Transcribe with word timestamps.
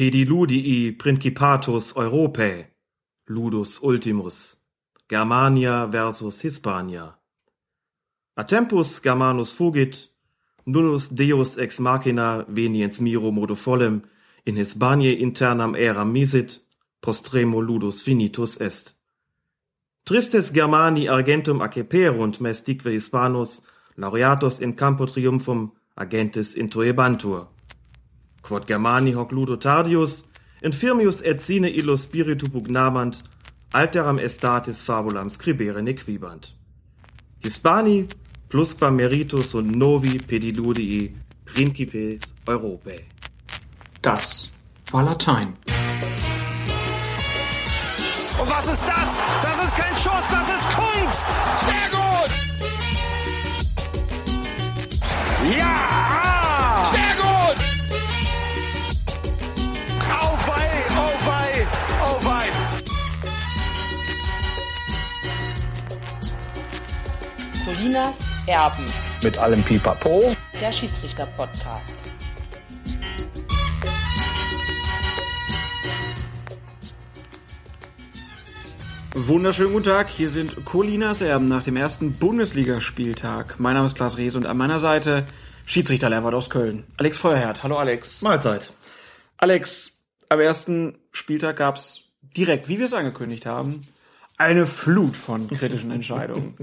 pediludii 0.00 0.92
principatus 0.92 1.92
Europae, 1.96 2.66
ludus 3.28 3.82
ultimus, 3.82 4.56
Germania 5.08 5.86
versus 5.86 6.40
Hispania. 6.40 7.18
A 8.36 8.44
tempus 8.44 9.02
Germanus 9.02 9.52
fugit, 9.52 10.08
nullus 10.66 11.08
Deus 11.08 11.58
ex 11.58 11.80
machina 11.80 12.44
veniens 12.48 13.00
miro 13.00 13.30
modo 13.30 13.54
follem, 13.54 14.00
in 14.46 14.56
Hispaniae 14.56 15.20
internam 15.20 15.74
eram 15.74 16.12
misit, 16.12 16.60
postremo 17.02 17.60
ludus 17.60 18.02
finitus 18.02 18.60
est. 18.60 18.94
Tristes 20.06 20.50
Germani 20.52 21.08
argentum 21.08 21.60
acceperunt 21.60 22.40
mes 22.40 22.62
dique 22.62 22.90
Hispanus, 22.90 23.60
laureatus 23.98 24.60
in 24.60 24.72
campo 24.72 25.06
triumphum 25.06 25.72
agentes 25.94 26.56
intuebantur. 26.56 27.59
Quod 28.42 28.66
Germani 28.66 29.12
hoc 29.12 29.32
ludo 29.32 29.56
tardius, 29.56 30.22
infirmius 30.62 31.22
et 31.24 31.40
sine 31.40 31.68
illo 31.68 31.96
spiritu 31.96 32.48
pugnamant, 32.48 33.22
alteram 33.72 34.18
estatis 34.18 34.82
fabulam 34.82 35.30
scribere 35.30 35.82
nequibant. 35.82 36.52
Hispani 37.42 38.08
plusquam 38.48 38.96
meritus 38.96 39.54
und 39.54 39.70
novi 39.76 40.18
pediludii 40.18 41.14
principes 41.44 42.22
Europae. 42.46 43.04
Das 44.02 44.50
war 44.92 45.04
Latein. 45.04 45.56
Und 48.40 48.50
was 48.50 48.66
ist 48.72 48.88
das? 48.88 49.22
Das 49.42 49.64
ist 49.64 49.76
kein 49.76 49.96
Schuss, 49.96 50.30
das 50.30 50.48
ist 50.48 50.76
Kunst! 50.76 50.89
Colinas 67.80 68.44
Erben, 68.46 68.84
Mit 69.22 69.38
allem 69.38 69.62
Pipapo. 69.62 70.36
der 70.60 70.70
Schiedsrichter-Podcast. 70.70 71.94
Wunderschönen 79.14 79.72
guten 79.72 79.86
Tag, 79.86 80.08
hier 80.10 80.28
sind 80.30 80.64
Colinas 80.64 81.20
Erben 81.22 81.46
nach 81.46 81.64
dem 81.64 81.76
ersten 81.76 82.12
Bundesligaspieltag. 82.12 83.58
Mein 83.58 83.74
Name 83.74 83.86
ist 83.86 83.96
Klaas 83.96 84.18
Rees 84.18 84.36
und 84.36 84.44
an 84.46 84.56
meiner 84.56 84.78
Seite 84.78 85.26
Schiedsrichter 85.64 86.10
Lerwart 86.10 86.34
aus 86.34 86.50
Köln. 86.50 86.84
Alex 86.98 87.16
Feuerherd. 87.18 87.62
Hallo 87.62 87.78
Alex. 87.78 88.20
Mahlzeit. 88.22 88.72
Alex, 89.38 89.92
am 90.28 90.38
ersten 90.40 90.98
Spieltag 91.12 91.56
gab's 91.56 92.02
direkt, 92.36 92.68
wie 92.68 92.78
wir 92.78 92.86
es 92.86 92.92
angekündigt 92.94 93.46
haben, 93.46 93.86
eine 94.36 94.66
Flut 94.66 95.16
von 95.16 95.48
kritischen 95.48 95.90
Entscheidungen. 95.90 96.56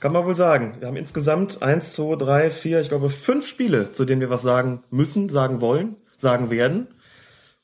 Kann 0.00 0.12
man 0.12 0.24
wohl 0.24 0.34
sagen. 0.34 0.76
Wir 0.78 0.88
haben 0.88 0.96
insgesamt 0.96 1.62
eins, 1.62 1.92
zwei, 1.92 2.16
drei, 2.16 2.50
vier, 2.50 2.80
ich 2.80 2.88
glaube 2.88 3.10
fünf 3.10 3.46
Spiele, 3.46 3.92
zu 3.92 4.06
denen 4.06 4.22
wir 4.22 4.30
was 4.30 4.42
sagen 4.42 4.82
müssen, 4.90 5.28
sagen 5.28 5.60
wollen, 5.60 5.96
sagen 6.16 6.50
werden. 6.50 6.88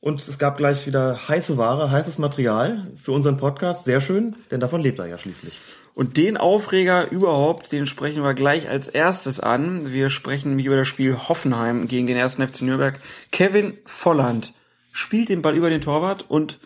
Und 0.00 0.20
es 0.20 0.38
gab 0.38 0.58
gleich 0.58 0.86
wieder 0.86 1.28
heiße 1.28 1.56
Ware, 1.56 1.90
heißes 1.90 2.18
Material 2.18 2.92
für 2.96 3.12
unseren 3.12 3.38
Podcast. 3.38 3.86
Sehr 3.86 4.00
schön, 4.00 4.36
denn 4.50 4.60
davon 4.60 4.82
lebt 4.82 4.98
er 4.98 5.06
ja 5.06 5.16
schließlich. 5.16 5.58
Und 5.94 6.18
den 6.18 6.36
Aufreger 6.36 7.10
überhaupt, 7.10 7.72
den 7.72 7.86
sprechen 7.86 8.22
wir 8.22 8.34
gleich 8.34 8.68
als 8.68 8.88
erstes 8.88 9.40
an. 9.40 9.94
Wir 9.94 10.10
sprechen 10.10 10.50
nämlich 10.50 10.66
über 10.66 10.76
das 10.76 10.88
Spiel 10.88 11.16
Hoffenheim 11.16 11.88
gegen 11.88 12.06
den 12.06 12.18
ersten 12.18 12.46
FC 12.46 12.62
Nürnberg. 12.62 13.00
Kevin 13.32 13.78
Volland 13.86 14.52
spielt 14.92 15.30
den 15.30 15.40
Ball 15.40 15.56
über 15.56 15.70
den 15.70 15.80
Torwart 15.80 16.26
und 16.28 16.60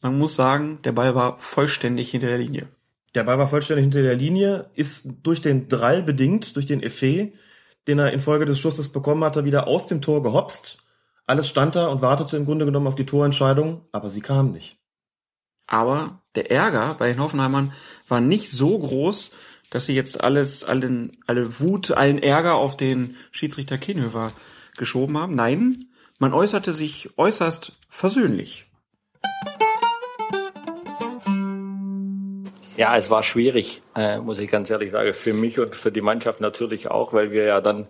man 0.00 0.18
muss 0.18 0.34
sagen, 0.34 0.80
der 0.82 0.90
Ball 0.90 1.14
war 1.14 1.38
vollständig 1.38 2.10
hinter 2.10 2.26
der 2.26 2.38
Linie. 2.38 2.66
Der 3.14 3.24
Ball 3.24 3.38
war 3.38 3.48
vollständig 3.48 3.84
hinter 3.84 4.02
der 4.02 4.14
Linie, 4.14 4.70
ist 4.74 5.06
durch 5.22 5.42
den 5.42 5.68
Drall 5.68 6.02
bedingt, 6.02 6.56
durch 6.56 6.66
den 6.66 6.82
Effet, 6.82 7.32
den 7.86 7.98
er 7.98 8.12
infolge 8.12 8.46
des 8.46 8.58
Schusses 8.58 8.90
bekommen 8.90 9.24
hatte, 9.24 9.44
wieder 9.44 9.66
aus 9.66 9.86
dem 9.86 10.00
Tor 10.00 10.22
gehopst. 10.22 10.78
Alles 11.26 11.48
stand 11.48 11.76
da 11.76 11.86
und 11.88 12.02
wartete 12.02 12.36
im 12.36 12.46
Grunde 12.46 12.64
genommen 12.64 12.86
auf 12.86 12.94
die 12.94 13.06
Torentscheidung, 13.06 13.82
aber 13.92 14.08
sie 14.08 14.20
kam 14.20 14.52
nicht. 14.52 14.78
Aber 15.66 16.22
der 16.34 16.50
Ärger 16.50 16.94
bei 16.98 17.08
den 17.08 17.20
Hoffenheimern 17.20 17.72
war 18.08 18.20
nicht 18.20 18.50
so 18.50 18.78
groß, 18.78 19.32
dass 19.70 19.86
sie 19.86 19.94
jetzt 19.94 20.22
alles, 20.22 20.64
allen, 20.64 21.16
alle 21.26 21.60
Wut, 21.60 21.92
allen 21.92 22.18
Ärger 22.18 22.54
auf 22.54 22.76
den 22.76 23.16
Schiedsrichter 23.30 23.78
Kienhöfer 23.78 24.32
geschoben 24.76 25.16
haben. 25.16 25.34
Nein, 25.34 25.86
man 26.18 26.34
äußerte 26.34 26.74
sich 26.74 27.16
äußerst 27.16 27.72
versöhnlich. 27.88 28.66
Ja, 32.76 32.96
es 32.96 33.10
war 33.10 33.22
schwierig, 33.22 33.82
äh, 33.94 34.18
muss 34.18 34.38
ich 34.38 34.48
ganz 34.50 34.70
ehrlich 34.70 34.92
sagen, 34.92 35.12
für 35.12 35.34
mich 35.34 35.60
und 35.60 35.76
für 35.76 35.92
die 35.92 36.00
Mannschaft 36.00 36.40
natürlich 36.40 36.90
auch, 36.90 37.12
weil 37.12 37.30
wir 37.30 37.44
ja 37.44 37.60
dann 37.60 37.86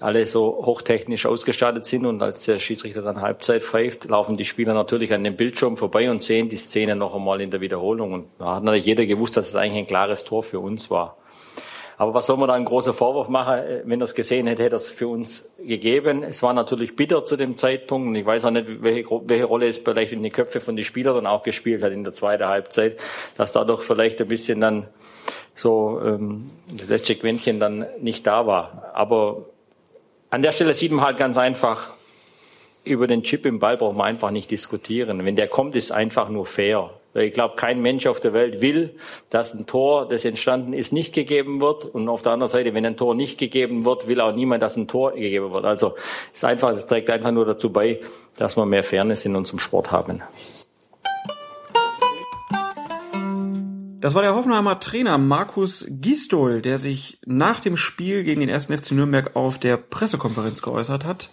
alle 0.00 0.26
so 0.26 0.62
hochtechnisch 0.64 1.26
ausgestattet 1.26 1.84
sind 1.84 2.06
und 2.06 2.22
als 2.22 2.44
der 2.46 2.58
Schiedsrichter 2.58 3.02
dann 3.02 3.20
Halbzeit 3.20 3.62
pfeift, 3.62 4.06
laufen 4.06 4.36
die 4.36 4.46
Spieler 4.46 4.74
natürlich 4.74 5.12
an 5.12 5.22
dem 5.22 5.36
Bildschirm 5.36 5.76
vorbei 5.76 6.10
und 6.10 6.22
sehen 6.22 6.48
die 6.48 6.56
Szene 6.56 6.96
noch 6.96 7.14
einmal 7.14 7.40
in 7.40 7.50
der 7.50 7.60
Wiederholung. 7.60 8.12
Und 8.12 8.26
da 8.38 8.56
hat 8.56 8.64
natürlich 8.64 8.86
jeder 8.86 9.06
gewusst, 9.06 9.36
dass 9.36 9.48
es 9.48 9.54
eigentlich 9.54 9.80
ein 9.80 9.86
klares 9.86 10.24
Tor 10.24 10.42
für 10.42 10.58
uns 10.58 10.90
war. 10.90 11.18
Aber 12.00 12.14
was 12.14 12.24
soll 12.24 12.38
man 12.38 12.48
da 12.48 12.54
einen 12.54 12.64
großen 12.64 12.94
Vorwurf 12.94 13.28
machen? 13.28 13.58
Äh, 13.58 13.82
Wenn 13.84 14.00
er 14.00 14.04
es 14.04 14.14
gesehen 14.14 14.46
hätte, 14.46 14.62
hätte 14.62 14.76
er 14.76 14.76
es 14.76 14.88
für 14.88 15.06
uns 15.06 15.50
gegeben. 15.58 16.22
Es 16.22 16.42
war 16.42 16.54
natürlich 16.54 16.96
bitter 16.96 17.26
zu 17.26 17.36
dem 17.36 17.58
Zeitpunkt. 17.58 18.08
Und 18.08 18.14
ich 18.14 18.24
weiß 18.24 18.46
auch 18.46 18.50
nicht, 18.50 18.82
welche, 18.82 19.04
welche 19.26 19.44
Rolle 19.44 19.68
es 19.68 19.76
vielleicht 19.76 20.12
in 20.12 20.22
die 20.22 20.30
Köpfe 20.30 20.62
von 20.62 20.76
den 20.76 20.84
Spielern 20.86 21.14
dann 21.16 21.26
auch 21.26 21.42
gespielt 21.42 21.82
hat 21.82 21.92
in 21.92 22.02
der 22.02 22.14
zweiten 22.14 22.46
Halbzeit, 22.46 22.98
dass 23.36 23.52
dadurch 23.52 23.82
vielleicht 23.82 24.18
ein 24.22 24.28
bisschen 24.28 24.62
dann 24.62 24.86
so 25.54 26.00
ähm, 26.02 26.50
das 26.74 26.88
letzte 26.88 27.16
Quäntchen 27.16 27.60
dann 27.60 27.84
nicht 28.00 28.26
da 28.26 28.46
war. 28.46 28.92
Aber 28.94 29.44
an 30.30 30.40
der 30.40 30.52
Stelle 30.52 30.74
sieht 30.74 30.92
man 30.92 31.04
halt 31.04 31.18
ganz 31.18 31.36
einfach, 31.36 31.90
über 32.82 33.08
den 33.08 33.24
Chip 33.24 33.44
im 33.44 33.58
Ball 33.58 33.76
braucht 33.76 33.98
man 33.98 34.06
einfach 34.06 34.30
nicht 34.30 34.50
diskutieren. 34.50 35.22
Wenn 35.26 35.36
der 35.36 35.48
kommt, 35.48 35.74
ist 35.74 35.92
einfach 35.92 36.30
nur 36.30 36.46
fair. 36.46 36.88
Weil 37.12 37.24
ich 37.24 37.34
glaube, 37.34 37.56
kein 37.56 37.82
Mensch 37.82 38.06
auf 38.06 38.20
der 38.20 38.32
Welt 38.32 38.60
will, 38.60 38.94
dass 39.30 39.54
ein 39.54 39.66
Tor, 39.66 40.08
das 40.08 40.24
entstanden 40.24 40.72
ist, 40.72 40.92
nicht 40.92 41.12
gegeben 41.12 41.60
wird. 41.60 41.84
Und 41.84 42.08
auf 42.08 42.22
der 42.22 42.32
anderen 42.32 42.50
Seite, 42.50 42.72
wenn 42.74 42.86
ein 42.86 42.96
Tor 42.96 43.14
nicht 43.14 43.38
gegeben 43.38 43.84
wird, 43.84 44.06
will 44.06 44.20
auch 44.20 44.34
niemand, 44.34 44.62
dass 44.62 44.76
ein 44.76 44.86
Tor 44.86 45.12
gegeben 45.12 45.52
wird. 45.52 45.64
Also 45.64 45.94
es 46.32 46.40
trägt 46.86 47.10
einfach 47.10 47.32
nur 47.32 47.44
dazu 47.44 47.72
bei, 47.72 48.00
dass 48.36 48.56
wir 48.56 48.64
mehr 48.64 48.84
Fairness 48.84 49.24
in 49.24 49.34
unserem 49.34 49.58
Sport 49.58 49.90
haben. 49.90 50.22
Das 54.00 54.14
war 54.14 54.22
der 54.22 54.34
Hoffenheimer 54.34 54.80
Trainer 54.80 55.18
Markus 55.18 55.84
Gistol, 55.90 56.62
der 56.62 56.78
sich 56.78 57.20
nach 57.26 57.60
dem 57.60 57.76
Spiel 57.76 58.24
gegen 58.24 58.40
den 58.40 58.48
ersten 58.48 58.74
FC 58.76 58.92
Nürnberg 58.92 59.36
auf 59.36 59.58
der 59.58 59.76
Pressekonferenz 59.76 60.62
geäußert 60.62 61.04
hat. 61.04 61.28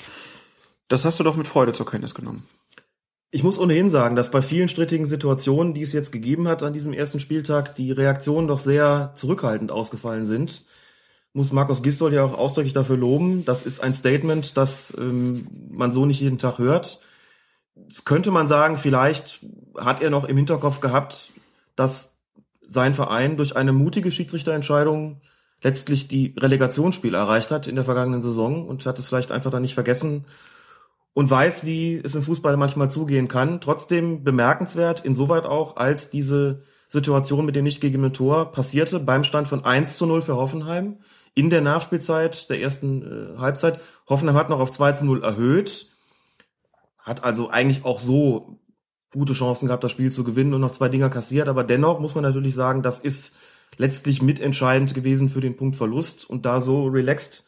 Das 0.89 1.05
hast 1.05 1.17
du 1.19 1.23
doch 1.23 1.37
mit 1.37 1.47
Freude 1.47 1.71
zur 1.71 1.85
Kenntnis 1.85 2.13
genommen. 2.13 2.45
Ich 3.29 3.43
muss 3.43 3.59
ohnehin 3.59 3.89
sagen, 3.89 4.15
dass 4.15 4.31
bei 4.31 4.41
vielen 4.41 4.69
strittigen 4.69 5.05
Situationen, 5.05 5.73
die 5.73 5.81
es 5.81 5.91
jetzt 5.91 6.11
gegeben 6.11 6.47
hat 6.47 6.63
an 6.63 6.71
diesem 6.71 6.93
ersten 6.93 7.19
Spieltag, 7.19 7.75
die 7.75 7.91
Reaktionen 7.91 8.47
doch 8.47 8.57
sehr 8.57 9.11
zurückhaltend 9.15 9.69
ausgefallen 9.69 10.25
sind. 10.25 10.65
Muss 11.33 11.51
Markus 11.51 11.83
Gistol 11.83 12.13
ja 12.13 12.23
auch 12.23 12.37
ausdrücklich 12.37 12.73
dafür 12.73 12.95
loben. 12.95 13.43
Das 13.43 13.65
ist 13.65 13.83
ein 13.83 13.93
Statement, 13.93 14.55
das 14.55 14.95
ähm, 14.97 15.47
man 15.69 15.91
so 15.91 16.05
nicht 16.05 16.21
jeden 16.21 16.37
Tag 16.37 16.57
hört. 16.57 17.01
Das 17.75 18.05
könnte 18.05 18.31
man 18.31 18.47
sagen, 18.47 18.77
vielleicht 18.77 19.39
hat 19.77 20.01
er 20.01 20.09
noch 20.09 20.23
im 20.23 20.37
Hinterkopf 20.37 20.79
gehabt, 20.79 21.31
dass 21.75 22.17
sein 22.65 22.93
Verein 22.93 23.35
durch 23.35 23.55
eine 23.55 23.73
mutige 23.73 24.09
Schiedsrichterentscheidung 24.09 25.21
letztlich 25.61 26.07
die 26.07 26.33
Relegationsspiel 26.37 27.13
erreicht 27.13 27.51
hat 27.51 27.67
in 27.67 27.75
der 27.75 27.85
vergangenen 27.85 28.21
Saison 28.21 28.67
und 28.67 28.85
hat 28.85 28.99
es 28.99 29.07
vielleicht 29.07 29.31
einfach 29.31 29.51
dann 29.51 29.61
nicht 29.63 29.73
vergessen 29.73 30.25
und 31.17 31.31
weiß, 31.31 31.65
wie 31.65 31.99
es 32.03 32.13
im 32.13 32.21
Fußball 32.21 32.57
manchmal 32.57 32.91
zugehen 32.91 33.27
kann. 33.27 33.59
Trotzdem 33.59 34.23
bemerkenswert, 34.23 35.03
insoweit 35.03 35.47
auch, 35.47 35.75
als 35.75 36.11
diese 36.11 36.61
Situation 36.87 37.43
mit 37.43 37.55
dem 37.55 37.63
nicht 37.63 37.81
gegebenen 37.81 38.13
Tor 38.13 38.51
passierte 38.51 38.99
beim 38.99 39.23
Stand 39.23 39.47
von 39.47 39.65
1 39.65 39.97
zu 39.97 40.05
0 40.05 40.21
für 40.21 40.35
Hoffenheim 40.35 40.99
in 41.33 41.49
der 41.49 41.61
Nachspielzeit 41.61 42.51
der 42.51 42.61
ersten 42.61 43.01
äh, 43.01 43.39
Halbzeit. 43.39 43.79
Hoffenheim 44.07 44.35
hat 44.35 44.49
noch 44.49 44.59
auf 44.59 44.69
2 44.69 44.91
zu 44.91 45.05
0 45.07 45.23
erhöht, 45.23 45.87
hat 46.99 47.23
also 47.23 47.49
eigentlich 47.49 47.83
auch 47.83 47.99
so 47.99 48.59
gute 49.11 49.33
Chancen 49.33 49.65
gehabt, 49.65 49.83
das 49.83 49.93
Spiel 49.93 50.11
zu 50.11 50.23
gewinnen 50.23 50.53
und 50.53 50.61
noch 50.61 50.69
zwei 50.69 50.87
Dinger 50.87 51.09
kassiert. 51.09 51.47
Aber 51.47 51.63
dennoch 51.63 51.99
muss 51.99 52.13
man 52.13 52.25
natürlich 52.25 52.53
sagen, 52.53 52.83
das 52.83 52.99
ist 52.99 53.35
letztlich 53.75 54.21
mitentscheidend 54.21 54.93
gewesen 54.93 55.29
für 55.29 55.41
den 55.41 55.57
Punktverlust 55.57 56.29
und 56.29 56.45
da 56.45 56.61
so 56.61 56.85
relaxed 56.85 57.47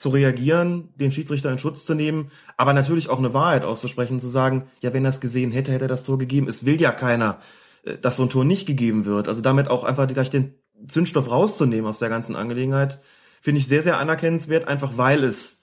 zu 0.00 0.08
reagieren, 0.08 0.88
den 0.96 1.12
Schiedsrichter 1.12 1.52
in 1.52 1.58
Schutz 1.58 1.84
zu 1.84 1.94
nehmen, 1.94 2.30
aber 2.56 2.72
natürlich 2.72 3.10
auch 3.10 3.18
eine 3.18 3.34
Wahrheit 3.34 3.64
auszusprechen 3.64 4.14
und 4.14 4.20
zu 4.20 4.28
sagen, 4.28 4.66
ja, 4.80 4.94
wenn 4.94 5.04
er 5.04 5.10
es 5.10 5.20
gesehen 5.20 5.52
hätte, 5.52 5.72
hätte 5.72 5.84
er 5.84 5.88
das 5.88 6.04
Tor 6.04 6.16
gegeben. 6.16 6.48
Es 6.48 6.64
will 6.64 6.80
ja 6.80 6.90
keiner, 6.90 7.38
äh, 7.84 7.98
dass 7.98 8.16
so 8.16 8.22
ein 8.22 8.30
Tor 8.30 8.46
nicht 8.46 8.66
gegeben 8.66 9.04
wird. 9.04 9.28
Also 9.28 9.42
damit 9.42 9.68
auch 9.68 9.84
einfach 9.84 10.08
gleich 10.08 10.30
den 10.30 10.54
Zündstoff 10.88 11.30
rauszunehmen 11.30 11.86
aus 11.86 11.98
der 11.98 12.08
ganzen 12.08 12.34
Angelegenheit, 12.34 13.00
finde 13.42 13.60
ich 13.60 13.66
sehr, 13.66 13.82
sehr 13.82 13.98
anerkennenswert, 13.98 14.66
einfach 14.66 14.96
weil 14.96 15.22
es 15.22 15.62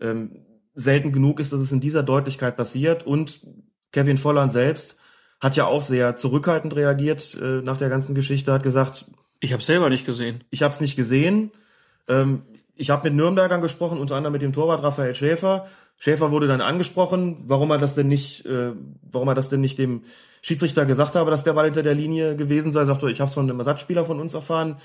ähm, 0.00 0.44
selten 0.74 1.12
genug 1.12 1.38
ist, 1.38 1.52
dass 1.52 1.60
es 1.60 1.70
in 1.70 1.80
dieser 1.80 2.02
Deutlichkeit 2.02 2.56
passiert. 2.56 3.06
Und 3.06 3.40
Kevin 3.92 4.18
Volland 4.18 4.50
selbst 4.50 4.98
hat 5.40 5.54
ja 5.54 5.66
auch 5.66 5.82
sehr 5.82 6.16
zurückhaltend 6.16 6.74
reagiert 6.74 7.38
äh, 7.40 7.62
nach 7.62 7.76
der 7.76 7.88
ganzen 7.88 8.16
Geschichte, 8.16 8.52
hat 8.52 8.64
gesagt, 8.64 9.06
Ich 9.38 9.52
habe 9.52 9.62
selber 9.62 9.90
nicht 9.90 10.06
gesehen. 10.06 10.42
ich 10.50 10.64
habe 10.64 10.74
es 10.74 10.80
nicht 10.80 10.96
gesehen. 10.96 11.52
Ähm, 12.08 12.42
ich 12.76 12.90
habe 12.90 13.08
mit 13.08 13.16
Nürnbergern 13.16 13.62
gesprochen, 13.62 13.98
unter 13.98 14.16
anderem 14.16 14.32
mit 14.32 14.42
dem 14.42 14.52
Torwart 14.52 14.82
Raphael 14.82 15.14
Schäfer. 15.14 15.66
Schäfer 15.98 16.30
wurde 16.30 16.46
dann 16.46 16.60
angesprochen, 16.60 17.44
warum 17.46 17.70
er 17.70 17.78
das 17.78 17.94
denn 17.94 18.06
nicht, 18.06 18.44
äh, 18.44 18.72
warum 19.10 19.28
er 19.28 19.34
das 19.34 19.48
denn 19.48 19.62
nicht 19.62 19.78
dem 19.78 20.02
Schiedsrichter 20.42 20.84
gesagt 20.84 21.14
habe, 21.14 21.30
dass 21.30 21.42
der 21.42 21.54
Ball 21.54 21.64
hinter 21.64 21.82
der 21.82 21.94
Linie 21.94 22.36
gewesen 22.36 22.72
sei. 22.72 22.80
Er 22.80 22.86
sagte, 22.86 23.10
ich 23.10 23.20
habe 23.20 23.28
es 23.28 23.34
von 23.34 23.48
einem 23.48 23.58
Ersatzspieler 23.58 24.04
von 24.04 24.20
uns 24.20 24.34
erfahren, 24.34 24.76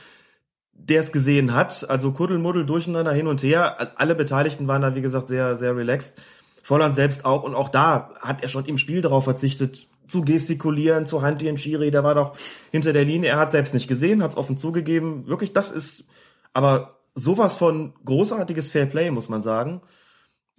der 0.73 1.01
es 1.01 1.11
gesehen 1.11 1.53
hat. 1.53 1.89
Also 1.89 2.13
Kuddelmuddel 2.13 2.65
durcheinander 2.65 3.11
hin 3.11 3.27
und 3.27 3.43
her. 3.43 3.79
Also 3.79 3.91
Alle 3.97 4.15
Beteiligten 4.15 4.67
waren 4.67 4.81
da, 4.81 4.95
wie 4.95 5.01
gesagt, 5.01 5.27
sehr, 5.27 5.57
sehr 5.57 5.75
relaxed. 5.75 6.17
Volland 6.63 6.95
selbst 6.95 7.25
auch. 7.25 7.43
Und 7.43 7.55
auch 7.55 7.69
da 7.69 8.11
hat 8.21 8.41
er 8.41 8.47
schon 8.47 8.65
im 8.65 8.77
Spiel 8.77 9.01
darauf 9.01 9.25
verzichtet, 9.25 9.87
zu 10.07 10.21
gestikulieren, 10.21 11.05
zu 11.05 11.21
hantieren. 11.21 11.57
Schiri, 11.57 11.91
der 11.91 12.05
war 12.05 12.15
doch 12.15 12.37
hinter 12.71 12.93
der 12.93 13.03
Linie. 13.05 13.31
Er 13.31 13.37
hat 13.37 13.51
selbst 13.51 13.73
nicht 13.73 13.87
gesehen, 13.87 14.23
hat 14.23 14.31
es 14.31 14.37
offen 14.37 14.57
zugegeben. 14.57 15.27
Wirklich, 15.27 15.51
das 15.51 15.71
ist 15.71 16.05
aber 16.53 17.00
sowas 17.13 17.57
von 17.57 17.93
großartiges 18.05 18.69
Fairplay, 18.69 19.11
muss 19.11 19.29
man 19.29 19.41
sagen. 19.41 19.81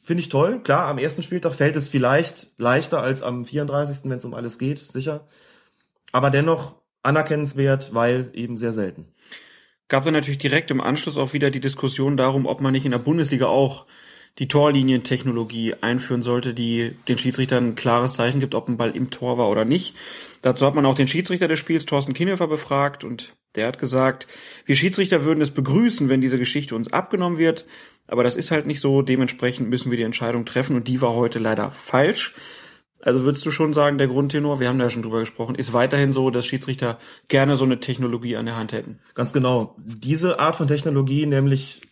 Finde 0.03 0.23
ich 0.23 0.29
toll. 0.29 0.63
Klar, 0.63 0.89
am 0.89 0.99
ersten 0.99 1.23
Spieltag 1.23 1.55
fällt 1.55 1.77
es 1.77 1.89
vielleicht 1.89 2.53
leichter 2.59 3.01
als 3.03 3.23
am 3.23 3.45
34., 3.45 4.11
wenn 4.11 4.19
es 4.19 4.25
um 4.25 4.35
alles 4.35 4.59
geht, 4.59 4.81
sicher. 4.81 5.29
Aber 6.11 6.31
dennoch 6.31 6.75
anerkennenswert, 7.03 7.95
weil 7.95 8.31
eben 8.35 8.57
sehr 8.57 8.73
selten. 8.73 9.07
Gab 9.89 10.05
dann 10.05 10.15
natürlich 10.15 10.39
direkt 10.39 10.71
im 10.71 10.81
Anschluss 10.81 11.19
auch 11.19 11.33
wieder 11.33 11.51
die 11.51 11.61
Diskussion 11.61 12.17
darum, 12.17 12.47
ob 12.47 12.61
man 12.61 12.73
nicht 12.73 12.85
in 12.85 12.93
der 12.93 12.99
Bundesliga 12.99 13.47
auch 13.47 13.87
die 14.39 14.49
Torlinientechnologie 14.49 15.75
einführen 15.83 16.23
sollte, 16.23 16.55
die 16.55 16.95
den 17.07 17.19
Schiedsrichtern 17.19 17.69
ein 17.69 17.75
klares 17.75 18.15
Zeichen 18.15 18.41
gibt, 18.41 18.55
ob 18.55 18.69
ein 18.69 18.79
Ball 18.79 18.97
im 18.97 19.11
Tor 19.11 19.37
war 19.37 19.51
oder 19.51 19.65
nicht. 19.65 19.95
Dazu 20.41 20.67
hat 20.67 20.75
man 20.75 20.87
auch 20.87 20.95
den 20.95 21.09
Schiedsrichter 21.09 21.49
des 21.49 21.59
Spiels, 21.59 21.85
Thorsten 21.85 22.15
Kienhofer, 22.15 22.47
befragt 22.47 23.05
und 23.05 23.35
der 23.55 23.67
hat 23.67 23.79
gesagt, 23.79 24.27
wir 24.65 24.77
Schiedsrichter 24.77 25.25
würden 25.25 25.41
es 25.41 25.51
begrüßen, 25.51 26.09
wenn 26.09 26.21
diese 26.21 26.39
Geschichte 26.39 26.75
uns 26.75 26.93
abgenommen 26.93 27.39
wird, 27.39 27.67
aber 28.07 28.25
das 28.25 28.37
ist 28.37 28.51
halt 28.51 28.67
nicht 28.67 28.81
so, 28.81 29.03
dementsprechend 29.03 29.69
müssen 29.69 29.91
wir 29.91 29.99
die 29.99 30.05
Entscheidung 30.05 30.45
treffen 30.45 30.77
und 30.77 30.89
die 30.89 31.01
war 31.01 31.15
heute 31.15 31.39
leider 31.39 31.71
falsch. 31.71 32.35
Also 33.03 33.25
würdest 33.25 33.45
du 33.45 33.51
schon 33.51 33.73
sagen, 33.73 33.99
der 33.99 34.07
Grundtenor, 34.07 34.61
wir 34.61 34.69
haben 34.69 34.79
da 34.79 34.89
schon 34.89 35.03
drüber 35.03 35.21
gesprochen, 35.21 35.57
ist 35.57 35.73
weiterhin 35.73 36.13
so, 36.13 36.31
dass 36.31 36.47
Schiedsrichter 36.47 36.99
gerne 37.29 37.57
so 37.57 37.65
eine 37.65 37.81
Technologie 37.81 38.37
an 38.37 38.47
der 38.47 38.57
Hand 38.57 38.73
hätten. 38.73 39.01
Ganz 39.15 39.33
genau. 39.33 39.75
Diese 39.79 40.39
Art 40.39 40.57
von 40.57 40.69
Technologie, 40.69 41.27
nämlich 41.27 41.83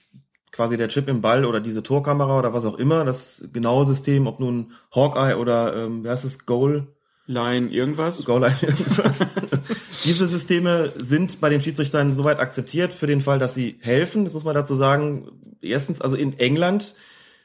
quasi 0.53 0.77
der 0.77 0.89
Chip 0.89 1.09
im 1.09 1.21
Ball 1.21 1.45
oder 1.45 1.61
diese 1.61 1.83
Torkamera 1.83 2.39
oder 2.39 2.55
was 2.55 2.65
auch 2.65 2.79
immer, 2.79 3.05
das 3.05 3.49
genaue 3.53 3.85
System, 3.85 4.27
ob 4.27 4.41
nun 4.41 4.73
Hawkeye 4.95 5.37
oder 5.37 5.77
ähm, 5.77 6.05
wie 6.05 6.09
heißt 6.09 6.25
es, 6.25 6.47
Goal, 6.47 6.89
Line, 7.31 7.69
irgendwas? 7.69 8.25
Goal 8.25 8.41
Line, 8.41 8.57
irgendwas. 8.61 9.19
Diese 10.05 10.27
Systeme 10.27 10.93
sind 10.97 11.41
bei 11.41 11.49
den 11.49 11.63
Schiedsrichtern 11.63 12.13
soweit 12.13 12.41
akzeptiert 12.41 12.93
für 12.93 13.07
den 13.07 13.21
Fall, 13.21 13.39
dass 13.39 13.55
sie 13.55 13.77
helfen. 13.81 14.25
Das 14.25 14.35
muss 14.35 14.45
man 14.45 14.55
dazu 14.55 14.75
sagen. 14.75 15.31
Erstens, 15.63 16.01
also 16.01 16.17
in 16.17 16.39
England 16.39 16.95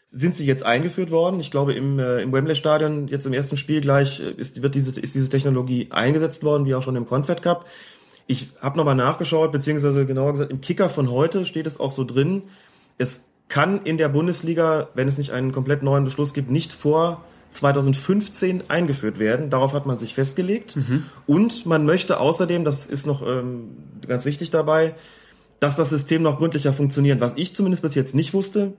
sind 0.07 0.35
sie 0.35 0.45
jetzt 0.45 0.63
eingeführt 0.63 1.11
worden. 1.11 1.39
Ich 1.39 1.51
glaube, 1.51 1.73
im, 1.73 1.99
äh, 1.99 2.21
im 2.21 2.31
Wembley-Stadion 2.31 3.07
jetzt 3.09 3.25
im 3.25 3.33
ersten 3.33 3.57
Spiel 3.57 3.81
gleich 3.81 4.21
äh, 4.21 4.31
ist, 4.31 4.61
wird 4.61 4.73
diese, 4.73 4.99
ist 4.99 5.13
diese 5.13 5.29
Technologie 5.29 5.87
eingesetzt 5.91 6.43
worden, 6.43 6.65
wie 6.65 6.73
auch 6.73 6.83
schon 6.83 6.95
im 6.95 7.05
Confed 7.05 7.41
Cup. 7.41 7.65
Ich 8.25 8.47
habe 8.61 8.77
nochmal 8.77 8.95
nachgeschaut, 8.95 9.51
beziehungsweise 9.51 10.05
genauer 10.05 10.31
gesagt, 10.31 10.51
im 10.51 10.61
Kicker 10.61 10.89
von 10.89 11.11
heute 11.11 11.45
steht 11.45 11.67
es 11.67 11.79
auch 11.79 11.91
so 11.91 12.03
drin. 12.05 12.43
Es 12.97 13.23
kann 13.49 13.83
in 13.83 13.97
der 13.97 14.09
Bundesliga, 14.09 14.89
wenn 14.95 15.07
es 15.07 15.19
nicht 15.19 15.31
einen 15.31 15.51
komplett 15.51 15.83
neuen 15.83 16.05
Beschluss 16.05 16.33
gibt, 16.33 16.49
nicht 16.49 16.73
vor 16.73 17.23
2015 17.55 18.69
eingeführt 18.69 19.19
werden. 19.19 19.49
Darauf 19.49 19.73
hat 19.73 19.85
man 19.85 19.97
sich 19.97 20.13
festgelegt. 20.13 20.77
Und 21.25 21.65
man 21.65 21.85
möchte 21.85 22.19
außerdem, 22.19 22.63
das 22.63 22.87
ist 22.87 23.05
noch 23.05 23.25
ähm, 23.25 23.77
ganz 24.07 24.25
wichtig 24.25 24.51
dabei, 24.51 24.95
dass 25.59 25.75
das 25.75 25.89
System 25.89 26.21
noch 26.21 26.37
gründlicher 26.37 26.73
funktioniert. 26.73 27.21
Was 27.21 27.33
ich 27.37 27.55
zumindest 27.55 27.81
bis 27.81 27.95
jetzt 27.95 28.13
nicht 28.13 28.33
wusste, 28.33 28.73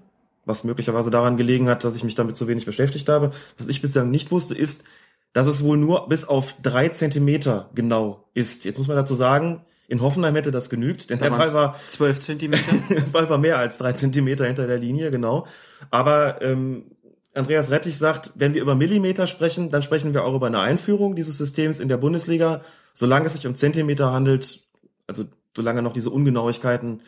was 0.45 0.65
möglicherweise 0.65 1.11
daran 1.11 1.37
gelegen 1.37 1.69
hat, 1.69 1.85
dass 1.85 1.97
ich 1.97 2.05
mich 2.05 2.15
damit 2.15 2.37
zu 2.37 2.47
wenig 2.47 2.67
beschäftigt 2.67 3.09
habe, 3.09 3.33
was 3.59 3.69
ich 3.69 3.83
bislang 3.83 4.11
nicht 4.11 4.31
wusste, 4.31 4.55
ist, 4.55 4.85
dass 5.33 5.47
es 5.47 5.65
wohl 5.65 5.77
nur 5.77 6.09
bis 6.09 6.25
auf 6.25 6.55
drei 6.63 6.89
Zentimeter 6.89 7.71
genau 7.75 8.29
ist. 8.33 8.65
Jetzt 8.65 8.79
muss 8.79 8.89
man 8.89 8.97
dazu 8.97 9.15
sagen, 9.15 9.63
in 9.89 10.01
Hoffenheim 10.01 10.35
hätte 10.35 10.51
das 10.51 10.71
genügt, 10.71 11.11
denn 11.11 11.19
der 11.19 11.31
Ball 11.31 11.53
war 11.55 11.77
zwölf 11.87 12.19
Zentimeter. 12.21 12.73
der 12.89 13.03
Ball 13.03 13.29
war 13.29 13.39
mehr 13.39 13.59
als 13.59 13.79
drei 13.79 13.93
Zentimeter 13.93 14.47
hinter 14.47 14.67
der 14.67 14.79
Linie, 14.79 15.11
genau. 15.11 15.47
Aber 15.91 16.43
ähm, 16.43 16.96
Andreas 17.37 17.71
Rettich 17.71 17.99
sagt, 17.99 18.33
wenn 18.35 18.55
wir 18.55 18.63
über 18.63 18.75
Millimeter 18.75 19.27
sprechen, 19.27 19.69
dann 19.69 19.83
sprechen 19.83 20.15
wir 20.15 20.25
auch 20.25 20.35
über 20.35 20.47
eine 20.47 20.61
Einführung 20.61 21.17
dieses 21.17 21.37
Systems 21.37 21.81
in 21.81 21.89
der 21.89 21.99
Bundesliga. 21.99 22.63
Solange 22.95 23.27
es 23.27 23.35
sich 23.35 23.47
um 23.47 23.55
Zentimeter 23.55 24.11
handelt, 24.11 24.63
also 25.07 25.25
solange 25.55 25.83
noch 25.83 25.93
diese 25.93 26.11
Ungenauigkeiten 26.11 27.03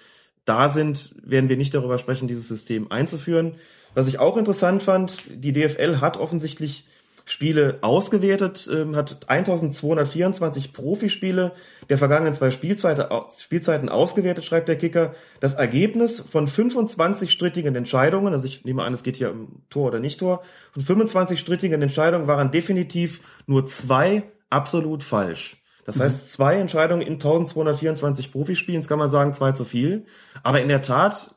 da 0.44 0.68
sind, 0.68 1.14
werden 1.22 1.48
wir 1.48 1.56
nicht 1.56 1.74
darüber 1.74 1.98
sprechen, 1.98 2.28
dieses 2.28 2.46
System 2.46 2.90
einzuführen. 2.90 3.54
Was 3.94 4.06
ich 4.06 4.18
auch 4.18 4.36
interessant 4.36 4.82
fand, 4.82 5.30
die 5.32 5.52
DFL 5.52 6.00
hat 6.00 6.18
offensichtlich 6.18 6.86
Spiele 7.28 7.78
ausgewertet, 7.82 8.68
ähm, 8.72 8.96
hat 8.96 9.28
1224 9.28 10.72
Profispiele 10.72 11.52
der 11.90 11.98
vergangenen 11.98 12.34
zwei 12.34 12.50
Spielzeiten, 12.50 13.04
Spielzeiten 13.38 13.88
ausgewertet, 13.88 14.44
schreibt 14.44 14.68
der 14.68 14.76
Kicker. 14.76 15.14
Das 15.40 15.54
Ergebnis 15.54 16.20
von 16.20 16.46
25 16.46 17.30
strittigen 17.30 17.74
Entscheidungen, 17.74 18.32
also 18.32 18.46
ich 18.46 18.64
nehme 18.64 18.82
an, 18.82 18.94
es 18.94 19.02
geht 19.02 19.16
hier 19.16 19.30
um 19.30 19.62
Tor 19.68 19.88
oder 19.88 20.00
nicht 20.00 20.20
Tor, 20.20 20.42
von 20.72 20.82
25 20.82 21.38
strittigen 21.38 21.82
Entscheidungen 21.82 22.26
waren 22.26 22.50
definitiv 22.50 23.20
nur 23.46 23.66
zwei 23.66 24.22
absolut 24.50 25.02
falsch. 25.02 25.62
Das 25.84 26.00
heißt, 26.00 26.32
zwei 26.34 26.56
Entscheidungen 26.56 27.00
in 27.00 27.14
1224 27.14 28.30
Profispielen, 28.30 28.82
das 28.82 28.88
kann 28.88 28.98
man 28.98 29.08
sagen, 29.08 29.32
zwei 29.32 29.52
zu 29.52 29.64
viel. 29.64 30.04
Aber 30.42 30.60
in 30.60 30.68
der 30.68 30.82
Tat 30.82 31.34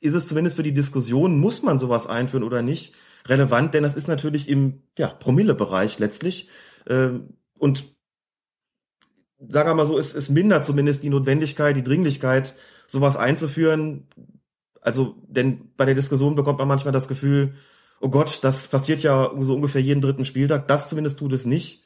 ist 0.00 0.14
es 0.14 0.26
zumindest 0.26 0.56
für 0.56 0.64
die 0.64 0.74
Diskussion, 0.74 1.38
muss 1.38 1.62
man 1.62 1.78
sowas 1.78 2.08
einführen 2.08 2.42
oder 2.42 2.62
nicht, 2.62 2.94
relevant, 3.28 3.74
denn 3.74 3.82
das 3.82 3.94
ist 3.94 4.08
natürlich 4.08 4.48
im 4.48 4.82
ja, 4.98 5.08
Promille-Bereich 5.08 5.98
letztlich. 5.98 6.48
Ähm, 6.86 7.36
und 7.58 7.84
sagen 9.48 9.68
wir 9.68 9.74
mal 9.74 9.86
so, 9.86 9.98
es, 9.98 10.14
es 10.14 10.30
mindert 10.30 10.64
zumindest 10.64 11.02
die 11.02 11.10
Notwendigkeit, 11.10 11.76
die 11.76 11.82
Dringlichkeit, 11.82 12.54
sowas 12.86 13.16
einzuführen. 13.16 14.08
Also, 14.80 15.16
denn 15.28 15.72
bei 15.76 15.84
der 15.84 15.94
Diskussion 15.94 16.34
bekommt 16.34 16.58
man 16.58 16.68
manchmal 16.68 16.92
das 16.92 17.08
Gefühl, 17.08 17.54
oh 18.00 18.08
Gott, 18.08 18.40
das 18.42 18.68
passiert 18.68 19.00
ja 19.02 19.30
so 19.40 19.54
ungefähr 19.54 19.80
jeden 19.80 20.00
dritten 20.00 20.24
Spieltag. 20.24 20.66
Das 20.68 20.88
zumindest 20.88 21.18
tut 21.18 21.32
es 21.32 21.46
nicht. 21.46 21.84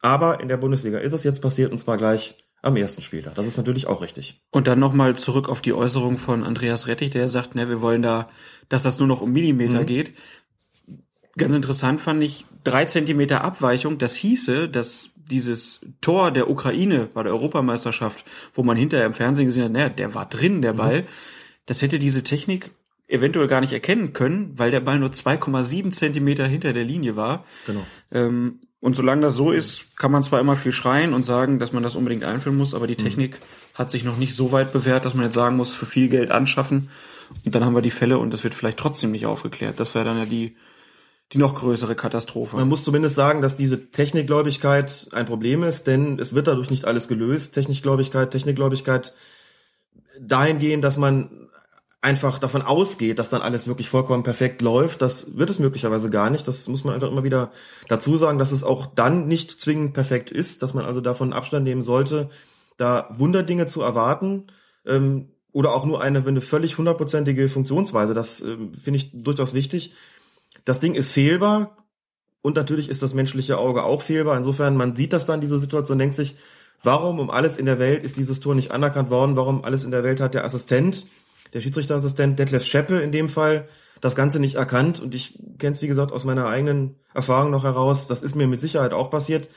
Aber 0.00 0.40
in 0.40 0.48
der 0.48 0.56
Bundesliga 0.56 0.98
ist 0.98 1.12
es 1.12 1.24
jetzt 1.24 1.40
passiert 1.42 1.72
und 1.72 1.78
zwar 1.78 1.96
gleich 1.96 2.36
am 2.62 2.76
ersten 2.76 3.02
Spieltag. 3.02 3.34
Das 3.34 3.46
ist 3.46 3.56
natürlich 3.56 3.86
auch 3.86 4.00
richtig. 4.00 4.40
Und 4.50 4.66
dann 4.66 4.78
nochmal 4.78 5.14
zurück 5.16 5.48
auf 5.48 5.60
die 5.60 5.72
Äußerung 5.72 6.18
von 6.18 6.44
Andreas 6.44 6.86
Rettich, 6.86 7.10
der 7.10 7.28
sagt, 7.28 7.54
ne, 7.54 7.68
wir 7.68 7.80
wollen 7.80 8.02
da, 8.02 8.28
dass 8.68 8.82
das 8.82 8.98
nur 8.98 9.08
noch 9.08 9.20
um 9.20 9.32
Millimeter 9.32 9.80
Mhm. 9.80 9.86
geht. 9.86 10.14
Ganz 11.38 11.54
interessant 11.54 12.00
fand 12.00 12.22
ich, 12.22 12.44
drei 12.64 12.84
Zentimeter 12.84 13.42
Abweichung, 13.42 13.98
das 13.98 14.14
hieße, 14.16 14.68
dass 14.68 15.10
dieses 15.30 15.80
Tor 16.00 16.30
der 16.32 16.50
Ukraine 16.50 17.08
bei 17.12 17.22
der 17.22 17.32
Europameisterschaft, 17.32 18.24
wo 18.54 18.62
man 18.62 18.76
hinterher 18.76 19.06
im 19.06 19.14
Fernsehen 19.14 19.46
gesehen 19.46 19.64
hat, 19.64 19.72
naja, 19.72 19.88
der 19.88 20.14
war 20.14 20.26
drin, 20.26 20.62
der 20.62 20.72
Ball, 20.72 21.04
das 21.66 21.82
hätte 21.82 21.98
diese 21.98 22.24
Technik 22.24 22.70
eventuell 23.08 23.48
gar 23.48 23.60
nicht 23.60 23.72
erkennen 23.72 24.12
können, 24.12 24.52
weil 24.56 24.70
der 24.70 24.80
Ball 24.80 24.98
nur 24.98 25.10
2,7 25.10 25.90
Zentimeter 25.90 26.46
hinter 26.46 26.72
der 26.72 26.84
Linie 26.84 27.16
war. 27.16 27.44
Genau. 27.66 27.86
Ähm, 28.12 28.60
und 28.80 28.94
solange 28.94 29.22
das 29.22 29.34
so 29.34 29.50
ist, 29.50 29.96
kann 29.96 30.12
man 30.12 30.22
zwar 30.22 30.40
immer 30.40 30.54
viel 30.54 30.72
schreien 30.72 31.12
und 31.12 31.24
sagen, 31.24 31.58
dass 31.58 31.72
man 31.72 31.82
das 31.82 31.96
unbedingt 31.96 32.22
einführen 32.22 32.56
muss, 32.56 32.74
aber 32.74 32.86
die 32.86 32.96
Technik 32.96 33.38
hat 33.74 33.90
sich 33.90 34.04
noch 34.04 34.16
nicht 34.16 34.36
so 34.36 34.52
weit 34.52 34.72
bewährt, 34.72 35.04
dass 35.04 35.14
man 35.14 35.24
jetzt 35.24 35.34
sagen 35.34 35.56
muss, 35.56 35.74
für 35.74 35.86
viel 35.86 36.08
Geld 36.08 36.30
anschaffen. 36.30 36.90
Und 37.44 37.54
dann 37.54 37.64
haben 37.64 37.74
wir 37.74 37.82
die 37.82 37.90
Fälle 37.90 38.18
und 38.18 38.32
das 38.32 38.44
wird 38.44 38.54
vielleicht 38.54 38.78
trotzdem 38.78 39.10
nicht 39.10 39.26
aufgeklärt. 39.26 39.80
Das 39.80 39.94
wäre 39.94 40.04
dann 40.04 40.18
ja 40.18 40.24
die, 40.26 40.54
die 41.32 41.38
noch 41.38 41.54
größere 41.54 41.94
Katastrophe. 41.94 42.56
Man 42.56 42.68
muss 42.68 42.84
zumindest 42.84 43.14
sagen, 43.14 43.42
dass 43.42 43.56
diese 43.56 43.90
Technikgläubigkeit 43.90 45.08
ein 45.12 45.26
Problem 45.26 45.62
ist, 45.62 45.86
denn 45.86 46.18
es 46.18 46.34
wird 46.34 46.48
dadurch 46.48 46.70
nicht 46.70 46.86
alles 46.86 47.06
gelöst. 47.06 47.54
Technikgläubigkeit, 47.54 48.30
Technikgläubigkeit 48.30 49.12
dahingehend, 50.20 50.82
dass 50.84 50.96
man 50.96 51.48
einfach 52.00 52.38
davon 52.38 52.62
ausgeht, 52.62 53.18
dass 53.18 53.28
dann 53.28 53.42
alles 53.42 53.66
wirklich 53.66 53.88
vollkommen 53.88 54.22
perfekt 54.22 54.62
läuft. 54.62 55.02
Das 55.02 55.36
wird 55.36 55.50
es 55.50 55.58
möglicherweise 55.58 56.10
gar 56.10 56.30
nicht. 56.30 56.46
Das 56.48 56.68
muss 56.68 56.84
man 56.84 56.94
einfach 56.94 57.10
immer 57.10 57.24
wieder 57.24 57.52
dazu 57.88 58.16
sagen, 58.16 58.38
dass 58.38 58.52
es 58.52 58.62
auch 58.62 58.86
dann 58.86 59.26
nicht 59.26 59.60
zwingend 59.60 59.94
perfekt 59.94 60.30
ist, 60.30 60.62
dass 60.62 60.74
man 60.74 60.84
also 60.84 61.00
davon 61.00 61.32
Abstand 61.32 61.64
nehmen 61.64 61.82
sollte, 61.82 62.30
da 62.76 63.08
Wunderdinge 63.10 63.66
zu 63.66 63.82
erwarten. 63.82 64.46
Ähm, 64.86 65.28
oder 65.52 65.74
auch 65.74 65.84
nur 65.84 66.00
eine, 66.00 66.24
eine 66.24 66.40
völlig 66.40 66.78
hundertprozentige 66.78 67.48
Funktionsweise. 67.48 68.14
Das 68.14 68.40
ähm, 68.40 68.74
finde 68.74 68.98
ich 68.98 69.10
durchaus 69.12 69.54
wichtig. 69.54 69.94
Das 70.64 70.80
Ding 70.80 70.94
ist 70.94 71.10
fehlbar, 71.10 71.78
und 72.40 72.56
natürlich 72.56 72.88
ist 72.88 73.02
das 73.02 73.14
menschliche 73.14 73.58
Auge 73.58 73.82
auch 73.84 74.02
fehlbar. 74.02 74.36
Insofern, 74.36 74.76
man 74.76 74.94
sieht 74.96 75.12
das 75.12 75.26
dann, 75.26 75.40
diese 75.40 75.58
Situation, 75.58 75.98
denkt 75.98 76.14
sich, 76.14 76.36
warum 76.82 77.18
um 77.18 77.30
alles 77.30 77.56
in 77.56 77.66
der 77.66 77.78
Welt 77.78 78.04
ist 78.04 78.16
dieses 78.16 78.40
Tor 78.40 78.54
nicht 78.54 78.70
anerkannt 78.70 79.10
worden? 79.10 79.36
Warum 79.36 79.64
alles 79.64 79.84
in 79.84 79.90
der 79.90 80.04
Welt 80.04 80.20
hat 80.20 80.34
der 80.34 80.44
Assistent, 80.44 81.06
der 81.52 81.60
Schiedsrichterassistent 81.60 82.38
Detlef 82.38 82.64
Scheppe 82.64 83.00
in 83.00 83.12
dem 83.12 83.28
Fall, 83.28 83.68
das 84.00 84.14
Ganze 84.14 84.38
nicht 84.38 84.54
erkannt 84.54 85.00
und 85.00 85.14
ich 85.14 85.38
kenne 85.58 85.72
es, 85.72 85.82
wie 85.82 85.88
gesagt, 85.88 86.12
aus 86.12 86.24
meiner 86.24 86.46
eigenen 86.46 86.96
Erfahrung 87.12 87.50
noch 87.50 87.64
heraus. 87.64 88.06
Das 88.06 88.22
ist 88.22 88.36
mir 88.36 88.46
mit 88.46 88.60
Sicherheit 88.60 88.92
auch 88.92 89.10
passiert. 89.10 89.48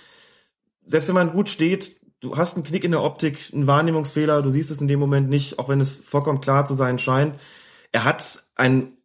Selbst 0.83 1.07
wenn 1.07 1.15
man 1.15 1.31
gut 1.31 1.49
steht, 1.49 1.95
du 2.21 2.37
hast 2.37 2.55
einen 2.55 2.63
Knick 2.63 2.83
in 2.83 2.91
der 2.91 3.03
Optik, 3.03 3.51
einen 3.53 3.67
Wahrnehmungsfehler, 3.67 4.41
du 4.41 4.49
siehst 4.49 4.71
es 4.71 4.81
in 4.81 4.87
dem 4.87 4.99
Moment 4.99 5.29
nicht, 5.29 5.59
auch 5.59 5.69
wenn 5.69 5.79
es 5.79 5.97
vollkommen 5.97 6.41
klar 6.41 6.65
zu 6.65 6.73
sein 6.73 6.97
scheint. 6.97 7.39
Er 7.91 8.03
hat 8.03 8.43
einen 8.55 8.97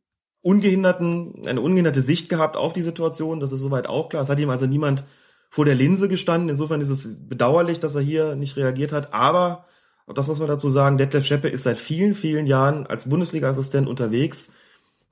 ungehinderten, 0.47 1.43
eine 1.45 1.61
ungehinderte 1.61 2.03
Sicht 2.03 2.29
gehabt 2.29 2.57
auf 2.57 2.73
die 2.73 2.83
Situation, 2.83 3.41
das 3.41 3.51
ist 3.51 3.59
soweit 3.59 3.89
auch 3.89 4.09
klar. 4.09 4.23
Es 4.23 4.29
hat 4.29 4.39
ihm 4.39 4.49
also 4.49 4.67
niemand 4.67 5.03
vor 5.51 5.65
der 5.65 5.75
Linse 5.75 6.07
gestanden. 6.07 6.49
Insofern 6.49 6.81
ist 6.81 6.89
es 6.89 7.17
bedauerlich, 7.29 7.81
dass 7.81 7.97
er 7.97 8.01
hier 8.01 8.37
nicht 8.37 8.57
reagiert 8.57 8.93
hat. 8.93 9.13
Aber, 9.13 9.65
auch 10.07 10.15
das 10.15 10.29
muss 10.29 10.39
man 10.39 10.47
dazu 10.47 10.71
sagen, 10.71 10.99
Detlef 10.99 11.27
Scheppe 11.27 11.49
ist 11.49 11.65
seit 11.65 11.79
vielen, 11.79 12.15
vielen 12.15 12.47
Jahren 12.47 12.87
als 12.87 13.09
Bundesliga-Assistent 13.09 13.89
unterwegs. 13.89 14.53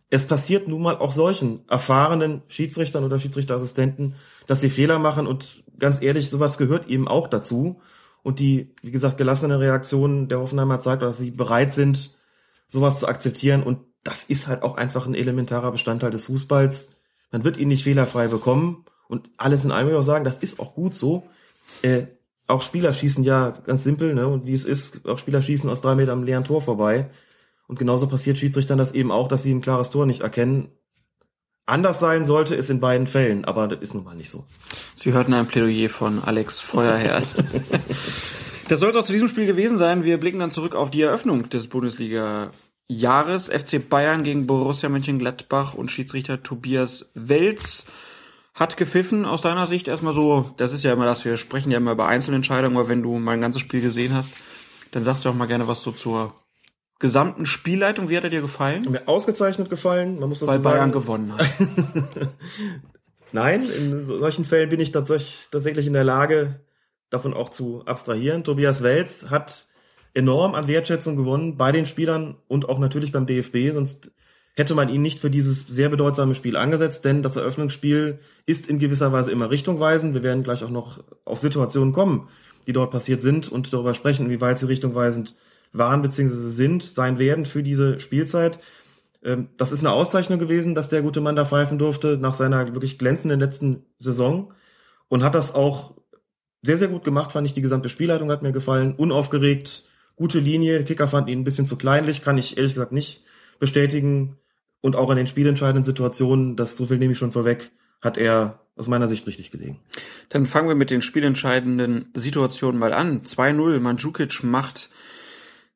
Es 0.09 0.25
passiert 0.25 0.69
nun 0.69 0.83
mal 0.83 0.99
auch 0.99 1.11
solchen 1.11 1.69
erfahrenen 1.69 2.43
Schiedsrichtern 2.47 3.03
oder 3.03 3.19
Schiedsrichterassistenten, 3.19 4.15
dass 4.47 4.61
sie 4.61 4.71
Fehler 4.71 5.01
machen 5.01 5.27
und 5.27 5.65
ganz 5.81 6.01
ehrlich, 6.01 6.31
sowas 6.31 6.59
gehört 6.59 6.87
eben 6.89 7.09
auch 7.09 7.27
dazu. 7.27 7.81
Und 8.23 8.39
die, 8.39 8.73
wie 8.83 8.93
gesagt, 8.93 9.19
gelassene 9.19 9.59
Reaktion 9.59 10.29
der 10.29 10.39
Hoffenheimer 10.39 10.79
zeigt, 10.79 11.03
dass 11.03 11.19
sie 11.19 11.33
bereit 11.33 11.73
sind, 11.73 12.15
sowas 12.69 13.01
zu 13.01 13.09
akzeptieren 13.09 13.65
und 13.65 13.81
das 14.05 14.25
ist 14.25 14.47
halt 14.47 14.63
auch 14.63 14.77
einfach 14.77 15.07
ein 15.07 15.15
elementarer 15.15 15.73
Bestandteil 15.73 16.11
des 16.11 16.27
Fußballs. 16.27 16.95
Man 17.33 17.43
wird 17.43 17.57
ihn 17.57 17.69
nicht 17.69 17.85
fehlerfrei 17.85 18.29
bekommen. 18.29 18.85
Und 19.09 19.31
alles 19.37 19.65
in 19.65 19.73
allem 19.73 19.89
will 19.89 19.95
ich 19.95 19.99
auch 19.99 20.03
sagen, 20.03 20.25
das 20.25 20.39
ist 20.39 20.61
auch 20.61 20.75
gut 20.75 20.95
so. 20.95 21.25
Äh, 21.83 22.05
auch 22.47 22.63
Spieler 22.63 22.93
schießen 22.93 23.25
ja 23.25 23.51
ganz 23.51 23.83
simpel, 23.85 24.15
ne? 24.15 24.27
Und 24.29 24.47
wie 24.47 24.53
es 24.53 24.65
ist, 24.65 25.07
auch 25.09 25.19
Spieler 25.19 25.41
schießen 25.41 25.69
aus 25.71 25.81
drei 25.81 25.95
Metern 25.95 26.19
am 26.19 26.25
leeren 26.25 26.45
Tor 26.45 26.61
vorbei. 26.61 27.11
Und 27.67 27.79
genauso 27.79 28.07
passiert 28.07 28.37
Schiedsrichtern 28.37 28.77
das 28.77 28.93
eben 28.93 29.11
auch, 29.11 29.29
dass 29.29 29.43
sie 29.43 29.55
ein 29.55 29.63
klares 29.63 29.91
Tor 29.91 30.05
nicht 30.05 30.21
erkennen. 30.21 30.69
Anders 31.67 31.99
sein 31.99 32.27
sollte 32.27 32.55
es 32.55 32.69
in 32.69 32.81
beiden 32.81 33.07
Fällen, 33.07 33.47
aber 33.47 33.69
das 33.69 33.81
ist 33.81 33.95
nun 33.95 34.05
mal 34.05 34.15
nicht 34.15 34.29
so. 34.29 34.45
Sie 34.95 35.15
hörten 35.15 35.33
ein 35.33 35.47
Plädoyer 35.47 35.89
von 35.89 36.23
Alex 36.23 36.61
Feuerherd. 36.61 37.25
das 38.69 38.81
soll 38.81 38.91
es 38.91 38.97
auch 38.97 39.05
zu 39.05 39.15
diesem 39.15 39.29
Spiel 39.29 39.47
gewesen 39.47 39.79
sein. 39.79 40.05
Wir 40.05 40.19
blicken 40.19 40.41
dann 40.41 40.51
zurück 40.51 40.75
auf 40.75 40.91
die 40.91 41.01
Eröffnung 41.01 41.49
des 41.49 41.69
Bundesliga 41.69 42.51
Jahres 42.89 43.49
FC 43.49 43.89
Bayern 43.89 44.25
gegen 44.25 44.47
Borussia 44.47 44.89
Mönchengladbach 44.89 45.75
und 45.75 45.91
Schiedsrichter 45.91 46.43
Tobias 46.43 47.11
Welz 47.15 47.87
hat 48.53 48.77
gepfiffen 48.77 49.25
aus 49.25 49.43
deiner 49.43 49.67
Sicht 49.67 49.89
erstmal 49.89 50.13
so, 50.13 50.51
das 50.59 50.73
ist 50.73 50.85
ja 50.85 50.93
immer 50.93 51.07
das, 51.07 51.25
wir 51.25 51.37
sprechen 51.37 51.71
ja 51.71 51.79
immer 51.79 51.93
über 51.93 52.07
Einzelentscheidungen, 52.07 52.79
aber 52.79 52.89
wenn 52.89 53.03
du 53.03 53.19
mal 53.19 53.33
ein 53.33 53.41
ganzes 53.41 53.63
Spiel 53.63 53.81
gesehen 53.81 54.15
hast, 54.15 54.35
dann 54.93 55.03
sagst 55.03 55.25
du 55.25 55.29
auch 55.29 55.35
mal 55.35 55.47
gerne 55.47 55.67
was 55.67 55.83
so 55.83 55.91
zur 55.91 56.35
gesamten 57.01 57.47
Spielleitung. 57.47 58.09
Wie 58.09 58.17
hat 58.17 58.25
er 58.25 58.31
dir 58.31 58.41
gefallen? 58.41 58.87
Mir 58.89 59.09
ausgezeichnet 59.09 59.71
gefallen, 59.71 60.21
man 60.21 60.29
muss 60.29 60.41
das 60.41 60.49
Weil 60.49 60.59
so 60.59 60.65
Bayern 60.65 60.93
gewonnen 60.93 61.37
hat. 61.37 61.53
Nein, 63.33 63.69
in 63.69 64.07
solchen 64.07 64.45
Fällen 64.45 64.71
bin 64.71 64.79
ich 64.79 64.93
tatsächlich 64.93 65.87
in 65.87 65.93
der 65.93 66.05
Lage, 66.05 66.61
davon 67.11 67.35
auch 67.35 67.49
zu 67.49 67.83
abstrahieren. 67.87 68.45
Tobias 68.45 68.85
Welz 68.85 69.31
hat 69.31 69.67
enorm 70.15 70.55
an 70.55 70.69
Wertschätzung 70.69 71.17
gewonnen 71.17 71.57
bei 71.57 71.73
den 71.73 71.87
Spielern 71.87 72.37
und 72.49 72.69
auch 72.69 72.79
natürlich 72.79 73.13
beim 73.13 73.27
DFB, 73.27 73.73
sonst 73.73 74.13
hätte 74.57 74.75
man 74.75 74.89
ihn 74.89 75.03
nicht 75.03 75.19
für 75.19 75.31
dieses 75.31 75.67
sehr 75.67 75.89
bedeutsame 75.89 76.35
Spiel 76.35 76.57
angesetzt, 76.57 77.05
denn 77.05 77.23
das 77.23 77.37
Eröffnungsspiel 77.37 78.21
ist 78.47 78.69
in 78.69 78.79
gewisser 78.79 79.13
Weise 79.13 79.33
immer 79.33 79.51
richtungweisend. 79.51 80.15
Wir 80.15 80.23
werden 80.23 80.45
gleich 80.45 80.63
auch 80.63 80.71
noch 80.71 81.03
auf 81.25 81.41
Situationen 81.41 81.93
kommen, 81.93 82.29
die 82.67 82.73
dort 82.73 82.93
passiert 82.93 83.21
sind 83.21 83.51
und 83.51 83.73
darüber 83.73 83.95
sprechen, 83.95 84.31
wie 84.31 84.41
weit 84.41 84.59
sie 84.59 84.69
richtungweisend 84.69 85.35
waren 85.73 86.03
bzw. 86.03 86.49
sind, 86.49 86.85
sein 86.85 87.19
werden 87.19 87.47
für 87.47 87.65
diese 87.65 87.99
Spielzeit. 87.99 88.61
Ähm, 89.25 89.49
das 89.57 89.73
ist 89.73 89.81
eine 89.81 89.93
Auszeichnung 89.93 90.39
gewesen, 90.39 90.77
dass 90.77 90.89
der 90.89 91.03
gute 91.03 91.21
Mann 91.21 91.35
da 91.35 91.45
pfeifen 91.45 91.79
durfte 91.79 92.17
nach 92.17 92.35
seiner 92.35 92.75
wirklich 92.75 92.97
glänzenden 92.97 93.41
letzten 93.41 93.85
Saison 93.99 94.53
und 95.09 95.25
hat 95.25 95.35
das 95.35 95.53
auch 95.53 95.95
sehr, 96.63 96.77
sehr 96.77 96.89
gut 96.89 97.05
gemacht, 97.05 97.33
fand 97.33 97.47
ich. 97.47 97.53
Die 97.53 97.61
gesamte 97.61 97.89
Spielleitung 97.89 98.31
hat 98.31 98.43
mir 98.43 98.53
gefallen, 98.53 98.95
unaufgeregt, 98.95 99.85
gute 100.17 100.39
Linie. 100.39 100.79
Der 100.79 100.85
Kicker 100.85 101.09
fand 101.09 101.29
ihn 101.29 101.41
ein 101.41 101.45
bisschen 101.45 101.67
zu 101.67 101.77
kleinlich, 101.77 102.23
kann 102.23 102.39
ich 102.39 102.57
ehrlich 102.57 102.75
gesagt 102.75 102.93
nicht 102.93 103.25
bestätigen. 103.59 104.39
Und 104.81 104.97
auch 104.97 105.11
in 105.11 105.17
den 105.17 105.27
spielentscheidenden 105.27 105.85
Situationen, 105.85 106.57
das 106.57 106.77
so 106.77 106.87
viel 106.87 106.99
nehme 106.99 107.13
ich 107.13 107.19
schon 107.19 107.33
vorweg, 107.33 107.71
hat 108.03 108.19
er 108.19 108.61
aus 108.77 108.89
meiner 108.89 109.07
Sicht 109.07 109.27
richtig 109.27 109.51
gelegen. 109.51 109.81
Dann 110.29 110.47
fangen 110.47 110.69
wir 110.69 110.75
mit 110.75 110.91
den 110.91 111.01
spielentscheidenden 111.01 112.11
Situationen 112.15 112.79
mal 112.79 112.93
an. 112.93 113.23
2-0, 113.23 113.81
Mandzukic 113.81 114.43
macht 114.43 114.91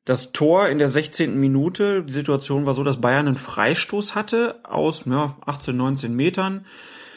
das 0.05 0.31
Tor 0.31 0.69
in 0.69 0.77
der 0.77 0.89
16. 0.89 1.39
Minute. 1.39 2.03
Die 2.03 2.13
Situation 2.13 2.65
war 2.65 2.73
so, 2.73 2.83
dass 2.83 3.01
Bayern 3.01 3.27
einen 3.27 3.35
Freistoß 3.35 4.15
hatte 4.15 4.59
aus 4.63 5.05
ja, 5.05 5.37
18, 5.45 5.75
19 5.75 6.15
Metern. 6.15 6.65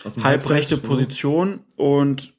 Halbrechte 0.05 0.23
Halbrecht, 0.23 0.83
Position. 0.83 1.61
Und 1.77 2.35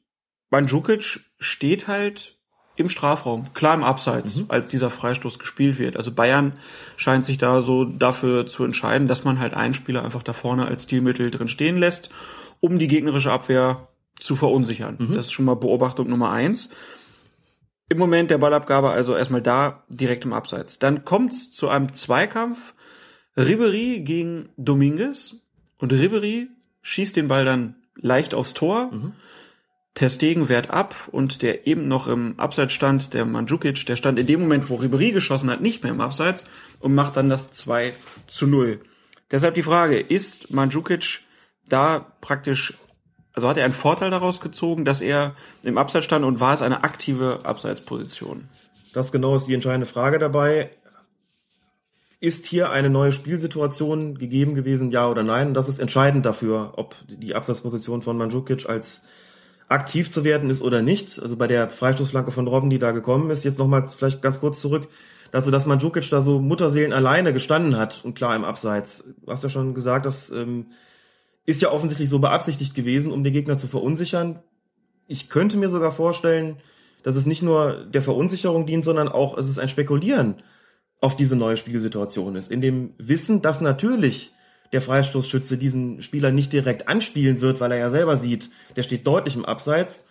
Mandzukic 0.50 1.20
steht 1.38 1.88
halt 1.88 2.38
im 2.76 2.88
Strafraum, 2.88 3.52
klar 3.54 3.74
im 3.74 3.84
Abseits, 3.84 4.40
mhm. 4.40 4.46
als 4.48 4.68
dieser 4.68 4.90
Freistoß 4.90 5.38
gespielt 5.38 5.78
wird. 5.78 5.96
Also 5.96 6.12
Bayern 6.12 6.54
scheint 6.96 7.24
sich 7.24 7.38
da 7.38 7.62
so 7.62 7.84
dafür 7.84 8.46
zu 8.46 8.64
entscheiden, 8.64 9.06
dass 9.06 9.24
man 9.24 9.38
halt 9.38 9.54
einen 9.54 9.74
Spieler 9.74 10.04
einfach 10.04 10.22
da 10.22 10.32
vorne 10.32 10.66
als 10.66 10.84
Stilmittel 10.84 11.30
drin 11.30 11.48
stehen 11.48 11.76
lässt, 11.76 12.10
um 12.60 12.78
die 12.78 12.88
gegnerische 12.88 13.30
Abwehr 13.30 13.88
zu 14.18 14.36
verunsichern. 14.36 14.96
Mhm. 14.98 15.14
Das 15.14 15.26
ist 15.26 15.32
schon 15.32 15.44
mal 15.44 15.56
Beobachtung 15.56 16.08
Nummer 16.08 16.30
eins. 16.30 16.70
Im 17.88 17.98
Moment 17.98 18.30
der 18.30 18.38
Ballabgabe 18.38 18.90
also 18.90 19.14
erstmal 19.14 19.42
da, 19.42 19.84
direkt 19.88 20.24
im 20.24 20.32
Abseits. 20.32 20.78
Dann 20.78 21.04
kommt's 21.04 21.52
zu 21.52 21.68
einem 21.68 21.94
Zweikampf. 21.94 22.74
Ribery 23.36 24.00
gegen 24.00 24.48
Dominguez 24.56 25.36
und 25.78 25.92
Ribery 25.92 26.48
schießt 26.82 27.16
den 27.16 27.28
Ball 27.28 27.44
dann 27.44 27.76
leicht 27.96 28.34
aufs 28.34 28.54
Tor. 28.54 28.90
Mhm. 28.92 29.12
Testegen 29.94 30.48
wehrt 30.48 30.70
ab 30.70 31.08
und 31.12 31.42
der 31.42 31.68
eben 31.68 31.86
noch 31.86 32.08
im 32.08 32.38
Abseits 32.38 32.72
stand, 32.72 33.14
der 33.14 33.24
Mandzukic, 33.24 33.86
der 33.86 33.94
stand 33.94 34.18
in 34.18 34.26
dem 34.26 34.40
Moment, 34.40 34.68
wo 34.68 34.74
Ribery 34.74 35.12
geschossen 35.12 35.50
hat, 35.50 35.60
nicht 35.60 35.84
mehr 35.84 35.92
im 35.92 36.00
Abseits 36.00 36.44
und 36.80 36.94
macht 36.94 37.16
dann 37.16 37.28
das 37.28 37.52
2 37.52 37.92
zu 38.26 38.48
0. 38.48 38.80
Deshalb 39.30 39.54
die 39.54 39.62
Frage, 39.62 40.00
ist 40.00 40.52
Mandzukic 40.52 41.20
da 41.68 42.12
praktisch, 42.20 42.74
also 43.34 43.48
hat 43.48 43.56
er 43.56 43.64
einen 43.64 43.72
Vorteil 43.72 44.10
daraus 44.10 44.40
gezogen, 44.40 44.84
dass 44.84 45.00
er 45.00 45.36
im 45.62 45.78
Abseits 45.78 46.04
stand 46.04 46.24
und 46.24 46.40
war 46.40 46.52
es 46.52 46.62
eine 46.62 46.82
aktive 46.82 47.44
Abseitsposition? 47.44 48.48
Das 48.92 49.12
genau 49.12 49.36
ist 49.36 49.46
die 49.46 49.54
entscheidende 49.54 49.86
Frage 49.86 50.18
dabei. 50.18 50.70
Ist 52.18 52.46
hier 52.46 52.70
eine 52.70 52.90
neue 52.90 53.12
Spielsituation 53.12 54.18
gegeben 54.18 54.54
gewesen, 54.54 54.90
ja 54.90 55.08
oder 55.08 55.22
nein? 55.22 55.54
Das 55.54 55.68
ist 55.68 55.78
entscheidend 55.78 56.26
dafür, 56.26 56.72
ob 56.76 56.96
die 57.06 57.34
Abseitsposition 57.34 58.02
von 58.02 58.16
Mandzukic 58.16 58.68
als 58.68 59.04
aktiv 59.68 60.10
zu 60.10 60.24
werden 60.24 60.50
ist 60.50 60.62
oder 60.62 60.82
nicht. 60.82 61.20
Also 61.20 61.36
bei 61.36 61.46
der 61.46 61.68
Freistoßflanke 61.68 62.30
von 62.30 62.46
Robben, 62.46 62.70
die 62.70 62.78
da 62.78 62.92
gekommen 62.92 63.30
ist, 63.30 63.44
jetzt 63.44 63.58
nochmal 63.58 63.86
vielleicht 63.88 64.22
ganz 64.22 64.40
kurz 64.40 64.60
zurück 64.60 64.88
dazu, 65.30 65.50
dass 65.50 65.66
Mandzukic 65.66 66.08
da 66.10 66.20
so 66.20 66.38
Mutterseelen 66.38 66.92
alleine 66.92 67.32
gestanden 67.32 67.76
hat 67.76 68.04
und 68.04 68.14
klar 68.14 68.36
im 68.36 68.44
Abseits. 68.44 69.04
Du 69.24 69.32
hast 69.32 69.42
ja 69.42 69.50
schon 69.50 69.74
gesagt, 69.74 70.06
das 70.06 70.30
ähm, 70.30 70.66
ist 71.44 71.60
ja 71.60 71.72
offensichtlich 71.72 72.08
so 72.08 72.20
beabsichtigt 72.20 72.74
gewesen, 72.74 73.12
um 73.12 73.24
den 73.24 73.32
Gegner 73.32 73.56
zu 73.56 73.66
verunsichern. 73.66 74.38
Ich 75.08 75.28
könnte 75.28 75.56
mir 75.56 75.68
sogar 75.68 75.92
vorstellen, 75.92 76.58
dass 77.02 77.16
es 77.16 77.26
nicht 77.26 77.42
nur 77.42 77.84
der 77.86 78.00
Verunsicherung 78.00 78.64
dient, 78.64 78.84
sondern 78.84 79.08
auch 79.08 79.36
es 79.36 79.48
ist 79.48 79.58
ein 79.58 79.68
Spekulieren 79.68 80.36
auf 81.00 81.16
diese 81.16 81.36
neue 81.36 81.56
Spielsituation 81.56 82.36
ist. 82.36 82.50
In 82.50 82.60
dem 82.60 82.94
Wissen, 82.98 83.42
dass 83.42 83.60
natürlich 83.60 84.32
der 84.74 84.82
Freistoßschütze 84.82 85.56
diesen 85.56 86.02
Spieler 86.02 86.32
nicht 86.32 86.52
direkt 86.52 86.88
anspielen 86.88 87.40
wird, 87.40 87.60
weil 87.60 87.70
er 87.70 87.78
ja 87.78 87.90
selber 87.90 88.16
sieht, 88.16 88.50
der 88.74 88.82
steht 88.82 89.06
deutlich 89.06 89.36
im 89.36 89.44
Abseits, 89.44 90.08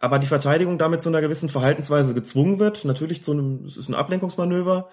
aber 0.00 0.18
die 0.18 0.26
Verteidigung 0.26 0.76
damit 0.76 1.00
zu 1.00 1.08
einer 1.08 1.20
gewissen 1.20 1.48
Verhaltensweise 1.48 2.12
gezwungen 2.12 2.58
wird. 2.58 2.84
Natürlich 2.84 3.22
zu 3.22 3.30
einem, 3.30 3.64
es 3.64 3.76
ist 3.76 3.88
ein 3.88 3.94
Ablenkungsmanöver. 3.94 4.88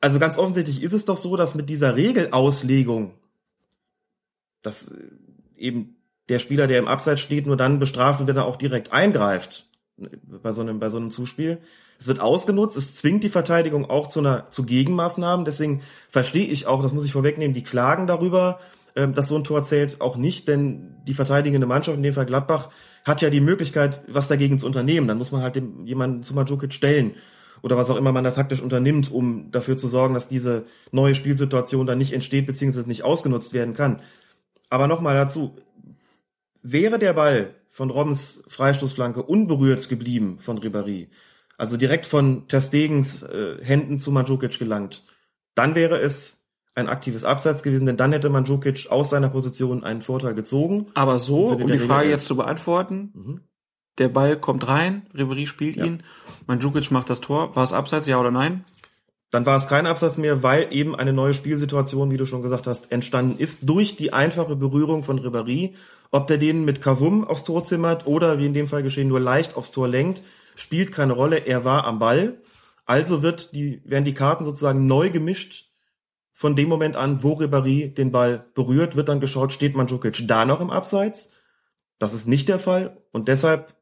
Also 0.00 0.18
ganz 0.18 0.36
offensichtlich 0.36 0.82
ist 0.82 0.92
es 0.92 1.06
doch 1.06 1.16
so, 1.16 1.36
dass 1.36 1.54
mit 1.54 1.70
dieser 1.70 1.96
Regelauslegung, 1.96 3.14
dass 4.60 4.94
eben 5.56 5.96
der 6.28 6.38
Spieler, 6.38 6.66
der 6.66 6.80
im 6.80 6.86
Abseits 6.86 7.22
steht, 7.22 7.46
nur 7.46 7.56
dann 7.56 7.78
bestraft 7.78 8.18
wird, 8.18 8.28
wenn 8.28 8.36
er 8.36 8.44
auch 8.44 8.56
direkt 8.56 8.92
eingreift 8.92 9.70
bei 9.96 10.52
so 10.52 10.60
einem, 10.60 10.80
bei 10.80 10.90
so 10.90 10.98
einem 10.98 11.10
Zuspiel. 11.10 11.62
Es 11.98 12.06
wird 12.06 12.20
ausgenutzt, 12.20 12.76
es 12.76 12.94
zwingt 12.94 13.24
die 13.24 13.28
Verteidigung 13.28 13.90
auch 13.90 14.06
zu 14.06 14.20
einer, 14.20 14.50
zu 14.50 14.64
Gegenmaßnahmen. 14.64 15.44
Deswegen 15.44 15.82
verstehe 16.08 16.46
ich 16.46 16.66
auch, 16.66 16.82
das 16.82 16.92
muss 16.92 17.04
ich 17.04 17.12
vorwegnehmen, 17.12 17.54
die 17.54 17.64
Klagen 17.64 18.06
darüber, 18.06 18.60
ähm, 18.94 19.14
dass 19.14 19.28
so 19.28 19.36
ein 19.36 19.44
Tor 19.44 19.62
zählt, 19.62 20.00
auch 20.00 20.16
nicht, 20.16 20.46
denn 20.46 20.96
die 21.06 21.14
verteidigende 21.14 21.66
Mannschaft, 21.66 21.96
in 21.96 22.02
dem 22.02 22.14
Fall 22.14 22.26
Gladbach, 22.26 22.70
hat 23.04 23.20
ja 23.20 23.30
die 23.30 23.40
Möglichkeit, 23.40 24.02
was 24.06 24.28
dagegen 24.28 24.58
zu 24.58 24.66
unternehmen. 24.66 25.08
Dann 25.08 25.18
muss 25.18 25.32
man 25.32 25.42
halt 25.42 25.56
dem, 25.56 25.86
jemanden 25.86 26.22
zu 26.22 26.34
Mandzukic 26.34 26.72
stellen 26.72 27.14
oder 27.62 27.76
was 27.76 27.90
auch 27.90 27.96
immer 27.96 28.12
man 28.12 28.24
da 28.24 28.30
taktisch 28.30 28.62
unternimmt, 28.62 29.10
um 29.10 29.50
dafür 29.50 29.76
zu 29.76 29.88
sorgen, 29.88 30.14
dass 30.14 30.28
diese 30.28 30.66
neue 30.92 31.14
Spielsituation 31.14 31.86
dann 31.86 31.98
nicht 31.98 32.12
entsteht 32.12 32.46
bzw. 32.46 32.86
nicht 32.86 33.02
ausgenutzt 33.02 33.52
werden 33.52 33.74
kann. 33.74 34.00
Aber 34.70 34.86
nochmal 34.86 35.16
dazu, 35.16 35.56
wäre 36.62 36.98
der 36.98 37.12
Ball 37.12 37.54
von 37.70 37.90
Robbens 37.90 38.42
Freistoßflanke 38.48 39.22
unberührt 39.22 39.88
geblieben 39.88 40.38
von 40.40 40.58
Ribéry, 40.58 41.08
also 41.58 41.76
direkt 41.76 42.06
von 42.06 42.48
Ter 42.48 42.62
Stegens 42.62 43.22
äh, 43.22 43.56
Händen 43.62 43.98
zu 43.98 44.10
Mandzukic 44.10 44.58
gelangt, 44.58 45.04
dann 45.54 45.74
wäre 45.74 46.00
es 46.00 46.46
ein 46.74 46.88
aktives 46.88 47.24
Abseits 47.24 47.62
gewesen, 47.62 47.86
denn 47.86 47.96
dann 47.96 48.12
hätte 48.12 48.30
Mandzukic 48.30 48.86
aus 48.90 49.10
seiner 49.10 49.28
Position 49.28 49.82
einen 49.84 50.00
Vorteil 50.00 50.34
gezogen. 50.34 50.86
Aber 50.94 51.18
so, 51.18 51.48
um 51.48 51.66
die 51.66 51.78
Frage 51.78 52.02
Regel 52.02 52.12
jetzt 52.12 52.26
zu 52.26 52.36
beantworten, 52.36 53.42
der 53.98 54.08
Ball 54.08 54.38
kommt 54.38 54.68
rein, 54.68 55.02
Ribery 55.12 55.46
spielt 55.46 55.76
ihn, 55.76 56.04
Mandzukic 56.46 56.90
macht 56.92 57.10
das 57.10 57.20
Tor. 57.20 57.54
War 57.56 57.64
es 57.64 57.72
Abseits, 57.72 58.06
ja 58.06 58.18
oder 58.18 58.30
nein? 58.30 58.64
Dann 59.30 59.44
war 59.44 59.56
es 59.56 59.68
kein 59.68 59.86
Absatz 59.86 60.16
mehr, 60.16 60.42
weil 60.42 60.68
eben 60.70 60.96
eine 60.96 61.12
neue 61.12 61.34
Spielsituation, 61.34 62.10
wie 62.10 62.16
du 62.16 62.24
schon 62.24 62.42
gesagt 62.42 62.66
hast, 62.66 62.90
entstanden 62.90 63.38
ist 63.38 63.58
durch 63.62 63.96
die 63.96 64.12
einfache 64.12 64.56
Berührung 64.56 65.02
von 65.02 65.20
Ribéry. 65.20 65.74
Ob 66.10 66.28
der 66.28 66.38
den 66.38 66.64
mit 66.64 66.80
Kavum 66.80 67.24
aufs 67.24 67.44
Tor 67.44 67.64
zimmert 67.64 68.06
oder 68.06 68.38
wie 68.38 68.46
in 68.46 68.54
dem 68.54 68.68
Fall 68.68 68.82
geschehen 68.82 69.08
nur 69.08 69.20
leicht 69.20 69.56
aufs 69.56 69.72
Tor 69.72 69.88
lenkt, 69.88 70.22
spielt 70.58 70.92
keine 70.92 71.12
Rolle. 71.12 71.38
Er 71.38 71.64
war 71.64 71.84
am 71.84 71.98
Ball. 71.98 72.42
Also 72.84 73.22
wird 73.22 73.54
die, 73.54 73.80
werden 73.84 74.04
die 74.04 74.14
Karten 74.14 74.44
sozusagen 74.44 74.86
neu 74.86 75.10
gemischt. 75.10 75.70
Von 76.32 76.56
dem 76.56 76.68
Moment 76.68 76.96
an, 76.96 77.22
wo 77.22 77.34
Ribéry 77.34 77.92
den 77.92 78.12
Ball 78.12 78.46
berührt, 78.54 78.96
wird 78.96 79.08
dann 79.08 79.20
geschaut, 79.20 79.52
steht 79.52 79.74
Mandzukic 79.74 80.26
da 80.26 80.44
noch 80.44 80.60
im 80.60 80.70
Abseits? 80.70 81.32
Das 81.98 82.14
ist 82.14 82.26
nicht 82.26 82.48
der 82.48 82.58
Fall. 82.58 83.02
Und 83.12 83.28
deshalb 83.28 83.74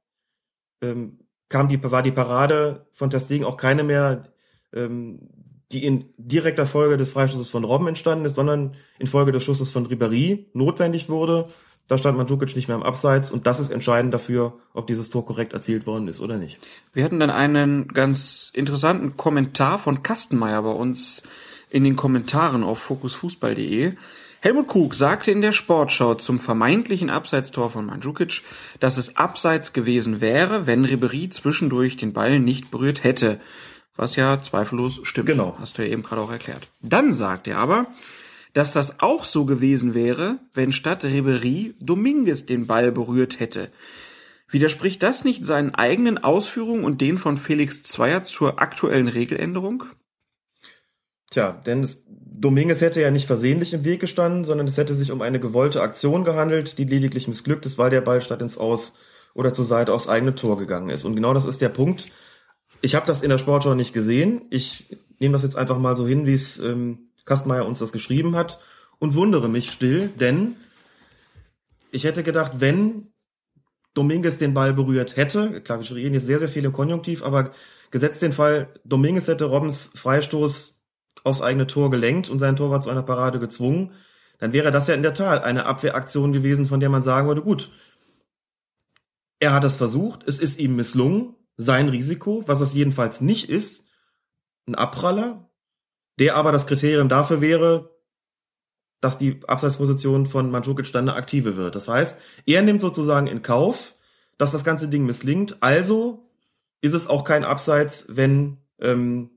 ähm, 0.81 1.21
kam 1.49 1.69
die, 1.69 1.83
war 1.83 2.03
die 2.03 2.13
Parade 2.13 2.87
von 2.93 3.11
Testegen 3.11 3.47
auch 3.47 3.57
keine 3.57 3.85
mehr, 3.85 4.33
ähm, 4.73 5.29
die 5.73 5.85
in 5.85 6.13
direkter 6.17 6.67
Folge 6.67 6.97
des 6.97 7.11
Freischusses 7.11 7.51
von 7.51 7.65
Robben 7.65 7.89
entstanden 7.89 8.25
ist, 8.25 8.37
sondern 8.37 8.75
in 8.99 9.07
Folge 9.07 9.33
des 9.33 9.45
Schusses 9.45 9.71
von 9.71 9.87
Ribéry 9.87 10.47
notwendig 10.53 11.09
wurde. 11.09 11.49
Da 11.89 11.97
stand 11.97 12.19
Mandzukic 12.19 12.57
nicht 12.57 12.67
mehr 12.67 12.77
im 12.77 12.83
Abseits 12.83 13.31
und 13.31 13.47
das 13.47 13.61
ist 13.61 13.71
entscheidend 13.71 14.13
dafür, 14.13 14.55
ob 14.75 14.89
dieses 14.89 15.09
Tor 15.11 15.25
korrekt 15.25 15.53
erzielt 15.53 15.87
worden 15.87 16.09
ist 16.09 16.21
oder 16.21 16.37
nicht. 16.37 16.59
Wir 16.93 17.05
hatten 17.05 17.21
dann 17.21 17.31
einen 17.31 17.89
ganz 17.89 18.51
interessanten 18.55 19.17
Kommentar 19.17 19.79
von 19.79 20.03
Kastenmeier 20.03 20.63
bei 20.63 20.71
uns 20.71 21.23
in 21.71 21.85
den 21.85 21.95
Kommentaren 21.95 22.65
auf 22.65 22.81
fokusfußball.de. 22.81 23.95
Helmut 24.41 24.69
Krug 24.69 24.95
sagte 24.95 25.31
in 25.31 25.41
der 25.41 25.53
Sportschau 25.53 26.15
zum 26.15 26.39
vermeintlichen 26.41 27.11
Abseitstor 27.11 27.71
von 27.71 27.87
Mandzukic, 27.87 28.43
dass 28.81 28.97
es 28.97 29.17
Abseits 29.17 29.73
gewesen 29.73 30.21
wäre, 30.21 30.67
wenn 30.67 30.87
Ribéry 30.87 31.31
zwischendurch 31.31 31.97
den 31.97 32.13
Ball 32.13 32.39
nicht 32.39 32.71
berührt 32.71 33.03
hätte. 33.03 33.41
Was 33.97 34.15
ja 34.15 34.41
zweifellos 34.43 35.01
stimmt. 35.05 35.27
Genau. 35.27 35.57
Hast 35.59 35.79
du 35.79 35.83
ja 35.83 35.89
eben 35.89 36.03
gerade 36.03 36.21
auch 36.21 36.31
erklärt. 36.31 36.69
Dann 36.83 37.15
sagt 37.15 37.49
er 37.49 37.59
aber, 37.59 37.87
dass 38.57 38.73
das 38.73 39.01
auch 39.01 39.25
so 39.25 39.45
gewesen 39.45 39.93
wäre, 39.93 40.39
wenn 40.55 40.73
statt 40.73 41.05
Ribéry 41.05 41.75
Dominguez 41.79 42.47
den 42.47 42.67
Ball 42.67 42.91
berührt 42.91 43.39
hätte. 43.39 43.69
Widerspricht 44.49 45.03
das 45.03 45.25
nicht 45.25 45.45
seinen 45.45 45.75
eigenen 45.75 46.17
Ausführungen 46.17 46.83
und 46.83 47.03
den 47.03 47.19
von 47.19 47.37
Felix 47.37 47.83
Zweier 47.83 48.23
zur 48.23 48.59
aktuellen 48.59 49.09
Regeländerung? 49.09 49.85
Tja, 51.31 51.53
denn 51.67 51.87
Dominguez 52.09 52.81
hätte 52.81 53.03
ja 53.03 53.11
nicht 53.11 53.27
versehentlich 53.27 53.75
im 53.75 53.85
Weg 53.85 54.01
gestanden, 54.01 54.45
sondern 54.45 54.67
es 54.67 54.79
hätte 54.79 54.95
sich 54.95 55.13
um 55.13 55.21
eine 55.21 55.39
gewollte 55.39 55.83
Aktion 55.83 56.25
gehandelt, 56.25 56.79
die 56.79 56.85
lediglich 56.85 57.29
missglückt 57.29 57.67
ist, 57.67 57.77
weil 57.77 57.91
der 57.91 58.01
Ball 58.01 58.23
statt 58.23 58.41
ins 58.41 58.57
Aus 58.57 58.95
oder 59.35 59.53
zur 59.53 59.67
Seite 59.67 59.93
aufs 59.93 60.09
eigene 60.09 60.35
Tor 60.35 60.57
gegangen 60.57 60.89
ist. 60.89 61.05
Und 61.05 61.15
genau 61.15 61.35
das 61.35 61.45
ist 61.45 61.61
der 61.61 61.69
Punkt. 61.69 62.09
Ich 62.81 62.95
habe 62.95 63.07
das 63.07 63.23
in 63.23 63.29
der 63.29 63.37
Sportschau 63.37 63.75
nicht 63.75 63.93
gesehen. 63.93 64.47
Ich 64.49 64.97
nehme 65.19 65.35
das 65.35 65.43
jetzt 65.43 65.59
einfach 65.59 65.79
mal 65.79 65.95
so 65.95 66.09
hin, 66.09 66.25
wie 66.25 66.33
es 66.33 66.59
ähm, 66.59 67.11
Kastmeier 67.27 67.67
uns 67.67 67.81
das 67.81 67.93
geschrieben 67.93 68.35
hat 68.35 68.61
und 68.99 69.15
wundere 69.15 69.49
mich 69.49 69.71
still, 69.71 70.09
denn 70.09 70.57
ich 71.91 72.05
hätte 72.05 72.23
gedacht, 72.23 72.53
wenn 72.57 73.13
Dominguez 73.93 74.39
den 74.39 74.55
Ball 74.55 74.73
berührt 74.73 75.17
hätte, 75.17 75.61
klar, 75.61 75.81
wir 75.81 75.97
reden 75.97 76.15
jetzt 76.15 76.27
sehr, 76.27 76.39
sehr 76.39 76.49
viel 76.49 76.65
im 76.65 76.73
Konjunktiv, 76.73 77.23
aber 77.23 77.53
gesetzt 77.91 78.23
den 78.23 78.33
Fall, 78.33 78.69
Dominguez 78.85 79.29
hätte 79.29 79.45
Robbens 79.47 79.91
Freistoß 79.95 80.83
aufs 81.25 81.43
eigene 81.43 81.67
Tor 81.67 81.91
gelenkt 81.91 82.29
und 82.29 82.39
sein 82.39 82.57
Torwart 82.57 82.83
zu 82.83 82.91
einer 82.91 83.03
Parade 83.03 83.39
gezwungen, 83.39 83.93
dann 84.39 84.53
wäre 84.53 84.71
das 84.71 84.87
ja 84.87 84.95
in 84.95 85.03
der 85.03 85.15
Tat 85.15 85.45
eine 85.45 85.67
Abwehraktion 85.67 86.33
gewesen, 86.33 86.67
von 86.67 86.81
der 86.81 86.91
man 86.91 87.03
sagen 87.03 87.27
würde, 87.27 87.43
gut, 87.43 87.71
er 89.39 89.53
hat 89.53 89.65
es 89.65 89.77
versucht, 89.77 90.27
es 90.29 90.39
ist 90.39 90.59
ihm 90.59 90.77
misslungen, 90.77 91.35
sein 91.57 91.89
Risiko, 91.89 92.43
was 92.47 92.61
es 92.61 92.75
jedenfalls 92.75 93.21
nicht 93.21 93.49
ist, 93.49 93.89
ein 94.67 94.75
Abpraller, 94.75 95.46
der 96.19 96.37
aber 96.37 96.53
das 96.53 96.67
Kriterium 96.67 97.09
dafür 97.09 97.41
wäre, 97.41 97.91
dass 99.01 99.19
die 99.19 99.41
Abseitsposition 99.47 100.27
von 100.27 100.51
Mandzukic 100.51 100.91
dann 100.93 101.09
eine 101.09 101.17
aktive 101.17 101.57
wird. 101.57 101.77
Das 101.77 101.89
heißt, 101.89 102.21
er 102.47 102.63
nimmt 102.63 102.81
sozusagen 102.81 103.27
in 103.27 103.43
Kauf, 103.43 103.95
dass 104.39 104.53
das 104.53 104.65
ganze 104.65 104.89
Ding 104.89 105.05
misslingt. 105.05 105.63
Also 105.63 106.31
ist 106.81 106.95
es 106.95 107.07
auch 107.07 107.25
kein 107.25 107.45
Abseits, 107.45 108.07
wenn 108.09 108.59
ähm, 108.81 109.31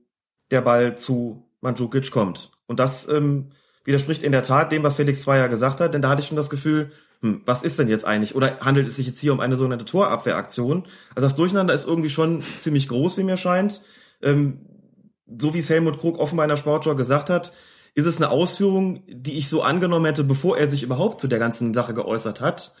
der 0.50 0.62
Ball 0.62 0.96
zu 0.96 1.48
Mandzukic 1.60 2.10
kommt. 2.10 2.50
Und 2.66 2.80
das 2.80 3.08
ähm, 3.08 3.50
widerspricht 3.84 4.22
in 4.22 4.32
der 4.32 4.42
Tat 4.42 4.72
dem, 4.72 4.82
was 4.82 4.96
Felix 4.96 5.22
Zweier 5.22 5.48
gesagt 5.48 5.80
hat, 5.80 5.94
denn 5.94 6.02
da 6.02 6.08
hatte 6.08 6.22
ich 6.22 6.28
schon 6.28 6.36
das 6.36 6.50
Gefühl, 6.50 6.92
hm, 7.20 7.42
was 7.44 7.62
ist 7.62 7.78
denn 7.78 7.88
jetzt 7.88 8.06
eigentlich? 8.06 8.34
Oder 8.34 8.60
handelt 8.60 8.86
es 8.86 8.96
sich 8.96 9.06
jetzt 9.06 9.20
hier 9.20 9.32
um 9.32 9.40
eine 9.40 9.56
sogenannte 9.56 9.84
Torabwehraktion? 9.84 10.86
Also 11.14 11.26
das 11.26 11.36
Durcheinander 11.36 11.74
ist 11.74 11.86
irgendwie 11.86 12.10
schon 12.10 12.42
ziemlich 12.58 12.88
groß, 12.88 13.18
wie 13.18 13.24
mir 13.24 13.36
scheint. 13.36 13.82
Ähm, 14.22 14.66
so 15.38 15.54
wie 15.54 15.58
es 15.58 15.70
Helmut 15.70 16.00
Krug 16.00 16.18
offenbar 16.18 16.44
in 16.44 16.50
der 16.50 16.56
Sportschau 16.56 16.94
gesagt 16.94 17.30
hat, 17.30 17.52
ist 17.94 18.06
es 18.06 18.16
eine 18.16 18.30
Ausführung, 18.30 19.02
die 19.08 19.36
ich 19.36 19.48
so 19.48 19.62
angenommen 19.62 20.06
hätte, 20.06 20.24
bevor 20.24 20.56
er 20.56 20.68
sich 20.68 20.82
überhaupt 20.82 21.20
zu 21.20 21.28
der 21.28 21.38
ganzen 21.38 21.74
Sache 21.74 21.94
geäußert 21.94 22.40
hat. 22.40 22.74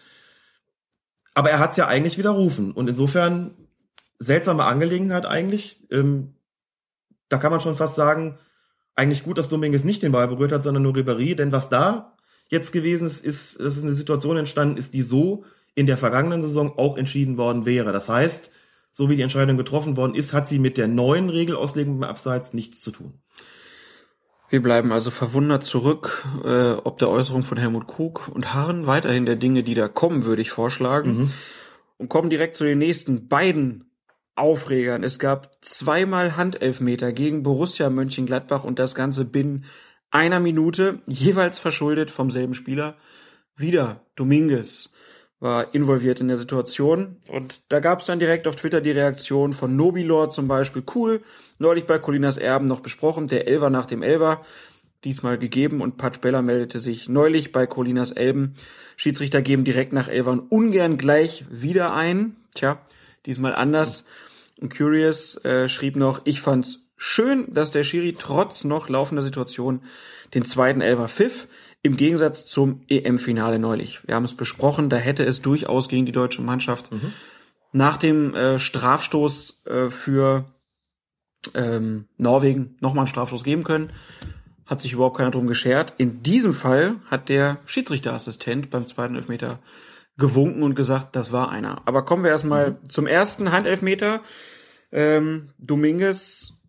Aber 1.34 1.50
er 1.50 1.58
hat 1.58 1.72
es 1.72 1.76
ja 1.76 1.86
eigentlich 1.86 2.18
widerrufen. 2.18 2.72
Und 2.72 2.88
insofern 2.88 3.54
seltsame 4.18 4.64
Angelegenheit 4.64 5.26
eigentlich. 5.26 5.86
Ähm, 5.90 6.34
da 7.28 7.38
kann 7.38 7.50
man 7.50 7.60
schon 7.60 7.76
fast 7.76 7.94
sagen, 7.94 8.38
eigentlich 8.94 9.22
gut, 9.22 9.38
dass 9.38 9.48
Dominguez 9.48 9.84
nicht 9.84 10.02
den 10.02 10.12
Ball 10.12 10.28
berührt 10.28 10.52
hat, 10.52 10.62
sondern 10.62 10.82
nur 10.82 10.94
Ribéry. 10.94 11.34
Denn 11.34 11.52
was 11.52 11.68
da 11.68 12.16
jetzt 12.48 12.72
gewesen 12.72 13.06
ist, 13.06 13.24
ist, 13.24 13.56
ist 13.56 13.82
eine 13.82 13.94
Situation 13.94 14.36
entstanden 14.36 14.76
ist, 14.76 14.94
die 14.94 15.02
so 15.02 15.44
in 15.74 15.86
der 15.86 15.96
vergangenen 15.96 16.42
Saison 16.42 16.76
auch 16.76 16.96
entschieden 16.96 17.36
worden 17.36 17.64
wäre. 17.64 17.92
Das 17.92 18.08
heißt, 18.08 18.50
so 18.90 19.08
wie 19.08 19.16
die 19.16 19.22
Entscheidung 19.22 19.56
getroffen 19.56 19.96
worden 19.96 20.14
ist, 20.14 20.32
hat 20.32 20.48
sie 20.48 20.58
mit 20.58 20.76
der 20.76 20.88
neuen 20.88 21.28
Regelauslegung 21.28 21.96
im 21.96 22.04
Abseits 22.04 22.54
nichts 22.54 22.80
zu 22.80 22.90
tun. 22.90 23.20
Wir 24.48 24.60
bleiben 24.60 24.90
also 24.90 25.12
verwundert 25.12 25.64
zurück, 25.64 26.26
äh, 26.44 26.72
ob 26.72 26.98
der 26.98 27.08
Äußerung 27.08 27.44
von 27.44 27.56
Helmut 27.56 27.86
Krug 27.86 28.28
und 28.28 28.52
harren 28.52 28.86
weiterhin 28.86 29.24
der 29.24 29.36
Dinge, 29.36 29.62
die 29.62 29.74
da 29.74 29.86
kommen, 29.86 30.24
würde 30.24 30.42
ich 30.42 30.50
vorschlagen. 30.50 31.18
Mhm. 31.18 31.32
Und 31.98 32.08
kommen 32.08 32.30
direkt 32.30 32.56
zu 32.56 32.64
den 32.64 32.78
nächsten 32.78 33.28
beiden 33.28 33.92
Aufregern. 34.34 35.04
Es 35.04 35.18
gab 35.18 35.64
zweimal 35.64 36.36
Handelfmeter 36.36 37.12
gegen 37.12 37.44
Borussia 37.44 37.90
Mönchengladbach 37.90 38.64
und 38.64 38.78
das 38.78 38.94
Ganze 38.94 39.24
binnen 39.24 39.66
einer 40.10 40.40
Minute, 40.40 41.00
jeweils 41.06 41.60
verschuldet 41.60 42.10
vom 42.10 42.30
selben 42.30 42.54
Spieler. 42.54 42.96
Wieder 43.54 44.04
Dominguez 44.16 44.92
war 45.40 45.74
involviert 45.74 46.20
in 46.20 46.28
der 46.28 46.36
Situation. 46.36 47.16
Und 47.28 47.62
da 47.70 47.80
gab 47.80 48.00
es 48.00 48.06
dann 48.06 48.18
direkt 48.18 48.46
auf 48.46 48.56
Twitter 48.56 48.80
die 48.80 48.90
Reaktion 48.90 49.54
von 49.54 49.74
Nobilor 49.74 50.28
zum 50.28 50.46
Beispiel. 50.46 50.82
Cool, 50.94 51.22
neulich 51.58 51.86
bei 51.86 51.98
Colinas 51.98 52.38
Erben 52.38 52.66
noch 52.66 52.80
besprochen, 52.80 53.26
der 53.26 53.48
Elver 53.48 53.70
nach 53.70 53.86
dem 53.86 54.02
Elver. 54.02 54.44
Diesmal 55.02 55.38
gegeben 55.38 55.80
und 55.80 55.96
Patch 55.96 56.20
Bella 56.20 56.42
meldete 56.42 56.78
sich 56.78 57.08
neulich 57.08 57.52
bei 57.52 57.66
Colinas 57.66 58.12
Elben. 58.12 58.52
Schiedsrichter 58.96 59.40
geben 59.40 59.64
direkt 59.64 59.94
nach 59.94 60.08
Elvern 60.08 60.40
ungern 60.40 60.98
gleich 60.98 61.46
wieder 61.50 61.94
ein. 61.94 62.36
Tja, 62.54 62.82
diesmal 63.24 63.54
anders. 63.54 64.04
Und 64.60 64.76
Curious 64.76 65.42
äh, 65.42 65.68
schrieb 65.68 65.96
noch, 65.96 66.20
ich 66.24 66.42
fand's 66.42 66.80
schön, 66.98 67.46
dass 67.48 67.70
der 67.70 67.82
Schiri 67.82 68.14
trotz 68.18 68.64
noch 68.64 68.90
laufender 68.90 69.22
Situation 69.22 69.80
den 70.34 70.44
zweiten 70.44 70.82
Elver 70.82 71.08
pfiff. 71.08 71.48
Im 71.82 71.96
Gegensatz 71.96 72.44
zum 72.46 72.82
EM-Finale 72.88 73.58
neulich. 73.58 74.06
Wir 74.06 74.14
haben 74.14 74.24
es 74.24 74.34
besprochen, 74.34 74.90
da 74.90 74.96
hätte 74.96 75.24
es 75.24 75.40
durchaus 75.40 75.88
gegen 75.88 76.04
die 76.06 76.12
deutsche 76.12 76.42
Mannschaft 76.42 76.92
Mhm. 76.92 77.12
nach 77.72 77.96
dem 77.96 78.34
äh, 78.34 78.58
Strafstoß 78.58 79.62
äh, 79.66 79.90
für 79.90 80.44
ähm, 81.54 82.06
Norwegen 82.18 82.76
nochmal 82.80 83.02
einen 83.04 83.08
Strafstoß 83.10 83.44
geben 83.44 83.64
können. 83.64 83.92
Hat 84.66 84.80
sich 84.80 84.92
überhaupt 84.92 85.16
keiner 85.16 85.30
drum 85.30 85.46
geschert. 85.46 85.94
In 85.96 86.22
diesem 86.22 86.52
Fall 86.54 86.96
hat 87.06 87.28
der 87.28 87.58
Schiedsrichterassistent 87.64 88.70
beim 88.70 88.86
zweiten 88.86 89.16
Elfmeter 89.16 89.60
gewunken 90.18 90.62
und 90.62 90.74
gesagt, 90.74 91.16
das 91.16 91.32
war 91.32 91.50
einer. 91.50 91.80
Aber 91.86 92.04
kommen 92.04 92.22
wir 92.24 92.30
erstmal 92.30 92.78
zum 92.88 93.06
ersten 93.06 93.52
Handelfmeter. 93.52 94.20
Ähm, 94.92 95.48
Dominguez 95.58 96.60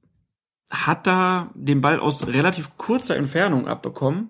hat 0.69 1.05
da 1.05 1.51
den 1.53 1.81
Ball 1.81 1.99
aus 1.99 2.25
relativ 2.27 2.77
kurzer 2.77 3.17
Entfernung 3.17 3.67
abbekommen, 3.67 4.29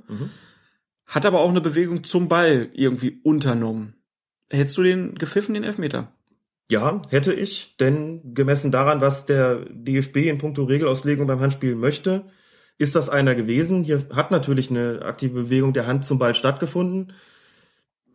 hat 1.12 1.26
aber 1.26 1.42
auch 1.42 1.50
eine 1.50 1.60
Bewegung 1.60 2.06
zum 2.06 2.30
Ball 2.30 2.70
irgendwie 2.74 3.20
unternommen. 3.24 3.96
Hättest 4.50 4.78
du 4.78 4.84
den 4.84 5.16
gepfiffen, 5.16 5.54
den 5.54 5.66
Elfmeter? 5.66 6.14
Ja, 6.70 7.02
hätte 7.10 7.34
ich, 7.34 7.76
denn 7.78 8.34
gemessen 8.34 8.72
daran, 8.72 9.02
was 9.02 9.26
der 9.26 9.66
DFB 9.72 10.18
in 10.18 10.38
puncto 10.38 10.64
Regelauslegung 10.64 11.28
beim 11.28 11.42
Handspiel 11.42 11.76
möchte, 11.76 12.28
ist 12.78 12.96
das 12.96 13.10
einer 13.10 13.36
gewesen. 13.36 13.84
Hier 13.84 14.08
hat 14.14 14.32
natürlich 14.32 14.70
eine 14.70 15.02
aktive 15.02 15.44
Bewegung 15.44 15.74
der 15.74 15.86
Hand 15.86 16.06
zum 16.06 16.18
Ball 16.18 16.34
stattgefunden. 16.34 17.12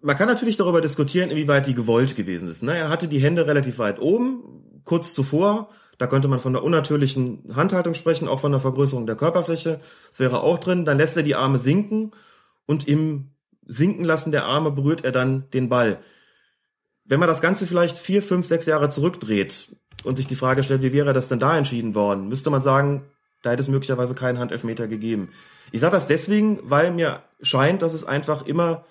Man 0.00 0.16
kann 0.16 0.26
natürlich 0.26 0.56
darüber 0.56 0.80
diskutieren, 0.80 1.30
inwieweit 1.30 1.66
die 1.66 1.74
gewollt 1.74 2.16
gewesen 2.16 2.48
ist. 2.48 2.62
Ne? 2.62 2.78
Er 2.78 2.88
hatte 2.88 3.08
die 3.08 3.20
Hände 3.20 3.46
relativ 3.46 3.78
weit 3.78 4.00
oben, 4.00 4.80
kurz 4.84 5.12
zuvor. 5.12 5.68
Da 5.98 6.06
könnte 6.06 6.28
man 6.28 6.38
von 6.38 6.54
der 6.54 6.64
unnatürlichen 6.64 7.54
Handhaltung 7.54 7.92
sprechen, 7.92 8.26
auch 8.26 8.40
von 8.40 8.52
der 8.52 8.60
Vergrößerung 8.60 9.06
der 9.06 9.16
Körperfläche. 9.16 9.80
Das 10.08 10.18
wäre 10.18 10.40
auch 10.42 10.58
drin. 10.58 10.86
Dann 10.86 10.96
lässt 10.96 11.18
er 11.18 11.22
die 11.22 11.34
Arme 11.34 11.58
sinken 11.58 12.12
und 12.66 12.86
im 12.86 13.30
Sinken 13.66 14.04
lassen 14.04 14.32
der 14.32 14.44
Arme 14.44 14.70
berührt 14.70 15.04
er 15.04 15.12
dann 15.12 15.50
den 15.50 15.68
Ball. 15.68 15.98
Wenn 17.04 17.20
man 17.20 17.28
das 17.28 17.40
Ganze 17.40 17.66
vielleicht 17.66 17.98
vier, 17.98 18.22
fünf, 18.22 18.46
sechs 18.46 18.66
Jahre 18.66 18.88
zurückdreht 18.88 19.74
und 20.04 20.16
sich 20.16 20.26
die 20.26 20.36
Frage 20.36 20.62
stellt, 20.62 20.82
wie 20.82 20.92
wäre 20.92 21.12
das 21.12 21.28
denn 21.28 21.38
da 21.38 21.56
entschieden 21.56 21.94
worden, 21.94 22.28
müsste 22.28 22.50
man 22.50 22.60
sagen, 22.60 23.04
da 23.42 23.50
hätte 23.50 23.62
es 23.62 23.68
möglicherweise 23.68 24.14
keinen 24.14 24.38
Handelfmeter 24.38 24.88
gegeben. 24.88 25.30
Ich 25.72 25.80
sage 25.80 25.92
das 25.92 26.06
deswegen, 26.06 26.58
weil 26.62 26.92
mir 26.92 27.22
scheint, 27.42 27.82
dass 27.82 27.92
es 27.92 28.04
einfach 28.04 28.46
immer 28.46 28.84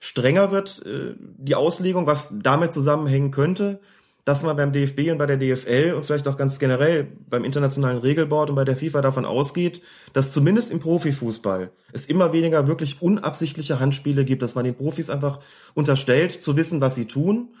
strenger 0.00 0.50
wird, 0.50 0.84
äh, 0.84 1.14
die 1.18 1.54
Auslegung, 1.54 2.06
was 2.06 2.34
damit 2.42 2.72
zusammenhängen 2.72 3.30
könnte, 3.30 3.80
dass 4.24 4.44
man 4.44 4.56
beim 4.56 4.72
DFB 4.72 5.10
und 5.10 5.18
bei 5.18 5.26
der 5.26 5.36
DFL 5.36 5.94
und 5.94 6.06
vielleicht 6.06 6.28
auch 6.28 6.36
ganz 6.36 6.58
generell 6.60 7.08
beim 7.28 7.44
internationalen 7.44 7.98
Regelboard 7.98 8.50
und 8.50 8.56
bei 8.56 8.64
der 8.64 8.76
FIFA 8.76 9.02
davon 9.02 9.24
ausgeht, 9.24 9.82
dass 10.12 10.32
zumindest 10.32 10.70
im 10.70 10.78
Profifußball 10.78 11.72
es 11.92 12.06
immer 12.06 12.32
weniger 12.32 12.68
wirklich 12.68 13.02
unabsichtliche 13.02 13.80
Handspiele 13.80 14.24
gibt, 14.24 14.42
dass 14.42 14.54
man 14.54 14.64
den 14.64 14.76
Profis 14.76 15.10
einfach 15.10 15.40
unterstellt, 15.74 16.42
zu 16.42 16.56
wissen, 16.56 16.80
was 16.80 16.94
sie 16.94 17.06
tun 17.06 17.54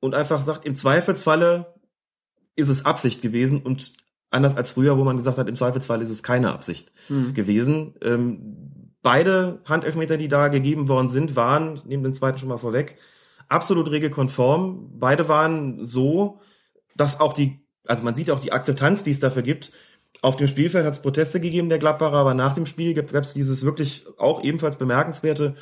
und 0.00 0.14
einfach 0.14 0.40
sagt, 0.40 0.64
im 0.64 0.76
Zweifelsfalle 0.76 1.74
ist 2.56 2.68
es 2.68 2.86
Absicht 2.86 3.20
gewesen 3.20 3.62
und 3.62 3.92
anders 4.30 4.56
als 4.56 4.70
früher, 4.70 4.96
wo 4.96 5.04
man 5.04 5.18
gesagt 5.18 5.36
hat, 5.36 5.48
im 5.48 5.56
Zweifelsfall 5.56 6.00
ist 6.00 6.10
es 6.10 6.22
keine 6.22 6.52
Absicht 6.52 6.90
mhm. 7.10 7.34
gewesen. 7.34 7.94
Ähm, 8.00 8.86
beide 9.02 9.60
Handelfmeter, 9.66 10.16
die 10.16 10.28
da 10.28 10.48
gegeben 10.48 10.88
worden 10.88 11.08
sind, 11.08 11.36
waren, 11.36 11.82
nehmen 11.84 12.02
den 12.02 12.14
zweiten 12.14 12.38
schon 12.38 12.48
mal 12.48 12.56
vorweg, 12.56 12.96
absolut 13.52 13.90
regelkonform. 13.90 14.98
Beide 14.98 15.28
waren 15.28 15.84
so, 15.84 16.40
dass 16.96 17.20
auch 17.20 17.32
die, 17.32 17.60
also 17.86 18.02
man 18.02 18.14
sieht 18.14 18.30
auch 18.30 18.40
die 18.40 18.52
Akzeptanz, 18.52 19.04
die 19.04 19.10
es 19.10 19.20
dafür 19.20 19.42
gibt. 19.42 19.72
Auf 20.20 20.36
dem 20.36 20.46
Spielfeld 20.46 20.84
hat 20.84 20.92
es 20.94 21.02
Proteste 21.02 21.40
gegeben, 21.40 21.68
der 21.68 21.78
Gladbacher, 21.78 22.16
aber 22.16 22.34
nach 22.34 22.54
dem 22.54 22.66
Spiel 22.66 22.94
gab 22.94 23.12
es 23.12 23.34
dieses 23.34 23.64
wirklich 23.64 24.06
auch 24.18 24.42
ebenfalls 24.42 24.76
bemerkenswerte 24.76 25.54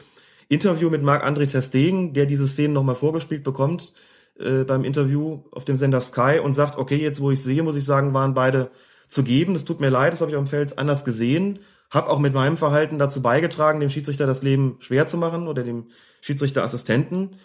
Interview 0.49 0.91
mit 0.91 1.03
Marc-André 1.03 1.49
Testegen, 1.49 2.13
der 2.13 2.27
diese 2.27 2.47
Szenen 2.47 2.75
nochmal 2.75 2.97
vorgespielt 2.97 3.45
bekommt 3.45 3.93
äh, 4.39 4.65
beim 4.65 4.85
Interview 4.85 5.45
auf 5.53 5.65
dem 5.65 5.77
Sender 5.77 6.01
Sky 6.01 6.41
und 6.43 6.55
sagt, 6.55 6.79
okay, 6.79 6.97
jetzt 6.97 7.21
wo 7.21 7.31
ich 7.31 7.43
sehe, 7.43 7.63
muss 7.63 7.77
ich 7.77 7.85
sagen, 7.85 8.15
waren 8.15 8.35
beide 8.35 8.71
zu 9.09 9.23
geben. 9.23 9.55
Es 9.55 9.65
tut 9.65 9.81
mir 9.81 9.91
leid, 9.91 10.13
das 10.13 10.21
habe 10.21 10.31
ich 10.31 10.37
auf 10.37 10.45
dem 10.45 10.49
Feld 10.49 10.79
anders 10.79 11.05
gesehen. 11.05 11.61
Hab 11.91 12.09
auch 12.09 12.19
mit 12.19 12.35
meinem 12.35 12.57
Verhalten 12.57 12.99
dazu 12.99 13.23
beigetragen, 13.23 13.81
dem 13.81 13.91
Schiedsrichter 13.91 14.27
das 14.27 14.43
Leben 14.43 14.77
schwer 14.81 15.07
zu 15.07 15.17
machen 15.17 15.49
oder 15.49 15.63
dem 15.63 15.87
Schiedsrichterassistenten 16.21 17.37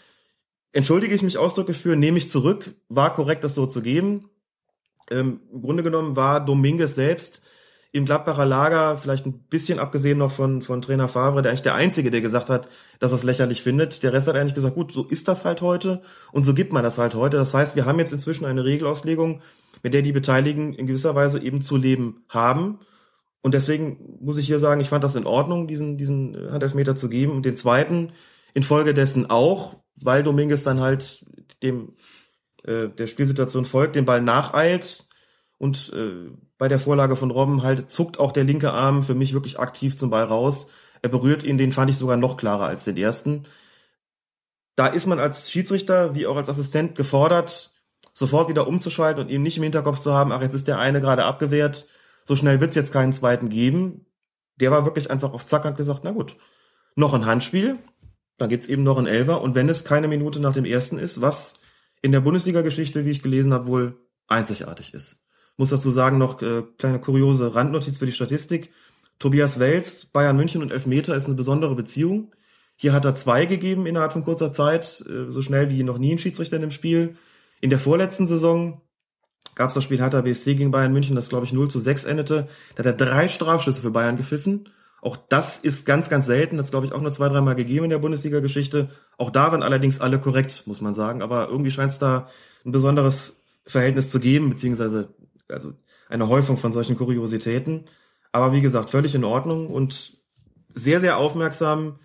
entschuldige 0.75 1.15
ich 1.15 1.21
mich 1.21 1.37
ausdrücklich 1.37 1.77
für, 1.77 1.95
nehme 1.95 2.17
ich 2.17 2.29
zurück, 2.29 2.75
war 2.89 3.13
korrekt, 3.13 3.45
das 3.45 3.55
so 3.55 3.65
zu 3.65 3.81
geben. 3.81 4.29
Ähm, 5.09 5.39
Im 5.51 5.61
Grunde 5.61 5.83
genommen 5.83 6.17
war 6.17 6.43
Dominguez 6.43 6.95
selbst 6.95 7.41
im 7.93 8.03
Gladbacher 8.03 8.45
Lager, 8.45 8.97
vielleicht 8.97 9.25
ein 9.25 9.47
bisschen 9.47 9.79
abgesehen 9.79 10.17
noch 10.17 10.31
von, 10.31 10.61
von 10.61 10.81
Trainer 10.81 11.07
Favre, 11.07 11.41
der 11.41 11.51
eigentlich 11.51 11.61
der 11.61 11.75
Einzige, 11.75 12.11
der 12.11 12.19
gesagt 12.19 12.49
hat, 12.49 12.67
dass 12.99 13.13
er 13.13 13.15
es 13.15 13.23
lächerlich 13.23 13.61
findet. 13.61 14.03
Der 14.03 14.11
Rest 14.11 14.27
hat 14.27 14.35
eigentlich 14.35 14.53
gesagt, 14.53 14.75
gut, 14.75 14.91
so 14.91 15.05
ist 15.05 15.29
das 15.29 15.45
halt 15.45 15.61
heute 15.61 16.01
und 16.33 16.43
so 16.43 16.53
gibt 16.53 16.73
man 16.73 16.83
das 16.83 16.97
halt 16.97 17.15
heute. 17.15 17.37
Das 17.37 17.53
heißt, 17.53 17.77
wir 17.77 17.85
haben 17.85 17.99
jetzt 17.99 18.11
inzwischen 18.11 18.43
eine 18.43 18.65
Regelauslegung, 18.65 19.41
mit 19.81 19.93
der 19.93 20.01
die 20.01 20.11
Beteiligten 20.11 20.73
in 20.73 20.87
gewisser 20.87 21.15
Weise 21.15 21.41
eben 21.41 21.61
zu 21.61 21.77
leben 21.77 22.25
haben. 22.27 22.79
Und 23.41 23.53
deswegen 23.53 24.17
muss 24.19 24.37
ich 24.37 24.47
hier 24.47 24.59
sagen, 24.59 24.81
ich 24.81 24.89
fand 24.89 25.05
das 25.05 25.15
in 25.15 25.25
Ordnung, 25.25 25.69
diesen, 25.69 25.97
diesen 25.97 26.51
Handelfmeter 26.51 26.95
zu 26.95 27.07
geben. 27.07 27.31
Und 27.31 27.45
den 27.45 27.55
zweiten 27.55 28.11
infolgedessen 28.53 29.29
auch, 29.29 29.77
weil 29.95 30.23
Dominguez 30.23 30.63
dann 30.63 30.79
halt 30.79 31.25
dem 31.63 31.93
äh, 32.63 32.89
der 32.89 33.07
Spielsituation 33.07 33.65
folgt, 33.65 33.95
den 33.95 34.05
Ball 34.05 34.21
nacheilt 34.21 35.07
und 35.57 35.91
äh, 35.93 36.31
bei 36.57 36.67
der 36.67 36.79
Vorlage 36.79 37.15
von 37.15 37.31
Robben 37.31 37.63
halt 37.63 37.91
zuckt 37.91 38.19
auch 38.19 38.31
der 38.31 38.43
linke 38.43 38.71
Arm 38.71 39.03
für 39.03 39.15
mich 39.15 39.33
wirklich 39.33 39.59
aktiv 39.59 39.97
zum 39.97 40.09
Ball 40.09 40.23
raus. 40.23 40.67
Er 41.01 41.09
berührt 41.09 41.43
ihn, 41.43 41.57
den 41.57 41.71
fand 41.71 41.89
ich 41.89 41.97
sogar 41.97 42.17
noch 42.17 42.37
klarer 42.37 42.67
als 42.67 42.85
den 42.85 42.97
ersten. 42.97 43.45
Da 44.75 44.87
ist 44.87 45.05
man 45.05 45.19
als 45.19 45.49
Schiedsrichter 45.51 46.15
wie 46.15 46.27
auch 46.27 46.35
als 46.35 46.49
Assistent 46.49 46.95
gefordert, 46.95 47.73
sofort 48.13 48.49
wieder 48.49 48.67
umzuschalten 48.67 49.23
und 49.23 49.29
eben 49.29 49.43
nicht 49.43 49.57
im 49.57 49.63
Hinterkopf 49.63 49.99
zu 49.99 50.13
haben, 50.13 50.31
ach, 50.31 50.41
jetzt 50.41 50.53
ist 50.53 50.67
der 50.67 50.79
eine 50.79 51.01
gerade 51.01 51.25
abgewehrt, 51.25 51.87
so 52.25 52.35
schnell 52.35 52.59
wird's 52.59 52.75
jetzt 52.75 52.91
keinen 52.91 53.13
zweiten 53.13 53.49
geben. 53.49 54.05
Der 54.57 54.71
war 54.71 54.85
wirklich 54.85 55.11
einfach 55.11 55.33
auf 55.33 55.45
Zack 55.45 55.65
und 55.65 55.77
gesagt, 55.77 56.01
na 56.03 56.11
gut, 56.11 56.37
noch 56.95 57.13
ein 57.13 57.25
Handspiel, 57.25 57.77
dann 58.37 58.49
gibt's 58.49 58.67
eben 58.67 58.83
noch 58.83 58.97
einen 58.97 59.07
Elfer 59.07 59.41
und 59.41 59.55
wenn 59.55 59.69
es 59.69 59.85
keine 59.85 60.07
Minute 60.07 60.39
nach 60.39 60.53
dem 60.53 60.65
ersten 60.65 60.99
ist, 60.99 61.21
was 61.21 61.59
in 62.01 62.11
der 62.11 62.19
Bundesliga-Geschichte, 62.19 63.05
wie 63.05 63.11
ich 63.11 63.23
gelesen 63.23 63.53
habe, 63.53 63.67
wohl 63.67 63.97
einzigartig 64.27 64.93
ist. 64.93 65.23
Muss 65.57 65.69
dazu 65.69 65.91
sagen, 65.91 66.17
noch 66.17 66.41
äh, 66.41 66.63
kleine 66.77 66.99
kuriose 66.99 67.55
Randnotiz 67.55 67.97
für 67.97 68.05
die 68.05 68.11
Statistik. 68.11 68.71
Tobias 69.19 69.59
Wels, 69.59 70.05
Bayern 70.05 70.35
München 70.35 70.61
und 70.61 70.71
Elfmeter 70.71 71.15
ist 71.15 71.27
eine 71.27 71.35
besondere 71.35 71.75
Beziehung. 71.75 72.33
Hier 72.75 72.91
hat 72.91 73.05
er 73.05 73.15
zwei 73.15 73.45
gegeben 73.45 73.85
innerhalb 73.85 74.11
von 74.11 74.25
kurzer 74.25 74.51
Zeit, 74.51 75.03
äh, 75.07 75.31
so 75.31 75.41
schnell 75.41 75.69
wie 75.69 75.83
noch 75.83 75.97
nie 75.97 76.13
ein 76.13 76.19
Schiedsrichter 76.19 76.57
in 76.57 76.63
dem 76.63 76.71
Spiel. 76.71 77.15
In 77.61 77.69
der 77.69 77.79
vorletzten 77.79 78.25
Saison 78.25 78.81
gab 79.55 79.69
es 79.69 79.75
das 79.75 79.85
Spiel 79.85 79.99
Hertha 79.99 80.19
BSC 80.19 80.55
gegen 80.55 80.71
Bayern 80.71 80.91
München, 80.91 81.15
das 81.15 81.29
glaube 81.29 81.45
ich 81.45 81.53
0 81.53 81.69
zu 81.69 81.79
6 81.79 82.03
endete. 82.03 82.49
Da 82.75 82.79
hat 82.79 82.85
er 82.85 82.93
drei 82.93 83.29
Strafschüsse 83.29 83.81
für 83.81 83.91
Bayern 83.91 84.17
gepfiffen 84.17 84.67
auch 85.05 85.17
das 85.17 85.57
ist 85.57 85.85
ganz, 85.85 86.09
ganz 86.09 86.25
selten. 86.25 86.57
Das 86.57 86.71
glaube 86.71 86.87
ich 86.87 86.91
auch 86.91 86.99
nur 86.99 87.11
zwei, 87.11 87.29
dreimal 87.29 87.53
gegeben 87.53 87.83
in 87.83 87.89
der 87.91 87.99
Bundesliga-Geschichte. 87.99 88.89
Auch 89.19 89.29
da 89.29 89.51
waren 89.51 89.61
allerdings 89.61 90.01
alle 90.01 90.19
korrekt, 90.19 90.63
muss 90.65 90.81
man 90.81 90.95
sagen. 90.95 91.21
Aber 91.21 91.47
irgendwie 91.47 91.69
scheint 91.69 91.91
es 91.91 91.99
da 91.99 92.27
ein 92.65 92.71
besonderes 92.71 93.43
Verhältnis 93.67 94.09
zu 94.09 94.19
geben, 94.19 94.49
beziehungsweise 94.49 95.13
also 95.47 95.73
eine 96.09 96.27
Häufung 96.27 96.57
von 96.57 96.71
solchen 96.71 96.97
Kuriositäten. 96.97 97.85
Aber 98.31 98.51
wie 98.51 98.61
gesagt, 98.61 98.89
völlig 98.89 99.13
in 99.13 99.23
Ordnung 99.23 99.67
und 99.67 100.17
sehr, 100.73 100.99
sehr 100.99 101.17
aufmerksam, 101.17 101.99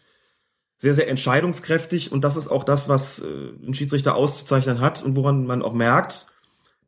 sehr, 0.76 0.94
sehr 0.94 1.08
entscheidungskräftig. 1.08 2.12
Und 2.12 2.22
das 2.22 2.36
ist 2.36 2.48
auch 2.48 2.64
das, 2.64 2.90
was 2.90 3.20
äh, 3.20 3.52
ein 3.66 3.72
Schiedsrichter 3.72 4.14
auszuzeichnen 4.14 4.78
hat 4.80 5.02
und 5.02 5.16
woran 5.16 5.46
man 5.46 5.62
auch 5.62 5.72
merkt, 5.72 6.26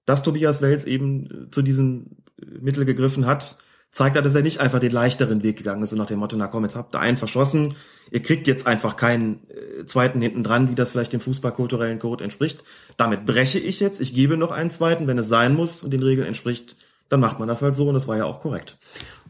dass 0.05 0.22
Tobias 0.22 0.61
Wels 0.61 0.85
eben 0.85 1.46
äh, 1.46 1.51
zu 1.51 1.62
diesem 1.62 2.18
Mittel 2.37 2.85
gegriffen 2.85 3.25
hat 3.25 3.57
zeigt 3.92 4.16
er, 4.16 4.22
dass 4.22 4.35
er 4.35 4.42
nicht 4.42 4.59
einfach 4.59 4.81
den 4.81 4.90
leichteren 4.90 5.42
Weg 5.42 5.59
gegangen 5.59 5.83
ist, 5.83 5.90
so 5.90 5.96
nach 5.96 6.07
dem 6.07 6.18
Motto, 6.18 6.37
na 6.37 6.48
komm, 6.48 6.64
jetzt 6.64 6.76
habt 6.76 6.94
ihr 6.94 7.00
einen 7.00 7.18
verschossen, 7.18 7.76
ihr 8.11 8.22
kriegt 8.22 8.46
jetzt 8.46 8.66
einfach 8.66 8.96
keinen 8.96 9.40
äh, 9.50 9.85
zweiten 9.85 10.20
hinten 10.22 10.42
dran, 10.42 10.70
wie 10.70 10.74
das 10.74 10.92
vielleicht 10.92 11.12
dem 11.12 11.20
fußballkulturellen 11.20 11.98
Code 11.98 12.24
entspricht. 12.24 12.64
Damit 12.96 13.26
breche 13.26 13.59
ich 13.59 13.81
jetzt, 13.81 14.00
ich 14.00 14.14
gebe 14.14 14.38
noch 14.38 14.50
einen 14.50 14.70
zweiten, 14.70 15.07
wenn 15.07 15.18
es 15.18 15.28
sein 15.28 15.55
muss 15.55 15.83
und 15.83 15.90
den 15.90 16.02
Regeln 16.02 16.26
entspricht, 16.26 16.76
dann 17.11 17.20
macht 17.20 17.38
man 17.38 17.48
das 17.48 17.61
halt 17.61 17.76
so 17.76 17.87
und 17.88 17.94
das 17.94 18.09
war 18.09 18.16
ja 18.16 18.24
auch 18.24 18.40
korrekt. 18.40 18.78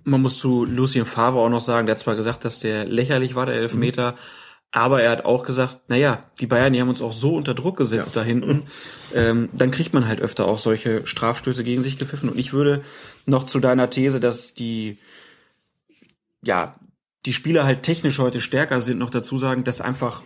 Man 0.05 0.23
muss 0.23 0.39
zu 0.39 0.65
Lucien 0.65 1.05
Favre 1.05 1.41
auch 1.41 1.49
noch 1.49 1.61
sagen, 1.61 1.87
der 1.87 1.95
hat 1.95 2.01
zwar 2.01 2.15
gesagt, 2.15 2.45
dass 2.45 2.61
der 2.61 2.85
lächerlich 2.85 3.35
war, 3.35 3.47
der 3.47 3.57
Elfmeter, 3.57 4.13
mhm. 4.13 4.17
Aber 4.75 5.03
er 5.03 5.11
hat 5.11 5.27
auch 5.27 5.45
gesagt, 5.45 5.81
naja, 5.89 6.25
die 6.41 6.47
Bayern, 6.47 6.73
die 6.73 6.81
haben 6.81 6.89
uns 6.89 7.03
auch 7.03 7.13
so 7.13 7.37
unter 7.37 7.53
Druck 7.53 7.77
gesetzt 7.77 8.17
ja. 8.17 8.23
da 8.23 8.27
hinten. 8.27 8.65
Ähm, 9.15 9.51
dann 9.53 9.71
kriegt 9.71 9.93
man 9.93 10.09
halt 10.09 10.23
öfter 10.23 10.47
auch 10.47 10.59
solche 10.59 11.07
Strafstöße 11.07 11.65
gegen 11.65 11.83
sich 11.83 11.99
gepfiffen. 11.99 12.31
Und 12.31 12.39
ich 12.39 12.55
würde 12.55 12.81
noch 13.27 13.45
zu 13.45 13.61
deiner 13.61 13.91
These, 13.91 14.21
dass 14.21 14.55
die, 14.55 14.97
ja, 16.43 16.77
die 17.27 17.35
Spieler 17.35 17.65
halt 17.65 17.83
technisch 17.83 18.19
heute 18.19 18.41
stärker 18.41 18.81
sind, 18.81 18.97
noch 18.97 19.11
dazu 19.11 19.37
sagen, 19.37 19.65
dass 19.65 19.83
einfach 19.83 20.23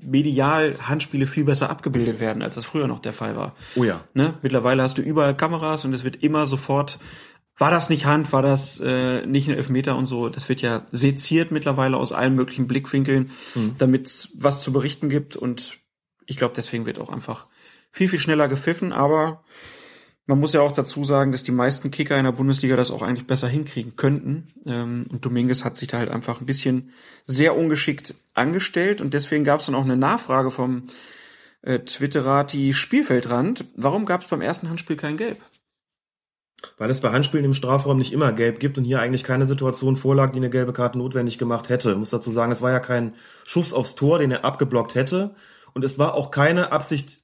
medial 0.00 0.76
Handspiele 0.82 1.26
viel 1.26 1.44
besser 1.44 1.70
abgebildet 1.70 2.18
werden, 2.18 2.42
als 2.42 2.56
das 2.56 2.64
früher 2.64 2.88
noch 2.88 2.98
der 2.98 3.12
Fall 3.12 3.36
war. 3.36 3.54
Oh 3.76 3.84
ja. 3.84 4.02
Ne? 4.14 4.34
Mittlerweile 4.42 4.82
hast 4.82 4.98
du 4.98 5.02
überall 5.02 5.36
Kameras 5.36 5.84
und 5.84 5.92
es 5.92 6.02
wird 6.02 6.24
immer 6.24 6.46
sofort 6.46 6.98
war 7.56 7.70
das 7.70 7.88
nicht 7.88 8.04
Hand, 8.04 8.32
war 8.32 8.42
das 8.42 8.80
äh, 8.80 9.24
nicht 9.26 9.48
ein 9.48 9.54
Elfmeter 9.54 9.96
und 9.96 10.06
so. 10.06 10.28
Das 10.28 10.48
wird 10.48 10.60
ja 10.60 10.84
seziert 10.90 11.52
mittlerweile 11.52 11.96
aus 11.96 12.12
allen 12.12 12.34
möglichen 12.34 12.66
Blickwinkeln, 12.66 13.30
mhm. 13.54 13.74
damit 13.78 14.06
es 14.08 14.30
was 14.34 14.60
zu 14.60 14.72
berichten 14.72 15.08
gibt. 15.08 15.36
Und 15.36 15.78
ich 16.26 16.36
glaube, 16.36 16.54
deswegen 16.56 16.86
wird 16.86 16.98
auch 16.98 17.10
einfach 17.10 17.46
viel, 17.92 18.08
viel 18.08 18.18
schneller 18.18 18.48
gepfiffen. 18.48 18.92
Aber 18.92 19.44
man 20.26 20.40
muss 20.40 20.52
ja 20.52 20.62
auch 20.62 20.72
dazu 20.72 21.04
sagen, 21.04 21.30
dass 21.30 21.44
die 21.44 21.52
meisten 21.52 21.92
Kicker 21.92 22.18
in 22.18 22.24
der 22.24 22.32
Bundesliga 22.32 22.74
das 22.74 22.90
auch 22.90 23.02
eigentlich 23.02 23.26
besser 23.26 23.46
hinkriegen 23.46 23.94
könnten. 23.94 24.52
Ähm, 24.66 25.06
und 25.10 25.24
Dominguez 25.24 25.62
hat 25.62 25.76
sich 25.76 25.86
da 25.86 25.98
halt 25.98 26.10
einfach 26.10 26.40
ein 26.40 26.46
bisschen 26.46 26.90
sehr 27.24 27.56
ungeschickt 27.56 28.16
angestellt. 28.34 29.00
Und 29.00 29.14
deswegen 29.14 29.44
gab 29.44 29.60
es 29.60 29.66
dann 29.66 29.76
auch 29.76 29.84
eine 29.84 29.96
Nachfrage 29.96 30.50
vom 30.50 30.88
äh, 31.62 31.78
Twitterati 31.78 32.74
Spielfeldrand. 32.74 33.66
Warum 33.76 34.06
gab 34.06 34.22
es 34.22 34.26
beim 34.26 34.40
ersten 34.40 34.68
Handspiel 34.68 34.96
kein 34.96 35.16
Gelb? 35.16 35.38
Weil 36.78 36.90
es 36.90 37.00
bei 37.00 37.10
Handspielen 37.10 37.44
im 37.44 37.54
Strafraum 37.54 37.98
nicht 37.98 38.12
immer 38.12 38.32
gelb 38.32 38.60
gibt 38.60 38.78
und 38.78 38.84
hier 38.84 39.00
eigentlich 39.00 39.24
keine 39.24 39.46
Situation 39.46 39.96
vorlag, 39.96 40.32
die 40.32 40.38
eine 40.38 40.50
gelbe 40.50 40.72
Karte 40.72 40.98
notwendig 40.98 41.38
gemacht 41.38 41.68
hätte. 41.68 41.92
Ich 41.92 41.96
muss 41.96 42.10
dazu 42.10 42.30
sagen, 42.30 42.52
es 42.52 42.62
war 42.62 42.70
ja 42.70 42.80
kein 42.80 43.14
Schuss 43.44 43.72
aufs 43.72 43.94
Tor, 43.94 44.18
den 44.18 44.30
er 44.30 44.44
abgeblockt 44.44 44.94
hätte. 44.94 45.34
Und 45.72 45.84
es 45.84 45.98
war 45.98 46.14
auch 46.14 46.30
keine 46.30 46.72
Absicht 46.72 47.20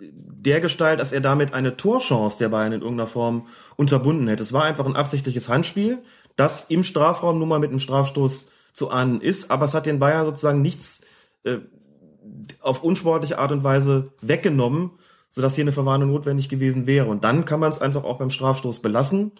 der 0.00 0.60
Gestalt, 0.60 0.98
dass 0.98 1.12
er 1.12 1.20
damit 1.20 1.54
eine 1.54 1.76
Torchance 1.76 2.38
der 2.38 2.48
Bayern 2.48 2.72
in 2.72 2.80
irgendeiner 2.80 3.06
Form 3.06 3.46
unterbunden 3.76 4.28
hätte. 4.28 4.42
Es 4.42 4.52
war 4.52 4.64
einfach 4.64 4.86
ein 4.86 4.96
absichtliches 4.96 5.48
Handspiel, 5.48 6.02
das 6.36 6.70
im 6.70 6.82
Strafraum 6.82 7.38
nun 7.38 7.48
mal 7.48 7.60
mit 7.60 7.70
einem 7.70 7.78
Strafstoß 7.78 8.50
zu 8.72 8.90
ahnen 8.90 9.20
ist, 9.20 9.50
aber 9.50 9.66
es 9.66 9.74
hat 9.74 9.86
den 9.86 9.98
Bayern 9.98 10.24
sozusagen 10.24 10.62
nichts 10.62 11.02
äh, 11.44 11.58
auf 12.60 12.82
unsportliche 12.82 13.38
Art 13.38 13.52
und 13.52 13.64
Weise 13.64 14.12
weggenommen, 14.20 14.92
sodass 15.32 15.54
hier 15.54 15.64
eine 15.64 15.72
Verwarnung 15.72 16.10
notwendig 16.10 16.50
gewesen 16.50 16.86
wäre. 16.86 17.06
Und 17.06 17.24
dann 17.24 17.46
kann 17.46 17.58
man 17.58 17.70
es 17.70 17.80
einfach 17.80 18.04
auch 18.04 18.18
beim 18.18 18.30
Strafstoß 18.30 18.82
belassen. 18.82 19.32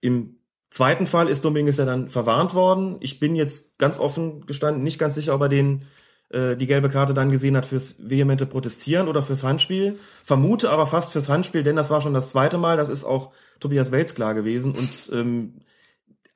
Im 0.00 0.38
zweiten 0.70 1.06
Fall 1.06 1.28
ist 1.28 1.44
Dominguez 1.44 1.76
ja 1.76 1.84
dann 1.84 2.08
verwarnt 2.08 2.54
worden. 2.54 2.96
Ich 3.00 3.20
bin 3.20 3.36
jetzt 3.36 3.78
ganz 3.78 4.00
offen 4.00 4.46
gestanden 4.46 4.82
nicht 4.82 4.98
ganz 4.98 5.14
sicher, 5.14 5.34
ob 5.34 5.42
er 5.42 5.50
den 5.50 5.82
äh, 6.30 6.56
die 6.56 6.66
gelbe 6.66 6.88
Karte 6.88 7.12
dann 7.12 7.30
gesehen 7.30 7.54
hat 7.54 7.66
fürs 7.66 7.96
vehemente 7.98 8.46
Protestieren 8.46 9.08
oder 9.08 9.22
fürs 9.22 9.44
Handspiel. 9.44 9.98
Vermute 10.24 10.70
aber 10.70 10.86
fast 10.86 11.12
fürs 11.12 11.28
Handspiel, 11.28 11.62
denn 11.62 11.76
das 11.76 11.90
war 11.90 12.00
schon 12.00 12.14
das 12.14 12.30
zweite 12.30 12.56
Mal. 12.56 12.78
Das 12.78 12.88
ist 12.88 13.04
auch 13.04 13.32
Tobias 13.60 13.92
Welz 13.92 14.14
klar 14.14 14.32
gewesen. 14.32 14.72
Und 14.72 15.10
ähm, 15.12 15.60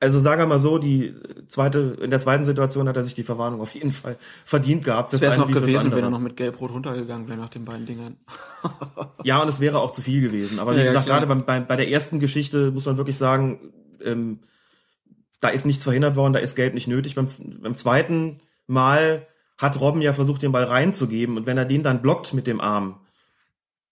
also 0.01 0.19
sagen 0.19 0.41
wir 0.41 0.47
mal 0.47 0.59
so, 0.59 0.79
die 0.79 1.13
zweite, 1.47 1.97
in 2.01 2.09
der 2.09 2.19
zweiten 2.19 2.43
Situation 2.43 2.89
hat 2.89 2.97
er 2.97 3.03
sich 3.03 3.13
die 3.13 3.23
Verwarnung 3.23 3.61
auf 3.61 3.75
jeden 3.75 3.91
Fall 3.91 4.17
verdient 4.43 4.83
gehabt. 4.83 5.13
Das 5.13 5.21
wäre 5.21 5.31
es 5.31 5.37
noch 5.37 5.47
gewesen, 5.49 5.91
wenn 5.91 6.03
er 6.03 6.09
noch 6.09 6.19
mit 6.19 6.35
Gelb-Rot 6.35 6.71
runtergegangen 6.71 7.27
wäre 7.29 7.37
nach 7.37 7.49
den 7.49 7.65
beiden 7.65 7.85
Dingern. 7.85 8.17
Ja, 9.23 9.41
und 9.41 9.47
es 9.47 9.59
wäre 9.59 9.79
auch 9.79 9.91
zu 9.91 10.01
viel 10.01 10.21
gewesen. 10.21 10.59
Aber 10.59 10.73
wie 10.73 10.77
Ja, 10.79 10.85
ja, 10.85 10.89
gesagt, 10.89 11.05
klar. 11.05 11.19
gerade 11.19 11.35
bei, 11.35 11.59
bei, 11.59 11.65
bei 11.65 11.75
der 11.75 11.89
ersten 11.89 12.19
Geschichte 12.19 12.71
muss 12.71 12.85
man 12.87 12.97
wirklich 12.97 13.17
sagen, 13.17 13.71
ähm, 14.03 14.39
da 15.39 15.49
ist 15.49 15.65
nichts 15.65 15.83
verhindert 15.83 16.15
worden, 16.15 16.33
da 16.33 16.39
ist 16.39 16.55
Gelb 16.55 16.73
nicht 16.73 16.87
nötig. 16.87 17.13
Beim, 17.15 17.27
beim 17.61 17.75
zweiten 17.75 18.39
Mal 18.65 19.27
hat 19.59 19.79
Robben 19.79 20.01
ja 20.01 20.13
versucht, 20.13 20.41
den 20.41 20.51
Ball 20.51 20.63
reinzugeben. 20.63 21.37
Und 21.37 21.45
wenn 21.45 21.57
er 21.57 21.65
den 21.65 21.83
dann 21.83 22.01
blockt 22.01 22.33
mit 22.33 22.47
dem 22.47 22.59
Arm, 22.59 22.95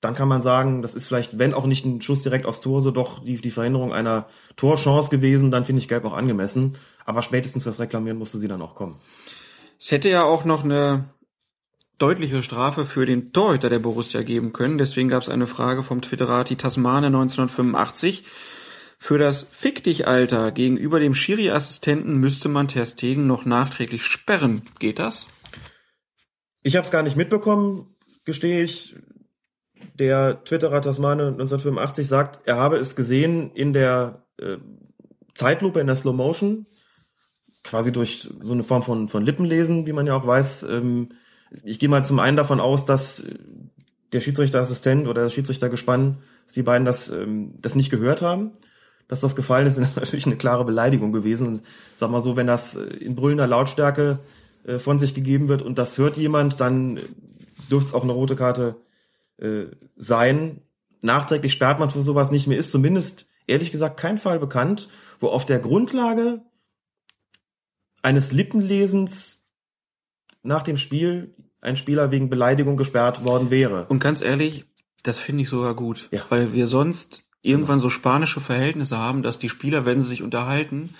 dann 0.01 0.15
kann 0.15 0.27
man 0.27 0.41
sagen, 0.41 0.81
das 0.81 0.95
ist 0.95 1.07
vielleicht, 1.07 1.37
wenn 1.37 1.53
auch 1.53 1.65
nicht 1.65 1.85
ein 1.85 2.01
Schuss 2.01 2.23
direkt 2.23 2.45
aufs 2.45 2.61
Tor, 2.61 2.81
so 2.81 2.91
doch 2.91 3.23
die, 3.23 3.35
die 3.35 3.51
Verhinderung 3.51 3.93
einer 3.93 4.27
Torchance 4.55 5.09
gewesen, 5.09 5.51
dann 5.51 5.65
finde 5.65 5.81
ich 5.81 5.89
Gelb 5.89 6.05
auch 6.05 6.13
angemessen. 6.13 6.77
Aber 7.05 7.21
spätestens 7.21 7.63
fürs 7.63 7.79
Reklamieren 7.79 8.17
musste 8.17 8.37
sie 8.37 8.47
dann 8.47 8.61
auch 8.61 8.75
kommen. 8.75 8.99
Es 9.79 9.91
hätte 9.91 10.09
ja 10.09 10.23
auch 10.23 10.45
noch 10.45 10.63
eine 10.63 11.09
deutliche 11.97 12.41
Strafe 12.41 12.85
für 12.85 13.05
den 13.05 13.33
Torhüter 13.33 13.69
der 13.69 13.79
Borussia 13.79 14.23
geben 14.23 14.53
können. 14.53 14.77
Deswegen 14.77 15.09
gab 15.09 15.21
es 15.21 15.29
eine 15.29 15.47
Frage 15.47 15.83
vom 15.83 16.01
Twitterati 16.01 16.55
Tasmane 16.55 17.07
1985. 17.07 18.23
Für 18.97 19.17
das 19.17 19.43
Fick 19.43 19.83
dich 19.83 20.07
Alter 20.07 20.51
gegenüber 20.51 20.99
dem 20.99 21.13
Schiri-Assistenten 21.13 22.17
müsste 22.17 22.49
man 22.49 22.67
Ter 22.67 22.85
Stegen 22.85 23.27
noch 23.27 23.45
nachträglich 23.45 24.03
sperren. 24.03 24.63
Geht 24.79 24.99
das? 24.99 25.27
Ich 26.63 26.75
habe 26.75 26.85
es 26.85 26.91
gar 26.91 27.03
nicht 27.03 27.15
mitbekommen, 27.15 27.95
gestehe 28.25 28.63
ich. 28.63 28.95
Der 29.95 30.43
Twitterer 30.43 30.81
Tasmane 30.81 31.27
1985 31.27 32.07
sagt, 32.07 32.47
er 32.47 32.57
habe 32.57 32.77
es 32.77 32.95
gesehen 32.95 33.51
in 33.51 33.73
der 33.73 34.23
äh, 34.37 34.57
Zeitlupe, 35.33 35.79
in 35.79 35.87
der 35.87 35.95
Slow 35.95 36.15
Motion, 36.15 36.65
quasi 37.63 37.91
durch 37.91 38.29
so 38.41 38.53
eine 38.53 38.63
Form 38.63 38.83
von, 38.83 39.09
von 39.09 39.25
Lippenlesen, 39.25 39.87
wie 39.87 39.93
man 39.93 40.07
ja 40.07 40.15
auch 40.15 40.25
weiß. 40.25 40.63
Ähm, 40.63 41.09
ich 41.63 41.79
gehe 41.79 41.89
mal 41.89 42.05
zum 42.05 42.19
einen 42.19 42.37
davon 42.37 42.59
aus, 42.59 42.85
dass 42.85 43.19
äh, 43.19 43.35
der 44.13 44.21
Schiedsrichterassistent 44.21 45.07
oder 45.07 45.23
das 45.23 45.33
Schiedsrichtergespann, 45.33 46.17
dass 46.45 46.53
die 46.53 46.63
beiden 46.63 46.85
das, 46.85 47.09
ähm, 47.09 47.53
das 47.61 47.75
nicht 47.75 47.89
gehört 47.89 48.21
haben. 48.21 48.51
Dass 49.07 49.21
das 49.21 49.35
gefallen 49.35 49.67
ist, 49.67 49.77
ist 49.77 49.95
natürlich 49.95 50.25
eine 50.25 50.37
klare 50.37 50.65
Beleidigung 50.65 51.11
gewesen. 51.11 51.47
Und 51.47 51.61
sag 51.95 52.09
mal 52.09 52.21
so, 52.21 52.35
wenn 52.35 52.47
das 52.47 52.75
äh, 52.75 52.83
in 52.83 53.15
brüllender 53.15 53.47
Lautstärke 53.47 54.19
äh, 54.65 54.79
von 54.79 54.99
sich 54.99 55.13
gegeben 55.13 55.47
wird 55.47 55.61
und 55.61 55.77
das 55.77 55.97
hört 55.97 56.17
jemand, 56.17 56.59
dann 56.59 56.97
äh, 56.97 57.01
dürfte 57.69 57.89
es 57.89 57.93
auch 57.93 58.03
eine 58.03 58.13
rote 58.13 58.35
Karte 58.35 58.75
äh, 59.41 59.67
sein. 59.95 60.61
Nachträglich 61.01 61.53
sperrt 61.53 61.79
man 61.79 61.89
für 61.89 62.01
sowas 62.01 62.31
nicht. 62.31 62.47
Mir 62.47 62.57
ist 62.57 62.71
zumindest 62.71 63.27
ehrlich 63.47 63.71
gesagt 63.71 63.99
kein 63.99 64.17
Fall 64.17 64.39
bekannt, 64.39 64.89
wo 65.19 65.27
auf 65.27 65.45
der 65.45 65.59
Grundlage 65.59 66.41
eines 68.01 68.31
Lippenlesens 68.31 69.47
nach 70.43 70.61
dem 70.61 70.77
Spiel 70.77 71.35
ein 71.61 71.75
Spieler 71.77 72.11
wegen 72.11 72.29
Beleidigung 72.29 72.77
gesperrt 72.77 73.25
worden 73.25 73.49
wäre. 73.49 73.85
Und 73.87 73.99
ganz 73.99 74.21
ehrlich, 74.21 74.65
das 75.03 75.17
finde 75.17 75.41
ich 75.41 75.49
sogar 75.49 75.75
gut, 75.75 76.07
Ja. 76.11 76.21
weil 76.29 76.53
wir 76.53 76.67
sonst 76.67 77.23
irgendwann 77.41 77.79
so 77.79 77.89
spanische 77.89 78.39
Verhältnisse 78.39 78.97
haben, 78.97 79.23
dass 79.23 79.39
die 79.39 79.49
Spieler, 79.49 79.85
wenn 79.85 79.99
sie 79.99 80.07
sich 80.07 80.23
unterhalten, 80.23 80.95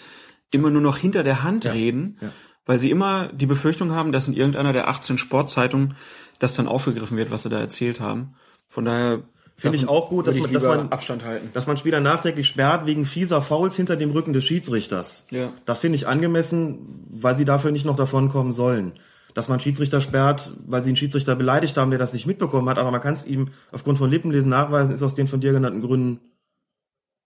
immer 0.52 0.70
nur 0.70 0.82
noch 0.82 0.98
hinter 0.98 1.24
der 1.24 1.44
Hand 1.44 1.66
Ja. 1.66 1.72
reden, 1.72 2.18
Ja. 2.22 2.32
weil 2.66 2.80
sie 2.80 2.92
immer 2.92 3.32
die 3.34 3.46
Befürchtung 3.46 3.92
haben, 3.92 4.12
dass 4.12 4.28
in 4.28 4.34
irgendeiner 4.34 4.74
der 4.74 4.88
18 4.90 5.18
Sportzeitungen 5.18 5.96
das 6.40 6.56
dann 6.56 6.68
aufgegriffen 6.68 7.18
wird, 7.18 7.32
was 7.32 7.44
sie 7.44 7.50
da 7.50 7.60
erzählt 7.60 8.00
haben. 8.00 8.36
Von 8.70 8.86
daher 8.86 9.24
Finde 9.60 9.78
ich 9.78 9.90
auch 9.90 10.08
gut, 10.08 10.26
dass 10.26 10.38
man, 10.38 10.54
dass 10.54 10.64
man, 10.64 10.90
Abstand 10.90 11.26
halten. 11.26 11.50
dass 11.54 11.68
man 11.68 11.76
Spieler 11.76 12.00
nachträglich 12.00 12.48
sperrt 12.48 12.86
wegen 12.86 13.04
fieser 13.04 13.42
Fouls 13.42 13.76
hinter 13.76 13.98
dem 13.98 14.12
Rücken 14.12 14.32
des 14.32 14.46
Schiedsrichters. 14.46 15.28
Ja. 15.32 15.52
Das 15.66 15.82
finde 15.82 15.98
ich 15.98 16.08
angemessen, 16.08 17.06
weil 17.10 17.36
sie 17.36 17.44
dafür 17.44 17.72
nicht 17.72 17.86
noch 17.86 17.98
davon 17.98 18.30
kommen 18.30 18.54
sollen. 18.54 18.94
Dass 19.34 19.50
man 19.50 19.60
Schiedsrichter 19.60 20.00
sperrt, 20.00 20.54
weil 20.66 20.82
sie 20.82 20.90
einen 20.90 20.96
Schiedsrichter 20.96 21.36
beleidigt 21.36 21.76
haben, 21.76 21.92
der 21.92 22.00
das 22.00 22.14
nicht 22.14 22.26
mitbekommen 22.26 22.70
hat, 22.70 22.78
aber 22.78 22.90
man 22.90 23.02
kann 23.02 23.14
es 23.14 23.28
ihm 23.28 23.50
aufgrund 23.74 23.98
von 23.98 24.10
Lippenlesen 24.10 24.50
nachweisen, 24.50 24.96
ist 24.96 25.04
aus 25.04 25.16
den 25.16 25.28
von 25.28 25.42
dir 25.42 25.52
genannten 25.52 25.82
Gründen 25.82 26.22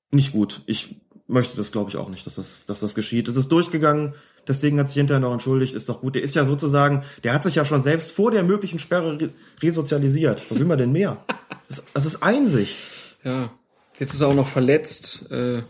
nicht 0.09 0.31
gut. 0.31 0.61
Ich 0.65 0.95
möchte 1.27 1.55
das, 1.55 1.71
glaube 1.71 1.91
ich, 1.91 1.97
auch 1.97 2.09
nicht, 2.09 2.25
dass 2.25 2.35
das, 2.35 2.65
dass 2.65 2.79
das 2.79 2.95
geschieht. 2.95 3.27
Es 3.27 3.35
ist 3.35 3.51
durchgegangen, 3.51 4.15
das 4.45 4.59
Ding 4.59 4.77
hat 4.79 4.89
sich 4.89 4.97
hinterher 4.97 5.19
noch 5.19 5.33
entschuldigt, 5.33 5.73
ist 5.73 5.89
doch 5.89 6.01
gut. 6.01 6.15
Der 6.15 6.21
ist 6.21 6.35
ja 6.35 6.45
sozusagen, 6.45 7.03
der 7.23 7.33
hat 7.33 7.43
sich 7.43 7.55
ja 7.55 7.65
schon 7.65 7.81
selbst 7.81 8.11
vor 8.11 8.31
der 8.31 8.43
möglichen 8.43 8.79
Sperre 8.79 9.19
re 9.19 9.29
resozialisiert. 9.61 10.49
Was 10.49 10.59
will 10.59 10.65
man 10.65 10.77
denn 10.77 10.91
mehr? 10.91 11.23
Das, 11.67 11.83
das 11.93 12.05
ist 12.05 12.23
Einsicht. 12.23 12.77
Ja, 13.23 13.51
jetzt 13.99 14.13
ist 14.13 14.21
er 14.21 14.27
auch 14.27 14.33
noch 14.33 14.47
verletzt. 14.47 15.29
Äh, 15.31 15.61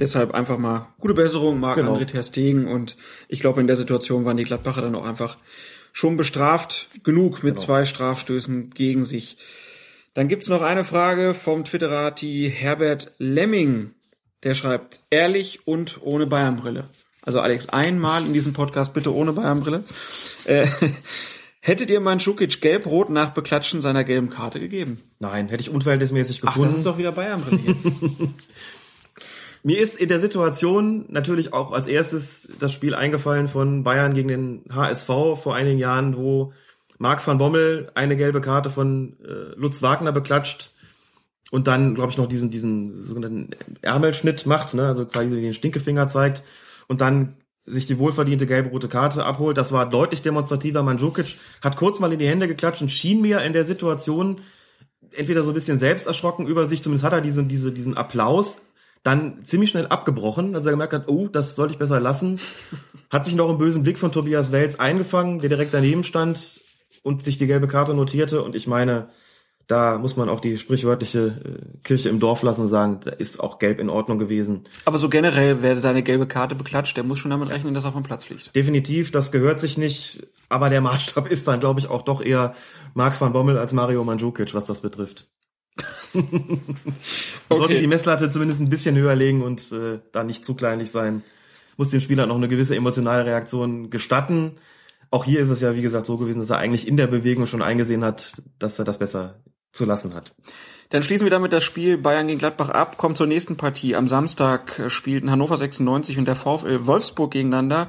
deshalb 0.00 0.32
einfach 0.32 0.58
mal 0.58 0.88
gute 0.98 1.14
Besserung, 1.14 1.60
Marc 1.60 1.76
Genau. 1.76 1.96
André 1.96 2.06
Ter 2.06 2.22
Stegen. 2.22 2.66
Und 2.66 2.96
ich 3.28 3.40
glaube, 3.40 3.60
in 3.60 3.66
der 3.66 3.76
Situation 3.76 4.24
waren 4.24 4.36
die 4.36 4.44
Gladbacher 4.44 4.82
dann 4.82 4.94
auch 4.94 5.06
einfach 5.06 5.36
schon 5.92 6.16
bestraft 6.16 6.88
genug 7.02 7.42
mit 7.42 7.58
zwei 7.58 7.84
Strafstößen 7.84 8.70
gegen 8.70 9.04
sich. 9.04 9.38
Dann 10.14 10.28
gibt's 10.28 10.48
noch 10.48 10.62
eine 10.62 10.84
Frage 10.84 11.34
vom 11.34 11.64
Twitterati 11.64 12.52
Herbert 12.54 13.12
Lemming. 13.18 13.92
Der 14.42 14.54
schreibt, 14.54 15.00
ehrlich 15.10 15.66
und 15.66 16.00
ohne 16.02 16.26
Bayernbrille. 16.26 16.88
Also 17.22 17.40
Alex, 17.40 17.68
einmal 17.68 18.24
in 18.24 18.32
diesem 18.32 18.52
Podcast 18.52 18.94
bitte 18.94 19.14
ohne 19.14 19.32
Bayernbrille. 19.32 19.84
Äh, 20.44 20.66
hättet 21.60 21.90
ihr 21.90 22.00
Mandzukic 22.00 22.60
gelb-rot 22.60 23.10
nach 23.10 23.30
Beklatschen 23.30 23.82
seiner 23.82 24.04
gelben 24.04 24.30
Karte 24.30 24.60
gegeben? 24.60 25.02
Nein, 25.18 25.48
hätte 25.48 25.62
ich 25.62 25.70
unverhältnismäßig 25.70 26.40
Ach, 26.40 26.54
gefunden. 26.54 26.70
das 26.70 26.78
ist 26.78 26.86
doch 26.86 26.98
wieder 26.98 27.12
Bayernbrille 27.12 27.60
jetzt. 27.66 28.04
Mir 29.62 29.78
ist 29.78 30.00
in 30.00 30.08
der 30.08 30.20
Situation 30.20 31.04
natürlich 31.08 31.52
auch 31.52 31.72
als 31.72 31.86
erstes 31.86 32.50
das 32.58 32.72
Spiel 32.72 32.94
eingefallen 32.94 33.46
von 33.46 33.84
Bayern 33.84 34.14
gegen 34.14 34.28
den 34.28 34.64
HSV 34.74 35.06
vor 35.06 35.54
einigen 35.54 35.78
Jahren, 35.78 36.16
wo 36.16 36.54
Marc 36.96 37.26
van 37.26 37.36
Bommel 37.36 37.90
eine 37.94 38.16
gelbe 38.16 38.40
Karte 38.40 38.70
von 38.70 39.18
äh, 39.22 39.54
Lutz 39.56 39.82
Wagner 39.82 40.12
beklatscht 40.12 40.72
und 41.50 41.66
dann, 41.66 41.94
glaube 41.94 42.10
ich, 42.10 42.16
noch 42.16 42.26
diesen, 42.26 42.50
diesen 42.50 43.02
sogenannten 43.02 43.50
Ärmelschnitt 43.82 44.46
macht, 44.46 44.72
ne? 44.72 44.86
also 44.86 45.04
quasi 45.04 45.38
den 45.38 45.52
Stinkefinger 45.52 46.08
zeigt 46.08 46.42
und 46.90 47.00
dann 47.00 47.36
sich 47.66 47.86
die 47.86 48.00
wohlverdiente 48.00 48.46
gelbe-rote 48.46 48.88
Karte 48.88 49.24
abholt. 49.24 49.56
Das 49.56 49.70
war 49.70 49.88
deutlich 49.88 50.22
demonstrativer. 50.22 50.82
Mandzukic 50.82 51.38
hat 51.62 51.76
kurz 51.76 52.00
mal 52.00 52.12
in 52.12 52.18
die 52.18 52.26
Hände 52.26 52.48
geklatscht 52.48 52.82
und 52.82 52.90
schien 52.90 53.20
mir 53.20 53.42
in 53.42 53.52
der 53.52 53.64
Situation 53.64 54.36
entweder 55.12 55.44
so 55.44 55.52
ein 55.52 55.54
bisschen 55.54 55.78
selbst 55.78 56.08
erschrocken 56.08 56.48
über 56.48 56.66
sich, 56.66 56.82
zumindest 56.82 57.04
hat 57.04 57.12
er 57.12 57.20
diesen, 57.20 57.46
diese, 57.46 57.70
diesen 57.70 57.96
Applaus 57.96 58.62
dann 59.04 59.44
ziemlich 59.44 59.70
schnell 59.70 59.86
abgebrochen, 59.86 60.56
als 60.56 60.66
er 60.66 60.72
gemerkt 60.72 60.92
hat, 60.92 61.08
oh, 61.08 61.28
das 61.28 61.54
sollte 61.54 61.74
ich 61.74 61.78
besser 61.78 62.00
lassen. 62.00 62.40
Hat 63.08 63.24
sich 63.24 63.36
noch 63.36 63.48
im 63.48 63.58
bösen 63.58 63.84
Blick 63.84 63.98
von 63.98 64.10
Tobias 64.10 64.50
Welz 64.50 64.74
eingefangen, 64.74 65.38
der 65.38 65.48
direkt 65.48 65.72
daneben 65.72 66.02
stand 66.02 66.60
und 67.04 67.22
sich 67.22 67.38
die 67.38 67.46
gelbe 67.46 67.68
Karte 67.68 67.94
notierte. 67.94 68.42
Und 68.42 68.56
ich 68.56 68.66
meine, 68.66 69.10
da 69.70 69.98
muss 69.98 70.16
man 70.16 70.28
auch 70.28 70.40
die 70.40 70.58
sprichwörtliche 70.58 71.40
äh, 71.44 71.78
Kirche 71.84 72.08
im 72.08 72.18
Dorf 72.18 72.42
lassen 72.42 72.62
und 72.62 72.68
sagen, 72.68 73.00
da 73.04 73.10
ist 73.10 73.38
auch 73.38 73.60
gelb 73.60 73.78
in 73.78 73.88
Ordnung 73.88 74.18
gewesen. 74.18 74.64
Aber 74.84 74.98
so 74.98 75.08
generell, 75.08 75.62
wer 75.62 75.80
seine 75.80 76.02
gelbe 76.02 76.26
Karte 76.26 76.56
beklatscht, 76.56 76.96
der 76.96 77.04
muss 77.04 77.20
schon 77.20 77.30
damit 77.30 77.50
rechnen, 77.50 77.72
dass 77.72 77.84
er 77.84 77.92
vom 77.92 78.02
Platz 78.02 78.24
fliegt. 78.24 78.54
Definitiv, 78.56 79.12
das 79.12 79.30
gehört 79.30 79.60
sich 79.60 79.78
nicht, 79.78 80.26
aber 80.48 80.70
der 80.70 80.80
Maßstab 80.80 81.30
ist 81.30 81.46
dann, 81.46 81.60
glaube 81.60 81.78
ich, 81.78 81.88
auch 81.88 82.02
doch 82.02 82.20
eher 82.20 82.54
Marc 82.94 83.20
van 83.20 83.32
Bommel 83.32 83.58
als 83.58 83.72
Mario 83.72 84.02
Mandzukic, 84.02 84.54
was 84.54 84.64
das 84.64 84.80
betrifft. 84.80 85.28
Man 86.14 87.58
sollte 87.58 87.78
die 87.78 87.86
Messlatte 87.86 88.28
zumindest 88.28 88.60
ein 88.60 88.70
bisschen 88.70 88.96
höher 88.96 89.14
legen 89.14 89.40
und 89.40 89.70
äh, 89.70 90.00
da 90.10 90.24
nicht 90.24 90.44
zu 90.44 90.54
kleinlich 90.54 90.90
sein. 90.90 91.22
Muss 91.76 91.90
dem 91.90 92.00
Spieler 92.00 92.26
noch 92.26 92.36
eine 92.36 92.48
gewisse 92.48 92.74
emotionale 92.74 93.24
Reaktion 93.24 93.88
gestatten. 93.88 94.56
Auch 95.12 95.24
hier 95.24 95.38
ist 95.38 95.50
es 95.50 95.60
ja, 95.60 95.76
wie 95.76 95.82
gesagt, 95.82 96.06
so 96.06 96.18
gewesen, 96.18 96.40
dass 96.40 96.50
er 96.50 96.58
eigentlich 96.58 96.88
in 96.88 96.96
der 96.96 97.06
Bewegung 97.06 97.46
schon 97.46 97.62
eingesehen 97.62 98.04
hat, 98.04 98.42
dass 98.58 98.78
er 98.80 98.84
das 98.84 98.98
besser 98.98 99.36
zu 99.72 99.84
lassen 99.84 100.14
hat. 100.14 100.34
Dann 100.90 101.02
schließen 101.02 101.24
wir 101.24 101.30
damit 101.30 101.52
das 101.52 101.62
Spiel 101.62 101.98
Bayern 101.98 102.26
gegen 102.26 102.40
Gladbach 102.40 102.70
ab, 102.70 102.96
kommen 102.96 103.14
zur 103.14 103.28
nächsten 103.28 103.56
Partie. 103.56 103.94
Am 103.94 104.08
Samstag 104.08 104.78
äh, 104.78 104.90
spielten 104.90 105.30
Hannover 105.30 105.56
96 105.56 106.18
und 106.18 106.24
der 106.24 106.34
VfL 106.34 106.86
Wolfsburg 106.86 107.32
gegeneinander. 107.32 107.88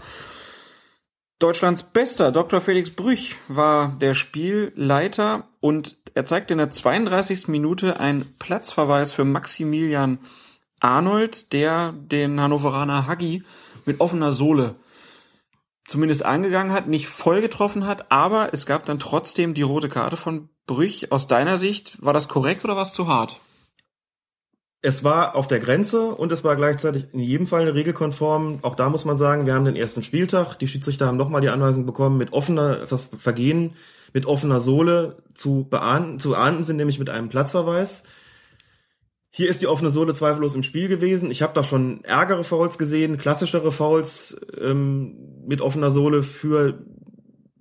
Deutschlands 1.40 1.82
bester 1.82 2.32
Dr. 2.32 2.62
Felix 2.62 2.92
Brüch 2.92 3.36
war 3.48 3.98
der 4.00 4.14
Spielleiter 4.14 5.48
und 5.60 5.98
er 6.14 6.26
zeigte 6.26 6.54
in 6.54 6.60
der 6.60 6.70
32. 6.70 7.48
Minute 7.48 8.00
einen 8.00 8.36
Platzverweis 8.38 9.14
für 9.14 9.26
Maximilian 9.26 10.20
Arnold, 10.80 11.52
der 11.54 11.94
den 11.94 12.40
Hannoveraner 12.40 13.08
Hagi 13.08 13.44
mit 13.86 14.00
offener 14.00 14.34
Sohle 14.34 14.76
zumindest 15.88 16.24
angegangen 16.24 16.72
hat, 16.72 16.88
nicht 16.88 17.08
voll 17.08 17.42
getroffen 17.42 17.86
hat, 17.86 18.12
aber 18.12 18.54
es 18.54 18.66
gab 18.66 18.86
dann 18.86 19.00
trotzdem 19.00 19.54
die 19.54 19.62
rote 19.62 19.90
Karte 19.90 20.16
von 20.16 20.50
Brüch, 20.68 21.12
aus 21.12 21.28
deiner 21.28 21.58
Sicht, 21.58 22.02
war 22.02 22.14
das 22.14 22.28
korrekt 22.28 22.64
oder 22.64 22.76
war 22.76 22.84
es 22.84 22.94
zu 22.94 23.08
hart? 23.08 23.40
Es 24.84 25.04
war 25.04 25.36
auf 25.36 25.48
der 25.48 25.60
Grenze 25.60 26.16
und 26.16 26.32
es 26.32 26.44
war 26.44 26.56
gleichzeitig 26.56 27.06
in 27.14 27.20
jedem 27.20 27.46
Fall 27.46 27.62
eine 27.62 27.76
regelkonform. 27.76 28.60
Auch 28.64 28.74
da 28.74 28.90
muss 28.90 29.06
man 29.06 29.16
sagen, 29.16 29.46
wir 29.46 29.54
haben 29.54 29.66
den 29.66 29.76
ersten 29.76 30.02
Spieltag. 30.02 30.56
Die 30.56 30.68
Schiedsrichter 30.68 31.06
haben 31.06 31.18
nochmal 31.18 31.42
die 31.42 31.50
Anweisung 31.50 31.86
bekommen, 31.86 32.18
mit 32.18 32.34
offener, 32.34 32.88
das 32.88 33.06
Vergehen 33.06 33.76
mit 34.14 34.26
offener 34.26 34.60
Sohle 34.60 35.24
zu 35.34 35.68
beahnden, 35.70 36.20
zu 36.20 36.36
ahnden 36.36 36.64
sind, 36.64 36.78
nämlich 36.78 37.00
mit 37.00 37.10
einem 37.10 37.30
Platzverweis. 37.30 38.04
Hier 39.30 39.50
ist 39.50 39.62
die 39.62 39.68
offene 39.68 39.92
Sohle 39.92 40.14
zweifellos 40.14 40.56
im 40.56 40.64
Spiel 40.64 40.90
gewesen. 40.90 41.32
Ich 41.32 41.42
habe 41.42 41.54
da 41.54 41.64
schon 41.64 42.04
ärgere 42.04 42.44
Fouls 42.44 42.78
gesehen, 42.78 43.18
klassischere 43.18 43.72
Fouls 43.72 44.42
ähm, 44.60 45.46
mit 45.48 45.62
offener 45.62 45.92
Sohle 45.92 46.24
für, 46.24 46.86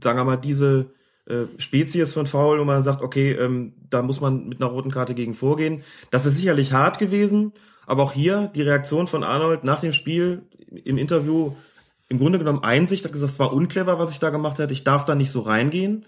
sagen 0.02 0.18
wir 0.18 0.24
mal, 0.24 0.36
diese 0.36 0.90
äh, 1.30 1.46
Spezies 1.58 2.12
von 2.12 2.26
Foul, 2.26 2.58
wo 2.58 2.64
man 2.64 2.82
sagt, 2.82 3.02
okay, 3.02 3.32
ähm, 3.32 3.74
da 3.88 4.02
muss 4.02 4.20
man 4.20 4.48
mit 4.48 4.60
einer 4.60 4.70
roten 4.70 4.90
Karte 4.90 5.14
gegen 5.14 5.34
vorgehen. 5.34 5.82
Das 6.10 6.26
ist 6.26 6.36
sicherlich 6.36 6.72
hart 6.72 6.98
gewesen, 6.98 7.52
aber 7.86 8.02
auch 8.02 8.12
hier 8.12 8.50
die 8.54 8.62
Reaktion 8.62 9.06
von 9.06 9.22
Arnold 9.24 9.64
nach 9.64 9.80
dem 9.80 9.92
Spiel 9.92 10.42
im 10.84 10.98
Interview 10.98 11.52
im 12.08 12.18
Grunde 12.18 12.38
genommen 12.38 12.64
Einsicht, 12.64 13.04
hat 13.04 13.12
gesagt, 13.12 13.32
es 13.32 13.38
war 13.38 13.52
unclever, 13.52 13.98
was 13.98 14.10
ich 14.10 14.18
da 14.18 14.30
gemacht 14.30 14.58
hätte, 14.58 14.72
ich 14.72 14.82
darf 14.82 15.04
da 15.04 15.14
nicht 15.14 15.30
so 15.30 15.40
reingehen. 15.40 16.04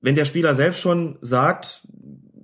Wenn 0.00 0.14
der 0.14 0.24
Spieler 0.24 0.54
selbst 0.54 0.80
schon 0.80 1.18
sagt, 1.20 1.86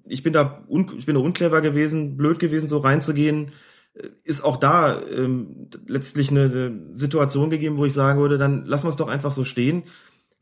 ich 0.05 0.25
bin 0.25 0.33
da 0.33 0.65
un, 0.69 0.93
ich 0.99 1.07
bin 1.07 1.15
da 1.15 1.21
unclever 1.21 1.61
gewesen, 1.61 2.17
blöd 2.17 2.41
gewesen, 2.41 2.67
so 2.67 2.79
reinzugehen, 2.79 3.53
äh, 3.95 4.09
ist 4.25 4.43
auch 4.45 4.57
da 4.57 5.01
ähm, 5.01 5.69
letztlich 5.87 6.31
eine, 6.31 6.45
eine 6.45 6.81
Situation 6.93 7.51
gegeben, 7.51 7.77
wo 7.77 7.85
ich 7.85 7.93
sagen 7.93 8.19
würde, 8.19 8.37
dann 8.37 8.67
lassen 8.67 8.87
wir 8.87 8.91
es 8.91 8.97
doch 8.97 9.09
einfach 9.09 9.31
so 9.31 9.45
stehen. 9.45 9.85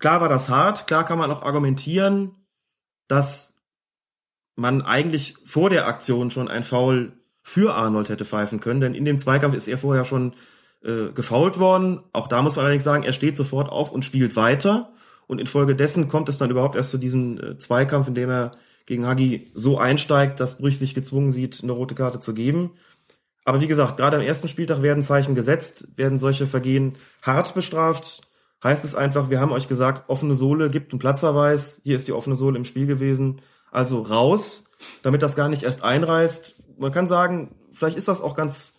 Klar 0.00 0.20
war 0.20 0.28
das 0.28 0.48
hart, 0.48 0.86
klar 0.86 1.04
kann 1.04 1.18
man 1.18 1.30
auch 1.30 1.42
argumentieren, 1.42 2.32
dass 3.06 3.54
man 4.56 4.82
eigentlich 4.82 5.36
vor 5.44 5.70
der 5.70 5.86
Aktion 5.86 6.30
schon 6.30 6.48
ein 6.48 6.64
Foul 6.64 7.12
für 7.42 7.74
Arnold 7.74 8.08
hätte 8.08 8.24
pfeifen 8.24 8.60
können, 8.60 8.80
denn 8.80 8.94
in 8.94 9.04
dem 9.04 9.18
Zweikampf 9.18 9.54
ist 9.54 9.68
er 9.68 9.78
vorher 9.78 10.04
schon 10.04 10.34
äh, 10.82 11.12
gefault 11.12 11.58
worden. 11.58 12.02
Auch 12.12 12.28
da 12.28 12.42
muss 12.42 12.56
man 12.56 12.64
allerdings 12.64 12.84
sagen, 12.84 13.04
er 13.04 13.12
steht 13.12 13.36
sofort 13.36 13.70
auf 13.70 13.90
und 13.90 14.04
spielt 14.04 14.36
weiter. 14.36 14.92
Und 15.26 15.38
infolgedessen 15.38 16.08
kommt 16.08 16.28
es 16.28 16.38
dann 16.38 16.50
überhaupt 16.50 16.76
erst 16.76 16.90
zu 16.90 16.98
diesem 16.98 17.38
äh, 17.38 17.58
Zweikampf, 17.58 18.08
in 18.08 18.14
dem 18.14 18.30
er 18.30 18.52
gegen 18.86 19.06
Hagi 19.06 19.50
so 19.54 19.78
einsteigt, 19.78 20.40
dass 20.40 20.58
Brüch 20.58 20.78
sich 20.78 20.94
gezwungen 20.94 21.30
sieht, 21.30 21.62
eine 21.62 21.72
rote 21.72 21.94
Karte 21.94 22.20
zu 22.20 22.34
geben. 22.34 22.72
Aber 23.44 23.60
wie 23.60 23.68
gesagt, 23.68 23.96
gerade 23.96 24.16
am 24.16 24.22
ersten 24.22 24.48
Spieltag 24.48 24.82
werden 24.82 25.02
Zeichen 25.02 25.34
gesetzt, 25.34 25.88
werden 25.96 26.18
solche 26.18 26.46
Vergehen 26.46 26.96
hart 27.22 27.54
bestraft. 27.54 28.22
Heißt 28.62 28.84
es 28.84 28.94
einfach, 28.94 29.30
wir 29.30 29.40
haben 29.40 29.52
euch 29.52 29.68
gesagt, 29.68 30.08
offene 30.08 30.34
Sohle 30.34 30.68
gibt 30.68 30.92
einen 30.92 30.98
Platzverweis. 30.98 31.80
Hier 31.82 31.96
ist 31.96 32.08
die 32.08 32.12
offene 32.12 32.36
Sohle 32.36 32.58
im 32.58 32.64
Spiel 32.64 32.86
gewesen. 32.86 33.40
Also 33.70 34.02
raus, 34.02 34.64
damit 35.02 35.22
das 35.22 35.36
gar 35.36 35.48
nicht 35.48 35.62
erst 35.62 35.82
einreißt. 35.82 36.56
Man 36.78 36.92
kann 36.92 37.06
sagen, 37.06 37.54
vielleicht 37.72 37.96
ist 37.96 38.08
das 38.08 38.20
auch 38.20 38.34
ganz, 38.34 38.76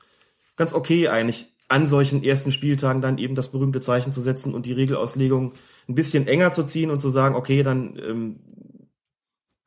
ganz 0.55 0.73
okay 0.73 1.07
eigentlich, 1.07 1.47
an 1.67 1.87
solchen 1.87 2.23
ersten 2.23 2.51
Spieltagen 2.51 3.01
dann 3.01 3.17
eben 3.17 3.33
das 3.33 3.51
berühmte 3.51 3.79
Zeichen 3.79 4.11
zu 4.11 4.21
setzen 4.21 4.53
und 4.53 4.65
die 4.65 4.73
Regelauslegung 4.73 5.53
ein 5.87 5.95
bisschen 5.95 6.27
enger 6.27 6.51
zu 6.51 6.63
ziehen 6.63 6.91
und 6.91 6.99
zu 6.99 7.09
sagen, 7.09 7.35
okay, 7.35 7.63
dann 7.63 7.97
ähm, 7.97 8.39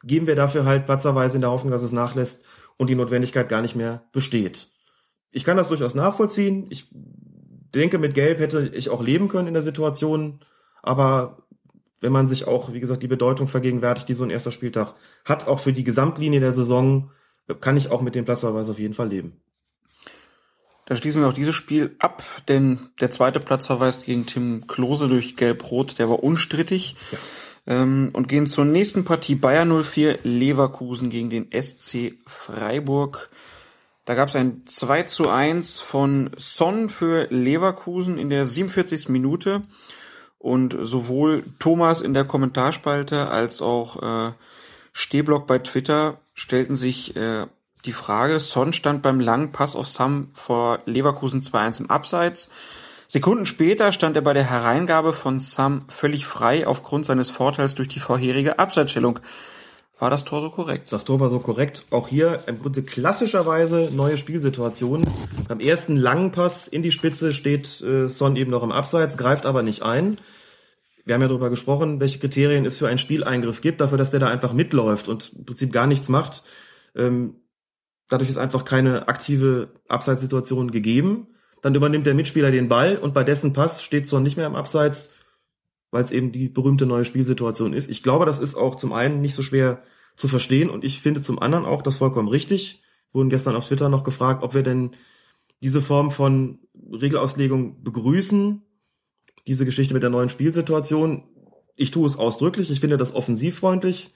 geben 0.02 0.26
wir 0.26 0.36
dafür 0.36 0.66
halt 0.66 0.84
platzerweise 0.84 1.38
in 1.38 1.40
der 1.40 1.50
Hoffnung, 1.50 1.72
dass 1.72 1.82
es 1.82 1.92
nachlässt 1.92 2.44
und 2.76 2.90
die 2.90 2.94
Notwendigkeit 2.94 3.48
gar 3.48 3.62
nicht 3.62 3.74
mehr 3.74 4.04
besteht. 4.12 4.68
Ich 5.30 5.44
kann 5.44 5.56
das 5.56 5.68
durchaus 5.68 5.94
nachvollziehen. 5.94 6.66
Ich 6.68 6.90
denke, 7.80 7.98
mit 7.98 8.14
Gelb 8.14 8.38
hätte 8.38 8.70
ich 8.74 8.90
auch 8.90 9.02
leben 9.02 9.28
können 9.28 9.48
in 9.48 9.54
der 9.54 9.62
Situation, 9.62 10.40
aber 10.82 11.38
wenn 12.00 12.12
man 12.12 12.26
sich 12.26 12.46
auch, 12.46 12.72
wie 12.72 12.80
gesagt, 12.80 13.02
die 13.02 13.08
Bedeutung 13.08 13.48
vergegenwärtigt, 13.48 14.08
die 14.08 14.14
so 14.14 14.24
ein 14.24 14.30
erster 14.30 14.50
Spieltag 14.50 14.94
hat, 15.24 15.48
auch 15.48 15.60
für 15.60 15.72
die 15.72 15.84
Gesamtlinie 15.84 16.40
der 16.40 16.52
Saison, 16.52 17.10
kann 17.60 17.76
ich 17.76 17.90
auch 17.90 18.02
mit 18.02 18.14
dem 18.14 18.24
Platzverweis 18.24 18.68
auf 18.68 18.78
jeden 18.78 18.94
Fall 18.94 19.08
leben. 19.08 19.40
Dann 20.86 20.98
schließen 20.98 21.22
wir 21.22 21.28
auch 21.28 21.34
dieses 21.34 21.54
Spiel 21.54 21.96
ab, 21.98 22.22
denn 22.46 22.90
der 23.00 23.10
zweite 23.10 23.40
Platzverweis 23.40 24.02
gegen 24.04 24.26
Tim 24.26 24.66
Klose 24.66 25.08
durch 25.08 25.36
Gelb-Rot, 25.36 25.98
der 25.98 26.10
war 26.10 26.22
unstrittig. 26.22 26.94
Ja. 27.10 27.18
Ähm, 27.66 28.10
und 28.12 28.28
gehen 28.28 28.46
zur 28.46 28.66
nächsten 28.66 29.06
Partie 29.06 29.36
Bayer 29.36 29.64
04 29.64 30.18
Leverkusen 30.24 31.08
gegen 31.08 31.30
den 31.30 31.48
SC 31.50 32.18
Freiburg. 32.26 33.30
Da 34.04 34.14
gab 34.14 34.28
es 34.28 34.36
ein 34.36 34.62
2 34.66 35.04
zu 35.04 35.30
1 35.30 35.80
von 35.80 36.30
Son 36.36 36.88
für 36.88 37.26
Leverkusen 37.30 38.18
in 38.18 38.28
der 38.28 38.46
47. 38.46 39.08
Minute. 39.08 39.62
Und 40.38 40.76
sowohl 40.78 41.44
Thomas 41.58 42.02
in 42.02 42.12
der 42.12 42.24
Kommentarspalte 42.24 43.28
als 43.28 43.62
auch 43.62 44.02
äh, 44.02 44.32
Stehblock 44.92 45.46
bei 45.46 45.58
Twitter 45.58 46.20
stellten 46.34 46.76
sich 46.76 47.16
äh, 47.16 47.46
die 47.86 47.92
Frage, 47.92 48.40
Son 48.40 48.72
stand 48.72 49.02
beim 49.02 49.20
langen 49.20 49.52
Pass 49.52 49.74
auf 49.74 49.86
Sam 49.86 50.28
vor 50.34 50.80
Leverkusen 50.84 51.40
2-1 51.40 51.80
im 51.80 51.90
Abseits. 51.90 52.50
Sekunden 53.08 53.46
später 53.46 53.92
stand 53.92 54.16
er 54.16 54.22
bei 54.22 54.32
der 54.32 54.44
Hereingabe 54.44 55.12
von 55.12 55.40
Sam 55.40 55.84
völlig 55.88 56.26
frei 56.26 56.66
aufgrund 56.66 57.06
seines 57.06 57.30
Vorteils 57.30 57.74
durch 57.74 57.88
die 57.88 58.00
vorherige 58.00 58.58
Abseitsstellung. 58.58 59.20
War 59.98 60.10
das 60.10 60.24
Tor 60.24 60.40
so 60.40 60.50
korrekt? 60.50 60.92
Das 60.92 61.04
Tor 61.04 61.20
war 61.20 61.28
so 61.28 61.38
korrekt. 61.38 61.86
Auch 61.90 62.08
hier 62.08 62.42
im 62.46 62.60
Grunde 62.60 62.82
klassischerweise 62.82 63.90
neue 63.92 64.16
Spielsituation. 64.16 65.04
Beim 65.48 65.60
ersten 65.60 65.96
langen 65.96 66.32
Pass 66.32 66.66
in 66.66 66.82
die 66.82 66.90
Spitze 66.90 67.32
steht 67.32 67.80
äh, 67.80 68.08
Son 68.08 68.34
eben 68.36 68.50
noch 68.50 68.64
im 68.64 68.72
Abseits, 68.72 69.16
greift 69.16 69.46
aber 69.46 69.62
nicht 69.62 69.82
ein. 69.82 70.18
Wir 71.04 71.14
haben 71.14 71.22
ja 71.22 71.28
darüber 71.28 71.50
gesprochen, 71.50 72.00
welche 72.00 72.18
Kriterien 72.18 72.64
es 72.64 72.78
für 72.78 72.88
einen 72.88 72.98
Spieleingriff 72.98 73.60
gibt, 73.60 73.80
dafür, 73.80 73.98
dass 73.98 74.10
der 74.10 74.20
da 74.20 74.28
einfach 74.28 74.52
mitläuft 74.52 75.08
und 75.08 75.32
im 75.36 75.44
Prinzip 75.44 75.72
gar 75.72 75.86
nichts 75.86 76.08
macht. 76.08 76.42
Ähm, 76.96 77.36
dadurch 78.08 78.30
ist 78.30 78.38
einfach 78.38 78.64
keine 78.64 79.06
aktive 79.06 79.68
Abseitssituation 79.86 80.70
gegeben. 80.70 81.28
Dann 81.62 81.74
übernimmt 81.74 82.06
der 82.06 82.14
Mitspieler 82.14 82.50
den 82.50 82.68
Ball 82.68 82.96
und 82.96 83.14
bei 83.14 83.22
dessen 83.22 83.52
Pass 83.52 83.82
steht 83.82 84.08
Son 84.08 84.22
nicht 84.22 84.36
mehr 84.36 84.46
im 84.46 84.56
Abseits, 84.56 85.14
weil 85.94 86.02
es 86.02 86.10
eben 86.10 86.32
die 86.32 86.48
berühmte 86.48 86.86
neue 86.86 87.04
Spielsituation 87.04 87.72
ist. 87.72 87.88
Ich 87.88 88.02
glaube, 88.02 88.26
das 88.26 88.40
ist 88.40 88.56
auch 88.56 88.74
zum 88.74 88.92
einen 88.92 89.20
nicht 89.20 89.36
so 89.36 89.44
schwer 89.44 89.84
zu 90.16 90.26
verstehen 90.26 90.68
und 90.68 90.82
ich 90.82 91.00
finde 91.00 91.20
zum 91.20 91.38
anderen 91.38 91.64
auch 91.64 91.82
das 91.82 91.98
vollkommen 91.98 92.26
richtig. 92.26 92.82
Wurden 93.12 93.30
gestern 93.30 93.54
auf 93.54 93.68
Twitter 93.68 93.88
noch 93.88 94.02
gefragt, 94.02 94.42
ob 94.42 94.54
wir 94.54 94.64
denn 94.64 94.90
diese 95.62 95.80
Form 95.80 96.10
von 96.10 96.58
Regelauslegung 96.74 97.84
begrüßen, 97.84 98.62
diese 99.46 99.64
Geschichte 99.64 99.94
mit 99.94 100.02
der 100.02 100.10
neuen 100.10 100.28
Spielsituation. 100.28 101.28
Ich 101.76 101.92
tue 101.92 102.06
es 102.06 102.18
ausdrücklich, 102.18 102.72
ich 102.72 102.80
finde 102.80 102.96
das 102.96 103.14
offensivfreundlich 103.14 104.12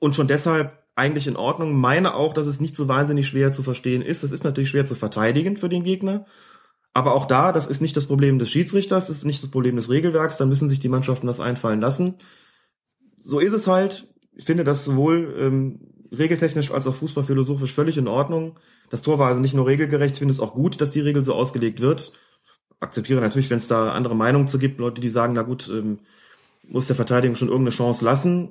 und 0.00 0.16
schon 0.16 0.26
deshalb 0.26 0.84
eigentlich 0.96 1.28
in 1.28 1.36
Ordnung. 1.36 1.76
Meine 1.76 2.14
auch, 2.14 2.32
dass 2.32 2.48
es 2.48 2.60
nicht 2.60 2.74
so 2.74 2.88
wahnsinnig 2.88 3.28
schwer 3.28 3.52
zu 3.52 3.62
verstehen 3.62 4.02
ist. 4.02 4.24
Das 4.24 4.32
ist 4.32 4.42
natürlich 4.42 4.70
schwer 4.70 4.84
zu 4.84 4.96
verteidigen 4.96 5.56
für 5.56 5.68
den 5.68 5.84
Gegner. 5.84 6.26
Aber 6.94 7.14
auch 7.14 7.26
da, 7.26 7.52
das 7.52 7.66
ist 7.66 7.80
nicht 7.80 7.96
das 7.96 8.06
Problem 8.06 8.38
des 8.38 8.50
Schiedsrichters, 8.50 9.08
das 9.08 9.18
ist 9.18 9.24
nicht 9.24 9.42
das 9.42 9.50
Problem 9.50 9.74
des 9.74 9.90
Regelwerks, 9.90 10.36
da 10.36 10.46
müssen 10.46 10.68
sich 10.68 10.78
die 10.78 10.88
Mannschaften 10.88 11.26
was 11.26 11.40
einfallen 11.40 11.80
lassen. 11.80 12.14
So 13.18 13.40
ist 13.40 13.52
es 13.52 13.66
halt. 13.66 14.08
Ich 14.36 14.44
finde 14.44 14.62
das 14.62 14.84
sowohl 14.84 15.34
ähm, 15.38 15.80
regeltechnisch 16.12 16.70
als 16.70 16.86
auch 16.86 16.94
fußballphilosophisch 16.94 17.72
völlig 17.72 17.98
in 17.98 18.06
Ordnung. 18.06 18.58
Das 18.90 19.02
Tor 19.02 19.18
war 19.18 19.28
also 19.28 19.40
nicht 19.40 19.54
nur 19.54 19.66
regelgerecht, 19.66 20.14
ich 20.14 20.18
finde 20.18 20.32
es 20.32 20.40
auch 20.40 20.54
gut, 20.54 20.80
dass 20.80 20.92
die 20.92 21.00
Regel 21.00 21.24
so 21.24 21.34
ausgelegt 21.34 21.80
wird. 21.80 22.12
Akzeptiere 22.78 23.20
natürlich, 23.20 23.50
wenn 23.50 23.56
es 23.56 23.66
da 23.66 23.92
andere 23.92 24.14
Meinungen 24.14 24.46
zu 24.46 24.58
gibt, 24.58 24.78
Leute, 24.78 25.00
die 25.00 25.08
sagen, 25.08 25.32
na 25.32 25.42
gut, 25.42 25.68
ähm, 25.68 25.98
muss 26.62 26.86
der 26.86 26.96
Verteidigung 26.96 27.34
schon 27.34 27.48
irgendeine 27.48 27.74
Chance 27.74 28.04
lassen. 28.04 28.50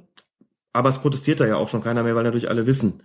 Aber 0.74 0.90
es 0.90 1.00
protestiert 1.00 1.40
da 1.40 1.48
ja 1.48 1.56
auch 1.56 1.70
schon 1.70 1.84
keiner 1.84 2.04
mehr, 2.04 2.16
weil 2.16 2.24
natürlich 2.24 2.50
alle 2.50 2.66
wissen, 2.66 3.04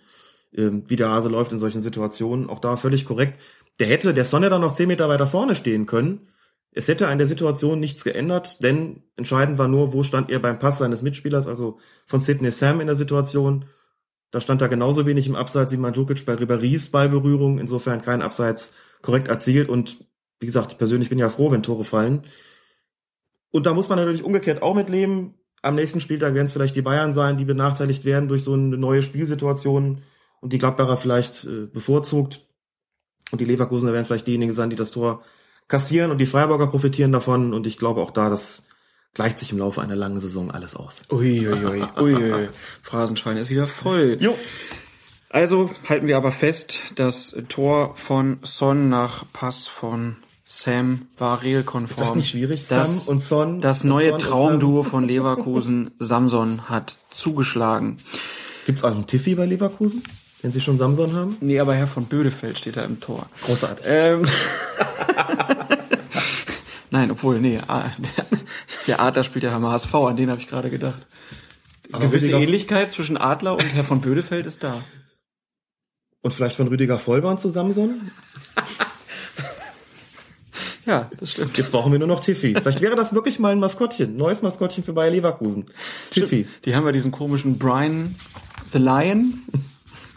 ähm, 0.55 0.85
wie 0.89 0.97
der 0.97 1.11
Hase 1.11 1.29
läuft 1.29 1.53
in 1.53 1.59
solchen 1.59 1.83
Situationen. 1.83 2.49
Auch 2.49 2.61
da 2.61 2.77
völlig 2.77 3.05
korrekt. 3.05 3.41
Der 3.81 3.87
hätte, 3.87 4.15
der 4.15 4.25
Sonne 4.25 4.51
dann 4.51 4.61
noch 4.61 4.73
zehn 4.73 4.89
Meter 4.89 5.09
weiter 5.09 5.27
vorne 5.27 5.55
stehen 5.55 5.87
können. 5.87 6.29
Es 6.73 6.89
hätte 6.89 7.09
an 7.09 7.19
der 7.19 7.27
Situation 7.27 7.81
nichts 7.81 8.05
geändert, 8.05 8.63
denn 8.63 9.03
entscheidend 9.17 9.59
war 9.59 9.69
nur, 9.69 9.93
wo 9.93 10.03
stand 10.03 10.31
er 10.31 10.39
beim 10.39 10.59
Pass 10.59 10.79
seines 10.79 11.03
Mitspielers, 11.03 11.49
also 11.49 11.79
von 12.07 12.21
Sidney 12.21 12.51
Sam 12.51 12.81
in 12.81 12.87
der 12.87 12.97
Situation. 12.97 13.65
Da 14.31 14.41
stand 14.41 14.61
er 14.61 14.69
genauso 14.69 15.07
wenig 15.07 15.27
im 15.27 15.35
Abseits 15.35 15.73
wie 15.73 15.79
Mandzukic 15.79 16.27
bei 16.27 16.35
Ribéry's 16.35 16.91
Ballberührung, 16.91 17.59
insofern 17.59 18.03
kein 18.03 18.21
Abseits 18.21 18.77
korrekt 19.01 19.29
erzielt 19.29 19.69
und 19.69 20.05
wie 20.41 20.47
gesagt, 20.47 20.73
ich 20.73 20.79
persönlich 20.79 21.09
bin 21.09 21.19
ja 21.19 21.31
froh, 21.31 21.51
wenn 21.51 21.63
Tore 21.63 21.85
fallen. 21.85 22.25
Und 23.51 23.67
da 23.67 23.73
muss 23.73 23.89
man 23.89 23.99
natürlich 23.99 24.23
umgekehrt 24.23 24.63
auch 24.63 24.75
mitleben 24.75 25.35
am 25.63 25.75
nächsten 25.75 26.01
Spieltag 26.01 26.35
werden 26.35 26.47
es 26.47 26.53
vielleicht 26.53 26.77
die 26.77 26.83
Bayern 26.83 27.13
sein, 27.13 27.37
die 27.37 27.45
benachteiligt 27.45 28.05
werden 28.05 28.29
durch 28.29 28.45
so 28.45 28.55
eine 28.55 28.77
neue 28.77 29.03
Spielsituation 29.03 30.03
und 30.41 30.53
die 30.53 30.59
Gladbacher 30.59 30.97
vielleicht 30.97 31.45
äh, 31.45 31.67
bevorzugt. 31.67 32.47
Und 33.31 33.41
die 33.41 33.45
Leverkusener 33.45 33.93
werden 33.93 34.07
vielleicht 34.07 34.27
diejenigen 34.27 34.53
sein, 34.53 34.71
die 34.71 34.77
das 34.77 34.91
Tor 34.91 35.23
kassieren 35.69 36.11
und 36.11 36.19
die 36.19 36.27
Freiburger 36.27 36.67
profitieren 36.67 37.13
davon. 37.13 37.53
Und 37.53 37.67
ich 37.67 37.77
glaube 37.77 38.01
auch 38.01 38.11
da, 38.11 38.31
das 38.31 38.67
gleicht 39.15 39.39
sich 39.39 39.53
im 39.53 39.59
Laufe 39.59 39.83
einer 39.83 39.97
langen 39.97 40.21
Saison 40.21 40.51
alles 40.51 40.77
aus. 40.77 41.03
Uiuiui, 41.11 41.83
ui, 42.01 42.15
ui. 42.15 42.49
Phrasenschwein 42.83 43.37
ist 43.37 43.51
wieder 43.51 43.67
voll. 43.67 44.17
Jo. 44.21 44.35
Also 45.31 45.71
halten 45.89 46.07
wir 46.07 46.17
aber 46.17 46.33
fest, 46.33 46.81
das 46.95 47.37
Tor 47.49 47.95
von 47.97 48.39
Son 48.43 48.89
nach 48.89 49.25
Pass 49.33 49.67
von 49.67 50.17
Sam 50.47 51.09
war 51.19 51.43
regelkonform. 51.43 52.01
Ist 52.01 52.01
das 52.01 52.15
nicht 52.15 52.31
schwierig? 52.31 52.67
Das, 52.69 53.05
Sam 53.05 53.15
und 53.15 53.21
Son. 53.21 53.61
Das 53.61 53.85
neue 53.85 54.11
Son 54.13 54.19
Traumduo 54.19 54.83
von 54.83 55.05
Leverkusen, 55.05 55.91
Samson, 55.99 56.71
hat 56.71 56.97
zugeschlagen. 57.11 57.99
Gibt's 58.65 58.83
auch 58.83 58.93
einen 58.93 59.07
Tiffy 59.07 59.35
bei 59.35 59.45
Leverkusen, 59.45 60.03
wenn 60.43 60.53
sie 60.53 60.61
schon 60.61 60.79
Samson 60.79 61.15
haben? 61.15 61.37
Nee, 61.41 61.59
aber 61.61 61.75
Herr 61.75 61.87
von 61.87 62.07
Bödefeld 62.07 62.59
steht 62.59 62.77
da 62.77 62.85
im 62.85 63.01
Tor. 63.01 63.29
Großartig. 63.45 63.87
Ähm, 63.89 64.25
Nein, 66.91 67.11
obwohl, 67.11 67.39
nee, 67.41 67.59
der 68.87 69.01
Adler 69.01 69.23
spielt 69.25 69.45
ja 69.45 69.55
am 69.55 69.67
HSV, 69.67 69.95
an 69.95 70.17
den 70.17 70.31
habe 70.31 70.41
ich 70.41 70.49
gerade 70.49 70.71
gedacht. 70.71 71.07
Aber 71.93 72.07
Gewisse 72.07 72.27
Rüdiger- 72.29 72.41
Ähnlichkeit 72.41 72.93
zwischen 72.93 73.17
Adler 73.19 73.53
und 73.55 73.75
Herr 73.75 73.85
von 73.85 74.01
Bödefeld 74.01 74.47
ist 74.47 74.65
da. 74.65 74.83
Und 76.23 76.33
vielleicht 76.33 76.57
von 76.57 76.69
Rüdiger 76.69 76.99
Vollborn 76.99 77.39
zu 77.39 77.51
Samson? 77.51 78.11
Ja, 80.87 81.11
das 81.21 81.33
stimmt. 81.33 81.59
Jetzt 81.59 81.71
brauchen 81.71 81.93
wir 81.93 81.99
nur 81.99 82.09
noch 82.09 82.21
Tiffy. 82.21 82.55
Vielleicht 82.55 82.81
wäre 82.81 82.97
das 82.97 83.13
wirklich 83.13 83.39
mal 83.39 83.53
ein 83.53 83.61
Maskottchen. 83.61 84.17
Neues 84.17 84.41
Maskottchen 84.41 84.83
für 84.83 84.95
Bayer 84.95 85.11
Leverkusen. 85.11 85.67
Tiffy. 86.11 86.49
Die 86.65 86.75
haben 86.75 86.87
ja 86.87 86.93
diesen 86.93 87.11
komischen 87.13 87.59
Brian 87.59 88.15
the 88.73 88.79
Lion. 88.79 89.43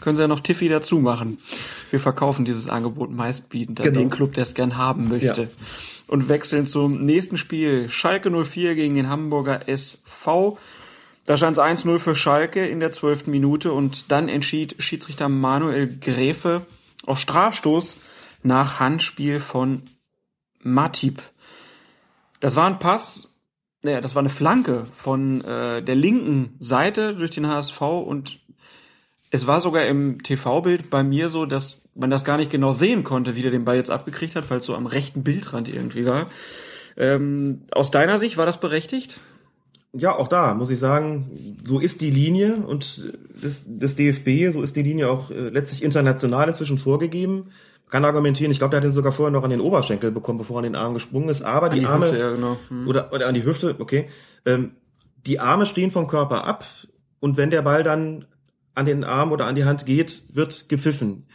Können 0.02 0.16
sie 0.16 0.22
ja 0.22 0.28
noch 0.28 0.40
Tiffy 0.40 0.68
dazu 0.68 0.98
machen. 0.98 1.38
Wir 1.90 2.00
verkaufen 2.00 2.44
dieses 2.44 2.68
Angebot 2.68 3.10
meistbietend 3.10 3.80
an 3.80 3.86
Genau. 3.86 4.00
den 4.00 4.10
Club, 4.10 4.34
der 4.34 4.42
es 4.42 4.54
gern 4.54 4.76
haben 4.76 5.08
möchte. 5.08 5.42
Ja. 5.42 5.48
Und 6.08 6.28
wechseln 6.28 6.66
zum 6.66 7.00
nächsten 7.06 7.36
Spiel. 7.38 7.88
Schalke 7.88 8.30
04 8.30 8.74
gegen 8.74 8.96
den 8.96 9.08
Hamburger 9.08 9.68
SV. 9.68 10.58
Da 11.24 11.36
stand 11.36 11.56
es 11.56 11.62
1-0 11.62 11.98
für 11.98 12.16
Schalke 12.16 12.66
in 12.66 12.80
der 12.80 12.92
zwölften 12.92 13.30
Minute 13.30 13.72
und 13.72 14.10
dann 14.10 14.28
entschied 14.28 14.74
Schiedsrichter 14.82 15.28
Manuel 15.28 15.98
Gräfe 16.00 16.66
auf 17.06 17.18
Strafstoß 17.20 18.00
nach 18.42 18.80
Handspiel 18.80 19.38
von 19.38 19.82
Matip. 20.60 21.22
Das 22.40 22.56
war 22.56 22.66
ein 22.66 22.80
Pass, 22.80 23.32
naja, 23.84 24.00
das 24.00 24.14
war 24.14 24.20
eine 24.20 24.28
Flanke 24.30 24.86
von 24.96 25.42
äh, 25.42 25.82
der 25.82 25.94
linken 25.94 26.56
Seite 26.58 27.14
durch 27.14 27.30
den 27.30 27.46
HSV 27.46 27.80
und 27.80 28.40
es 29.32 29.46
war 29.46 29.60
sogar 29.62 29.86
im 29.86 30.22
TV-Bild 30.22 30.90
bei 30.90 31.02
mir 31.02 31.30
so, 31.30 31.46
dass 31.46 31.80
man 31.94 32.10
das 32.10 32.24
gar 32.24 32.36
nicht 32.36 32.50
genau 32.50 32.72
sehen 32.72 33.02
konnte, 33.02 33.34
wie 33.34 33.42
der 33.42 33.50
den 33.50 33.64
Ball 33.64 33.76
jetzt 33.76 33.90
abgekriegt 33.90 34.36
hat, 34.36 34.50
weil 34.50 34.58
es 34.58 34.66
so 34.66 34.76
am 34.76 34.86
rechten 34.86 35.24
Bildrand 35.24 35.70
irgendwie 35.70 36.04
war. 36.04 36.26
Ähm, 36.98 37.62
aus 37.72 37.90
deiner 37.90 38.18
Sicht 38.18 38.36
war 38.36 38.44
das 38.44 38.60
berechtigt? 38.60 39.20
Ja, 39.94 40.14
auch 40.14 40.28
da 40.28 40.54
muss 40.54 40.68
ich 40.68 40.78
sagen, 40.78 41.56
so 41.64 41.78
ist 41.78 42.02
die 42.02 42.10
Linie 42.10 42.56
und 42.56 43.10
des, 43.42 43.62
des 43.64 43.96
DFB, 43.96 44.52
so 44.52 44.62
ist 44.62 44.76
die 44.76 44.82
Linie 44.82 45.10
auch 45.10 45.30
äh, 45.30 45.48
letztlich 45.48 45.82
international 45.82 46.48
inzwischen 46.48 46.76
vorgegeben. 46.76 47.52
Kann 47.88 48.04
argumentieren, 48.04 48.52
ich 48.52 48.58
glaube, 48.58 48.72
der 48.72 48.80
hat 48.80 48.86
ihn 48.86 48.92
sogar 48.92 49.12
vorher 49.12 49.32
noch 49.32 49.44
an 49.44 49.50
den 49.50 49.60
Oberschenkel 49.60 50.10
bekommen, 50.10 50.38
bevor 50.38 50.56
er 50.56 50.58
an 50.58 50.64
den 50.64 50.76
Arm 50.76 50.92
gesprungen 50.92 51.30
ist. 51.30 51.40
Aber 51.42 51.70
die, 51.70 51.80
die 51.80 51.86
Arme 51.86 52.06
Hüfte, 52.06 52.18
ja, 52.18 52.30
genau. 52.30 52.58
Hm. 52.68 52.86
oder, 52.86 53.12
oder 53.14 53.28
an 53.28 53.34
die 53.34 53.44
Hüfte, 53.44 53.76
okay. 53.78 54.08
Ähm, 54.44 54.72
die 55.26 55.40
Arme 55.40 55.64
stehen 55.64 55.90
vom 55.90 56.06
Körper 56.06 56.44
ab 56.44 56.66
und 57.20 57.38
wenn 57.38 57.50
der 57.50 57.62
Ball 57.62 57.82
dann 57.82 58.26
an 58.74 58.86
den 58.86 59.04
Arm 59.04 59.32
oder 59.32 59.46
an 59.46 59.54
die 59.54 59.64
Hand 59.64 59.86
geht, 59.86 60.22
wird 60.32 60.68
gepfiffen. 60.68 61.26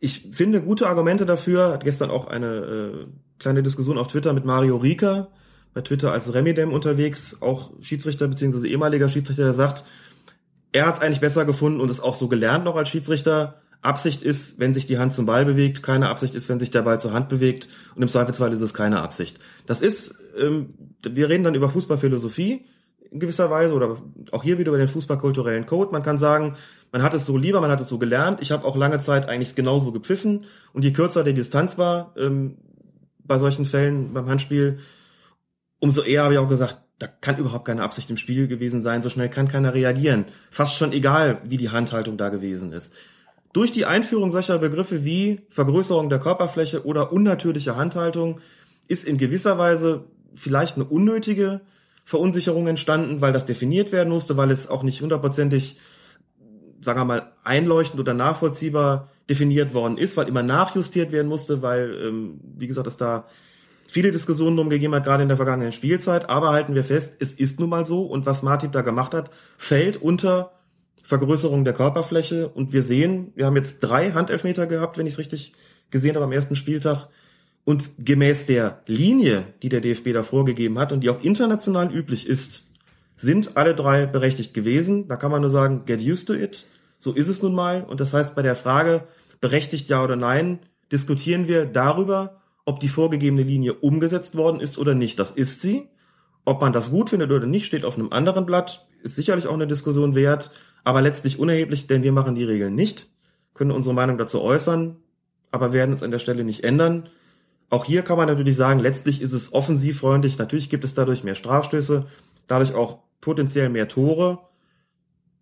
Ich 0.00 0.28
finde 0.32 0.60
gute 0.62 0.88
Argumente 0.88 1.26
dafür. 1.26 1.70
Hat 1.70 1.84
gestern 1.84 2.10
auch 2.10 2.26
eine 2.26 2.46
äh, 2.46 3.06
kleine 3.38 3.62
Diskussion 3.62 3.98
auf 3.98 4.08
Twitter 4.08 4.32
mit 4.32 4.44
Mario 4.44 4.76
Rieker, 4.76 5.30
bei 5.74 5.80
Twitter 5.80 6.12
als 6.12 6.32
Remidem 6.32 6.72
unterwegs, 6.72 7.40
auch 7.40 7.70
Schiedsrichter 7.80 8.28
beziehungsweise 8.28 8.68
ehemaliger 8.68 9.08
Schiedsrichter, 9.08 9.44
der 9.44 9.52
sagt, 9.52 9.84
er 10.72 10.86
hat 10.86 10.96
es 10.96 11.00
eigentlich 11.00 11.20
besser 11.20 11.44
gefunden 11.44 11.80
und 11.80 11.90
es 11.90 12.00
auch 12.00 12.14
so 12.14 12.28
gelernt 12.28 12.64
noch 12.64 12.76
als 12.76 12.88
Schiedsrichter. 12.88 13.60
Absicht 13.82 14.22
ist, 14.22 14.60
wenn 14.60 14.72
sich 14.72 14.86
die 14.86 14.98
Hand 14.98 15.12
zum 15.12 15.26
Ball 15.26 15.44
bewegt, 15.44 15.82
keine 15.82 16.08
Absicht 16.08 16.34
ist, 16.36 16.48
wenn 16.48 16.60
sich 16.60 16.70
der 16.70 16.82
Ball 16.82 17.00
zur 17.00 17.12
Hand 17.12 17.28
bewegt 17.28 17.68
und 17.96 18.02
im 18.02 18.08
Zweifelsfall 18.08 18.52
ist 18.52 18.60
es 18.60 18.74
keine 18.74 19.02
Absicht. 19.02 19.38
Das 19.66 19.82
ist, 19.82 20.20
ähm, 20.38 20.74
wir 21.02 21.28
reden 21.28 21.44
dann 21.44 21.56
über 21.56 21.68
Fußballphilosophie 21.68 22.64
in 23.12 23.20
gewisser 23.20 23.50
Weise 23.50 23.74
oder 23.74 23.98
auch 24.30 24.42
hier 24.42 24.58
wieder 24.58 24.70
über 24.70 24.78
den 24.78 24.88
fußballkulturellen 24.88 25.66
Code. 25.66 25.92
Man 25.92 26.02
kann 26.02 26.18
sagen, 26.18 26.56
man 26.90 27.02
hat 27.02 27.14
es 27.14 27.26
so 27.26 27.36
lieber, 27.36 27.60
man 27.60 27.70
hat 27.70 27.80
es 27.80 27.88
so 27.88 27.98
gelernt. 27.98 28.40
Ich 28.40 28.50
habe 28.50 28.64
auch 28.64 28.76
lange 28.76 28.98
Zeit 28.98 29.28
eigentlich 29.28 29.54
genauso 29.54 29.92
gepfiffen 29.92 30.44
und 30.72 30.84
je 30.84 30.92
kürzer 30.92 31.22
die 31.22 31.34
Distanz 31.34 31.78
war 31.78 32.14
ähm, 32.16 32.56
bei 33.24 33.38
solchen 33.38 33.66
Fällen 33.66 34.12
beim 34.14 34.28
Handspiel, 34.28 34.78
umso 35.78 36.02
eher 36.02 36.24
habe 36.24 36.34
ich 36.34 36.40
auch 36.40 36.48
gesagt, 36.48 36.78
da 36.98 37.06
kann 37.06 37.38
überhaupt 37.38 37.64
keine 37.64 37.82
Absicht 37.82 38.08
im 38.10 38.16
Spiel 38.16 38.46
gewesen 38.48 38.80
sein, 38.80 39.02
so 39.02 39.08
schnell 39.08 39.28
kann 39.28 39.48
keiner 39.48 39.74
reagieren. 39.74 40.26
Fast 40.50 40.76
schon 40.76 40.92
egal, 40.92 41.40
wie 41.44 41.56
die 41.56 41.70
Handhaltung 41.70 42.16
da 42.16 42.28
gewesen 42.28 42.72
ist. 42.72 42.94
Durch 43.52 43.72
die 43.72 43.84
Einführung 43.84 44.30
solcher 44.30 44.58
Begriffe 44.58 45.04
wie 45.04 45.40
Vergrößerung 45.50 46.08
der 46.08 46.20
Körperfläche 46.20 46.86
oder 46.86 47.12
unnatürliche 47.12 47.76
Handhaltung 47.76 48.40
ist 48.88 49.04
in 49.04 49.18
gewisser 49.18 49.58
Weise 49.58 50.04
vielleicht 50.34 50.76
eine 50.76 50.84
unnötige 50.84 51.60
Verunsicherung 52.04 52.66
entstanden, 52.66 53.20
weil 53.20 53.32
das 53.32 53.46
definiert 53.46 53.92
werden 53.92 54.10
musste, 54.10 54.36
weil 54.36 54.50
es 54.50 54.68
auch 54.68 54.82
nicht 54.82 55.00
hundertprozentig, 55.02 55.76
sagen 56.80 57.00
wir 57.00 57.04
mal, 57.04 57.32
einleuchtend 57.44 58.00
oder 58.00 58.14
nachvollziehbar 58.14 59.08
definiert 59.28 59.72
worden 59.72 59.98
ist, 59.98 60.16
weil 60.16 60.28
immer 60.28 60.42
nachjustiert 60.42 61.12
werden 61.12 61.28
musste, 61.28 61.62
weil, 61.62 61.96
ähm, 62.02 62.40
wie 62.56 62.66
gesagt, 62.66 62.86
es 62.86 62.96
da 62.96 63.26
viele 63.86 64.10
Diskussionen 64.10 64.56
drum 64.56 64.70
gegeben 64.70 64.94
hat, 64.94 65.04
gerade 65.04 65.22
in 65.22 65.28
der 65.28 65.36
vergangenen 65.36 65.72
Spielzeit. 65.72 66.28
Aber 66.28 66.50
halten 66.50 66.74
wir 66.74 66.84
fest, 66.84 67.16
es 67.20 67.34
ist 67.34 67.60
nun 67.60 67.68
mal 67.68 67.86
so 67.86 68.04
und 68.04 68.26
was 68.26 68.42
Martip 68.42 68.72
da 68.72 68.82
gemacht 68.82 69.14
hat, 69.14 69.30
fällt 69.58 69.96
unter 70.00 70.52
Vergrößerung 71.02 71.64
der 71.64 71.74
Körperfläche. 71.74 72.48
Und 72.48 72.72
wir 72.72 72.82
sehen, 72.82 73.32
wir 73.34 73.46
haben 73.46 73.56
jetzt 73.56 73.80
drei 73.80 74.12
Handelfmeter 74.12 74.66
gehabt, 74.66 74.98
wenn 74.98 75.06
ich 75.06 75.14
es 75.14 75.18
richtig 75.18 75.52
gesehen 75.90 76.14
habe 76.14 76.24
am 76.24 76.32
ersten 76.32 76.56
Spieltag. 76.56 77.08
Und 77.64 77.92
gemäß 78.04 78.46
der 78.46 78.82
Linie, 78.86 79.46
die 79.62 79.68
der 79.68 79.80
DFB 79.80 80.12
da 80.12 80.22
vorgegeben 80.22 80.78
hat 80.78 80.92
und 80.92 81.00
die 81.00 81.10
auch 81.10 81.22
international 81.22 81.94
üblich 81.94 82.26
ist, 82.26 82.66
sind 83.16 83.56
alle 83.56 83.74
drei 83.74 84.06
berechtigt 84.06 84.52
gewesen. 84.52 85.06
Da 85.06 85.16
kann 85.16 85.30
man 85.30 85.40
nur 85.40 85.50
sagen, 85.50 85.84
get 85.86 86.02
used 86.02 86.26
to 86.26 86.34
it. 86.34 86.66
So 86.98 87.12
ist 87.12 87.28
es 87.28 87.42
nun 87.42 87.54
mal. 87.54 87.84
Und 87.84 88.00
das 88.00 88.14
heißt, 88.14 88.34
bei 88.34 88.42
der 88.42 88.56
Frage, 88.56 89.04
berechtigt 89.40 89.88
ja 89.88 90.02
oder 90.02 90.16
nein, 90.16 90.58
diskutieren 90.90 91.46
wir 91.46 91.66
darüber, 91.66 92.40
ob 92.64 92.80
die 92.80 92.88
vorgegebene 92.88 93.42
Linie 93.42 93.74
umgesetzt 93.74 94.36
worden 94.36 94.60
ist 94.60 94.78
oder 94.78 94.94
nicht. 94.94 95.18
Das 95.18 95.30
ist 95.30 95.60
sie. 95.60 95.88
Ob 96.44 96.60
man 96.60 96.72
das 96.72 96.90
gut 96.90 97.10
findet 97.10 97.30
oder 97.30 97.46
nicht, 97.46 97.66
steht 97.66 97.84
auf 97.84 97.96
einem 97.96 98.12
anderen 98.12 98.46
Blatt. 98.46 98.86
Ist 99.02 99.16
sicherlich 99.16 99.46
auch 99.46 99.54
eine 99.54 99.66
Diskussion 99.66 100.14
wert, 100.14 100.50
aber 100.84 101.00
letztlich 101.00 101.38
unerheblich, 101.38 101.86
denn 101.86 102.02
wir 102.02 102.12
machen 102.12 102.34
die 102.34 102.44
Regeln 102.44 102.74
nicht, 102.74 103.08
können 103.54 103.70
unsere 103.70 103.94
Meinung 103.94 104.18
dazu 104.18 104.40
äußern, 104.40 104.96
aber 105.50 105.72
werden 105.72 105.94
es 105.94 106.02
an 106.02 106.10
der 106.10 106.18
Stelle 106.18 106.44
nicht 106.44 106.64
ändern. 106.64 107.08
Auch 107.72 107.86
hier 107.86 108.02
kann 108.02 108.18
man 108.18 108.28
natürlich 108.28 108.54
sagen, 108.54 108.80
letztlich 108.80 109.22
ist 109.22 109.32
es 109.32 109.54
offensivfreundlich. 109.54 110.36
Natürlich 110.36 110.68
gibt 110.68 110.84
es 110.84 110.92
dadurch 110.92 111.24
mehr 111.24 111.34
Strafstöße, 111.34 112.04
dadurch 112.46 112.74
auch 112.74 112.98
potenziell 113.22 113.70
mehr 113.70 113.88
Tore. 113.88 114.40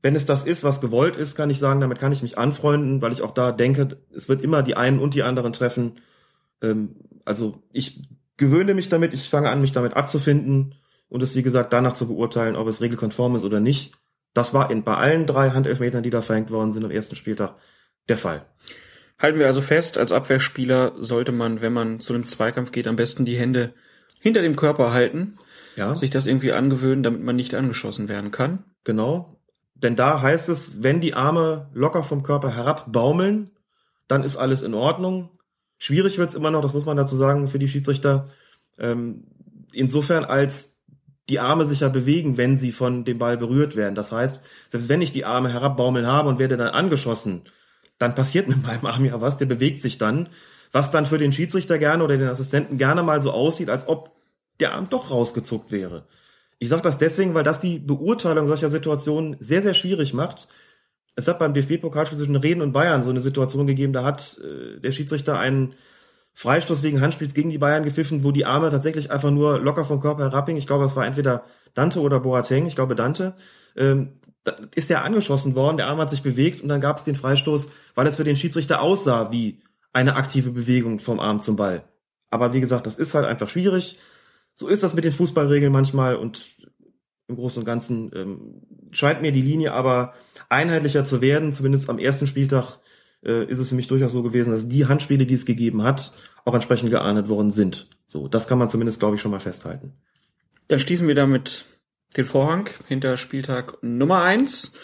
Wenn 0.01 0.15
es 0.15 0.27
das 0.27 0.45
ist, 0.45 0.63
was 0.63 0.81
gewollt 0.81 1.17
ist, 1.17 1.35
kann 1.35 1.51
ich 1.51 1.59
sagen, 1.59 1.81
damit 1.81 1.99
kann 1.99 2.13
ich 2.13 2.23
mich 2.23 2.39
anfreunden, 2.39 3.03
weil 3.03 3.13
ich 3.13 3.23
auch 3.23 3.35
da 3.35 3.51
denke, 3.51 3.99
es 4.15 4.29
wird 4.29 4.43
immer 4.43 4.63
die 4.63 4.77
einen 4.77 5.01
und 5.01 5.15
die 5.15 5.25
anderen 5.25 5.53
treffen. 5.53 5.95
Ähm, 6.63 6.95
also 7.25 7.65
ich 7.73 8.01
gewöhne 8.37 8.75
mich 8.75 8.89
damit, 8.89 9.13
ich 9.13 9.29
fange 9.29 9.51
an, 9.51 9.61
mich 9.61 9.73
damit 9.73 9.95
abzufinden 9.97 10.77
und 11.09 11.25
es, 11.25 11.35
wie 11.35 11.43
gesagt, 11.43 11.73
danach 11.73 11.95
zu 11.95 12.07
beurteilen, 12.07 12.55
ob 12.55 12.69
es 12.69 12.81
regelkonform 12.81 13.35
ist 13.35 13.45
oder 13.45 13.59
nicht. 13.59 13.97
Das 14.35 14.55
war 14.55 14.71
in, 14.71 14.85
bei 14.85 14.95
allen 14.95 15.27
drei 15.27 15.51
Handelfmetern, 15.51 16.05
die 16.05 16.11
da 16.11 16.23
verhängt 16.23 16.53
worden 16.53 16.71
sind 16.71 16.85
am 16.85 16.93
ersten 16.93 17.17
Spieltag, 17.17 17.57
der 18.09 18.17
Fall. 18.17 18.47
Halten 19.21 19.39
wir 19.39 19.47
also 19.47 19.61
fest, 19.61 19.99
als 19.99 20.13
Abwehrspieler 20.13 20.95
sollte 20.99 21.31
man, 21.31 21.61
wenn 21.61 21.73
man 21.73 22.01
zu 22.01 22.15
einem 22.15 22.27
Zweikampf 22.27 22.73
geht, 22.73 22.89
am 22.89 22.97
besten 22.97 23.25
die 23.25 23.37
Hände 23.37 23.75
hinter 24.19 24.43
dem 24.43 24.57
Körper 24.57 24.93
halten, 24.93 25.39
Ja, 25.77 25.95
sich 25.95 26.11
das 26.11 26.27
irgendwie 26.27 26.53
angewöhnen, 26.53 27.03
damit 27.03 27.23
man 27.23 27.37
nicht 27.37 27.55
angeschossen 27.55 28.09
werden 28.09 28.31
kann. 28.31 28.65
genau. 28.85 29.37
Denn 29.75 29.97
da 29.97 30.21
heißt 30.21 30.51
es, 30.51 30.83
wenn 30.83 31.01
die 31.01 31.15
Arme 31.15 31.71
locker 31.73 32.03
vom 32.03 32.23
Körper 32.23 32.55
herab 32.55 32.93
baumeln, 32.93 33.49
dann 34.09 34.23
ist 34.25 34.37
alles 34.37 34.61
in 34.61 34.75
Ordnung. 34.75 35.31
Schwierig 35.79 36.19
wird's 36.19 36.35
immer 36.35 36.51
noch, 36.51 36.61
das 36.61 36.75
muss 36.75 36.85
man 36.85 36.99
dazu 36.99 37.17
sagen, 37.17 37.49
für 37.49 37.59
die 37.59 37.69
Schiedsrichter. 37.69 38.29
Ähm, 38.79 39.25
insofern 39.73 40.25
als 40.25 40.79
die 41.31 41.41
Arme 41.41 41.65
sich 41.65 41.81
ja 41.81 41.89
bewegen, 41.89 42.37
wenn 42.37 42.57
sie 42.57 42.73
von 42.73 43.07
dem 43.07 43.17
Ball 43.19 43.39
berührt 43.39 43.75
werden. 43.75 43.95
Das 43.95 44.13
heißt, 44.13 44.41
selbst 44.69 44.91
wenn 44.91 45.01
ich 45.01 45.13
die 45.13 45.25
Arme 45.25 45.51
herabbaumeln 45.51 46.07
habe 46.07 46.29
und 46.29 46.39
werde 46.39 46.59
dann 46.59 46.69
angeschossen, 46.69 47.45
dann 48.01 48.15
passiert 48.15 48.49
mit 48.49 48.63
meinem 48.65 48.87
Arm 48.87 49.05
ja 49.05 49.21
was, 49.21 49.37
der 49.37 49.47
bewegt 49.47 49.79
sich 49.79 49.99
dann, 49.99 50.31
was 50.73 50.91
dann 50.91 51.07
für 51.07 51.19
den 51.19 51.33
Schiedsrichter 51.33 51.79
gerne 51.79 52.03
oder 52.03 52.17
den 52.17 52.29
Assistenten 52.29 52.79
gerne 52.79 53.03
mal 53.03 53.23
so 53.23 53.31
aussieht, 53.31 53.71
als 53.71 53.87
ob 53.87 54.11
der 54.59 54.73
Arm 54.73 54.89
doch 54.91 55.11
rausgezuckt 55.11 55.71
wäre. 55.71 56.07
Ich 56.59 56.69
sage 56.69 56.83
das 56.83 56.99
deswegen, 56.99 57.35
weil 57.35 57.45
das 57.45 57.61
die 57.61 57.79
Beurteilung 57.79 58.47
solcher 58.49 58.71
Situationen 58.71 59.37
sehr, 59.39 59.63
sehr 59.63 59.75
schwierig 59.75 60.15
macht. 60.15 60.49
Es 61.15 61.29
hat 61.29 61.39
beim 61.39 61.53
DFB-Pokalspiel 61.53 62.19
zwischen 62.19 62.37
Reden 62.37 62.63
und 62.63 62.73
Bayern 62.73 63.03
so 63.03 63.11
eine 63.11 63.21
Situation 63.21 63.67
gegeben, 63.67 63.93
da 63.93 64.03
hat 64.03 64.41
äh, 64.43 64.81
der 64.81 64.93
Schiedsrichter 64.93 65.39
einen 65.39 65.75
Freistoß 66.33 66.83
wegen 66.83 67.03
Handspiels 67.03 67.35
gegen 67.35 67.51
die 67.51 67.59
Bayern 67.59 67.85
gepfiffen, 67.85 68.25
wo 68.25 68.31
die 68.33 68.47
Arme 68.47 68.71
tatsächlich 68.71 69.11
einfach 69.11 69.31
nur 69.31 69.59
locker 69.59 69.85
vom 69.85 70.01
Körper 70.01 70.23
herabhingen. 70.23 70.59
Ich 70.59 70.67
glaube, 70.67 70.85
es 70.85 70.97
war 70.97 71.05
entweder 71.05 71.45
Dante 71.75 72.01
oder 72.01 72.21
Boateng, 72.21 72.67
ich 72.67 72.77
glaube 72.77 72.95
Dante. 72.95 73.35
Ähm, 73.77 74.21
ist 74.75 74.91
er 74.91 75.05
angeschossen 75.05 75.55
worden, 75.55 75.77
der 75.77 75.89
Arm 75.89 75.99
hat 75.99 76.11
sich 76.11 76.23
bewegt 76.23 76.63
und 76.63 76.69
dann 76.69 76.81
gab 76.81 76.97
es 76.97 77.05
den 77.05 77.17
Freistoß, 77.17 77.71
weil 77.95 78.07
es 78.07 78.17
für 78.17 78.25
den 78.25 78.37
Schiedsrichter 78.37 78.81
aussah 78.81 79.31
wie 79.31 79.61
eine 79.93 80.17
aktive 80.17 80.51
Bewegung 80.51 80.99
vom 80.99 81.21
Arm 81.21 81.43
zum 81.43 81.57
Ball. 81.57 81.85
Aber 82.31 82.53
wie 82.53 82.61
gesagt, 82.61 82.87
das 82.87 82.97
ist 82.97 83.15
halt 83.15 83.27
einfach 83.27 83.49
schwierig. 83.49 83.99
So 84.55 84.69
ist 84.69 84.83
das 84.83 84.95
mit 84.95 85.05
den 85.05 85.13
Fußballregeln 85.13 85.73
manchmal 85.73 86.17
und 86.17 86.51
im 87.29 87.37
Großen 87.37 87.61
und 87.61 87.67
Ganzen 87.67 88.11
ähm, 88.15 88.63
scheint 88.93 89.23
mir 89.23 89.33
die 89.33 89.43
Linie 89.43 89.73
aber 89.73 90.15
einheitlicher 90.49 91.05
zu 91.05 91.21
werden. 91.21 91.53
Zumindest 91.53 91.89
am 91.89 91.99
ersten 91.99 92.27
Spieltag 92.27 92.79
äh, 93.25 93.45
ist 93.45 93.59
es 93.59 93.69
für 93.69 93.75
mich 93.75 93.89
durchaus 93.89 94.13
so 94.13 94.23
gewesen, 94.23 94.51
dass 94.51 94.69
die 94.69 94.87
Handspiele, 94.87 95.27
die 95.27 95.35
es 95.35 95.47
gegeben 95.47 95.83
hat, 95.83 96.13
auch 96.45 96.55
entsprechend 96.55 96.91
geahndet 96.91 97.29
worden 97.29 97.51
sind. 97.51 97.89
So, 98.07 98.29
das 98.29 98.49
kann 98.49 98.59
man 98.59 98.69
zumindest, 98.69 98.99
glaube 98.99 99.17
ich, 99.17 99.23
schon 99.23 99.31
mal 99.31 99.41
festhalten. 99.41 99.93
Dann 100.69 100.81
schließen 100.81 101.09
wir 101.09 101.15
damit 101.15 101.65
den 102.17 102.25
Vorhang 102.25 102.69
hinter 102.89 103.17
Spieltag 103.17 103.83
Nummer 103.83 104.23
eins 104.23 104.75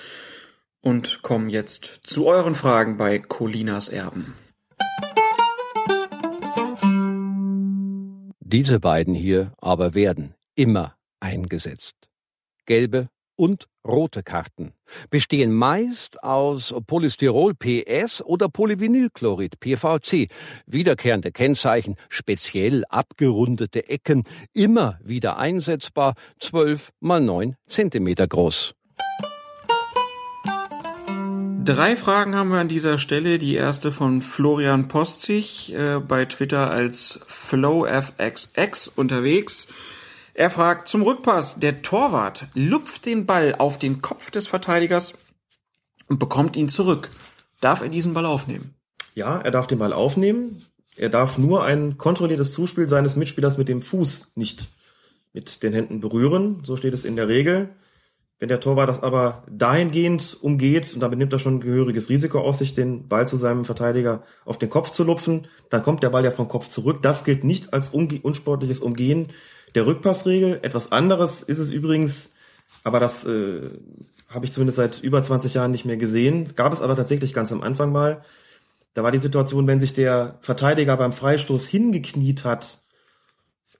und 0.80 1.22
kommen 1.22 1.48
jetzt 1.48 2.00
zu 2.04 2.26
euren 2.26 2.54
Fragen 2.54 2.96
bei 2.96 3.18
Colinas 3.18 3.88
Erben. 3.88 4.34
Diese 8.40 8.78
beiden 8.78 9.14
hier 9.14 9.52
aber 9.58 9.94
werden 9.94 10.34
immer 10.54 10.96
eingesetzt. 11.18 11.94
Gelbe 12.64 13.08
und 13.36 13.68
rote 13.86 14.22
Karten 14.22 14.72
bestehen 15.10 15.52
meist 15.52 16.22
aus 16.22 16.74
Polystyrol 16.86 17.54
PS 17.54 18.22
oder 18.22 18.48
Polyvinylchlorid 18.48 19.60
PVC, 19.60 20.28
wiederkehrende 20.66 21.32
Kennzeichen, 21.32 21.96
speziell 22.08 22.84
abgerundete 22.88 23.88
Ecken, 23.88 24.24
immer 24.52 24.98
wieder 25.02 25.38
einsetzbar, 25.38 26.14
12 26.40 26.90
mal 27.00 27.20
9 27.20 27.56
Zentimeter 27.66 28.26
groß. 28.26 28.74
Drei 31.64 31.96
Fragen 31.96 32.36
haben 32.36 32.50
wir 32.50 32.58
an 32.58 32.68
dieser 32.68 32.96
Stelle. 33.00 33.38
Die 33.38 33.56
erste 33.56 33.90
von 33.90 34.22
Florian 34.22 34.86
Postzig, 34.86 35.74
äh, 35.74 35.98
bei 35.98 36.24
Twitter 36.24 36.70
als 36.70 37.18
FlowFXX 37.26 38.86
unterwegs. 38.86 39.66
Er 40.38 40.50
fragt 40.50 40.88
zum 40.88 41.00
Rückpass. 41.00 41.60
Der 41.60 41.80
Torwart 41.80 42.48
lupft 42.52 43.06
den 43.06 43.24
Ball 43.24 43.54
auf 43.54 43.78
den 43.78 44.02
Kopf 44.02 44.30
des 44.30 44.46
Verteidigers 44.46 45.16
und 46.08 46.18
bekommt 46.18 46.56
ihn 46.56 46.68
zurück. 46.68 47.08
Darf 47.62 47.80
er 47.80 47.88
diesen 47.88 48.12
Ball 48.12 48.26
aufnehmen? 48.26 48.74
Ja, 49.14 49.38
er 49.38 49.50
darf 49.50 49.66
den 49.66 49.78
Ball 49.78 49.94
aufnehmen. 49.94 50.66
Er 50.94 51.08
darf 51.08 51.38
nur 51.38 51.64
ein 51.64 51.96
kontrolliertes 51.96 52.52
Zuspiel 52.52 52.86
seines 52.86 53.16
Mitspielers 53.16 53.56
mit 53.56 53.70
dem 53.70 53.80
Fuß 53.80 54.32
nicht 54.34 54.68
mit 55.32 55.62
den 55.62 55.72
Händen 55.72 56.00
berühren. 56.00 56.60
So 56.64 56.76
steht 56.76 56.92
es 56.92 57.06
in 57.06 57.16
der 57.16 57.28
Regel. 57.28 57.70
Wenn 58.38 58.50
der 58.50 58.60
Torwart 58.60 58.90
das 58.90 59.02
aber 59.02 59.42
dahingehend 59.50 60.36
umgeht, 60.42 60.92
und 60.92 61.00
damit 61.00 61.18
nimmt 61.18 61.32
er 61.32 61.38
schon 61.38 61.54
ein 61.54 61.60
gehöriges 61.60 62.10
Risiko 62.10 62.40
auf 62.40 62.56
sich, 62.56 62.74
den 62.74 63.08
Ball 63.08 63.26
zu 63.26 63.38
seinem 63.38 63.64
Verteidiger 63.64 64.22
auf 64.44 64.58
den 64.58 64.68
Kopf 64.68 64.90
zu 64.90 65.02
lupfen, 65.02 65.46
dann 65.70 65.82
kommt 65.82 66.02
der 66.02 66.10
Ball 66.10 66.26
ja 66.26 66.30
vom 66.30 66.46
Kopf 66.46 66.68
zurück. 66.68 67.00
Das 67.00 67.24
gilt 67.24 67.42
nicht 67.42 67.72
als 67.72 67.88
unsportliches 67.88 68.80
Umgehen 68.80 69.28
der 69.76 69.86
Rückpassregel. 69.86 70.58
Etwas 70.62 70.90
anderes 70.90 71.42
ist 71.42 71.58
es 71.58 71.70
übrigens, 71.70 72.32
aber 72.82 72.98
das 72.98 73.24
äh, 73.24 73.70
habe 74.28 74.44
ich 74.44 74.52
zumindest 74.52 74.76
seit 74.76 75.02
über 75.02 75.22
20 75.22 75.54
Jahren 75.54 75.70
nicht 75.70 75.84
mehr 75.84 75.96
gesehen. 75.96 76.54
Gab 76.56 76.72
es 76.72 76.82
aber 76.82 76.96
tatsächlich 76.96 77.32
ganz 77.32 77.52
am 77.52 77.62
Anfang 77.62 77.92
mal. 77.92 78.24
Da 78.94 79.04
war 79.04 79.12
die 79.12 79.18
Situation, 79.18 79.66
wenn 79.66 79.78
sich 79.78 79.92
der 79.92 80.38
Verteidiger 80.40 80.96
beim 80.96 81.12
Freistoß 81.12 81.66
hingekniet 81.66 82.44
hat 82.44 82.82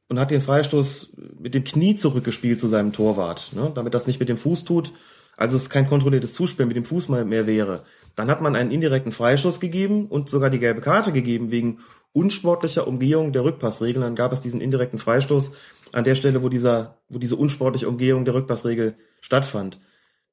und 0.09 0.20
hat 0.20 0.30
den 0.30 0.42
Freistoß 0.42 1.16
mit 1.38 1.55
dem 1.55 1.64
Knie 1.64 1.97
zurückgespielt 1.97 2.61
zu 2.61 2.68
seinem 2.68 2.92
Torwart, 2.92 3.53
ne, 3.55 3.72
damit 3.74 3.94
das 3.94 4.07
nicht 4.07 4.20
mit 4.20 4.28
dem 4.28 4.36
Fuß 4.36 4.64
tut, 4.64 4.92
also 5.36 5.57
es 5.57 5.70
kein 5.70 5.88
kontrolliertes 5.88 6.34
Zuspiel 6.34 6.66
mit 6.66 6.76
dem 6.76 6.84
Fuß 6.84 7.09
mehr 7.09 7.47
wäre. 7.47 7.84
Dann 8.14 8.30
hat 8.30 8.40
man 8.40 8.57
einen 8.57 8.70
indirekten 8.70 9.12
Freistoß 9.12 9.61
gegeben 9.61 10.07
und 10.07 10.28
sogar 10.28 10.51
die 10.51 10.59
gelbe 10.59 10.80
Karte 10.80 11.12
gegeben 11.12 11.51
wegen 11.51 11.80
unsportlicher 12.12 12.86
Umgehung 12.86 13.32
der 13.32 13.44
Rückpassregeln. 13.44 14.03
Dann 14.03 14.16
gab 14.16 14.32
es 14.32 14.40
diesen 14.40 14.62
indirekten 14.62 14.99
Freistoß 14.99 15.53
an 15.93 16.05
der 16.05 16.14
Stelle, 16.14 16.43
wo 16.43 16.49
dieser, 16.49 16.99
wo 17.09 17.18
diese 17.18 17.37
unsportliche 17.37 17.89
Umgehung 17.89 18.24
der 18.24 18.34
Rückpassregel 18.34 18.97
stattfand. 19.20 19.80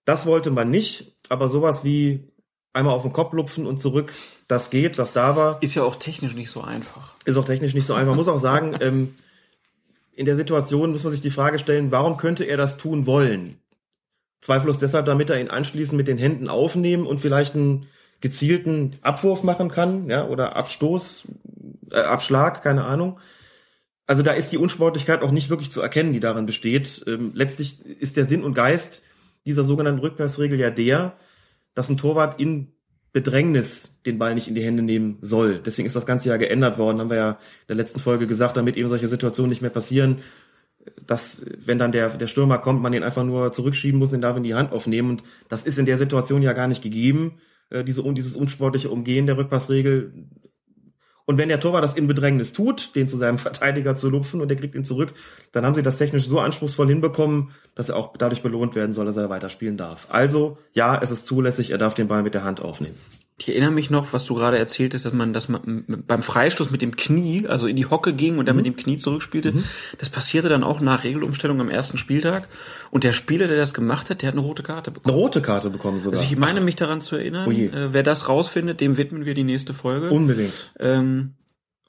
Das 0.06 0.26
wollte 0.26 0.52
man 0.52 0.70
nicht, 0.70 1.16
aber 1.30 1.48
sowas 1.48 1.84
wie 1.84 2.28
einmal 2.74 2.96
auf 2.96 3.04
den 3.04 3.14
Kopf 3.14 3.34
lupfen 3.34 3.66
und 3.66 3.80
zurück, 3.80 4.12
das 4.48 4.70
geht, 4.70 4.98
das 5.00 5.14
da 5.14 5.36
war. 5.36 5.62
Ist 5.62 5.76
ja 5.76 5.84
auch 5.84 5.96
technisch 5.96 6.34
nicht 6.34 6.50
so 6.50 6.62
einfach. 6.62 7.14
Ist 7.26 7.38
auch 7.38 7.46
technisch 7.46 7.74
nicht 7.74 7.86
so 7.86 7.94
einfach. 7.94 8.10
Man 8.10 8.18
muss 8.18 8.28
auch 8.28 8.40
sagen, 8.40 8.76
ähm, 8.82 9.16
in 10.16 10.26
der 10.26 10.36
Situation 10.36 10.92
muss 10.92 11.04
man 11.04 11.12
sich 11.12 11.22
die 11.22 11.32
Frage 11.32 11.60
stellen, 11.60 11.92
warum 11.92 12.18
könnte 12.18 12.44
er 12.44 12.58
das 12.58 12.78
tun 12.78 13.06
wollen? 13.06 13.58
Zweifellos 14.42 14.80
deshalb, 14.80 15.06
damit 15.06 15.30
er 15.30 15.40
ihn 15.40 15.50
anschließend 15.50 15.98
mit 15.98 16.08
den 16.08 16.18
Händen 16.18 16.50
aufnehmen 16.50 17.08
und 17.08 17.22
vielleicht 17.22 17.56
einen 17.56 17.88
gezielten 18.20 18.98
Abwurf 19.02 19.44
machen 19.44 19.70
kann, 19.70 20.10
ja, 20.10 20.28
oder 20.28 20.56
Abstoß, 20.56 21.28
äh, 21.92 22.00
Abschlag, 22.00 22.62
keine 22.62 22.86
Ahnung. 22.86 23.20
Also 24.06 24.22
da 24.22 24.32
ist 24.32 24.52
die 24.52 24.58
Unsportlichkeit 24.58 25.22
auch 25.22 25.32
nicht 25.32 25.50
wirklich 25.50 25.72
zu 25.72 25.82
erkennen, 25.82 26.14
die 26.14 26.20
darin 26.20 26.46
besteht. 26.46 27.04
Ähm, 27.08 27.32
letztlich 27.34 27.86
ist 27.86 28.18
der 28.18 28.26
Sinn 28.26 28.44
und 28.44 28.54
Geist 28.54 29.02
dieser 29.46 29.64
sogenannten 29.64 30.00
Rückpassregel 30.00 30.60
ja 30.60 30.70
der, 30.70 31.18
dass 31.74 31.90
ein 31.90 31.98
Torwart 31.98 32.40
in 32.40 32.74
Bedrängnis 33.14 34.02
den 34.06 34.18
Ball 34.18 34.34
nicht 34.34 34.48
in 34.48 34.56
die 34.56 34.64
Hände 34.64 34.82
nehmen 34.82 35.20
soll. 35.22 35.60
Deswegen 35.60 35.86
ist 35.86 35.96
das 35.96 36.06
Ganze 36.06 36.30
ja 36.30 36.38
geändert 36.38 36.78
worden, 36.78 37.00
haben 37.00 37.10
wir 37.10 37.18
ja 37.18 37.30
in 37.32 37.68
der 37.70 37.76
letzten 37.76 38.00
Folge 38.00 38.28
gesagt, 38.28 38.58
damit 38.58 38.76
eben 38.76 38.90
solche 38.90 39.08
Situationen 39.08 39.50
nicht 39.50 39.62
mehr 39.62 39.70
passieren, 39.70 40.22
dass 41.06 41.46
wenn 41.64 41.80
dann 41.80 41.92
der, 41.92 42.10
der 42.10 42.28
Stürmer 42.28 42.58
kommt, 42.58 42.82
man 42.82 42.92
den 42.92 43.04
einfach 43.04 43.24
nur 43.24 43.54
zurückschieben 43.54 44.00
muss, 44.00 44.10
den 44.10 44.22
darf 44.22 44.36
in 44.36 44.44
die 44.44 44.56
Hand 44.56 44.72
aufnehmen. 44.72 45.12
Und 45.12 45.24
das 45.48 45.64
ist 45.64 45.78
in 45.78 45.86
der 45.86 45.98
Situation 45.98 46.42
ja 46.42 46.54
gar 46.54 46.68
nicht 46.68 46.82
gegeben, 46.82 47.40
äh, 47.70 47.84
diese, 47.84 48.04
dieses 48.14 48.36
unsportliche 48.36 48.90
Umgehen 48.90 49.28
der 49.28 49.38
Rückpassregel. 49.38 50.14
Und 51.26 51.38
wenn 51.38 51.50
der 51.50 51.60
Torwart 51.60 51.84
das 51.84 51.94
in 51.94 52.08
Bedrängnis 52.08 52.52
tut, 52.54 52.96
den 52.96 53.08
zu 53.08 53.18
seinem 53.18 53.38
Verteidiger 53.40 53.96
zu 53.96 54.10
lupfen 54.10 54.42
und 54.42 54.50
der 54.50 54.58
kriegt 54.58 54.76
ihn 54.76 54.84
zurück, 54.84 55.14
dann 55.52 55.66
haben 55.66 55.76
sie 55.76 55.84
das 55.84 55.98
technisch 55.98 56.28
so 56.28 56.40
anspruchsvoll 56.40 56.88
hinbekommen, 56.88 57.52
dass 57.76 57.90
er 57.90 57.96
auch 57.96 58.18
dadurch 58.18 58.44
belohnt 58.44 58.76
werden 58.76 58.94
soll, 58.94 59.06
dass 59.06 59.18
er 59.18 59.30
weiterspielen 59.30 59.78
darf. 59.78 60.08
Also, 60.10 60.58
ja, 60.74 61.00
es 61.02 61.12
ist 61.12 61.26
zulässig, 61.26 61.72
er 61.72 61.78
darf 61.78 61.94
den 61.94 62.08
Ball 62.08 62.24
mit 62.24 62.34
der 62.34 62.44
Hand 62.44 62.62
aufnehmen. 62.62 62.98
Ich 63.44 63.50
erinnere 63.50 63.72
mich 63.72 63.90
noch, 63.90 64.14
was 64.14 64.24
du 64.24 64.36
gerade 64.36 64.58
erzählt 64.58 64.94
hast, 64.94 65.06
dass 65.06 65.12
man, 65.12 65.34
dass 65.34 65.50
man 65.50 65.84
beim 66.08 66.24
Freistoß 66.24 66.72
mit 66.72 66.82
dem 66.82 66.96
Knie, 66.96 67.46
also 67.46 67.68
in 67.68 67.76
die 67.76 67.86
Hocke 67.86 68.14
ging 68.14 68.38
und 68.38 68.46
dann 68.46 68.56
mhm. 68.56 68.64
mit 68.64 68.66
dem 68.68 68.78
Knie 68.78 68.96
zurückspielte. 68.96 69.52
Mhm. 69.52 69.66
Das 69.98 70.10
passierte 70.10 70.48
dann 70.48 70.64
auch 70.64 70.80
nach 70.80 71.04
Regelumstellung 71.04 71.60
am 71.60 71.70
ersten 71.70 71.98
Spieltag. 71.98 72.48
Und 72.90 73.04
der 73.04 73.12
Spieler, 73.12 73.50
der 73.50 73.58
das 73.58 73.74
gemacht 73.74 74.10
hat, 74.10 74.22
der 74.22 74.30
hat 74.30 74.36
eine 74.36 74.46
rote 74.46 74.64
Karte 74.64 74.92
bekommen. 74.92 75.14
Eine 75.14 75.22
rote 75.22 75.42
Karte 75.42 75.70
bekommen 75.70 76.00
sogar. 76.00 76.22
Also 76.22 76.32
ich 76.32 76.40
meine 76.40 76.62
mich 76.62 76.78
daran 76.78 77.02
zu 77.02 77.18
erinnern. 77.18 77.46
Oh 77.50 77.52
äh, 77.52 77.92
wer 77.92 78.04
das 78.04 78.30
rausfindet, 78.30 78.80
dem 78.80 78.96
widmen 78.96 79.26
wir 79.26 79.34
die 79.34 79.44
nächste 79.44 79.74
Folge. 79.74 80.10
Unbedingt. 80.10 80.72
Ähm, 80.80 81.34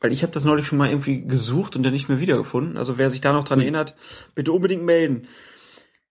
weil 0.01 0.11
ich 0.11 0.25
habe 0.25 0.33
das 0.33 0.45
neulich 0.45 0.67
schon 0.67 0.79
mal 0.79 0.89
irgendwie 0.89 1.25
gesucht 1.25 1.77
und 1.77 1.85
dann 1.85 1.93
nicht 1.93 2.09
mehr 2.09 2.19
wiedergefunden. 2.19 2.77
Also 2.77 2.99
wer 2.99 3.11
sich 3.11 3.21
da 3.21 3.33
noch 3.33 3.45
dran 3.45 3.61
erinnert, 3.61 3.95
bitte 4.35 4.51
unbedingt 4.51 4.83
melden. 4.83 5.29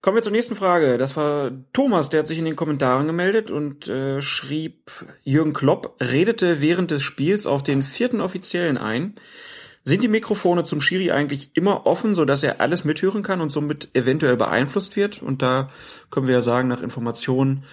Kommen 0.04 0.18
wir 0.18 0.22
zur 0.22 0.34
nächsten 0.34 0.58
Frage. 0.58 0.98
Das 0.98 1.16
war 1.16 1.52
Thomas, 1.72 2.10
der 2.10 2.20
hat 2.20 2.28
sich 2.28 2.38
in 2.38 2.44
den 2.44 2.58
Kommentaren 2.58 3.08
gemeldet 3.08 3.50
und 3.50 3.88
äh, 3.88 4.22
schrieb, 4.22 4.92
Jürgen 5.24 5.54
Klopp 5.54 5.96
redete 6.02 6.60
während 6.60 6.92
des 6.92 7.02
Spiels 7.02 7.48
auf 7.48 7.64
den 7.64 7.84
vierten 7.84 8.20
Offiziellen 8.20 8.78
ein. 8.78 9.16
Sind 9.86 10.04
die 10.04 10.10
Mikrofone 10.10 10.66
zum 10.66 10.82
Schiri 10.82 11.12
eigentlich 11.12 11.52
immer 11.54 11.86
offen, 11.86 12.16
so 12.16 12.26
dass 12.26 12.44
er 12.44 12.60
alles 12.60 12.84
mithören 12.84 13.24
kann 13.24 13.40
und 13.40 13.50
somit 13.50 13.92
eventuell 13.94 14.36
beeinflusst 14.36 14.98
wird? 14.98 15.22
Und 15.22 15.42
da 15.42 15.70
können 16.12 16.28
wir 16.28 16.34
ja 16.34 16.42
sagen, 16.42 16.68
nach 16.68 16.82
Informationen 16.82 17.64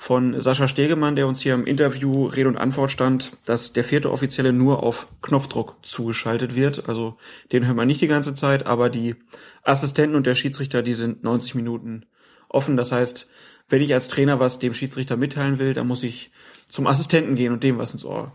von 0.00 0.40
Sascha 0.40 0.66
Stegemann, 0.66 1.14
der 1.14 1.26
uns 1.26 1.42
hier 1.42 1.52
im 1.52 1.66
Interview 1.66 2.24
Rede 2.24 2.48
und 2.48 2.56
Antwort 2.56 2.90
stand, 2.90 3.32
dass 3.44 3.74
der 3.74 3.84
vierte 3.84 4.10
Offizielle 4.10 4.50
nur 4.50 4.82
auf 4.82 5.06
Knopfdruck 5.20 5.76
zugeschaltet 5.82 6.54
wird. 6.54 6.88
Also 6.88 7.18
den 7.52 7.66
hören 7.66 7.76
wir 7.76 7.84
nicht 7.84 8.00
die 8.00 8.06
ganze 8.06 8.32
Zeit, 8.32 8.64
aber 8.64 8.88
die 8.88 9.16
Assistenten 9.62 10.16
und 10.16 10.26
der 10.26 10.34
Schiedsrichter, 10.34 10.80
die 10.80 10.94
sind 10.94 11.22
90 11.22 11.54
Minuten 11.54 12.06
offen. 12.48 12.78
Das 12.78 12.92
heißt, 12.92 13.28
wenn 13.68 13.82
ich 13.82 13.92
als 13.92 14.08
Trainer 14.08 14.40
was 14.40 14.58
dem 14.58 14.72
Schiedsrichter 14.72 15.18
mitteilen 15.18 15.58
will, 15.58 15.74
dann 15.74 15.86
muss 15.86 16.02
ich 16.02 16.30
zum 16.70 16.86
Assistenten 16.86 17.34
gehen 17.34 17.52
und 17.52 17.62
dem 17.62 17.76
was 17.76 17.92
ins 17.92 18.06
Ohr 18.06 18.32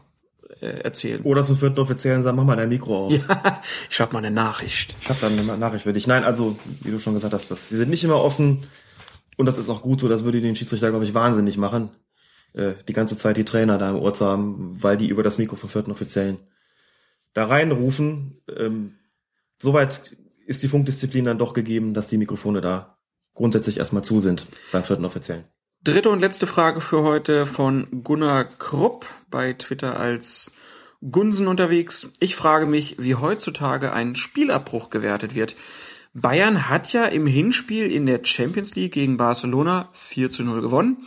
äh, 0.61 0.67
erzählen. 0.67 1.23
Oder 1.23 1.43
zum 1.43 1.57
vierten 1.57 1.79
Offiziellen 1.79 2.21
sagen, 2.21 2.37
mach 2.37 2.43
mal 2.43 2.55
dein 2.55 2.69
Mikro 2.69 3.07
auf. 3.07 3.13
Ja, 3.27 3.61
ich 3.89 3.95
schreib 3.95 4.13
mal 4.13 4.19
eine 4.19 4.29
Nachricht. 4.29 4.95
Ich 5.01 5.09
hab 5.09 5.19
dann 5.19 5.39
eine 5.39 5.57
Nachricht 5.57 5.85
für 5.85 5.93
dich. 5.93 6.05
Nein, 6.05 6.23
also, 6.23 6.59
wie 6.81 6.91
du 6.91 6.99
schon 6.99 7.15
gesagt 7.15 7.33
hast, 7.33 7.49
das, 7.49 7.69
die 7.69 7.75
sind 7.75 7.89
nicht 7.89 8.03
immer 8.03 8.21
offen. 8.21 8.67
Und 9.35 9.45
das 9.45 9.57
ist 9.57 9.69
auch 9.69 9.81
gut 9.81 9.99
so, 9.99 10.07
das 10.07 10.23
würde 10.23 10.41
den 10.41 10.55
Schiedsrichter, 10.55 10.89
glaube 10.89 11.05
ich, 11.05 11.13
wahnsinnig 11.13 11.57
machen, 11.57 11.89
äh, 12.53 12.73
die 12.87 12.93
ganze 12.93 13.17
Zeit 13.17 13.37
die 13.37 13.45
Trainer 13.45 13.77
da 13.77 13.89
im 13.89 13.97
Ohr 13.97 14.13
zu 14.13 14.25
haben, 14.25 14.81
weil 14.81 14.97
die 14.97 15.07
über 15.07 15.23
das 15.23 15.37
Mikro 15.37 15.55
vom 15.55 15.69
vierten 15.69 15.91
Offiziellen 15.91 16.37
da 17.33 17.45
reinrufen. 17.45 18.41
Ähm, 18.55 18.95
soweit 19.61 20.15
ist 20.45 20.63
die 20.63 20.67
Funkdisziplin 20.67 21.25
dann 21.25 21.37
doch 21.37 21.53
gegeben, 21.53 21.93
dass 21.93 22.07
die 22.07 22.17
Mikrofone 22.17 22.61
da 22.61 22.97
grundsätzlich 23.33 23.77
erstmal 23.77 24.03
zu 24.03 24.19
sind 24.19 24.47
beim 24.71 24.83
vierten 24.83 25.05
Offiziellen. 25.05 25.43
Dritte 25.83 26.09
und 26.09 26.19
letzte 26.19 26.47
Frage 26.47 26.81
für 26.81 27.03
heute 27.03 27.45
von 27.45 28.03
Gunnar 28.03 28.45
Krupp 28.45 29.05
bei 29.29 29.53
Twitter 29.53 29.99
als 29.99 30.51
Gunsen 31.11 31.47
unterwegs. 31.47 32.11
Ich 32.19 32.35
frage 32.35 32.65
mich, 32.65 32.95
wie 32.97 33.15
heutzutage 33.15 33.93
ein 33.93 34.15
Spielabbruch 34.15 34.89
gewertet 34.89 35.35
wird. 35.35 35.55
Bayern 36.15 36.69
hat 36.69 36.91
ja 36.93 37.05
im 37.05 37.27
Hinspiel 37.27 37.91
in 37.91 38.07
der 38.07 38.23
Champions 38.23 38.73
League 38.75 38.93
gegen 38.93 39.17
Barcelona 39.17 39.89
4 39.93 40.31
zu 40.31 40.43
0 40.43 40.61
gewonnen. 40.61 41.05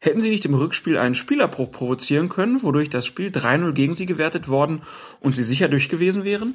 Hätten 0.00 0.20
sie 0.20 0.30
nicht 0.30 0.44
im 0.44 0.54
Rückspiel 0.54 0.98
einen 0.98 1.14
Spielabbruch 1.14 1.70
provozieren 1.70 2.28
können, 2.28 2.62
wodurch 2.62 2.90
das 2.90 3.06
Spiel 3.06 3.28
3-0 3.28 3.72
gegen 3.72 3.94
sie 3.94 4.06
gewertet 4.06 4.48
worden 4.48 4.82
und 5.20 5.34
sie 5.34 5.44
sicher 5.44 5.68
durch 5.68 5.88
gewesen 5.88 6.24
wären? 6.24 6.54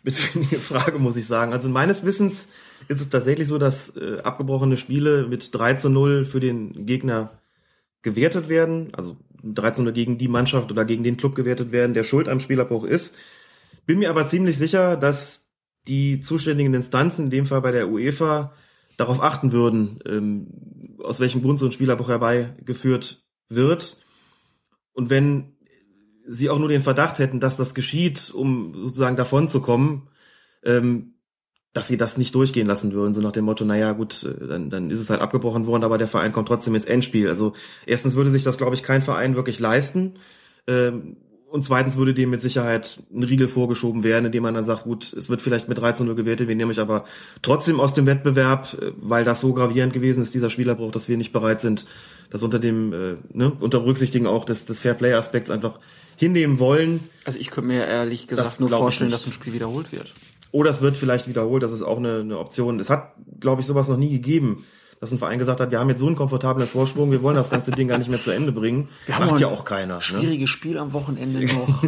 spitzfindige 0.00 0.56
Frage, 0.60 0.98
muss 0.98 1.16
ich 1.16 1.26
sagen. 1.26 1.52
Also 1.52 1.68
meines 1.68 2.04
Wissens 2.04 2.48
ist 2.88 3.00
es 3.00 3.08
tatsächlich 3.08 3.48
so, 3.48 3.58
dass 3.58 3.96
äh, 3.96 4.18
abgebrochene 4.22 4.76
Spiele 4.76 5.26
mit 5.26 5.54
3 5.54 5.74
zu 5.74 5.90
0 5.90 6.24
für 6.24 6.40
den 6.40 6.86
Gegner 6.86 7.38
gewertet 8.02 8.48
werden, 8.48 8.94
also 8.94 9.16
3 9.42 9.70
zu 9.72 9.82
0 9.82 9.92
gegen 9.92 10.18
die 10.18 10.28
Mannschaft 10.28 10.70
oder 10.70 10.84
gegen 10.84 11.04
den 11.04 11.16
Club 11.16 11.34
gewertet 11.34 11.70
werden, 11.72 11.94
der 11.94 12.04
schuld 12.04 12.28
am 12.28 12.40
Spielabbruch 12.40 12.84
ist. 12.84 13.14
Bin 13.86 13.98
mir 13.98 14.10
aber 14.10 14.24
ziemlich 14.24 14.56
sicher, 14.56 14.96
dass 14.96 15.49
die 15.86 16.20
zuständigen 16.20 16.74
Instanzen, 16.74 17.26
in 17.26 17.30
dem 17.30 17.46
Fall 17.46 17.60
bei 17.60 17.72
der 17.72 17.88
UEFA, 17.88 18.52
darauf 18.96 19.22
achten 19.22 19.52
würden, 19.52 20.00
ähm, 20.06 20.98
aus 21.02 21.20
welchem 21.20 21.42
Grund 21.42 21.58
so 21.58 21.66
ein 21.66 21.72
Spielabbruch 21.72 22.08
herbeigeführt 22.08 23.24
wird. 23.48 23.96
Und 24.92 25.10
wenn 25.10 25.56
sie 26.26 26.50
auch 26.50 26.58
nur 26.58 26.68
den 26.68 26.82
Verdacht 26.82 27.18
hätten, 27.18 27.40
dass 27.40 27.56
das 27.56 27.74
geschieht, 27.74 28.30
um 28.32 28.74
sozusagen 28.74 29.16
davon 29.16 29.48
zu 29.48 29.62
kommen, 29.62 30.08
ähm, 30.64 31.14
dass 31.72 31.88
sie 31.88 31.96
das 31.96 32.18
nicht 32.18 32.34
durchgehen 32.34 32.66
lassen 32.66 32.92
würden, 32.92 33.12
so 33.12 33.20
nach 33.20 33.32
dem 33.32 33.44
Motto, 33.44 33.64
naja 33.64 33.92
gut, 33.92 34.24
äh, 34.24 34.46
dann, 34.46 34.70
dann 34.70 34.90
ist 34.90 35.00
es 35.00 35.10
halt 35.10 35.20
abgebrochen 35.20 35.66
worden, 35.66 35.84
aber 35.84 35.98
der 35.98 36.08
Verein 36.08 36.32
kommt 36.32 36.48
trotzdem 36.48 36.74
ins 36.74 36.84
Endspiel. 36.84 37.28
Also 37.28 37.54
erstens 37.86 38.16
würde 38.16 38.30
sich 38.30 38.42
das, 38.42 38.58
glaube 38.58 38.74
ich, 38.74 38.82
kein 38.82 39.02
Verein 39.02 39.36
wirklich 39.36 39.60
leisten. 39.60 40.18
Ähm, 40.66 41.16
und 41.50 41.64
zweitens 41.64 41.96
würde 41.96 42.14
dem 42.14 42.30
mit 42.30 42.40
Sicherheit 42.40 43.02
ein 43.12 43.24
Riegel 43.24 43.48
vorgeschoben 43.48 44.04
werden, 44.04 44.26
indem 44.26 44.44
man 44.44 44.54
dann 44.54 44.64
sagt, 44.64 44.84
gut, 44.84 45.12
es 45.12 45.28
wird 45.28 45.42
vielleicht 45.42 45.68
mit 45.68 45.78
13 45.78 46.06
0 46.06 46.14
gewertet, 46.14 46.48
wir 46.48 46.54
nehmen 46.54 46.70
euch 46.70 46.78
aber 46.78 47.04
trotzdem 47.42 47.80
aus 47.80 47.92
dem 47.92 48.06
Wettbewerb, 48.06 48.74
äh, 48.80 48.92
weil 48.96 49.24
das 49.24 49.40
so 49.40 49.52
gravierend 49.52 49.92
gewesen 49.92 50.22
ist, 50.22 50.32
dieser 50.32 50.48
Spielerbruch, 50.48 50.92
dass 50.92 51.08
wir 51.08 51.16
nicht 51.16 51.32
bereit 51.32 51.60
sind, 51.60 51.86
das 52.30 52.42
unter 52.42 52.58
dem, 52.58 52.92
äh, 52.92 53.16
ne, 53.32 53.52
unter 53.58 53.80
Berücksichtigen 53.80 54.26
auch 54.26 54.44
des, 54.44 54.66
des 54.66 54.78
Fairplay-Aspekts 54.80 55.50
einfach 55.50 55.80
hinnehmen 56.16 56.58
wollen. 56.60 57.00
Also 57.24 57.38
ich 57.38 57.50
könnte 57.50 57.68
mir 57.68 57.84
ehrlich 57.84 58.28
gesagt 58.28 58.46
Das 58.46 58.60
nur 58.60 58.70
ich 58.70 58.76
vorstellen, 58.76 59.10
dass 59.10 59.26
ein 59.26 59.32
Spiel 59.32 59.52
wiederholt 59.52 59.90
wird. 59.90 60.12
Oder 60.52 60.70
es 60.70 60.82
wird 60.82 60.96
vielleicht 60.96 61.28
wiederholt, 61.28 61.62
das 61.62 61.72
ist 61.72 61.82
auch 61.82 61.98
eine, 61.98 62.20
eine 62.20 62.38
Option. 62.38 62.78
Es 62.78 62.90
hat, 62.90 63.14
glaube 63.40 63.60
ich, 63.60 63.66
sowas 63.66 63.88
noch 63.88 63.96
nie 63.96 64.10
gegeben, 64.10 64.64
dass 65.00 65.10
ein 65.10 65.18
Verein 65.18 65.38
gesagt 65.38 65.60
hat, 65.60 65.70
wir 65.70 65.78
haben 65.80 65.88
jetzt 65.88 66.00
so 66.00 66.06
einen 66.06 66.16
komfortablen 66.16 66.68
Vorsprung, 66.68 67.10
wir 67.10 67.22
wollen 67.22 67.36
das 67.36 67.48
ganze 67.50 67.70
Ding 67.70 67.88
gar 67.88 67.98
nicht 67.98 68.10
mehr 68.10 68.20
zu 68.20 68.30
Ende 68.30 68.52
bringen. 68.52 68.88
Wir 69.06 69.18
Macht 69.18 69.40
ja 69.40 69.48
auch 69.48 69.64
keiner. 69.64 69.94
Ne? 69.94 70.00
Schwieriges 70.00 70.50
Spiel 70.50 70.76
am 70.78 70.92
Wochenende 70.92 71.44
noch. 71.54 71.82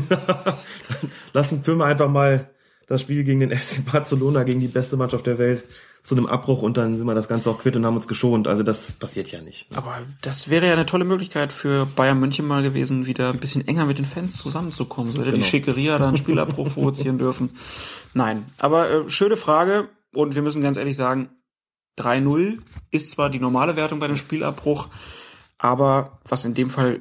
Lassen 1.32 1.64
wir 1.66 1.84
einfach 1.84 2.08
mal 2.08 2.50
das 2.86 3.02
Spiel 3.02 3.22
gegen 3.24 3.40
den 3.40 3.54
FC 3.54 3.84
Barcelona, 3.90 4.42
gegen 4.44 4.60
die 4.60 4.68
beste 4.68 4.96
Mannschaft 4.96 5.26
der 5.26 5.38
Welt, 5.38 5.64
zu 6.02 6.16
einem 6.16 6.26
Abbruch 6.26 6.62
und 6.62 6.76
dann 6.76 6.96
sind 6.96 7.06
wir 7.06 7.14
das 7.14 7.28
Ganze 7.28 7.48
auch 7.48 7.60
quitt 7.60 7.76
und 7.76 7.86
haben 7.86 7.94
uns 7.94 8.08
geschont. 8.08 8.48
Also 8.48 8.64
das 8.64 8.92
passiert 8.92 9.30
ja 9.30 9.40
nicht. 9.40 9.66
Aber 9.72 9.98
das 10.20 10.50
wäre 10.50 10.66
ja 10.66 10.72
eine 10.72 10.84
tolle 10.84 11.04
Möglichkeit 11.04 11.52
für 11.52 11.86
Bayern 11.86 12.18
München 12.18 12.44
mal 12.44 12.62
gewesen, 12.62 13.06
wieder 13.06 13.30
ein 13.30 13.38
bisschen 13.38 13.66
enger 13.68 13.86
mit 13.86 13.98
den 13.98 14.04
Fans 14.04 14.36
zusammenzukommen. 14.36 15.12
So 15.14 15.20
hätte 15.22 15.30
die 15.30 15.36
Genau. 15.36 15.46
Schickeria 15.46 15.98
da 15.98 16.08
einen 16.08 16.16
Spielabbruch 16.16 16.74
provozieren 16.74 17.18
dürfen. 17.18 17.50
Nein, 18.14 18.46
aber 18.58 18.90
äh, 18.90 19.10
schöne 19.10 19.36
Frage 19.36 19.90
und 20.12 20.34
wir 20.34 20.42
müssen 20.42 20.60
ganz 20.60 20.76
ehrlich 20.76 20.96
sagen, 20.96 21.28
3-0 21.98 22.58
ist 22.90 23.10
zwar 23.10 23.30
die 23.30 23.38
normale 23.38 23.76
Wertung 23.76 23.98
bei 23.98 24.06
dem 24.06 24.16
Spielabbruch, 24.16 24.88
aber 25.58 26.18
was 26.24 26.44
in 26.44 26.54
dem 26.54 26.70
Fall 26.70 27.00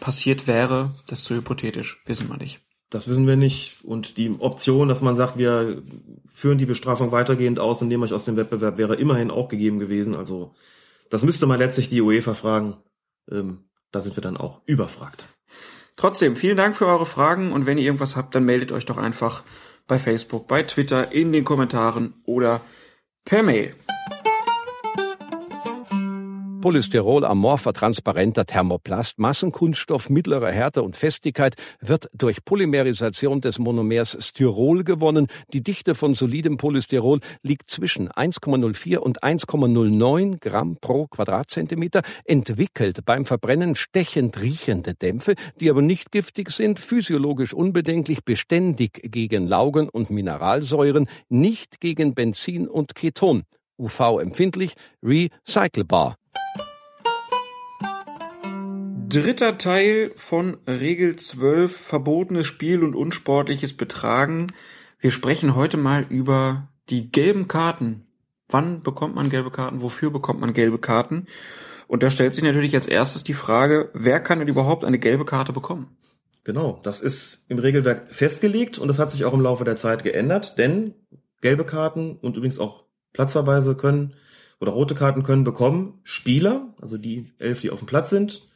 passiert 0.00 0.46
wäre, 0.46 0.94
das 1.06 1.20
ist 1.20 1.24
so 1.26 1.34
hypothetisch, 1.34 2.02
wissen 2.06 2.28
wir 2.28 2.36
nicht. 2.36 2.60
Das 2.90 3.08
wissen 3.08 3.26
wir 3.26 3.36
nicht. 3.36 3.84
Und 3.84 4.16
die 4.16 4.30
Option, 4.38 4.88
dass 4.88 5.02
man 5.02 5.16
sagt, 5.16 5.38
wir 5.38 5.82
führen 6.32 6.58
die 6.58 6.66
Bestrafung 6.66 7.10
weitergehend 7.10 7.58
aus 7.58 7.82
und 7.82 7.88
nehmen 7.88 8.04
euch 8.04 8.12
aus 8.12 8.24
dem 8.24 8.36
Wettbewerb, 8.36 8.78
wäre 8.78 8.94
immerhin 8.94 9.30
auch 9.30 9.48
gegeben 9.48 9.78
gewesen. 9.78 10.14
Also 10.14 10.54
das 11.10 11.24
müsste 11.24 11.46
man 11.46 11.58
letztlich 11.58 11.88
die 11.88 12.00
UEFA 12.00 12.34
fragen. 12.34 12.76
Ähm, 13.30 13.64
da 13.90 14.00
sind 14.00 14.16
wir 14.16 14.22
dann 14.22 14.36
auch 14.36 14.60
überfragt. 14.66 15.26
Trotzdem, 15.96 16.36
vielen 16.36 16.56
Dank 16.56 16.76
für 16.76 16.86
eure 16.86 17.06
Fragen 17.06 17.52
und 17.52 17.66
wenn 17.66 17.78
ihr 17.78 17.84
irgendwas 17.84 18.16
habt, 18.16 18.34
dann 18.34 18.44
meldet 18.44 18.70
euch 18.70 18.84
doch 18.84 18.98
einfach 18.98 19.42
bei 19.86 19.98
Facebook, 19.98 20.46
bei 20.46 20.62
Twitter, 20.62 21.12
in 21.12 21.32
den 21.32 21.44
Kommentaren 21.44 22.14
oder 22.24 22.60
Mail. 23.42 23.72
Polystyrol, 26.66 27.24
amorpher, 27.24 27.72
transparenter 27.72 28.44
Thermoplast, 28.44 29.20
Massenkunststoff 29.20 30.10
mittlerer 30.10 30.50
Härte 30.50 30.82
und 30.82 30.96
Festigkeit 30.96 31.54
wird 31.80 32.10
durch 32.12 32.44
Polymerisation 32.44 33.40
des 33.40 33.60
Monomers 33.60 34.16
Styrol 34.18 34.82
gewonnen. 34.82 35.28
Die 35.52 35.62
Dichte 35.62 35.94
von 35.94 36.14
solidem 36.14 36.56
Polystyrol 36.56 37.20
liegt 37.44 37.70
zwischen 37.70 38.08
1,04 38.08 38.96
und 38.96 39.22
1,09 39.22 40.40
Gramm 40.40 40.76
pro 40.80 41.06
Quadratzentimeter, 41.06 42.02
entwickelt 42.24 43.04
beim 43.04 43.26
Verbrennen 43.26 43.76
stechend 43.76 44.42
riechende 44.42 44.94
Dämpfe, 44.94 45.36
die 45.60 45.70
aber 45.70 45.82
nicht 45.82 46.10
giftig 46.10 46.50
sind, 46.50 46.80
physiologisch 46.80 47.54
unbedenklich, 47.54 48.24
beständig 48.24 49.02
gegen 49.04 49.46
Laugen 49.46 49.88
und 49.88 50.10
Mineralsäuren, 50.10 51.08
nicht 51.28 51.80
gegen 51.80 52.16
Benzin 52.16 52.66
und 52.66 52.96
Keton. 52.96 53.44
UV-empfindlich, 53.78 54.72
recycelbar. 55.02 56.16
Dritter 59.16 59.56
Teil 59.56 60.12
von 60.16 60.58
Regel 60.68 61.16
12, 61.16 61.74
verbotenes 61.74 62.46
Spiel 62.46 62.84
und 62.84 62.94
unsportliches 62.94 63.74
Betragen. 63.74 64.48
Wir 65.00 65.10
sprechen 65.10 65.56
heute 65.56 65.78
mal 65.78 66.04
über 66.10 66.68
die 66.90 67.10
gelben 67.10 67.48
Karten. 67.48 68.04
Wann 68.46 68.82
bekommt 68.82 69.14
man 69.14 69.30
gelbe 69.30 69.50
Karten? 69.50 69.80
Wofür 69.80 70.10
bekommt 70.10 70.40
man 70.40 70.52
gelbe 70.52 70.78
Karten? 70.78 71.28
Und 71.86 72.02
da 72.02 72.10
stellt 72.10 72.34
sich 72.34 72.44
natürlich 72.44 72.74
als 72.74 72.88
erstes 72.88 73.24
die 73.24 73.32
Frage, 73.32 73.88
wer 73.94 74.20
kann 74.20 74.38
denn 74.38 74.48
überhaupt 74.48 74.84
eine 74.84 74.98
gelbe 74.98 75.24
Karte 75.24 75.54
bekommen? 75.54 75.96
Genau, 76.44 76.78
das 76.82 77.00
ist 77.00 77.46
im 77.48 77.58
Regelwerk 77.58 78.10
festgelegt 78.10 78.76
und 78.76 78.86
das 78.88 78.98
hat 78.98 79.10
sich 79.10 79.24
auch 79.24 79.32
im 79.32 79.40
Laufe 79.40 79.64
der 79.64 79.76
Zeit 79.76 80.02
geändert, 80.02 80.58
denn 80.58 80.92
gelbe 81.40 81.64
Karten 81.64 82.18
und 82.20 82.36
übrigens 82.36 82.58
auch 82.58 82.84
Platzverweise 83.14 83.76
können 83.76 84.12
oder 84.60 84.72
rote 84.72 84.94
Karten 84.94 85.22
können 85.22 85.44
bekommen 85.44 86.00
Spieler, 86.02 86.74
also 86.82 86.98
die 86.98 87.32
elf, 87.38 87.60
die 87.60 87.70
auf 87.70 87.78
dem 87.78 87.86
Platz 87.86 88.10
sind, 88.10 88.46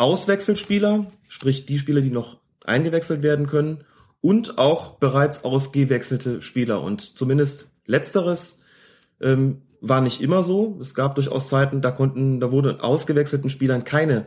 Auswechselspieler, 0.00 1.06
sprich 1.28 1.66
die 1.66 1.78
Spieler, 1.78 2.00
die 2.00 2.10
noch 2.10 2.38
eingewechselt 2.64 3.22
werden 3.22 3.46
können 3.46 3.84
und 4.22 4.56
auch 4.56 4.98
bereits 4.98 5.44
ausgewechselte 5.44 6.40
Spieler. 6.40 6.82
Und 6.82 7.02
zumindest 7.18 7.68
letzteres 7.84 8.60
ähm, 9.20 9.62
war 9.82 10.00
nicht 10.00 10.22
immer 10.22 10.42
so. 10.42 10.78
Es 10.80 10.94
gab 10.94 11.16
durchaus 11.16 11.50
Zeiten, 11.50 11.82
da 11.82 11.90
konnten, 11.90 12.40
da 12.40 12.50
wurde 12.50 12.82
ausgewechselten 12.82 13.50
Spielern 13.50 13.84
keine 13.84 14.26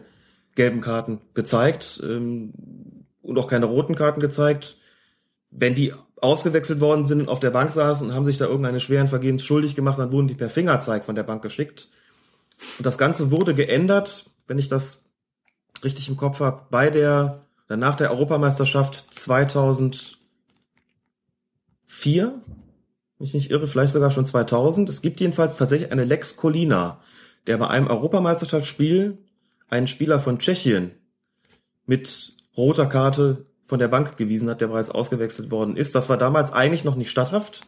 gelben 0.56 0.82
Karten 0.82 1.22
gezeigt 1.34 2.00
ähm, 2.04 2.54
und 3.24 3.40
auch 3.40 3.48
keine 3.48 3.66
roten 3.66 3.96
Karten 3.96 4.22
gezeigt. 4.22 4.78
Wenn 5.50 5.74
die 5.74 5.94
ausgewechselt 6.18 6.82
worden 6.82 7.04
sind 7.04 7.22
und 7.22 7.30
auf 7.30 7.40
der 7.40 7.50
Bank 7.50 7.72
saßen 7.72 8.08
und 8.08 8.14
haben 8.14 8.26
sich 8.26 8.38
da 8.38 8.46
irgendeine 8.46 8.80
schweren 8.80 9.08
Vergehens 9.08 9.44
schuldig 9.44 9.76
gemacht, 9.76 9.98
dann 9.98 10.12
wurden 10.12 10.28
die 10.28 10.36
per 10.36 10.50
Fingerzeig 10.50 11.04
von 11.06 11.16
der 11.16 11.24
Bank 11.24 11.42
geschickt. 11.42 11.90
Und 12.78 12.86
das 12.86 13.00
Ganze 13.00 13.32
wurde 13.32 13.56
geändert, 13.56 14.30
wenn 14.48 14.60
ich 14.60 14.68
das 14.68 15.10
richtig 15.84 16.10
im 16.10 16.18
Kopf 16.18 16.40
habe, 16.40 16.68
bei 16.70 16.90
der, 16.90 17.42
dann 17.68 17.80
nach 17.80 17.96
der 17.96 18.12
Europameisterschaft 18.12 18.96
2004, 19.12 20.18
wenn 23.18 23.28
ich 23.28 23.34
nicht 23.34 23.52
irre, 23.52 23.68
vielleicht 23.68 23.94
sogar 23.94 24.12
schon 24.12 24.26
2000. 24.26 24.90
Es 24.90 25.02
gibt 25.02 25.20
jedenfalls 25.20 25.58
tatsächlich 25.58 25.92
eine 25.92 26.04
Lex 26.06 26.36
Colina, 26.36 27.00
der 27.48 27.58
bei 27.58 27.68
einem 27.68 27.88
Europameisterschaftsspiel 27.88 29.18
einen 29.70 29.88
Spieler 29.88 30.20
von 30.20 30.40
Tschechien 30.40 30.92
mit 31.86 32.36
roter 32.56 32.86
Karte 32.86 33.46
von 33.66 33.80
der 33.80 33.88
Bank 33.88 34.18
gewiesen 34.18 34.50
hat, 34.50 34.62
der 34.62 34.68
bereits 34.68 34.90
ausgewechselt 34.90 35.52
worden 35.52 35.76
ist. 35.76 35.96
Das 35.96 36.10
war 36.10 36.18
damals 36.18 36.54
eigentlich 36.54 36.84
noch 36.84 36.96
nicht 36.96 37.10
statthaft, 37.10 37.62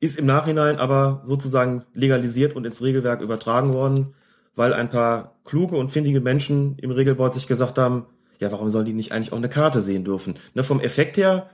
ist 0.00 0.18
im 0.18 0.26
Nachhinein 0.26 0.78
aber 0.78 1.22
sozusagen 1.24 1.84
legalisiert 1.94 2.54
und 2.54 2.66
ins 2.66 2.82
Regelwerk 2.82 3.20
übertragen 3.20 3.72
worden, 3.72 4.14
weil 4.56 4.72
ein 4.72 4.90
paar 4.90 5.34
kluge 5.44 5.76
und 5.76 5.90
findige 5.90 6.20
Menschen 6.20 6.76
im 6.78 6.90
Regelboard 6.90 7.34
sich 7.34 7.46
gesagt 7.46 7.78
haben, 7.78 8.06
ja, 8.38 8.50
warum 8.52 8.68
sollen 8.68 8.86
die 8.86 8.92
nicht 8.92 9.12
eigentlich 9.12 9.32
auch 9.32 9.38
eine 9.38 9.48
Karte 9.48 9.80
sehen 9.80 10.04
dürfen? 10.04 10.36
Ne, 10.54 10.62
vom 10.62 10.80
Effekt 10.80 11.16
her 11.16 11.50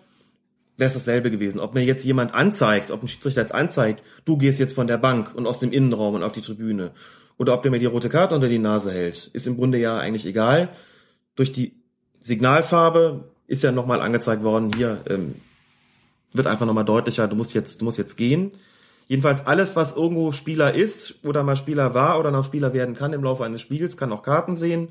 wäre 0.77 0.89
es 0.89 0.95
dasselbe 0.95 1.31
gewesen. 1.31 1.61
Ob 1.61 1.75
mir 1.75 1.85
jetzt 1.85 2.05
jemand 2.05 2.35
anzeigt, 2.35 2.91
ob 2.91 3.03
ein 3.03 3.09
Schiedsrichter 3.09 3.43
jetzt 3.43 3.55
anzeigt, 3.55 4.03
du 4.25 4.37
gehst 4.37 4.59
jetzt 4.59 4.75
von 4.75 4.87
der 4.87 4.99
Bank 4.99 5.35
und 5.35 5.47
aus 5.47 5.61
dem 5.61 5.73
Innenraum 5.73 6.15
und 6.15 6.23
auf 6.23 6.33
die 6.33 6.41
Tribüne, 6.41 6.93
oder 7.37 7.55
ob 7.55 7.63
der 7.63 7.71
mir 7.71 7.79
die 7.79 7.87
rote 7.87 8.09
Karte 8.09 8.35
unter 8.35 8.49
die 8.49 8.59
Nase 8.59 8.93
hält, 8.93 9.31
ist 9.33 9.47
im 9.47 9.57
Grunde 9.57 9.79
ja 9.79 9.99
eigentlich 9.99 10.27
egal. 10.27 10.71
Durch 11.37 11.53
die 11.53 11.75
Signalfarbe 12.21 13.31
ist 13.47 13.63
ja 13.63 13.73
nochmal 13.73 14.01
angezeigt 14.01 14.43
worden, 14.43 14.73
hier 14.77 15.01
ähm, 15.09 15.37
wird 16.33 16.47
einfach 16.47 16.67
nochmal 16.67 16.85
deutlicher, 16.85 17.29
du 17.29 17.37
musst 17.37 17.55
jetzt, 17.55 17.81
du 17.81 17.85
musst 17.85 17.99
jetzt 17.99 18.17
gehen. 18.17 18.53
Jedenfalls 19.11 19.45
alles, 19.45 19.75
was 19.75 19.97
irgendwo 19.97 20.31
Spieler 20.31 20.73
ist 20.73 21.25
oder 21.25 21.43
mal 21.43 21.57
Spieler 21.57 21.95
war 21.95 22.21
oder 22.21 22.31
noch 22.31 22.45
Spieler 22.45 22.73
werden 22.73 22.95
kann 22.95 23.13
im 23.13 23.25
Laufe 23.25 23.45
eines 23.45 23.61
Spiels, 23.61 23.97
kann 23.97 24.13
auch 24.13 24.23
Karten 24.23 24.55
sehen. 24.55 24.91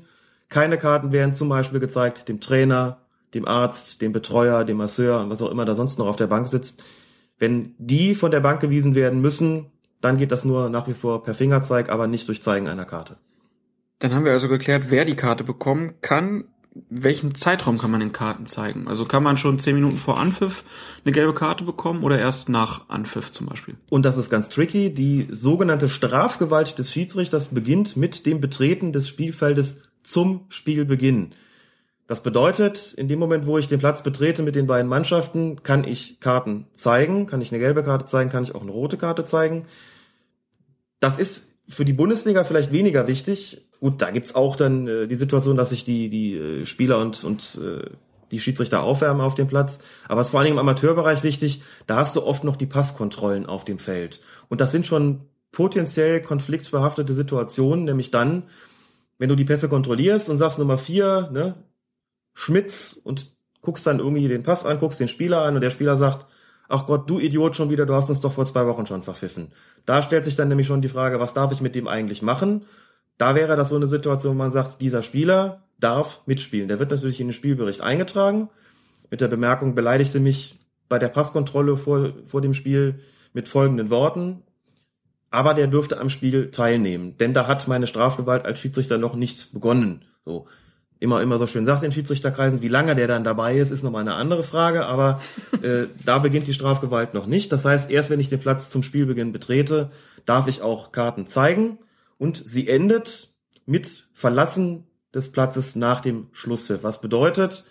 Keine 0.50 0.76
Karten 0.76 1.10
werden 1.10 1.32
zum 1.32 1.48
Beispiel 1.48 1.80
gezeigt 1.80 2.28
dem 2.28 2.38
Trainer, 2.38 2.98
dem 3.32 3.48
Arzt, 3.48 4.02
dem 4.02 4.12
Betreuer, 4.12 4.64
dem 4.64 4.76
Masseur 4.76 5.20
und 5.20 5.30
was 5.30 5.40
auch 5.40 5.50
immer 5.50 5.64
da 5.64 5.74
sonst 5.74 5.98
noch 5.98 6.06
auf 6.06 6.16
der 6.16 6.26
Bank 6.26 6.48
sitzt. 6.48 6.82
Wenn 7.38 7.74
die 7.78 8.14
von 8.14 8.30
der 8.30 8.40
Bank 8.40 8.60
gewiesen 8.60 8.94
werden 8.94 9.22
müssen, 9.22 9.72
dann 10.02 10.18
geht 10.18 10.32
das 10.32 10.44
nur 10.44 10.68
nach 10.68 10.86
wie 10.86 10.92
vor 10.92 11.22
per 11.22 11.32
Fingerzeig, 11.32 11.88
aber 11.88 12.06
nicht 12.06 12.28
durch 12.28 12.42
Zeigen 12.42 12.68
einer 12.68 12.84
Karte. 12.84 13.16
Dann 14.00 14.14
haben 14.14 14.26
wir 14.26 14.32
also 14.32 14.48
geklärt, 14.48 14.90
wer 14.90 15.06
die 15.06 15.16
Karte 15.16 15.44
bekommen 15.44 15.94
kann. 16.02 16.44
Welchem 16.72 17.34
Zeitraum 17.34 17.78
kann 17.78 17.90
man 17.90 18.00
den 18.00 18.12
Karten 18.12 18.46
zeigen? 18.46 18.86
Also 18.86 19.04
kann 19.04 19.22
man 19.22 19.36
schon 19.36 19.58
zehn 19.58 19.74
Minuten 19.74 19.98
vor 19.98 20.18
Anpfiff 20.18 20.64
eine 21.04 21.12
gelbe 21.12 21.34
Karte 21.34 21.64
bekommen 21.64 22.04
oder 22.04 22.18
erst 22.18 22.48
nach 22.48 22.88
Anpfiff 22.88 23.32
zum 23.32 23.46
Beispiel? 23.48 23.76
Und 23.88 24.04
das 24.04 24.16
ist 24.16 24.30
ganz 24.30 24.48
tricky. 24.48 24.94
Die 24.94 25.26
sogenannte 25.30 25.88
Strafgewalt 25.88 26.78
des 26.78 26.92
Schiedsrichters 26.92 27.48
beginnt 27.48 27.96
mit 27.96 28.24
dem 28.24 28.40
Betreten 28.40 28.92
des 28.92 29.08
Spielfeldes 29.08 29.82
zum 30.02 30.46
Spielbeginn. 30.48 31.32
Das 32.06 32.22
bedeutet, 32.22 32.92
in 32.94 33.08
dem 33.08 33.20
Moment, 33.20 33.46
wo 33.46 33.58
ich 33.58 33.68
den 33.68 33.78
Platz 33.78 34.02
betrete 34.02 34.42
mit 34.42 34.56
den 34.56 34.66
beiden 34.66 34.88
Mannschaften, 34.88 35.62
kann 35.62 35.84
ich 35.84 36.18
Karten 36.18 36.66
zeigen, 36.74 37.26
kann 37.26 37.40
ich 37.40 37.52
eine 37.52 37.60
gelbe 37.60 37.84
Karte 37.84 38.06
zeigen, 38.06 38.30
kann 38.30 38.42
ich 38.42 38.54
auch 38.54 38.62
eine 38.62 38.72
rote 38.72 38.96
Karte 38.96 39.24
zeigen. 39.24 39.66
Das 40.98 41.18
ist 41.18 41.56
für 41.68 41.84
die 41.84 41.92
Bundesliga 41.92 42.42
vielleicht 42.44 42.72
weniger 42.72 43.06
wichtig. 43.06 43.69
Gut, 43.80 44.02
da 44.02 44.10
gibt's 44.10 44.34
auch 44.34 44.56
dann 44.56 44.86
äh, 44.86 45.06
die 45.06 45.14
Situation, 45.14 45.56
dass 45.56 45.70
sich 45.70 45.84
die, 45.84 46.10
die 46.10 46.36
äh, 46.36 46.66
Spieler 46.66 46.98
und, 46.98 47.24
und 47.24 47.58
äh, 47.62 47.90
die 48.30 48.38
Schiedsrichter 48.38 48.82
aufwärmen 48.82 49.22
auf 49.22 49.34
dem 49.34 49.48
Platz. 49.48 49.78
Aber 50.06 50.20
es 50.20 50.28
ist 50.28 50.30
vor 50.30 50.40
allen 50.40 50.46
Dingen 50.46 50.56
im 50.56 50.60
Amateurbereich 50.60 51.22
wichtig, 51.22 51.62
da 51.86 51.96
hast 51.96 52.14
du 52.14 52.22
oft 52.22 52.44
noch 52.44 52.56
die 52.56 52.66
Passkontrollen 52.66 53.46
auf 53.46 53.64
dem 53.64 53.78
Feld. 53.78 54.20
Und 54.48 54.60
das 54.60 54.70
sind 54.70 54.86
schon 54.86 55.22
potenziell 55.50 56.20
konfliktbehaftete 56.20 57.12
Situationen, 57.12 57.84
nämlich 57.84 58.10
dann, 58.10 58.44
wenn 59.18 59.28
du 59.28 59.34
die 59.34 59.44
Pässe 59.44 59.68
kontrollierst 59.68 60.28
und 60.28 60.36
sagst 60.36 60.58
Nummer 60.58 60.78
vier, 60.78 61.28
ne, 61.32 61.54
Schmitz 62.34 63.00
und 63.02 63.32
guckst 63.62 63.86
dann 63.86 63.98
irgendwie 63.98 64.28
den 64.28 64.42
Pass 64.42 64.64
an, 64.64 64.78
guckst 64.78 65.00
den 65.00 65.08
Spieler 65.08 65.42
an 65.42 65.54
und 65.56 65.60
der 65.60 65.70
Spieler 65.70 65.96
sagt, 65.96 66.26
ach 66.68 66.86
Gott, 66.86 67.10
du 67.10 67.18
Idiot 67.18 67.56
schon 67.56 67.70
wieder, 67.70 67.84
du 67.84 67.94
hast 67.94 68.08
uns 68.10 68.20
doch 68.20 68.32
vor 68.32 68.46
zwei 68.46 68.66
Wochen 68.66 68.86
schon 68.86 69.02
verpfiffen. 69.02 69.52
Da 69.86 70.02
stellt 70.02 70.24
sich 70.24 70.36
dann 70.36 70.48
nämlich 70.48 70.68
schon 70.68 70.82
die 70.82 70.88
Frage, 70.88 71.18
was 71.18 71.34
darf 71.34 71.52
ich 71.52 71.60
mit 71.60 71.74
dem 71.74 71.88
eigentlich 71.88 72.22
machen? 72.22 72.64
Da 73.20 73.34
wäre 73.34 73.54
das 73.54 73.68
so 73.68 73.76
eine 73.76 73.86
Situation, 73.86 74.32
wo 74.32 74.38
man 74.38 74.50
sagt, 74.50 74.80
dieser 74.80 75.02
Spieler 75.02 75.64
darf 75.78 76.22
mitspielen. 76.24 76.68
Der 76.68 76.78
wird 76.78 76.90
natürlich 76.90 77.20
in 77.20 77.26
den 77.26 77.34
Spielbericht 77.34 77.82
eingetragen 77.82 78.48
mit 79.10 79.20
der 79.20 79.28
Bemerkung, 79.28 79.74
beleidigte 79.74 80.20
mich 80.20 80.58
bei 80.88 80.98
der 80.98 81.08
Passkontrolle 81.08 81.76
vor, 81.76 82.14
vor 82.24 82.40
dem 82.40 82.54
Spiel 82.54 83.00
mit 83.34 83.46
folgenden 83.46 83.90
Worten. 83.90 84.42
Aber 85.30 85.52
der 85.52 85.66
dürfte 85.66 86.00
am 86.00 86.08
Spiel 86.08 86.50
teilnehmen, 86.50 87.18
denn 87.18 87.34
da 87.34 87.46
hat 87.46 87.68
meine 87.68 87.86
Strafgewalt 87.86 88.46
als 88.46 88.58
Schiedsrichter 88.58 88.96
noch 88.96 89.14
nicht 89.14 89.52
begonnen. 89.52 90.02
So 90.24 90.46
immer 90.98 91.20
immer 91.20 91.36
so 91.36 91.46
schön 91.46 91.66
sagt 91.66 91.82
in 91.82 91.92
Schiedsrichterkreisen, 91.92 92.62
wie 92.62 92.68
lange 92.68 92.94
der 92.94 93.06
dann 93.06 93.22
dabei 93.22 93.58
ist, 93.58 93.70
ist 93.70 93.82
nochmal 93.82 94.00
eine 94.00 94.14
andere 94.14 94.44
Frage, 94.44 94.86
aber 94.86 95.20
äh, 95.62 95.84
da 96.06 96.20
beginnt 96.20 96.46
die 96.46 96.54
Strafgewalt 96.54 97.12
noch 97.12 97.26
nicht. 97.26 97.52
Das 97.52 97.66
heißt, 97.66 97.90
erst 97.90 98.08
wenn 98.08 98.18
ich 98.18 98.30
den 98.30 98.40
Platz 98.40 98.70
zum 98.70 98.82
Spielbeginn 98.82 99.30
betrete, 99.30 99.90
darf 100.24 100.48
ich 100.48 100.62
auch 100.62 100.90
Karten 100.90 101.26
zeigen 101.26 101.78
und 102.20 102.36
sie 102.46 102.68
endet 102.68 103.32
mit 103.64 104.08
Verlassen 104.12 104.86
des 105.14 105.32
Platzes 105.32 105.74
nach 105.74 106.00
dem 106.00 106.28
Schlusspfiff. 106.32 106.84
Was 106.84 107.00
bedeutet, 107.00 107.64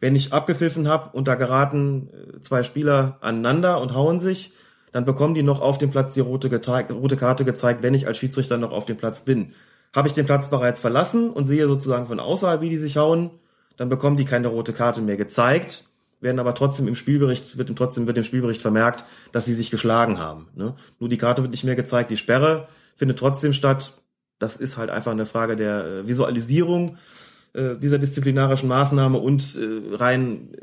wenn 0.00 0.14
ich 0.14 0.32
abgepfiffen 0.32 0.86
habe 0.86 1.10
und 1.14 1.26
da 1.26 1.34
geraten 1.34 2.08
äh, 2.08 2.40
zwei 2.40 2.62
Spieler 2.62 3.18
aneinander 3.20 3.80
und 3.80 3.94
hauen 3.94 4.20
sich, 4.20 4.52
dann 4.92 5.04
bekommen 5.04 5.34
die 5.34 5.42
noch 5.42 5.60
auf 5.60 5.78
dem 5.78 5.90
Platz 5.90 6.14
die 6.14 6.20
rote, 6.20 6.48
rote 6.92 7.16
Karte 7.16 7.44
gezeigt, 7.44 7.82
wenn 7.82 7.94
ich 7.94 8.06
als 8.06 8.18
Schiedsrichter 8.18 8.56
noch 8.58 8.70
auf 8.70 8.86
dem 8.86 8.96
Platz 8.96 9.24
bin. 9.24 9.54
Habe 9.94 10.06
ich 10.06 10.14
den 10.14 10.24
Platz 10.24 10.50
bereits 10.50 10.80
verlassen 10.80 11.28
und 11.28 11.44
sehe 11.44 11.66
sozusagen 11.66 12.06
von 12.06 12.20
außerhalb, 12.20 12.60
wie 12.60 12.70
die 12.70 12.78
sich 12.78 12.96
hauen, 12.96 13.30
dann 13.76 13.88
bekommen 13.88 14.16
die 14.16 14.24
keine 14.24 14.48
rote 14.48 14.72
Karte 14.72 15.02
mehr 15.02 15.16
gezeigt, 15.16 15.88
werden 16.20 16.38
aber 16.38 16.54
trotzdem 16.54 16.86
im 16.86 16.94
Spielbericht, 16.94 17.58
wird 17.58 17.76
trotzdem 17.76 18.06
wird 18.06 18.18
im 18.18 18.24
Spielbericht 18.24 18.62
vermerkt, 18.62 19.04
dass 19.32 19.46
sie 19.46 19.54
sich 19.54 19.72
geschlagen 19.72 20.18
haben. 20.18 20.46
Ne? 20.54 20.76
Nur 21.00 21.08
die 21.08 21.18
Karte 21.18 21.42
wird 21.42 21.50
nicht 21.50 21.64
mehr 21.64 21.76
gezeigt, 21.76 22.12
die 22.12 22.16
Sperre 22.16 22.68
findet 22.96 23.18
trotzdem 23.18 23.52
statt. 23.52 24.02
Das 24.38 24.56
ist 24.56 24.76
halt 24.76 24.90
einfach 24.90 25.12
eine 25.12 25.26
Frage 25.26 25.56
der 25.56 25.84
äh, 25.84 26.08
Visualisierung 26.08 26.98
äh, 27.54 27.76
dieser 27.76 27.98
disziplinarischen 27.98 28.68
Maßnahme 28.68 29.18
und 29.18 29.56
äh, 29.56 29.94
rein 29.94 30.56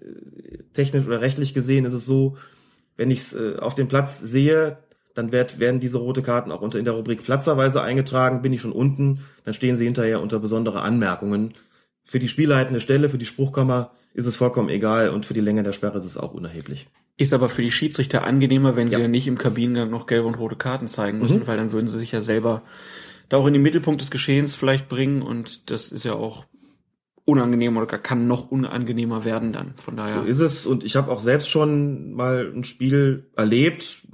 technisch 0.73 1.05
oder 1.05 1.21
rechtlich 1.21 1.53
gesehen 1.53 1.85
ist 1.85 1.93
es 1.93 2.05
so, 2.05 2.37
wenn 2.97 3.09
ich 3.09 3.19
es 3.19 3.35
auf 3.59 3.73
dem 3.73 3.87
Platz 3.87 4.19
sehe, 4.19 4.77
dann 5.15 5.31
werd, 5.31 5.59
werden 5.59 5.79
diese 5.79 5.97
rote 5.97 6.21
Karten 6.21 6.51
auch 6.51 6.61
unter 6.61 6.79
in 6.79 6.85
der 6.85 6.93
Rubrik 6.93 7.23
Platzerweise 7.23 7.81
eingetragen. 7.81 8.41
Bin 8.41 8.53
ich 8.53 8.61
schon 8.61 8.71
unten, 8.71 9.21
dann 9.45 9.53
stehen 9.53 9.75
sie 9.75 9.85
hinterher 9.85 10.21
unter 10.21 10.39
besondere 10.39 10.81
Anmerkungen. 10.81 11.53
Für 12.03 12.19
die 12.19 12.27
spielleitende 12.27 12.79
Stelle, 12.79 13.09
für 13.09 13.17
die 13.17 13.25
Spruchkammer 13.25 13.91
ist 14.13 14.25
es 14.25 14.35
vollkommen 14.35 14.69
egal 14.69 15.09
und 15.09 15.25
für 15.25 15.33
die 15.33 15.41
Länge 15.41 15.63
der 15.63 15.71
Sperre 15.71 15.97
ist 15.97 16.05
es 16.05 16.17
auch 16.17 16.33
unerheblich. 16.33 16.87
Ist 17.17 17.33
aber 17.33 17.49
für 17.49 17.61
die 17.61 17.71
Schiedsrichter 17.71 18.23
angenehmer, 18.23 18.75
wenn 18.75 18.89
sie 18.89 18.99
ja 18.99 19.07
nicht 19.07 19.27
im 19.27 19.37
Kabinengang 19.37 19.89
noch 19.89 20.07
gelbe 20.07 20.27
und 20.27 20.35
rote 20.35 20.55
Karten 20.55 20.87
zeigen 20.87 21.19
müssen, 21.19 21.41
mhm. 21.41 21.47
weil 21.47 21.57
dann 21.57 21.71
würden 21.71 21.87
sie 21.87 21.99
sich 21.99 22.11
ja 22.11 22.21
selber 22.21 22.63
da 23.29 23.37
auch 23.37 23.47
in 23.47 23.53
den 23.53 23.61
Mittelpunkt 23.61 24.01
des 24.01 24.11
Geschehens 24.11 24.55
vielleicht 24.55 24.89
bringen 24.89 25.21
und 25.21 25.69
das 25.71 25.91
ist 25.91 26.05
ja 26.05 26.13
auch 26.13 26.45
unangenehm 27.25 27.77
oder 27.77 27.85
kann 27.85 28.27
noch 28.27 28.51
unangenehmer 28.51 29.25
werden 29.25 29.53
dann. 29.53 29.75
Von 29.77 29.95
daher. 29.95 30.21
So 30.21 30.23
ist 30.23 30.39
es 30.39 30.65
und 30.65 30.83
ich 30.83 30.95
habe 30.95 31.11
auch 31.11 31.19
selbst 31.19 31.49
schon 31.49 32.13
mal 32.13 32.51
ein 32.53 32.63
Spiel 32.63 33.29
erlebt, 33.35 34.07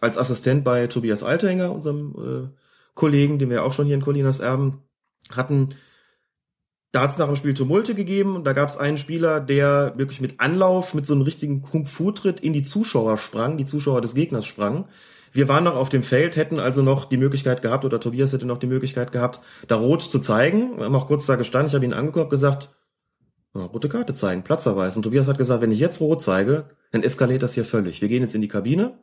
als 0.00 0.18
Assistent 0.18 0.64
bei 0.64 0.88
Tobias 0.88 1.22
Altenger, 1.22 1.72
unserem 1.72 2.14
äh, 2.16 2.58
Kollegen, 2.94 3.38
den 3.38 3.50
wir 3.50 3.64
auch 3.64 3.72
schon 3.72 3.86
hier 3.86 3.94
in 3.94 4.02
Colinas 4.02 4.40
Erben 4.40 4.82
hatten. 5.30 5.76
Da 6.92 7.00
hat 7.00 7.10
es 7.10 7.18
nach 7.18 7.26
dem 7.26 7.36
Spiel 7.36 7.54
Tumulte 7.54 7.94
gegeben 7.94 8.36
und 8.36 8.44
da 8.44 8.52
gab 8.52 8.68
es 8.68 8.76
einen 8.76 8.98
Spieler, 8.98 9.40
der 9.40 9.94
wirklich 9.96 10.20
mit 10.20 10.40
Anlauf, 10.40 10.92
mit 10.92 11.06
so 11.06 11.14
einem 11.14 11.22
richtigen 11.22 11.62
Kung-Fu-Tritt 11.62 12.40
in 12.40 12.52
die 12.52 12.62
Zuschauer 12.62 13.16
sprang, 13.16 13.56
die 13.56 13.64
Zuschauer 13.64 14.02
des 14.02 14.14
Gegners 14.14 14.46
sprangen. 14.46 14.84
Wir 15.32 15.48
waren 15.48 15.64
noch 15.64 15.74
auf 15.74 15.88
dem 15.88 16.02
Feld, 16.02 16.36
hätten 16.36 16.60
also 16.60 16.82
noch 16.82 17.06
die 17.06 17.16
Möglichkeit 17.16 17.62
gehabt, 17.62 17.86
oder 17.86 17.98
Tobias 17.98 18.34
hätte 18.34 18.44
noch 18.44 18.58
die 18.58 18.66
Möglichkeit 18.66 19.10
gehabt, 19.10 19.40
da 19.66 19.76
rot 19.76 20.02
zu 20.02 20.18
zeigen. 20.18 20.76
Wir 20.76 20.84
haben 20.84 20.94
auch 20.94 21.06
kurz 21.06 21.24
da 21.24 21.36
gestanden, 21.36 21.68
ich 21.68 21.74
habe 21.74 21.86
ihn 21.86 21.94
angeguckt 21.94 22.24
und 22.24 22.30
gesagt, 22.30 22.76
rote 23.54 23.88
Karte 23.88 24.12
zeigen, 24.12 24.42
Platzerweis. 24.42 24.94
Und 24.94 25.04
Tobias 25.04 25.28
hat 25.28 25.38
gesagt, 25.38 25.62
wenn 25.62 25.72
ich 25.72 25.78
jetzt 25.78 26.02
rot 26.02 26.20
zeige, 26.20 26.66
dann 26.90 27.02
eskaliert 27.02 27.42
das 27.42 27.54
hier 27.54 27.64
völlig. 27.64 28.02
Wir 28.02 28.08
gehen 28.08 28.22
jetzt 28.22 28.34
in 28.34 28.42
die 28.42 28.48
Kabine, 28.48 28.98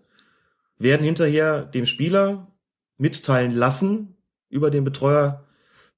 werden 0.77 1.03
hinterher 1.03 1.63
dem 1.63 1.87
Spieler 1.87 2.51
mitteilen 2.97 3.51
lassen 3.51 4.15
über 4.49 4.69
den 4.69 4.83
Betreuer, 4.83 5.45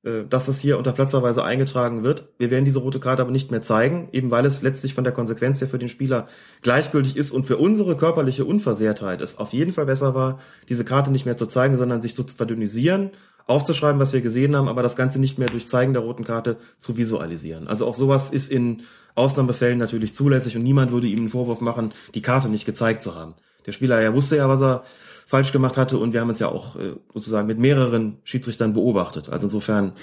dass 0.03 0.47
das 0.47 0.59
hier 0.59 0.79
unter 0.79 0.93
Platzerweise 0.93 1.43
eingetragen 1.43 2.01
wird. 2.01 2.29
Wir 2.39 2.49
werden 2.49 2.65
diese 2.65 2.79
rote 2.79 2.99
Karte 2.99 3.21
aber 3.21 3.29
nicht 3.29 3.51
mehr 3.51 3.61
zeigen, 3.61 4.09
eben 4.11 4.31
weil 4.31 4.45
es 4.47 4.63
letztlich 4.63 4.95
von 4.95 5.03
der 5.03 5.13
Konsequenz 5.13 5.61
her 5.61 5.67
für 5.67 5.77
den 5.77 5.89
Spieler 5.89 6.27
gleichgültig 6.63 7.15
ist 7.15 7.29
und 7.29 7.45
für 7.45 7.57
unsere 7.57 7.95
körperliche 7.95 8.45
Unversehrtheit 8.45 9.21
es 9.21 9.37
auf 9.37 9.53
jeden 9.53 9.73
Fall 9.73 9.85
besser 9.85 10.15
war, 10.15 10.39
diese 10.69 10.85
Karte 10.85 11.11
nicht 11.11 11.25
mehr 11.25 11.37
zu 11.37 11.45
zeigen, 11.45 11.77
sondern 11.77 12.01
sich 12.01 12.15
zu 12.15 12.23
verdünnisieren, 12.23 13.11
aufzuschreiben, 13.45 14.01
was 14.01 14.13
wir 14.13 14.21
gesehen 14.21 14.55
haben, 14.55 14.67
aber 14.67 14.81
das 14.81 14.95
Ganze 14.95 15.19
nicht 15.19 15.37
mehr 15.37 15.49
durch 15.49 15.67
Zeigen 15.67 15.93
der 15.93 16.01
roten 16.01 16.23
Karte 16.23 16.57
zu 16.79 16.97
visualisieren. 16.97 17.67
Also 17.67 17.85
auch 17.85 17.95
sowas 17.95 18.31
ist 18.31 18.51
in 18.51 18.81
Ausnahmefällen 19.13 19.77
natürlich 19.77 20.15
zulässig 20.15 20.55
und 20.55 20.63
niemand 20.63 20.91
würde 20.91 21.07
ihm 21.07 21.19
einen 21.19 21.29
Vorwurf 21.29 21.61
machen, 21.61 21.93
die 22.15 22.21
Karte 22.23 22.49
nicht 22.49 22.65
gezeigt 22.65 23.03
zu 23.03 23.13
haben. 23.13 23.35
Der 23.67 23.71
Spieler 23.71 24.01
ja 24.01 24.13
wusste 24.13 24.37
ja, 24.37 24.49
was 24.49 24.61
er 24.61 24.83
falsch 25.31 25.53
gemacht 25.53 25.77
hatte 25.77 25.97
und 25.97 26.11
wir 26.11 26.19
haben 26.19 26.29
es 26.29 26.39
ja 26.39 26.49
auch 26.49 26.75
äh, 26.75 26.91
sozusagen 27.13 27.47
mit 27.47 27.57
mehreren 27.57 28.19
Schiedsrichtern 28.25 28.73
beobachtet. 28.73 29.29
Also 29.29 29.47
insofern 29.47 29.93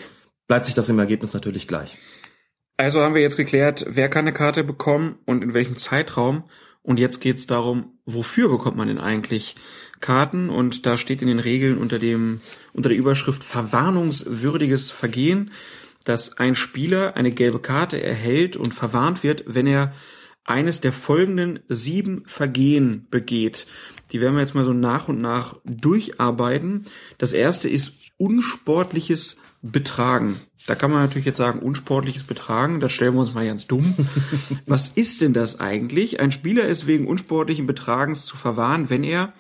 bleibt 0.47 0.65
sich 0.65 0.75
das 0.75 0.89
im 0.89 0.99
Ergebnis 0.99 1.35
natürlich 1.35 1.69
gleich. 1.69 1.99
Also 2.79 3.03
haben 3.03 3.15
wir 3.15 3.21
jetzt 3.21 3.37
geklärt, 3.37 3.85
wer 3.89 4.09
kann 4.09 4.25
eine 4.25 4.33
Karte 4.33 4.65
bekommen 4.65 5.19
und 5.27 5.45
in 5.45 5.53
welchem 5.53 5.77
Zeitraum. 5.77 6.45
Und 6.81 6.99
jetzt 6.99 7.21
geht 7.21 7.37
es 7.37 7.47
darum, 7.47 7.99
wofür 8.07 8.49
bekommt 8.49 8.79
man 8.79 8.89
denn 8.89 8.99
eigentlich 8.99 9.55
Karten? 10.01 10.49
Und 10.49 10.87
da 10.87 10.97
steht 10.97 11.21
in 11.21 11.29
den 11.29 11.41
Regeln 11.41 11.77
unter 11.77 11.99
dem 11.99 12.41
unter 12.73 12.89
der 12.89 12.97
Überschrift 12.97 13.45
verwarnungswürdiges 13.45 14.91
Vergehen, 14.91 15.51
dass 16.07 16.39
ein 16.39 16.55
Spieler 16.55 17.17
eine 17.17 17.33
gelbe 17.33 17.59
Karte 17.59 18.03
erhält 18.03 18.57
und 18.57 18.73
verwarnt 18.73 19.23
wird, 19.23 19.45
wenn 19.47 19.67
er 19.67 19.93
eines 20.45 20.81
der 20.81 20.93
folgenden 20.93 21.61
sieben 21.69 22.23
Vergehen 22.25 23.09
begeht. 23.11 23.67
Die 24.13 24.21
werden 24.21 24.35
wir 24.35 24.41
jetzt 24.41 24.55
mal 24.55 24.65
so 24.65 24.73
nach 24.73 25.09
und 25.09 25.21
nach 25.21 25.57
durcharbeiten. 25.65 26.87
Das 27.19 27.33
erste 27.33 27.69
ist 27.69 27.95
unsportliches 28.17 29.39
Betragen. 29.63 30.41
Da 30.67 30.75
kann 30.75 30.91
man 30.91 31.01
natürlich 31.01 31.27
jetzt 31.27 31.37
sagen, 31.37 31.61
unsportliches 31.61 32.23
Betragen, 32.23 32.81
das 32.81 32.93
stellen 32.93 33.15
wir 33.15 33.21
uns 33.21 33.35
mal 33.35 33.47
ganz 33.47 33.67
dumm. 33.67 33.95
Was 34.67 34.89
ist 34.89 35.21
denn 35.21 35.33
das 35.33 35.59
eigentlich? 35.61 36.21
Ein 36.21 36.33
Spieler 36.33 36.67
ist 36.67 36.87
wegen 36.87 37.09
unsportlichen 37.09 37.67
Betragens 37.67 38.25
zu 38.25 38.37
verwahren, 38.37 38.89
wenn 38.91 39.03
er 39.03 39.33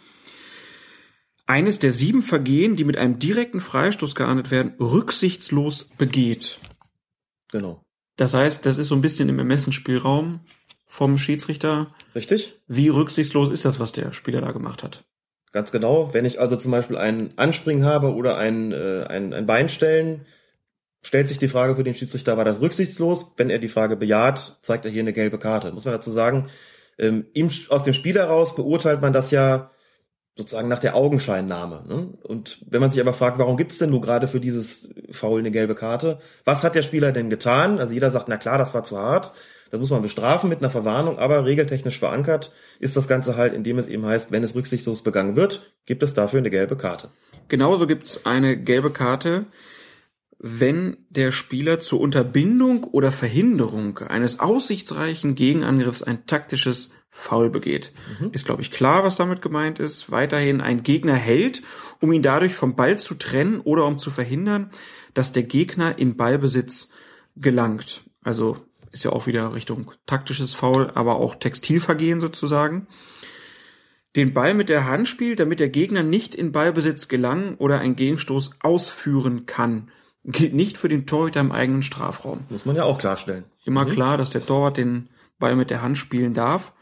eines 1.46 1.78
der 1.78 1.92
sieben 1.92 2.22
Vergehen, 2.22 2.76
die 2.76 2.84
mit 2.84 2.96
einem 2.96 3.18
direkten 3.18 3.60
Freistoß 3.60 4.14
geahndet 4.14 4.50
werden, 4.50 4.74
rücksichtslos 4.80 5.84
begeht. 5.84 6.58
Genau. 7.50 7.82
Das 8.16 8.34
heißt, 8.34 8.66
das 8.66 8.78
ist 8.78 8.88
so 8.88 8.96
ein 8.96 9.00
bisschen 9.00 9.28
im 9.28 9.38
Ermessensspielraum 9.38 10.40
vom 10.88 11.18
Schiedsrichter. 11.18 11.94
Richtig. 12.14 12.58
Wie 12.66 12.88
rücksichtslos 12.88 13.50
ist 13.50 13.64
das, 13.64 13.78
was 13.78 13.92
der 13.92 14.12
Spieler 14.12 14.40
da 14.40 14.50
gemacht 14.50 14.82
hat? 14.82 15.04
Ganz 15.52 15.70
genau. 15.70 16.12
Wenn 16.12 16.24
ich 16.24 16.40
also 16.40 16.56
zum 16.56 16.72
Beispiel 16.72 16.96
ein 16.96 17.36
Anspringen 17.36 17.84
habe 17.84 18.14
oder 18.14 18.36
ein, 18.38 18.72
äh, 18.72 19.04
ein, 19.08 19.32
ein 19.32 19.46
Bein 19.46 19.68
stellen, 19.68 20.26
stellt 21.02 21.28
sich 21.28 21.38
die 21.38 21.48
Frage 21.48 21.76
für 21.76 21.84
den 21.84 21.94
Schiedsrichter, 21.94 22.36
war 22.36 22.44
das 22.44 22.60
rücksichtslos? 22.60 23.32
Wenn 23.36 23.50
er 23.50 23.58
die 23.58 23.68
Frage 23.68 23.96
bejaht, 23.96 24.58
zeigt 24.62 24.84
er 24.84 24.90
hier 24.90 25.02
eine 25.02 25.12
gelbe 25.12 25.38
Karte. 25.38 25.72
Muss 25.72 25.84
man 25.84 25.94
dazu 25.94 26.10
sagen, 26.10 26.48
ähm, 26.98 27.26
im, 27.34 27.50
aus 27.68 27.84
dem 27.84 27.94
Spiel 27.94 28.16
heraus 28.16 28.56
beurteilt 28.56 29.00
man 29.00 29.12
das 29.12 29.30
ja 29.30 29.70
sozusagen 30.36 30.68
nach 30.68 30.78
der 30.78 30.94
Augenscheinnahme. 30.94 31.84
Ne? 31.86 32.18
Und 32.22 32.64
wenn 32.68 32.80
man 32.80 32.90
sich 32.90 33.00
aber 33.00 33.12
fragt, 33.12 33.38
warum 33.38 33.56
gibt's 33.56 33.78
denn 33.78 33.90
nur 33.90 34.00
gerade 34.00 34.28
für 34.28 34.40
dieses 34.40 34.94
Foul 35.10 35.40
eine 35.40 35.50
gelbe 35.50 35.74
Karte? 35.74 36.18
Was 36.44 36.62
hat 36.62 36.74
der 36.74 36.82
Spieler 36.82 37.12
denn 37.12 37.28
getan? 37.28 37.78
Also 37.78 37.92
jeder 37.92 38.10
sagt, 38.10 38.28
na 38.28 38.36
klar, 38.36 38.56
das 38.56 38.72
war 38.72 38.84
zu 38.84 38.98
hart. 38.98 39.32
Das 39.70 39.80
muss 39.80 39.90
man 39.90 40.02
bestrafen 40.02 40.48
mit 40.48 40.60
einer 40.60 40.70
Verwarnung, 40.70 41.18
aber 41.18 41.44
regeltechnisch 41.44 41.98
verankert 41.98 42.52
ist 42.78 42.96
das 42.96 43.08
Ganze 43.08 43.36
halt, 43.36 43.54
indem 43.54 43.78
es 43.78 43.86
eben 43.86 44.06
heißt, 44.06 44.32
wenn 44.32 44.42
es 44.42 44.54
rücksichtslos 44.54 45.02
begangen 45.02 45.36
wird, 45.36 45.74
gibt 45.86 46.02
es 46.02 46.14
dafür 46.14 46.38
eine 46.38 46.50
gelbe 46.50 46.76
Karte. 46.76 47.10
Genauso 47.48 47.86
gibt's 47.86 48.24
eine 48.26 48.56
gelbe 48.56 48.90
Karte, 48.90 49.46
wenn 50.38 50.98
der 51.10 51.32
Spieler 51.32 51.80
zur 51.80 52.00
Unterbindung 52.00 52.84
oder 52.84 53.10
Verhinderung 53.10 53.98
eines 53.98 54.38
aussichtsreichen 54.38 55.34
Gegenangriffs 55.34 56.02
ein 56.02 56.26
taktisches 56.26 56.92
Foul 57.10 57.50
begeht. 57.50 57.92
Ist, 58.32 58.46
glaube 58.46 58.62
ich, 58.62 58.70
klar, 58.70 59.02
was 59.02 59.16
damit 59.16 59.42
gemeint 59.42 59.80
ist. 59.80 60.12
Weiterhin 60.12 60.60
ein 60.60 60.84
Gegner 60.84 61.16
hält, 61.16 61.62
um 62.00 62.12
ihn 62.12 62.22
dadurch 62.22 62.54
vom 62.54 62.76
Ball 62.76 62.98
zu 62.98 63.14
trennen 63.14 63.60
oder 63.60 63.86
um 63.86 63.98
zu 63.98 64.10
verhindern, 64.10 64.70
dass 65.14 65.32
der 65.32 65.42
Gegner 65.42 65.98
in 65.98 66.16
Ballbesitz 66.16 66.92
gelangt. 67.34 68.04
Also 68.22 68.56
ist 68.92 69.04
ja 69.04 69.12
auch 69.12 69.26
wieder 69.26 69.54
Richtung 69.54 69.92
taktisches 70.06 70.54
Foul, 70.54 70.90
aber 70.94 71.16
auch 71.16 71.34
Textilvergehen 71.34 72.20
sozusagen. 72.20 72.86
Den 74.16 74.32
Ball 74.32 74.54
mit 74.54 74.68
der 74.68 74.86
Hand 74.86 75.08
spielt, 75.08 75.38
damit 75.38 75.60
der 75.60 75.68
Gegner 75.68 76.02
nicht 76.02 76.34
in 76.34 76.52
Ballbesitz 76.52 77.08
gelangen 77.08 77.54
oder 77.56 77.78
einen 77.78 77.96
Gegenstoß 77.96 78.52
ausführen 78.62 79.46
kann. 79.46 79.90
Gilt 80.24 80.54
nicht 80.54 80.76
für 80.76 80.88
den 80.88 81.06
Torhüter 81.06 81.40
im 81.40 81.52
eigenen 81.52 81.82
Strafraum. 81.82 82.40
Muss 82.48 82.66
man 82.66 82.76
ja 82.76 82.84
auch 82.84 82.98
klarstellen. 82.98 83.44
Immer 83.64 83.86
klar, 83.86 84.18
dass 84.18 84.30
der 84.30 84.44
Torwart 84.44 84.76
den 84.76 85.08
Ball 85.38 85.56
mit 85.56 85.70
der 85.70 85.82
Hand 85.82 85.98
spielen 85.98 86.34
darf. 86.34 86.72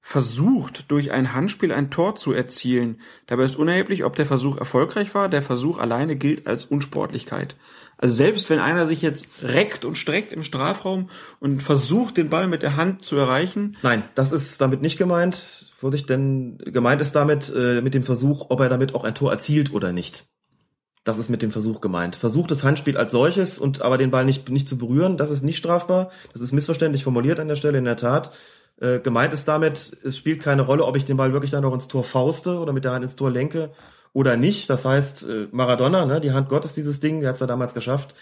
Versucht 0.00 0.90
durch 0.90 1.12
ein 1.12 1.32
Handspiel 1.32 1.72
ein 1.72 1.90
Tor 1.90 2.16
zu 2.16 2.32
erzielen. 2.32 3.00
Dabei 3.26 3.44
ist 3.44 3.56
unerheblich, 3.56 4.02
ob 4.02 4.16
der 4.16 4.26
Versuch 4.26 4.56
erfolgreich 4.56 5.14
war. 5.14 5.28
Der 5.28 5.42
Versuch 5.42 5.78
alleine 5.78 6.16
gilt 6.16 6.46
als 6.46 6.64
Unsportlichkeit. 6.64 7.56
Also 8.02 8.16
selbst 8.16 8.50
wenn 8.50 8.58
einer 8.58 8.84
sich 8.84 9.00
jetzt 9.00 9.28
reckt 9.44 9.84
und 9.84 9.96
streckt 9.96 10.32
im 10.32 10.42
Strafraum 10.42 11.08
und 11.38 11.62
versucht, 11.62 12.16
den 12.16 12.30
Ball 12.30 12.48
mit 12.48 12.62
der 12.62 12.74
Hand 12.74 13.04
zu 13.04 13.16
erreichen, 13.16 13.76
Nein, 13.82 14.02
das 14.16 14.32
ist 14.32 14.60
damit 14.60 14.82
nicht 14.82 14.98
gemeint. 14.98 15.70
Vorsicht, 15.76 16.10
denn 16.10 16.58
gemeint 16.58 17.00
ist 17.00 17.14
damit 17.14 17.52
äh, 17.54 17.80
mit 17.80 17.94
dem 17.94 18.02
Versuch, 18.02 18.46
ob 18.48 18.58
er 18.58 18.68
damit 18.68 18.96
auch 18.96 19.04
ein 19.04 19.14
Tor 19.14 19.30
erzielt 19.30 19.72
oder 19.72 19.92
nicht. 19.92 20.26
Das 21.04 21.16
ist 21.16 21.28
mit 21.28 21.42
dem 21.42 21.52
Versuch 21.52 21.80
gemeint. 21.80 22.16
Versuchtes 22.16 22.64
Handspiel 22.64 22.96
als 22.96 23.12
solches 23.12 23.60
und 23.60 23.82
aber 23.82 23.98
den 23.98 24.10
Ball 24.10 24.24
nicht, 24.24 24.50
nicht 24.50 24.68
zu 24.68 24.78
berühren, 24.78 25.16
das 25.16 25.30
ist 25.30 25.44
nicht 25.44 25.58
strafbar. 25.58 26.10
Das 26.32 26.42
ist 26.42 26.50
missverständlich 26.50 27.04
formuliert 27.04 27.38
an 27.38 27.46
der 27.46 27.56
Stelle, 27.56 27.78
in 27.78 27.84
der 27.84 27.96
Tat. 27.96 28.32
Äh, 28.80 28.98
gemeint 28.98 29.32
ist 29.32 29.46
damit, 29.46 29.96
es 30.02 30.16
spielt 30.16 30.42
keine 30.42 30.62
Rolle, 30.62 30.84
ob 30.86 30.96
ich 30.96 31.04
den 31.04 31.16
Ball 31.16 31.32
wirklich 31.32 31.52
dann 31.52 31.62
noch 31.62 31.72
ins 31.72 31.86
Tor 31.86 32.02
fauste 32.02 32.58
oder 32.58 32.72
mit 32.72 32.82
der 32.82 32.90
Hand 32.90 33.04
ins 33.04 33.14
Tor 33.14 33.30
lenke 33.30 33.70
oder 34.12 34.36
nicht. 34.36 34.68
Das 34.70 34.84
heißt, 34.84 35.24
äh, 35.24 35.48
Maradona, 35.52 36.06
ne, 36.06 36.20
die 36.20 36.32
Hand 36.32 36.48
Gottes, 36.48 36.74
dieses 36.74 37.00
Ding, 37.00 37.20
der 37.20 37.30
hat's 37.30 37.40
ja 37.40 37.46
damals 37.46 37.74
geschafft. 37.74 38.14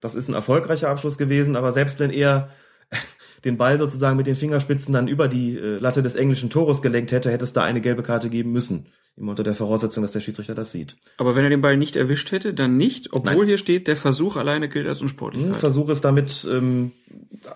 Das 0.00 0.14
ist 0.14 0.28
ein 0.28 0.34
erfolgreicher 0.34 0.88
Abschluss 0.90 1.18
gewesen, 1.18 1.56
aber 1.56 1.72
selbst 1.72 1.98
wenn 1.98 2.10
er 2.10 2.50
den 3.44 3.56
Ball 3.56 3.78
sozusagen 3.78 4.16
mit 4.16 4.26
den 4.26 4.36
Fingerspitzen 4.36 4.92
dann 4.92 5.08
über 5.08 5.28
die 5.28 5.56
äh, 5.56 5.78
Latte 5.78 6.02
des 6.02 6.14
englischen 6.14 6.50
Tores 6.50 6.82
gelenkt 6.82 7.12
hätte, 7.12 7.30
hätte 7.30 7.44
es 7.44 7.52
da 7.52 7.62
eine 7.64 7.80
gelbe 7.80 8.02
Karte 8.02 8.30
geben 8.30 8.52
müssen. 8.52 8.86
Immer 9.16 9.30
unter 9.30 9.42
der 9.42 9.56
Voraussetzung, 9.56 10.02
dass 10.02 10.12
der 10.12 10.20
Schiedsrichter 10.20 10.54
das 10.54 10.70
sieht. 10.70 10.96
aber 11.16 11.34
wenn 11.34 11.42
er 11.42 11.50
den 11.50 11.60
Ball 11.60 11.76
nicht 11.76 11.96
erwischt 11.96 12.30
hätte, 12.30 12.54
dann 12.54 12.76
nicht, 12.76 13.12
obwohl 13.12 13.34
Nein. 13.38 13.46
hier 13.48 13.58
steht, 13.58 13.88
der 13.88 13.96
Versuch 13.96 14.36
alleine 14.36 14.68
gilt 14.68 14.86
als 14.86 14.98
Hm, 15.00 15.06
Unsportlichkeit. 15.06 15.58
Versuch 15.58 15.88
es 15.88 16.00
damit, 16.00 16.46
ähm, 16.48 16.92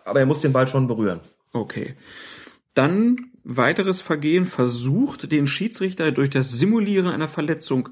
aber 0.05 0.18
er 0.18 0.26
muss 0.26 0.40
den 0.40 0.53
Ball 0.53 0.66
schon 0.66 0.88
berühren. 0.88 1.20
Okay. 1.53 1.95
Dann 2.74 3.16
weiteres 3.45 4.01
Vergehen 4.01 4.47
versucht, 4.47 5.32
den 5.32 5.47
Schiedsrichter 5.47 6.12
durch 6.12 6.30
das 6.30 6.51
Simulieren 6.53 7.09
einer 7.09 7.28
Verletzung 7.28 7.88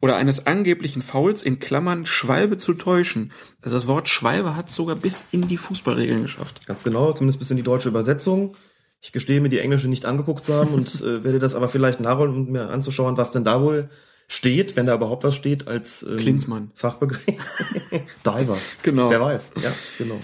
oder 0.00 0.16
eines 0.16 0.46
angeblichen 0.46 1.02
Fouls 1.02 1.42
in 1.42 1.58
Klammern 1.58 2.06
Schwalbe 2.06 2.58
zu 2.58 2.74
täuschen. 2.74 3.32
Also 3.60 3.76
das 3.76 3.86
Wort 3.86 4.08
Schwalbe 4.08 4.56
hat 4.56 4.70
sogar 4.70 4.96
bis 4.96 5.26
in 5.32 5.48
die 5.48 5.56
Fußballregeln 5.56 6.22
geschafft. 6.22 6.66
Ganz 6.66 6.84
genau, 6.84 7.12
zumindest 7.12 7.38
bis 7.38 7.50
in 7.50 7.56
die 7.56 7.62
deutsche 7.62 7.88
Übersetzung. 7.88 8.56
Ich 9.00 9.12
gestehe 9.12 9.40
mir 9.40 9.50
die 9.50 9.58
englische 9.58 9.88
nicht 9.88 10.06
angeguckt 10.06 10.44
zu 10.44 10.54
haben 10.54 10.72
und 10.72 11.02
äh, 11.02 11.24
werde 11.24 11.38
das 11.38 11.54
aber 11.54 11.68
vielleicht 11.68 12.00
nachholen, 12.00 12.34
um 12.34 12.50
mir 12.50 12.70
anzuschauen, 12.70 13.18
was 13.18 13.32
denn 13.32 13.44
da 13.44 13.60
wohl 13.60 13.90
steht, 14.28 14.76
wenn 14.76 14.86
da 14.86 14.94
überhaupt 14.94 15.24
was 15.24 15.34
steht 15.34 15.68
als 15.68 16.02
ähm, 16.02 16.16
Klinsmann. 16.16 16.70
Fachbegriff. 16.74 17.22
Diver. 18.24 18.56
Genau. 18.82 19.10
Wer 19.10 19.20
weiß. 19.20 19.52
Ja, 19.62 19.70
genau. 19.98 20.18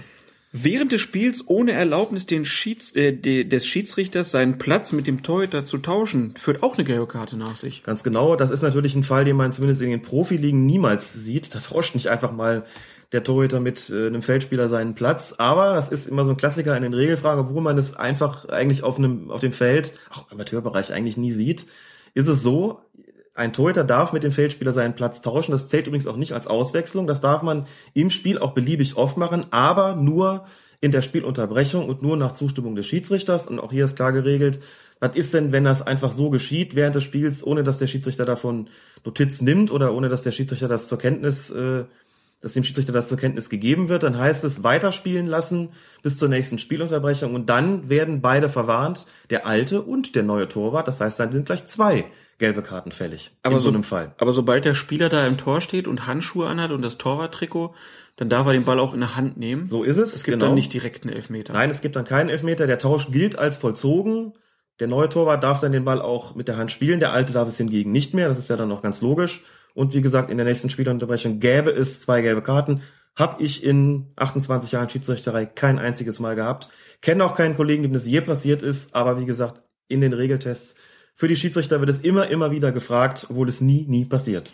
Während 0.53 0.91
des 0.91 0.99
Spiels 0.99 1.47
ohne 1.47 1.71
Erlaubnis 1.71 2.25
Schieds, 2.43 2.93
äh, 2.93 3.13
de, 3.13 3.45
des 3.45 3.65
Schiedsrichters 3.65 4.31
seinen 4.31 4.57
Platz 4.57 4.91
mit 4.91 5.07
dem 5.07 5.23
Torhüter 5.23 5.63
zu 5.63 5.77
tauschen, 5.77 6.33
führt 6.35 6.61
auch 6.61 6.75
eine 6.75 6.83
gelbe 6.83 7.07
Karte 7.07 7.37
nach 7.37 7.55
sich. 7.55 7.83
Ganz 7.83 8.03
genau. 8.03 8.35
Das 8.35 8.51
ist 8.51 8.61
natürlich 8.61 8.93
ein 8.93 9.03
Fall, 9.03 9.23
den 9.23 9.37
man 9.37 9.53
zumindest 9.53 9.81
in 9.81 9.91
den 9.91 10.01
Profiligen 10.01 10.65
niemals 10.65 11.13
sieht. 11.13 11.55
Da 11.55 11.59
tauscht 11.59 11.95
nicht 11.95 12.07
einfach 12.07 12.33
mal 12.33 12.65
der 13.13 13.23
Torhüter 13.23 13.61
mit 13.61 13.89
äh, 13.89 14.07
einem 14.07 14.21
Feldspieler 14.21 14.67
seinen 14.67 14.93
Platz. 14.93 15.35
Aber 15.37 15.73
das 15.73 15.87
ist 15.87 16.07
immer 16.07 16.25
so 16.25 16.31
ein 16.31 16.37
Klassiker 16.37 16.75
in 16.75 16.83
den 16.83 16.93
Regelfragen, 16.93 17.45
obwohl 17.45 17.61
man 17.61 17.77
es 17.77 17.95
einfach 17.95 18.45
eigentlich 18.49 18.83
auf 18.83 18.97
einem, 18.97 19.31
auf 19.31 19.39
dem 19.39 19.53
Feld, 19.53 19.93
auch 20.09 20.29
im 20.29 20.35
Amateurbereich 20.35 20.91
eigentlich 20.91 21.15
nie 21.15 21.31
sieht. 21.31 21.65
Ist 22.13 22.27
es 22.27 22.43
so, 22.43 22.81
ein 23.33 23.53
Torhüter 23.53 23.83
darf 23.83 24.11
mit 24.11 24.23
dem 24.23 24.31
Feldspieler 24.31 24.73
seinen 24.73 24.95
Platz 24.95 25.21
tauschen. 25.21 25.51
Das 25.51 25.67
zählt 25.67 25.87
übrigens 25.87 26.07
auch 26.07 26.17
nicht 26.17 26.33
als 26.33 26.47
Auswechslung. 26.47 27.07
Das 27.07 27.21
darf 27.21 27.43
man 27.43 27.65
im 27.93 28.09
Spiel 28.09 28.37
auch 28.37 28.51
beliebig 28.51 28.97
oft 28.97 29.17
machen, 29.17 29.45
aber 29.51 29.95
nur 29.95 30.45
in 30.81 30.91
der 30.91 31.01
Spielunterbrechung 31.01 31.87
und 31.87 32.01
nur 32.01 32.17
nach 32.17 32.33
Zustimmung 32.33 32.75
des 32.75 32.87
Schiedsrichters. 32.87 33.47
Und 33.47 33.59
auch 33.59 33.71
hier 33.71 33.85
ist 33.85 33.95
klar 33.95 34.11
geregelt, 34.11 34.59
was 34.99 35.15
ist 35.15 35.33
denn, 35.33 35.51
wenn 35.51 35.63
das 35.63 35.81
einfach 35.81 36.11
so 36.11 36.29
geschieht 36.29 36.75
während 36.75 36.95
des 36.95 37.03
Spiels, 37.03 37.45
ohne 37.45 37.63
dass 37.63 37.79
der 37.79 37.87
Schiedsrichter 37.87 38.25
davon 38.25 38.67
Notiz 39.05 39.41
nimmt 39.41 39.71
oder 39.71 39.93
ohne 39.93 40.09
dass 40.09 40.23
der 40.23 40.31
Schiedsrichter 40.31 40.67
das 40.67 40.87
zur 40.87 40.97
Kenntnis, 40.97 41.49
äh, 41.51 41.85
dass 42.41 42.53
dem 42.53 42.63
Schiedsrichter 42.63 42.91
das 42.91 43.07
zur 43.07 43.17
Kenntnis 43.17 43.49
gegeben 43.49 43.87
wird, 43.87 44.03
dann 44.03 44.17
heißt 44.17 44.43
es 44.43 44.63
weiterspielen 44.63 45.27
lassen 45.27 45.69
bis 46.01 46.17
zur 46.17 46.27
nächsten 46.27 46.57
Spielunterbrechung 46.57 47.35
und 47.35 47.49
dann 47.49 47.89
werden 47.89 48.21
beide 48.21 48.49
verwarnt, 48.49 49.05
der 49.29 49.45
alte 49.45 49.81
und 49.81 50.15
der 50.15 50.23
neue 50.23 50.47
Torwart. 50.49 50.87
Das 50.87 50.99
heißt, 50.99 51.19
dann 51.19 51.31
sind 51.31 51.45
gleich 51.45 51.65
zwei 51.65 52.05
gelbe 52.39 52.63
Karten 52.63 52.91
fällig. 52.91 53.31
Aber 53.43 53.55
in 53.55 53.61
so 53.61 53.69
so- 53.69 53.73
einem 53.73 53.83
Fall. 53.83 54.15
Aber 54.17 54.33
sobald 54.33 54.65
der 54.65 54.73
Spieler 54.73 55.09
da 55.09 55.25
im 55.27 55.37
Tor 55.37 55.61
steht 55.61 55.87
und 55.87 56.07
Handschuhe 56.07 56.47
anhat 56.47 56.71
und 56.71 56.81
das 56.81 56.97
Torwarttrikot, 56.97 57.75
dann 58.15 58.29
darf 58.29 58.47
er 58.47 58.53
den 58.53 58.65
Ball 58.65 58.79
auch 58.79 58.93
in 58.93 58.99
der 58.99 59.15
Hand 59.15 59.37
nehmen. 59.37 59.67
So 59.67 59.83
ist 59.83 59.97
es. 59.97 60.15
es 60.15 60.23
gibt 60.23 60.35
genau. 60.35 60.47
dann 60.47 60.55
nicht 60.55 60.73
direkt 60.73 61.03
einen 61.03 61.15
Elfmeter. 61.15 61.53
Nein, 61.53 61.69
es 61.69 61.81
gibt 61.81 61.95
dann 61.95 62.05
keinen 62.05 62.29
Elfmeter. 62.29 62.67
Der 62.67 62.79
Tausch 62.79 63.11
gilt 63.11 63.37
als 63.37 63.57
vollzogen. 63.57 64.33
Der 64.81 64.87
neue 64.87 65.09
Torwart 65.09 65.43
darf 65.43 65.59
dann 65.59 65.71
den 65.71 65.85
Ball 65.85 66.01
auch 66.01 66.33
mit 66.33 66.47
der 66.47 66.57
Hand 66.57 66.71
spielen. 66.71 66.99
Der 66.99 67.13
alte 67.13 67.33
darf 67.33 67.47
es 67.47 67.57
hingegen 67.57 67.91
nicht 67.91 68.15
mehr. 68.15 68.27
Das 68.27 68.39
ist 68.39 68.49
ja 68.49 68.57
dann 68.57 68.71
auch 68.71 68.81
ganz 68.81 68.99
logisch. 68.99 69.43
Und 69.75 69.93
wie 69.93 70.01
gesagt, 70.01 70.31
in 70.31 70.37
der 70.37 70.45
nächsten 70.47 70.71
Spielunterbrechung 70.71 71.39
gäbe 71.39 71.69
es 71.69 71.99
zwei 72.01 72.21
gelbe 72.21 72.41
Karten. 72.41 72.81
Hab 73.15 73.39
ich 73.39 73.63
in 73.63 74.07
28 74.15 74.71
Jahren 74.71 74.89
Schiedsrichterei 74.89 75.45
kein 75.45 75.77
einziges 75.77 76.19
Mal 76.19 76.35
gehabt. 76.35 76.69
Kenne 77.01 77.23
auch 77.23 77.35
keinen 77.35 77.55
Kollegen, 77.55 77.83
dem 77.83 77.93
das 77.93 78.07
je 78.07 78.21
passiert 78.21 78.63
ist. 78.63 78.95
Aber 78.95 79.19
wie 79.19 79.25
gesagt, 79.25 79.61
in 79.87 80.01
den 80.01 80.13
Regeltests 80.13 80.75
für 81.13 81.27
die 81.27 81.35
Schiedsrichter 81.35 81.79
wird 81.79 81.91
es 81.91 81.99
immer, 81.99 82.29
immer 82.29 82.49
wieder 82.49 82.71
gefragt, 82.71 83.27
obwohl 83.29 83.49
es 83.49 83.61
nie, 83.61 83.85
nie 83.87 84.05
passiert. 84.05 84.51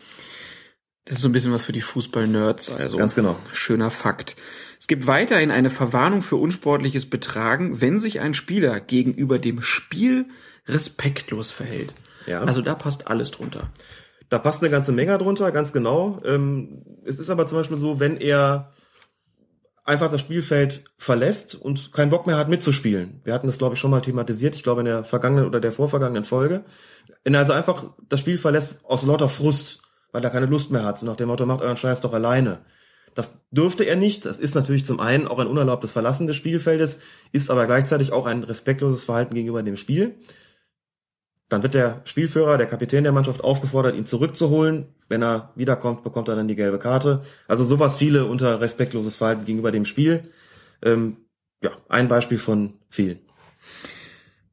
Das 1.08 1.18
ist 1.18 1.22
so 1.22 1.30
ein 1.30 1.32
bisschen 1.32 1.54
was 1.54 1.64
für 1.64 1.72
die 1.72 1.82
Fußball-Nerds, 1.82 2.72
also. 2.72 2.98
Ganz 2.98 3.16
genau. 3.16 3.38
Schöner 3.54 3.90
Fakt. 3.90 4.36
Es 4.80 4.88
gibt 4.88 5.08
weiterhin 5.08 5.52
eine 5.52 5.70
Verwarnung 5.70 6.22
für 6.22 6.36
unsportliches 6.36 7.10
Betragen, 7.10 7.80
wenn 7.82 8.00
sich 8.00 8.20
ein 8.20 8.34
Spieler 8.34 8.80
gegenüber 8.80 9.40
dem 9.40 9.62
Spiel 9.62 10.26
respektlos 10.68 11.52
verhält. 11.52 11.94
Ja. 12.26 12.42
Also 12.42 12.62
da 12.62 12.76
passt 12.76 13.08
alles 13.08 13.32
drunter. 13.32 13.70
Da 14.30 14.38
passt 14.40 14.62
eine 14.62 14.70
ganze 14.70 14.92
Menge 14.92 15.18
drunter, 15.18 15.52
ganz 15.52 15.72
genau. 15.72 16.22
Ähm, 16.26 16.84
es 17.06 17.20
ist 17.20 17.30
aber 17.30 17.48
zum 17.48 17.60
Beispiel 17.60 17.78
so, 17.78 18.02
wenn 18.02 18.18
er 18.18 18.74
einfach 19.86 20.12
das 20.12 20.20
Spielfeld 20.20 20.84
verlässt 20.98 21.56
und 21.56 21.94
keinen 21.94 22.10
Bock 22.10 22.28
mehr 22.28 22.36
hat 22.36 22.50
mitzuspielen. 22.50 23.22
Wir 23.24 23.34
hatten 23.34 23.48
das, 23.48 23.58
glaube 23.58 23.76
ich, 23.76 23.80
schon 23.80 23.92
mal 23.92 24.02
thematisiert, 24.02 24.54
ich 24.56 24.64
glaube 24.64 24.82
in 24.82 24.86
der 24.86 25.06
vergangenen 25.06 25.46
oder 25.46 25.62
der 25.62 25.72
vorvergangenen 25.72 26.26
Folge. 26.26 26.66
Wenn 27.24 27.34
er 27.34 27.40
also 27.40 27.54
einfach 27.54 27.86
das 28.10 28.20
Spiel 28.20 28.38
verlässt 28.38 28.84
aus 28.84 29.06
lauter 29.06 29.30
Frust, 29.30 29.82
weil 30.18 30.24
er 30.24 30.32
keine 30.32 30.48
Lust 30.48 30.72
mehr 30.72 30.84
hat, 30.84 30.98
so 30.98 31.06
nach 31.06 31.16
dem 31.16 31.28
Motto, 31.28 31.46
macht 31.46 31.62
euren 31.62 31.78
Scheiß 31.78 32.02
doch 32.02 32.12
alleine. 32.12 32.66
Das 33.14 33.40
dürfte 33.52 33.84
er 33.84 33.96
nicht. 33.96 34.26
Das 34.26 34.40
ist 34.40 34.56
natürlich 34.56 34.84
zum 34.84 35.00
einen 35.00 35.28
auch 35.28 35.38
ein 35.38 35.46
unerlaubtes 35.46 35.92
Verlassen 35.92 36.26
des 36.26 36.36
Spielfeldes, 36.36 37.02
ist 37.34 37.52
aber 37.52 37.68
gleichzeitig 37.68 38.14
auch 38.14 38.26
ein 38.26 38.42
respektloses 38.42 39.04
Verhalten 39.04 39.36
gegenüber 39.36 39.62
dem 39.62 39.78
Spiel. 39.78 40.16
Dann 41.50 41.62
wird 41.62 41.76
der 41.76 42.02
Spielführer, 42.06 42.58
der 42.58 42.66
Kapitän 42.66 43.04
der 43.04 43.14
Mannschaft 43.14 43.44
aufgefordert, 43.44 43.94
ihn 43.94 44.08
zurückzuholen. 44.08 44.88
Wenn 45.08 45.22
er 45.22 45.52
wiederkommt, 45.54 46.04
bekommt 46.04 46.30
er 46.30 46.36
dann 46.36 46.48
die 46.48 46.56
gelbe 46.56 46.80
Karte. 46.80 47.22
Also 47.48 47.64
sowas 47.64 47.96
viele 47.98 48.26
unter 48.26 48.60
respektloses 48.60 49.18
Verhalten 49.18 49.46
gegenüber 49.46 49.72
dem 49.72 49.86
Spiel. 49.86 50.32
Ähm, 50.82 51.18
ja, 51.62 51.70
ein 51.90 52.08
Beispiel 52.08 52.40
von 52.40 52.74
vielen. 52.90 53.20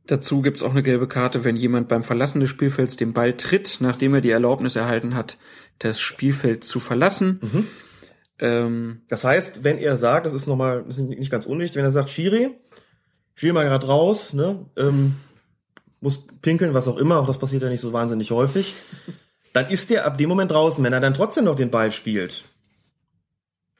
Dazu 0.07 0.43
gibt's 0.43 0.63
auch 0.63 0.73
eine 0.73 0.83
gelbe 0.83 1.09
Karte, 1.09 1.45
wenn 1.45 1.57
jemand 1.57 1.89
beim 1.89 2.03
Verlassen 2.03 2.41
des 2.41 2.51
Spielfelds 2.51 2.97
den 2.97 3.15
Ball 3.15 3.35
tritt, 3.35 3.79
nachdem 3.81 4.15
er 4.15 4.21
die 4.21 4.31
Erlaubnis 4.31 4.77
erhalten 4.77 5.15
hat, 5.15 5.39
das 5.79 5.99
Spielfeld 5.99 6.63
zu 6.63 6.79
verlassen. 6.79 7.41
Ähm, 8.39 9.03
Das 9.09 9.25
heißt, 9.25 9.65
wenn 9.65 9.79
er 9.79 9.97
sagt, 9.97 10.27
das 10.27 10.35
ist 10.35 10.47
nochmal 10.47 10.85
das 10.87 10.99
ist 10.99 11.09
nicht 11.09 11.31
ganz 11.31 11.47
unwichtig, 11.47 11.77
wenn 11.77 11.85
er 11.85 11.91
sagt, 11.91 12.11
Schiri, 12.11 12.51
Schiri 13.35 13.53
mal 13.55 13.65
gerade 13.65 13.87
raus, 13.87 14.35
ne, 14.35 14.67
ähm, 14.77 15.15
muss 16.01 16.27
pinkeln, 16.43 16.75
was 16.75 16.87
auch 16.87 16.99
immer, 16.99 17.19
auch 17.21 17.27
das 17.27 17.39
passiert 17.39 17.63
ja 17.63 17.71
nicht 17.71 17.81
so 17.81 17.95
wahnsinnig 17.95 18.31
häufig, 18.31 18.75
dann 19.55 19.69
ist 19.71 19.89
der 19.89 20.05
ab 20.05 20.19
dem 20.19 20.29
Moment 20.29 20.51
draußen. 20.51 20.85
Wenn 20.85 20.93
er 20.93 21.01
dann 21.01 21.15
trotzdem 21.15 21.45
noch 21.45 21.57
den 21.57 21.71
Ball 21.71 21.93
spielt, 21.93 22.45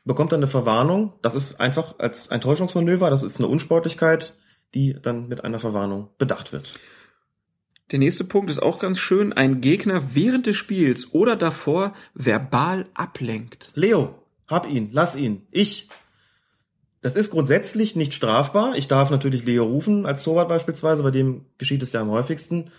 bekommt 0.07 0.33
er 0.33 0.39
eine 0.39 0.47
Verwarnung. 0.47 1.13
Das 1.21 1.35
ist 1.35 1.61
einfach 1.61 1.99
als 1.99 2.31
ein 2.31 2.41
Täuschungsmanöver, 2.41 3.11
das 3.11 3.23
ist 3.23 3.39
eine 3.41 3.49
Unsportlichkeit, 3.49 4.37
die 4.75 4.97
dann 5.01 5.29
mit 5.29 5.45
einer 5.45 5.59
Verwarnung 5.59 6.11
bedacht 6.19 6.53
wird. 6.53 6.75
Der 7.91 7.99
nächste 7.99 8.25
Punkt 8.25 8.51
ist 8.51 8.63
auch 8.63 8.79
ganz 8.79 8.99
schön. 8.99 9.33
Ein 9.33 9.61
Gegner 9.61 10.15
während 10.15 10.47
des 10.47 10.57
Spiels 10.57 11.13
oder 11.13 11.37
davor 11.37 11.93
verbal 12.15 12.87
ablenkt. 12.95 13.73
Leo, 13.75 14.15
hab 14.47 14.69
ihn, 14.69 14.89
lass 14.93 15.17
ihn. 15.17 15.47
Ich. 15.51 15.89
Das 17.03 17.17
ist 17.17 17.31
grundsätzlich 17.31 17.97
nicht 17.97 18.15
strafbar. 18.15 18.77
Ich 18.77 18.89
darf 18.89 19.11
natürlich 19.11 19.45
Leo 19.45 19.65
rufen, 19.65 20.07
als 20.07 20.23
Torwart 20.23 20.49
beispielsweise, 20.49 21.03
bei 21.03 21.11
dem 21.11 21.45
geschieht 21.59 21.83
es 21.83 21.93
ja 21.93 22.01
am 22.01 22.11
häufigsten. 22.11 22.71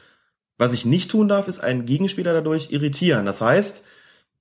Was 0.57 0.73
ich 0.73 0.83
nicht 0.83 1.11
tun 1.11 1.27
darf, 1.27 1.47
ist 1.47 1.59
einen 1.59 1.85
Gegenspieler 1.85 2.33
dadurch 2.33 2.71
irritieren. 2.71 3.27
Das 3.27 3.41
heißt, 3.41 3.83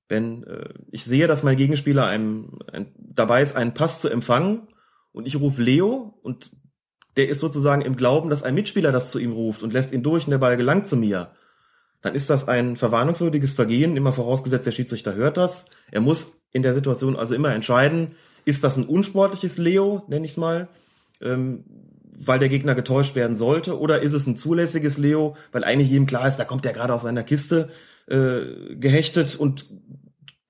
wenn 0.09 0.45
äh, 0.45 0.71
ich 0.91 1.05
sehe, 1.05 1.27
dass 1.27 1.43
mein 1.43 1.59
Gegenspieler 1.59 2.07
einem, 2.07 2.61
ein, 2.73 2.95
dabei 2.97 3.43
ist, 3.43 3.57
einen 3.57 3.75
Pass 3.75 4.01
zu 4.01 4.09
empfangen 4.09 4.69
und 5.13 5.27
ich 5.27 5.37
rufe 5.37 5.63
Leo 5.63 6.19
und 6.23 6.51
der 7.17 7.29
ist 7.29 7.41
sozusagen 7.41 7.83
im 7.83 7.97
Glauben, 7.97 8.31
dass 8.31 8.43
ein 8.43 8.55
Mitspieler 8.55 8.93
das 8.93 9.11
zu 9.11 9.19
ihm 9.19 9.33
ruft 9.33 9.63
und 9.63 9.73
lässt 9.73 9.93
ihn 9.93 10.03
durch 10.03 10.25
und 10.25 10.31
der 10.31 10.39
Ball 10.39 10.57
gelangt 10.57 10.87
zu 10.87 10.97
mir, 10.97 11.31
dann 12.03 12.15
ist 12.15 12.29
das 12.29 12.49
ein 12.49 12.77
verwarnungswürdiges 12.77 13.55
Vergehen, 13.55 13.97
immer 13.97 14.13
vorausgesetzt, 14.13 14.67
der 14.67 14.73
Schiedsrichter 14.73 15.15
hört 15.15 15.37
das. 15.37 15.67
Er 15.91 16.01
muss 16.01 16.39
in 16.53 16.63
der 16.63 16.75
Situation 16.75 17.17
also 17.17 17.35
immer 17.35 17.55
entscheiden, 17.55 18.15
ist 18.45 18.63
das 18.63 18.77
ein 18.77 18.85
unsportliches 18.85 19.57
Leo, 19.57 20.03
nenne 20.09 20.27
ich 20.27 20.33
es 20.33 20.37
mal, 20.37 20.69
ähm, 21.23 21.65
weil 22.19 22.39
der 22.39 22.49
Gegner 22.49 22.75
getäuscht 22.75 23.15
werden 23.15 23.37
sollte, 23.37 23.79
oder 23.79 24.03
ist 24.03 24.13
es 24.13 24.27
ein 24.27 24.37
zulässiges 24.37 24.99
Leo, 24.99 25.37
weil 25.51 25.65
eigentlich 25.65 25.91
jedem 25.91 26.07
klar 26.07 26.29
ist, 26.29 26.37
da 26.37 26.45
kommt 26.45 26.65
der 26.65 26.73
gerade 26.73 26.93
aus 26.93 27.03
seiner 27.03 27.25
Kiste 27.25 27.71
äh, 28.07 28.75
gehechtet 28.75 29.37
und 29.37 29.67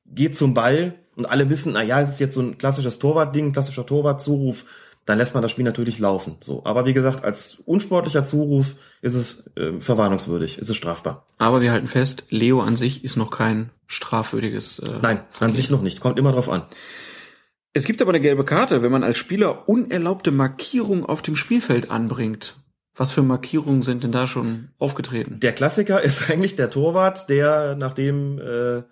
geht 0.07 0.35
zum 0.35 0.55
Ball 0.55 0.97
und 1.17 1.27
alle 1.27 1.49
wissen, 1.51 1.73
na 1.75 1.83
ja, 1.83 2.01
es 2.01 2.11
ist 2.11 2.21
jetzt 2.21 2.35
so 2.35 2.41
ein 2.41 2.59
klassisches 2.59 2.99
Torwartding, 2.99 3.53
klassischer 3.53 3.87
Torwartzuruf, 3.87 4.67
dann 5.07 5.19
lässt 5.19 5.35
man 5.35 5.43
das 5.43 5.51
Spiel 5.51 5.65
natürlich 5.65 5.99
laufen. 5.99 6.37
So, 6.41 6.65
aber 6.65 6.87
wie 6.87 6.95
gesagt, 6.95 7.25
als 7.25 7.57
unsportlicher 7.67 8.25
Zuruf 8.25 8.75
ist 9.03 9.15
es 9.15 9.51
äh, 9.57 9.81
verwarnungswürdig, 9.81 10.59
ist 10.59 10.71
es 10.71 10.77
strafbar. 10.77 11.27
Aber 11.39 11.61
wir 11.61 11.73
halten 11.73 11.89
fest, 11.89 12.25
Leo 12.31 12.61
an 12.61 12.77
sich 12.77 13.05
ist 13.05 13.17
noch 13.17 13.31
kein 13.31 13.71
strafwürdiges. 13.87 14.79
Äh, 14.79 14.99
Nein, 15.03 15.21
an 15.41 15.53
sich 15.53 15.71
noch 15.71 15.83
nicht. 15.83 16.01
Kommt 16.01 16.19
immer 16.19 16.33
drauf 16.33 16.49
an. 16.49 16.63
Es 17.75 17.85
gibt 17.85 18.01
aber 18.01 18.13
eine 18.13 18.21
gelbe 18.21 18.45
Karte, 18.45 18.83
wenn 18.83 18.93
man 18.93 19.03
als 19.03 19.19
Spieler 19.19 19.69
unerlaubte 19.69 20.31
Markierungen 20.31 21.05
auf 21.05 21.23
dem 21.23 21.37
Spielfeld 21.37 21.91
anbringt. 21.91 22.57
Was 22.97 23.11
für 23.11 23.23
Markierungen 23.23 23.83
sind 23.83 24.05
denn 24.05 24.13
da 24.13 24.29
schon 24.29 24.69
aufgetreten? 24.79 25.41
Der 25.41 25.53
Klassiker 25.53 26.01
ist 26.05 26.31
eigentlich 26.31 26.57
der 26.57 26.71
Torwart, 26.71 27.29
der 27.29 27.75
nachdem 27.75 28.39
äh, 28.39 28.83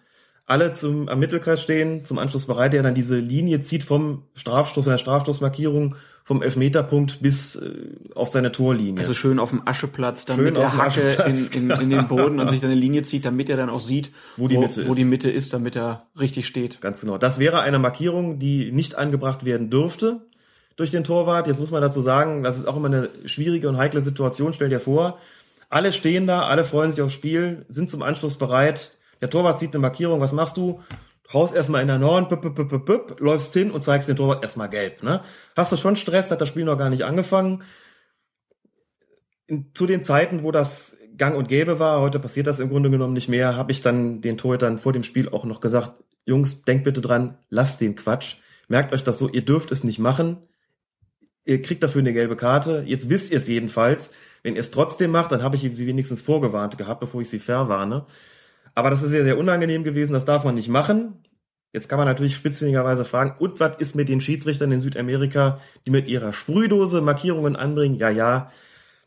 alle 0.52 0.72
zum, 0.72 1.08
am 1.08 1.18
Mittelkreis 1.18 1.62
stehen, 1.62 2.04
zum 2.04 2.18
Anschluss 2.18 2.44
bereit, 2.44 2.74
der 2.74 2.82
dann 2.82 2.94
diese 2.94 3.16
Linie 3.18 3.60
zieht 3.60 3.84
vom 3.84 4.24
Strafstoß, 4.34 4.84
von 4.84 4.90
der 4.90 4.98
Strafstoßmarkierung 4.98 5.96
vom 6.24 6.42
Elfmeterpunkt 6.42 7.20
bis 7.22 7.56
äh, 7.56 7.70
auf 8.14 8.28
seine 8.28 8.52
Torlinie. 8.52 9.00
Also 9.00 9.14
schön 9.14 9.38
auf 9.38 9.48
dem 9.48 9.66
Ascheplatz, 9.66 10.26
dann 10.26 10.36
Schön 10.36 10.44
mit 10.44 10.56
der 10.58 10.76
Hacke 10.76 11.24
in, 11.26 11.70
in, 11.70 11.70
in 11.70 11.90
den 11.90 12.06
Boden 12.06 12.38
und 12.38 12.48
sich 12.48 12.60
dann 12.60 12.70
eine 12.70 12.78
Linie 12.78 13.02
zieht, 13.02 13.24
damit 13.24 13.48
er 13.48 13.56
dann 13.56 13.70
auch 13.70 13.80
sieht, 13.80 14.10
Wo 14.36 14.46
die 14.46 14.58
Mitte 14.58 14.86
wo 14.86 14.90
ist. 14.90 14.98
die 14.98 15.04
Mitte 15.06 15.30
ist, 15.30 15.54
damit 15.54 15.74
er 15.74 16.06
richtig 16.20 16.46
steht. 16.46 16.82
Ganz 16.82 17.00
genau. 17.00 17.16
Das 17.16 17.38
wäre 17.38 17.62
eine 17.62 17.78
Markierung, 17.78 18.38
die 18.38 18.70
nicht 18.70 18.96
angebracht 18.96 19.46
werden 19.46 19.70
dürfte 19.70 20.20
durch 20.76 20.90
den 20.90 21.02
Torwart. 21.02 21.46
Jetzt 21.46 21.60
muss 21.60 21.70
man 21.70 21.80
dazu 21.80 22.02
sagen, 22.02 22.42
das 22.42 22.58
ist 22.58 22.68
auch 22.68 22.76
immer 22.76 22.88
eine 22.88 23.08
schwierige 23.24 23.68
und 23.70 23.78
heikle 23.78 24.02
Situation. 24.02 24.52
Stell 24.52 24.68
dir 24.68 24.80
vor, 24.80 25.18
alle 25.70 25.92
stehen 25.92 26.26
da, 26.26 26.42
alle 26.42 26.64
freuen 26.64 26.90
sich 26.90 27.00
aufs 27.00 27.14
Spiel, 27.14 27.64
sind 27.70 27.88
zum 27.88 28.02
Anschluss 28.02 28.36
bereit. 28.36 28.98
Der 29.22 29.30
Torwart 29.30 29.58
sieht 29.58 29.72
eine 29.72 29.80
Markierung. 29.80 30.20
Was 30.20 30.32
machst 30.32 30.58
du? 30.58 30.80
Haust 31.32 31.54
erstmal 31.54 31.80
in 31.80 31.88
der 31.88 31.98
Norden, 31.98 32.28
püpp, 32.28 32.42
püpp, 32.42 32.68
püpp, 32.68 32.84
püpp, 32.84 33.20
läufst 33.20 33.54
hin 33.54 33.70
und 33.70 33.80
zeigst 33.80 34.06
den 34.08 34.16
Torwart 34.16 34.42
erstmal 34.42 34.68
gelb. 34.68 35.02
Ne? 35.02 35.22
Hast 35.56 35.72
du 35.72 35.78
schon 35.78 35.96
Stress, 35.96 36.30
hat 36.30 36.42
das 36.42 36.48
Spiel 36.50 36.64
noch 36.64 36.76
gar 36.76 36.90
nicht 36.90 37.04
angefangen. 37.04 37.62
Zu 39.72 39.86
den 39.86 40.02
Zeiten, 40.02 40.42
wo 40.42 40.50
das 40.50 40.94
gang 41.16 41.36
und 41.36 41.48
gäbe 41.48 41.78
war, 41.78 42.00
heute 42.00 42.18
passiert 42.18 42.46
das 42.46 42.60
im 42.60 42.68
Grunde 42.68 42.90
genommen 42.90 43.14
nicht 43.14 43.28
mehr, 43.28 43.56
habe 43.56 43.72
ich 43.72 43.80
dann 43.80 44.20
den 44.20 44.36
Torhütern 44.36 44.78
vor 44.78 44.92
dem 44.92 45.04
Spiel 45.04 45.28
auch 45.28 45.44
noch 45.44 45.60
gesagt, 45.60 46.02
Jungs, 46.26 46.62
denkt 46.62 46.84
bitte 46.84 47.00
dran, 47.00 47.38
lasst 47.48 47.80
den 47.80 47.94
Quatsch. 47.94 48.36
Merkt 48.68 48.92
euch 48.92 49.04
das 49.04 49.18
so, 49.18 49.28
ihr 49.28 49.44
dürft 49.44 49.72
es 49.72 49.84
nicht 49.84 49.98
machen. 49.98 50.38
Ihr 51.44 51.60
kriegt 51.60 51.82
dafür 51.82 52.00
eine 52.00 52.12
gelbe 52.12 52.36
Karte. 52.36 52.84
Jetzt 52.86 53.08
wisst 53.08 53.32
ihr 53.32 53.38
es 53.38 53.48
jedenfalls. 53.48 54.12
Wenn 54.42 54.54
ihr 54.54 54.60
es 54.60 54.70
trotzdem 54.70 55.10
macht, 55.10 55.32
dann 55.32 55.42
habe 55.42 55.56
ich 55.56 55.62
sie 55.62 55.86
wenigstens 55.86 56.20
vorgewarnt 56.20 56.78
gehabt, 56.78 57.00
bevor 57.00 57.20
ich 57.20 57.28
sie 57.28 57.40
verwarne. 57.40 58.06
Aber 58.74 58.90
das 58.90 59.02
ist 59.02 59.10
sehr, 59.10 59.24
sehr 59.24 59.38
unangenehm 59.38 59.84
gewesen. 59.84 60.12
Das 60.12 60.24
darf 60.24 60.44
man 60.44 60.54
nicht 60.54 60.68
machen. 60.68 61.24
Jetzt 61.72 61.88
kann 61.88 61.98
man 61.98 62.06
natürlich 62.06 62.36
spitzfindigerweise 62.36 63.04
fragen, 63.04 63.34
und 63.38 63.58
was 63.58 63.76
ist 63.78 63.94
mit 63.94 64.08
den 64.08 64.20
Schiedsrichtern 64.20 64.72
in 64.72 64.80
Südamerika, 64.80 65.58
die 65.86 65.90
mit 65.90 66.06
ihrer 66.06 66.34
Sprühdose 66.34 67.00
Markierungen 67.00 67.56
anbringen? 67.56 67.94
Ja, 67.94 68.10
ja, 68.10 68.50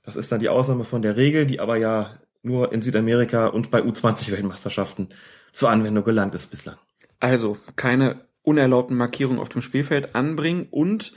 das 0.04 0.16
ist 0.16 0.32
dann 0.32 0.40
die 0.40 0.50
Ausnahme 0.50 0.84
von 0.84 1.04
der 1.04 1.16
Regel, 1.16 1.46
die 1.46 1.60
aber 1.60 1.78
ja 1.78 2.20
nur 2.42 2.72
in 2.72 2.82
Südamerika 2.82 3.48
und 3.48 3.70
bei 3.70 3.82
U20-Weltmeisterschaften 3.82 5.10
zur 5.52 5.70
Anwendung 5.70 6.04
gelangt 6.04 6.34
ist 6.36 6.48
bislang. 6.48 6.78
Also 7.20 7.58
keine 7.76 8.22
unerlaubten 8.42 8.98
Markierungen 8.98 9.40
auf 9.40 9.50
dem 9.50 9.62
Spielfeld 9.62 10.16
anbringen 10.16 10.68
und 10.70 11.14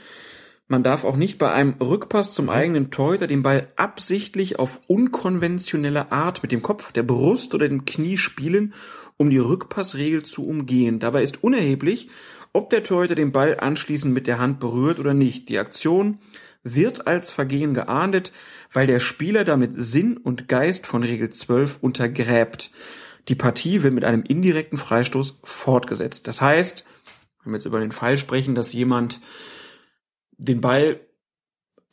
man 0.69 0.83
darf 0.83 1.03
auch 1.03 1.17
nicht 1.17 1.39
bei 1.39 1.51
einem 1.51 1.73
Rückpass 1.81 2.35
zum 2.35 2.49
eigenen 2.49 2.91
Torhüter 2.91 3.25
den 3.25 3.41
Ball 3.41 3.71
absichtlich 3.75 4.59
auf 4.59 4.79
unkonventionelle 4.85 6.11
Art 6.11 6.43
mit 6.43 6.51
dem 6.51 6.61
Kopf, 6.61 6.91
der 6.91 7.01
Brust 7.01 7.55
oder 7.55 7.67
dem 7.67 7.85
Knie 7.85 8.17
spielen, 8.17 8.75
um 9.17 9.31
die 9.31 9.39
Rückpassregel 9.39 10.23
zu 10.23 10.47
umgehen. 10.47 10.99
Dabei 10.99 11.23
ist 11.23 11.43
unerheblich, 11.43 12.09
ob 12.53 12.69
der 12.69 12.83
Torhüter 12.83 13.15
den 13.15 13.31
Ball 13.31 13.59
anschließend 13.59 14.13
mit 14.13 14.27
der 14.27 14.37
Hand 14.37 14.59
berührt 14.59 14.99
oder 14.99 15.15
nicht. 15.15 15.49
Die 15.49 15.57
Aktion 15.57 16.19
wird 16.61 17.07
als 17.07 17.31
Vergehen 17.31 17.73
geahndet, 17.73 18.31
weil 18.71 18.85
der 18.85 18.99
Spieler 18.99 19.43
damit 19.43 19.71
Sinn 19.75 20.17
und 20.17 20.47
Geist 20.47 20.85
von 20.85 21.01
Regel 21.01 21.31
12 21.31 21.79
untergräbt. 21.81 22.69
Die 23.27 23.35
Partie 23.35 23.81
wird 23.81 23.95
mit 23.95 24.05
einem 24.05 24.21
indirekten 24.21 24.77
Freistoß 24.77 25.39
fortgesetzt. 25.43 26.27
Das 26.27 26.41
heißt, 26.41 26.85
wenn 27.43 27.53
wir 27.53 27.57
jetzt 27.57 27.65
über 27.65 27.79
den 27.79 27.91
Fall 27.91 28.19
sprechen, 28.19 28.53
dass 28.53 28.71
jemand 28.71 29.19
den 30.39 30.61
Ball 30.61 30.99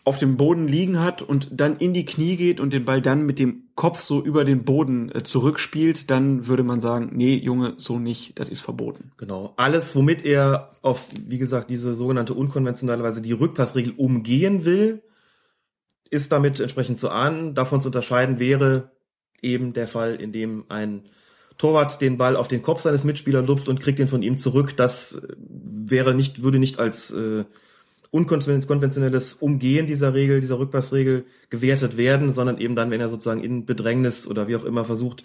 auf 0.07 0.18
dem 0.18 0.36
Boden 0.36 0.68
liegen 0.68 1.01
hat 1.01 1.20
und 1.20 1.49
dann 1.61 1.78
in 1.78 1.92
die 1.92 2.05
Knie 2.05 2.36
geht 2.36 2.61
und 2.61 2.72
den 2.72 2.84
Ball 2.84 3.01
dann 3.01 3.26
mit 3.26 3.40
dem 3.40 3.64
Kopf 3.74 4.01
so 4.01 4.22
über 4.22 4.44
den 4.44 4.64
Boden 4.64 5.11
äh, 5.12 5.24
zurückspielt, 5.24 6.11
dann 6.11 6.47
würde 6.47 6.62
man 6.62 6.78
sagen, 6.78 7.11
nee, 7.12 7.34
Junge, 7.34 7.74
so 7.76 7.99
nicht, 7.99 8.38
das 8.38 8.49
ist 8.49 8.61
verboten. 8.61 9.11
Genau. 9.16 9.53
Alles, 9.57 9.97
womit 9.97 10.24
er 10.24 10.76
auf, 10.80 11.09
wie 11.20 11.38
gesagt, 11.38 11.70
diese 11.70 11.97
sogenannte 11.97 12.34
unkonventionelle 12.34 13.03
Weise 13.03 13.20
die 13.20 13.32
Rückpassregel 13.32 13.94
umgehen 13.97 14.64
will, 14.64 15.03
ist 16.09 16.30
damit 16.30 16.61
entsprechend 16.61 16.99
zu 16.99 17.11
ahnen. 17.11 17.57
Davon 17.57 17.80
zu 17.80 17.88
unterscheiden 17.88 18.38
wäre 18.38 18.92
eben 19.42 19.72
der 19.72 19.88
Fall, 19.88 20.14
in 20.14 20.32
dem 20.32 20.66
ein 20.68 21.03
Torwart 21.59 22.01
den 22.01 22.16
Ball 22.16 22.36
auf 22.36 22.47
den 22.47 22.62
Kopf 22.62 22.82
seines 22.82 23.03
Mitspielers 23.03 23.47
lupft 23.47 23.68
und 23.68 23.80
kriegt 23.80 23.99
ihn 23.99 24.09
von 24.09 24.22
ihm 24.22 24.36
zurück. 24.36 24.76
Das 24.76 25.14
äh, 25.14 25.34
wäre 25.36 26.14
nicht, 26.14 26.44
würde 26.44 26.61
nicht 26.61 26.78
als 26.78 27.11
äh, 27.11 27.44
unkonventionelles 28.16 29.34
Umgehen 29.34 29.86
dieser 29.86 30.14
Regel, 30.14 30.40
dieser 30.40 30.58
Rückpassregel 30.58 31.26
gewertet 31.50 31.96
werden, 31.96 32.32
sondern 32.32 32.58
eben 32.58 32.74
dann, 32.74 32.90
wenn 32.90 33.00
er 33.00 33.08
sozusagen 33.08 33.44
in 33.44 33.66
Bedrängnis 33.66 34.26
oder 34.26 34.48
wie 34.48 34.56
auch 34.56 34.64
immer 34.64 34.84
versucht, 34.84 35.24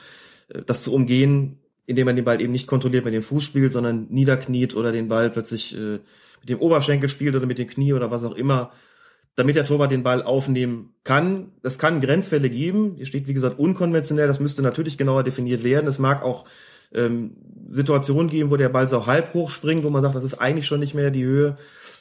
äh, 0.49 0.61
das 0.65 0.83
zu 0.83 0.93
umgehen, 0.93 1.59
indem 1.85 2.05
man 2.05 2.15
den 2.15 2.25
Ball 2.25 2.41
eben 2.41 2.51
nicht 2.51 2.67
kontrolliert 2.67 3.05
mit 3.05 3.13
dem 3.13 3.21
Fuß 3.21 3.43
spielt, 3.43 3.73
sondern 3.73 4.07
niederkniet 4.09 4.75
oder 4.75 4.91
den 4.91 5.07
Ball 5.07 5.29
plötzlich 5.29 5.75
äh, 5.75 5.99
mit 6.41 6.49
dem 6.49 6.59
Oberschenkel 6.59 7.09
spielt 7.09 7.35
oder 7.35 7.45
mit 7.45 7.57
dem 7.57 7.67
Knie 7.67 7.93
oder 7.93 8.11
was 8.11 8.23
auch 8.23 8.35
immer, 8.35 8.71
damit 9.35 9.55
der 9.55 9.65
Torwart 9.65 9.91
den 9.91 10.03
Ball 10.03 10.21
aufnehmen 10.21 10.93
kann. 11.03 11.51
Das 11.63 11.79
kann 11.79 12.01
Grenzfälle 12.01 12.49
geben. 12.49 12.95
Hier 12.97 13.05
steht, 13.05 13.27
wie 13.27 13.33
gesagt, 13.33 13.59
unkonventionell. 13.59 14.27
Das 14.27 14.39
müsste 14.39 14.61
natürlich 14.61 14.97
genauer 14.97 15.23
definiert 15.23 15.63
werden. 15.63 15.87
Es 15.87 15.99
mag 15.99 16.23
auch 16.23 16.45
ähm, 16.93 17.37
Situationen 17.69 18.29
geben, 18.29 18.51
wo 18.51 18.57
der 18.57 18.69
Ball 18.69 18.87
so 18.87 19.05
halb 19.05 19.33
hoch 19.33 19.49
springt, 19.49 19.83
wo 19.83 19.89
man 19.89 20.01
sagt, 20.01 20.15
das 20.15 20.23
ist 20.23 20.35
eigentlich 20.35 20.67
schon 20.67 20.79
nicht 20.79 20.93
mehr 20.93 21.11
die 21.11 21.23
Höhe, 21.23 21.57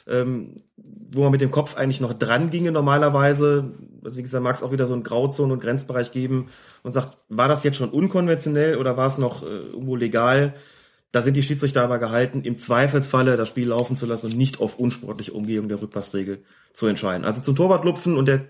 ähm, 0.07 0.55
wo 0.77 1.23
man 1.23 1.31
mit 1.31 1.41
dem 1.41 1.51
Kopf 1.51 1.77
eigentlich 1.77 2.01
noch 2.01 2.13
dran 2.13 2.49
ginge 2.49 2.71
normalerweise. 2.71 3.73
Also 4.03 4.17
wie 4.17 4.23
gesagt, 4.23 4.43
mag 4.43 4.55
es 4.55 4.63
auch 4.63 4.71
wieder 4.71 4.87
so 4.87 4.93
einen 4.93 5.03
Grauzonen- 5.03 5.51
und 5.51 5.61
Grenzbereich 5.61 6.11
geben 6.11 6.49
und 6.83 6.91
sagt, 6.91 7.17
war 7.29 7.47
das 7.47 7.63
jetzt 7.63 7.77
schon 7.77 7.89
unkonventionell 7.89 8.77
oder 8.77 8.97
war 8.97 9.07
es 9.07 9.17
noch 9.17 9.43
äh, 9.43 9.47
irgendwo 9.47 9.95
legal? 9.95 10.53
Da 11.11 11.21
sind 11.21 11.35
die 11.35 11.43
Schiedsrichter 11.43 11.83
aber 11.83 11.99
gehalten, 11.99 12.43
im 12.43 12.57
Zweifelsfalle 12.57 13.35
das 13.35 13.49
Spiel 13.49 13.67
laufen 13.67 13.97
zu 13.97 14.05
lassen 14.05 14.27
und 14.27 14.37
nicht 14.37 14.61
auf 14.61 14.79
unsportliche 14.79 15.33
Umgehung 15.33 15.67
der 15.67 15.81
Rückpassregel 15.81 16.43
zu 16.71 16.87
entscheiden. 16.87 17.25
Also 17.25 17.41
zum 17.41 17.55
Torwart 17.55 17.83
lupfen 17.83 18.17
und 18.17 18.27
der 18.27 18.45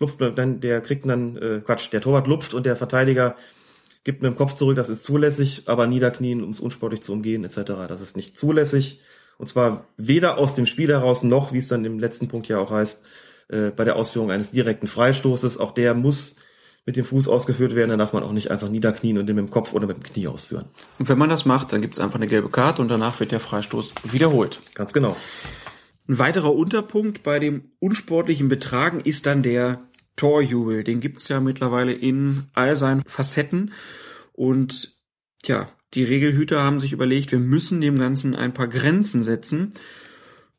lupft 0.00 0.20
dann, 0.20 0.60
der 0.60 0.80
kriegt 0.80 1.06
dann, 1.06 1.36
äh, 1.36 1.60
Quatsch, 1.64 1.92
der 1.92 2.00
Torwart 2.00 2.26
lupft 2.26 2.54
und 2.54 2.66
der 2.66 2.76
Verteidiger 2.76 3.36
gibt 4.02 4.22
mit 4.22 4.32
dem 4.32 4.36
Kopf 4.36 4.54
zurück, 4.54 4.76
das 4.76 4.90
ist 4.90 5.04
zulässig, 5.04 5.62
aber 5.66 5.86
niederknien, 5.86 6.42
um 6.42 6.50
es 6.50 6.60
unsportlich 6.60 7.02
zu 7.02 7.12
umgehen, 7.12 7.44
etc. 7.44 7.72
Das 7.88 8.00
ist 8.00 8.16
nicht 8.16 8.36
zulässig. 8.36 9.00
Und 9.38 9.46
zwar 9.46 9.86
weder 9.96 10.38
aus 10.38 10.54
dem 10.54 10.66
Spiel 10.66 10.90
heraus 10.90 11.22
noch, 11.22 11.52
wie 11.52 11.58
es 11.58 11.68
dann 11.68 11.84
im 11.84 11.98
letzten 11.98 12.28
Punkt 12.28 12.48
ja 12.48 12.58
auch 12.58 12.70
heißt, 12.70 13.04
äh, 13.48 13.70
bei 13.70 13.84
der 13.84 13.96
Ausführung 13.96 14.30
eines 14.30 14.52
direkten 14.52 14.86
Freistoßes. 14.86 15.58
Auch 15.58 15.72
der 15.72 15.94
muss 15.94 16.36
mit 16.86 16.96
dem 16.96 17.04
Fuß 17.04 17.28
ausgeführt 17.28 17.74
werden, 17.74 17.90
dann 17.90 17.98
darf 17.98 18.12
man 18.12 18.22
auch 18.22 18.32
nicht 18.32 18.50
einfach 18.50 18.68
niederknien 18.68 19.16
und 19.16 19.26
den 19.26 19.36
mit 19.36 19.46
dem 19.46 19.50
Kopf 19.50 19.72
oder 19.72 19.86
mit 19.86 19.96
dem 19.96 20.02
Knie 20.02 20.28
ausführen. 20.28 20.66
Und 20.98 21.08
wenn 21.08 21.18
man 21.18 21.30
das 21.30 21.46
macht, 21.46 21.72
dann 21.72 21.80
gibt 21.80 21.94
es 21.94 22.00
einfach 22.00 22.16
eine 22.16 22.26
gelbe 22.26 22.50
Karte 22.50 22.82
und 22.82 22.88
danach 22.88 23.20
wird 23.20 23.32
der 23.32 23.40
Freistoß 23.40 23.94
wiederholt. 24.04 24.60
Ganz 24.74 24.92
genau. 24.92 25.16
Ein 26.06 26.18
weiterer 26.18 26.54
Unterpunkt 26.54 27.22
bei 27.22 27.38
dem 27.38 27.72
unsportlichen 27.78 28.48
Betragen 28.48 29.00
ist 29.00 29.24
dann 29.24 29.42
der 29.42 29.88
Torjubel. 30.16 30.84
Den 30.84 31.00
gibt's 31.00 31.28
ja 31.28 31.40
mittlerweile 31.40 31.92
in 31.92 32.44
all 32.52 32.76
seinen 32.76 33.02
Facetten. 33.02 33.72
Und 34.32 34.98
ja, 35.44 35.68
die 35.94 36.04
Regelhüter 36.04 36.62
haben 36.62 36.80
sich 36.80 36.92
überlegt, 36.92 37.32
wir 37.32 37.38
müssen 37.38 37.80
dem 37.80 37.98
Ganzen 37.98 38.34
ein 38.34 38.52
paar 38.52 38.68
Grenzen 38.68 39.22
setzen. 39.22 39.74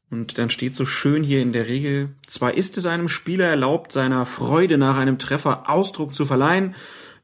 Und 0.09 0.37
dann 0.37 0.49
steht 0.49 0.75
so 0.75 0.85
schön 0.85 1.23
hier 1.23 1.41
in 1.41 1.51
der 1.51 1.67
Regel, 1.67 2.09
zwar 2.27 2.53
ist 2.53 2.77
es 2.77 2.85
einem 2.85 3.09
Spieler 3.09 3.47
erlaubt, 3.47 3.91
seiner 3.91 4.25
Freude 4.25 4.77
nach 4.77 4.97
einem 4.97 5.17
Treffer 5.17 5.69
Ausdruck 5.69 6.13
zu 6.13 6.25
verleihen, 6.25 6.75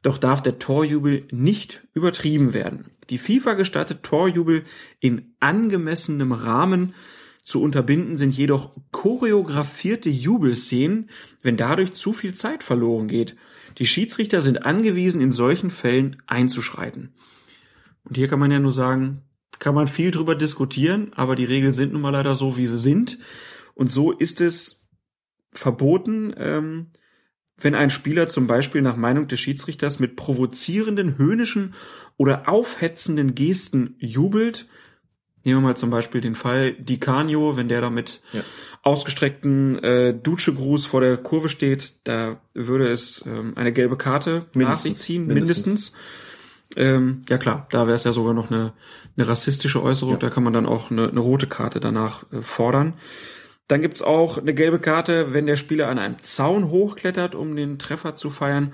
doch 0.02 0.18
darf 0.18 0.42
der 0.42 0.58
Torjubel 0.58 1.26
nicht 1.30 1.86
übertrieben 1.94 2.54
werden. 2.54 2.86
Die 3.08 3.18
FIFA 3.18 3.54
gestattet 3.54 4.02
Torjubel 4.02 4.64
in 4.98 5.34
angemessenem 5.38 6.32
Rahmen. 6.32 6.94
Zu 7.44 7.62
unterbinden 7.62 8.16
sind 8.16 8.34
jedoch 8.34 8.72
choreografierte 8.90 10.10
Jubelszenen, 10.10 11.08
wenn 11.40 11.56
dadurch 11.56 11.92
zu 11.92 12.12
viel 12.12 12.34
Zeit 12.34 12.64
verloren 12.64 13.06
geht. 13.06 13.36
Die 13.78 13.86
Schiedsrichter 13.86 14.42
sind 14.42 14.66
angewiesen, 14.66 15.20
in 15.20 15.32
solchen 15.32 15.70
Fällen 15.70 16.20
einzuschreiten. 16.26 17.14
Und 18.04 18.16
hier 18.16 18.28
kann 18.28 18.38
man 18.38 18.50
ja 18.50 18.58
nur 18.58 18.72
sagen, 18.72 19.22
kann 19.58 19.74
man 19.74 19.86
viel 19.86 20.10
drüber 20.10 20.34
diskutieren, 20.34 21.12
aber 21.14 21.36
die 21.36 21.44
Regeln 21.44 21.72
sind 21.72 21.92
nun 21.92 22.02
mal 22.02 22.10
leider 22.10 22.34
so, 22.34 22.56
wie 22.56 22.66
sie 22.66 22.78
sind. 22.78 23.18
Und 23.74 23.90
so 23.90 24.10
ist 24.12 24.40
es 24.40 24.88
verboten, 25.52 26.34
ähm, 26.36 26.86
wenn 27.58 27.74
ein 27.74 27.90
Spieler 27.90 28.28
zum 28.28 28.46
Beispiel 28.46 28.82
nach 28.82 28.96
Meinung 28.96 29.28
des 29.28 29.40
Schiedsrichters 29.40 30.00
mit 30.00 30.16
provozierenden, 30.16 31.16
höhnischen 31.16 31.74
oder 32.16 32.48
aufhetzenden 32.48 33.34
Gesten 33.34 33.94
jubelt. 33.98 34.66
Nehmen 35.44 35.60
wir 35.60 35.68
mal 35.68 35.76
zum 35.76 35.90
Beispiel 35.90 36.20
den 36.20 36.34
Fall 36.34 36.72
Di 36.74 36.98
Canio, 36.98 37.56
wenn 37.56 37.68
der 37.68 37.80
da 37.80 37.90
mit 37.90 38.20
ja. 38.32 38.42
ausgestreckten 38.82 39.78
äh, 39.82 40.14
Dutschegruß 40.14 40.86
vor 40.86 41.00
der 41.00 41.16
Kurve 41.16 41.48
steht, 41.48 41.96
da 42.04 42.40
würde 42.54 42.88
es 42.88 43.24
ähm, 43.26 43.52
eine 43.56 43.72
gelbe 43.72 43.96
Karte 43.96 44.46
mindestens, 44.54 44.66
nach 44.66 44.78
sich 44.78 44.94
ziehen, 44.94 45.26
mindestens. 45.26 45.66
mindestens. 45.66 45.92
Ähm, 46.76 47.22
ja 47.28 47.38
klar, 47.38 47.66
da 47.70 47.86
wäre 47.86 47.94
es 47.94 48.04
ja 48.04 48.12
sogar 48.12 48.34
noch 48.34 48.50
eine, 48.50 48.72
eine 49.16 49.28
rassistische 49.28 49.82
Äußerung, 49.82 50.14
ja. 50.14 50.18
da 50.18 50.30
kann 50.30 50.44
man 50.44 50.52
dann 50.52 50.66
auch 50.66 50.90
eine, 50.90 51.08
eine 51.08 51.20
rote 51.20 51.46
Karte 51.46 51.80
danach 51.80 52.24
äh, 52.32 52.40
fordern. 52.40 52.94
Dann 53.68 53.80
gibt's 53.80 54.02
auch 54.02 54.38
eine 54.38 54.54
gelbe 54.54 54.78
Karte, 54.80 55.32
wenn 55.32 55.46
der 55.46 55.56
Spieler 55.56 55.88
an 55.88 55.98
einem 55.98 56.18
Zaun 56.20 56.68
hochklettert, 56.70 57.34
um 57.34 57.56
den 57.56 57.78
Treffer 57.78 58.14
zu 58.14 58.30
feiern, 58.30 58.72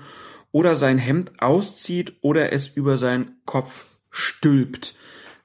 oder 0.51 0.75
sein 0.75 0.97
Hemd 0.97 1.41
auszieht 1.41 2.13
oder 2.21 2.51
es 2.51 2.67
über 2.67 2.97
seinen 2.97 3.37
Kopf 3.45 3.85
stülpt. 4.09 4.95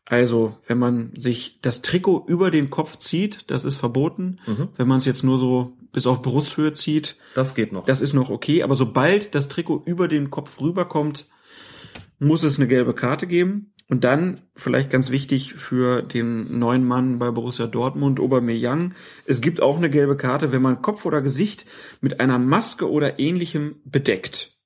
Also, 0.06 0.58
wenn 0.66 0.78
man 0.78 1.12
sich 1.16 1.60
das 1.62 1.82
Trikot 1.82 2.24
über 2.26 2.50
den 2.50 2.70
Kopf 2.70 2.96
zieht, 2.98 3.50
das 3.50 3.64
ist 3.64 3.76
verboten. 3.76 4.38
Mhm. 4.46 4.68
Wenn 4.76 4.88
man 4.88 4.98
es 4.98 5.06
jetzt 5.06 5.24
nur 5.24 5.38
so 5.38 5.72
bis 5.92 6.06
auf 6.06 6.20
Brusthöhe 6.20 6.72
zieht, 6.72 7.16
das 7.34 7.54
geht 7.54 7.72
noch. 7.72 7.86
Das 7.86 8.00
ist 8.00 8.12
noch 8.12 8.28
okay, 8.28 8.62
aber 8.62 8.76
sobald 8.76 9.34
das 9.34 9.48
Trikot 9.48 9.82
über 9.86 10.08
den 10.08 10.30
Kopf 10.30 10.60
rüberkommt, 10.60 11.26
muss 12.24 12.42
es 12.42 12.58
eine 12.58 12.68
gelbe 12.68 12.94
Karte 12.94 13.26
geben. 13.26 13.70
Und 13.86 14.02
dann, 14.02 14.40
vielleicht 14.54 14.88
ganz 14.88 15.10
wichtig 15.10 15.54
für 15.54 16.00
den 16.00 16.58
neuen 16.58 16.84
Mann 16.84 17.18
bei 17.18 17.30
Borussia 17.30 17.66
Dortmund, 17.66 18.18
Aubameyang, 18.18 18.94
es 19.26 19.42
gibt 19.42 19.60
auch 19.60 19.76
eine 19.76 19.90
gelbe 19.90 20.16
Karte, 20.16 20.52
wenn 20.52 20.62
man 20.62 20.80
Kopf 20.80 21.04
oder 21.04 21.20
Gesicht 21.20 21.66
mit 22.00 22.18
einer 22.18 22.38
Maske 22.38 22.90
oder 22.90 23.18
ähnlichem 23.18 23.76
bedeckt. 23.84 24.56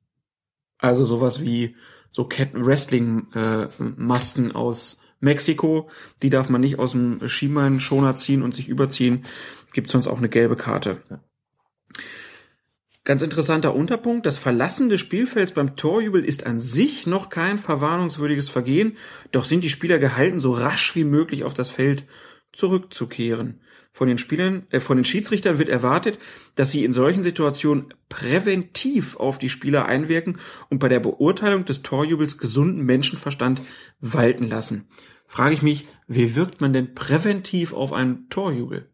Also 0.79 1.05
sowas 1.05 1.43
wie 1.43 1.75
so 2.11 2.29
Wrestling 2.29 3.27
äh, 3.35 4.53
aus 4.55 5.01
Mexiko, 5.21 5.91
die 6.23 6.31
darf 6.31 6.49
man 6.49 6.61
nicht 6.61 6.79
aus 6.79 6.93
dem 6.93 7.27
Schienbeinschoner 7.27 8.15
ziehen 8.15 8.43
und 8.43 8.55
sich 8.55 8.69
überziehen, 8.69 9.25
gibt 9.73 9.91
sonst 9.91 10.07
auch 10.07 10.19
eine 10.19 10.29
gelbe 10.29 10.55
Karte. 10.55 11.01
Ganz 13.09 13.23
interessanter 13.23 13.75
Unterpunkt, 13.75 14.27
das 14.27 14.37
Verlassen 14.37 14.91
des 14.91 15.01
Spielfelds 15.01 15.53
beim 15.53 15.77
Torjubel 15.77 16.23
ist 16.23 16.45
an 16.45 16.61
sich 16.61 17.07
noch 17.07 17.31
kein 17.31 17.57
verwarnungswürdiges 17.57 18.51
Vergehen, 18.51 18.99
doch 19.33 19.47
sind 19.47 19.65
die 19.65 19.71
Spieler 19.71 19.99
gehalten, 19.99 20.41
so 20.41 20.53
rasch 20.53 20.95
wie 20.95 21.05
möglich 21.05 21.43
auf 21.43 21.55
das 21.55 21.71
Feld 21.71 22.05
zurückzukehren. 22.53 23.63
Von 23.93 24.09
den 24.09 24.19
Spielern, 24.19 24.67
äh, 24.69 24.79
von 24.79 24.99
den 24.99 25.07
Schiedsrichtern 25.07 25.59
wird 25.59 25.71
erwartet, 25.71 26.19
dass 26.55 26.71
sie 26.71 26.85
in 26.85 26.93
solchen 26.93 27.23
Situationen 27.23 27.95
präventiv 28.11 29.17
auf 29.17 29.39
die 29.39 29.49
Spieler 29.49 29.87
einwirken 29.87 30.37
und 30.69 30.79
bei 30.79 30.91
der 30.91 31.01
Beurteilung 31.01 31.65
des 31.65 31.81
Torjubels 31.81 32.37
gesunden 32.37 32.85
Menschenverstand 32.85 33.63
walten 34.01 34.47
lassen. 34.51 34.87
Frage 35.27 35.55
ich 35.55 35.63
mich, 35.63 35.87
wie 36.09 36.37
wirkt 36.37 36.61
man 36.61 36.75
denn 36.75 36.93
präventiv 36.93 37.73
auf 37.73 37.95
einen 37.95 38.29
Torjubel? 38.29 38.91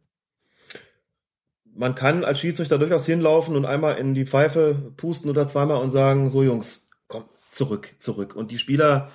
Man 1.77 1.95
kann 1.95 2.25
als 2.25 2.41
Schiedsrichter 2.41 2.79
durchaus 2.79 3.07
hinlaufen 3.07 3.57
und 3.57 3.65
einmal 3.65 3.99
in 3.99 4.15
die 4.15 4.27
Pfeife 4.27 4.93
pusten 4.97 5.31
oder 5.31 5.47
zweimal 5.47 5.83
und 5.83 5.91
sagen, 5.91 6.31
so 6.31 6.43
Jungs, 6.43 6.89
komm, 7.09 7.25
zurück, 7.51 7.95
zurück. 7.99 8.37
Und 8.37 8.51
die 8.51 8.59
Spieler 8.59 9.11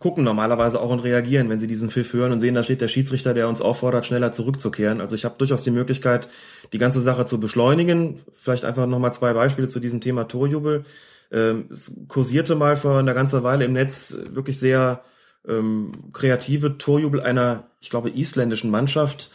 gucken 0.00 0.24
normalerweise 0.24 0.80
auch 0.80 0.90
und 0.90 1.00
reagieren, 1.00 1.50
wenn 1.50 1.60
sie 1.60 1.66
diesen 1.66 1.90
Pfiff 1.90 2.12
hören 2.14 2.32
und 2.32 2.40
sehen, 2.40 2.54
da 2.54 2.62
steht 2.62 2.80
der 2.80 2.88
Schiedsrichter, 2.88 3.34
der 3.34 3.48
uns 3.48 3.60
auffordert, 3.60 4.06
schneller 4.06 4.32
zurückzukehren. 4.32 5.00
Also 5.00 5.14
ich 5.14 5.26
habe 5.26 5.34
durchaus 5.36 5.62
die 5.62 5.70
Möglichkeit, 5.70 6.28
die 6.72 6.78
ganze 6.78 7.02
Sache 7.02 7.26
zu 7.26 7.38
beschleunigen. 7.38 8.20
Vielleicht 8.32 8.64
einfach 8.64 8.86
nochmal 8.86 9.12
zwei 9.12 9.34
Beispiele 9.34 9.68
zu 9.68 9.78
diesem 9.78 10.00
Thema 10.00 10.24
Torjubel. 10.24 10.84
Ähm, 11.30 11.66
es 11.70 11.94
kursierte 12.08 12.54
mal 12.54 12.76
vor 12.76 12.98
einer 12.98 13.14
ganzen 13.14 13.42
Weile 13.42 13.66
im 13.66 13.74
Netz 13.74 14.16
wirklich 14.30 14.58
sehr 14.58 15.04
ähm, 15.46 15.92
kreative 16.14 16.78
Torjubel 16.78 17.20
einer, 17.20 17.68
ich 17.80 17.90
glaube, 17.90 18.10
isländischen 18.10 18.70
Mannschaft, 18.70 19.30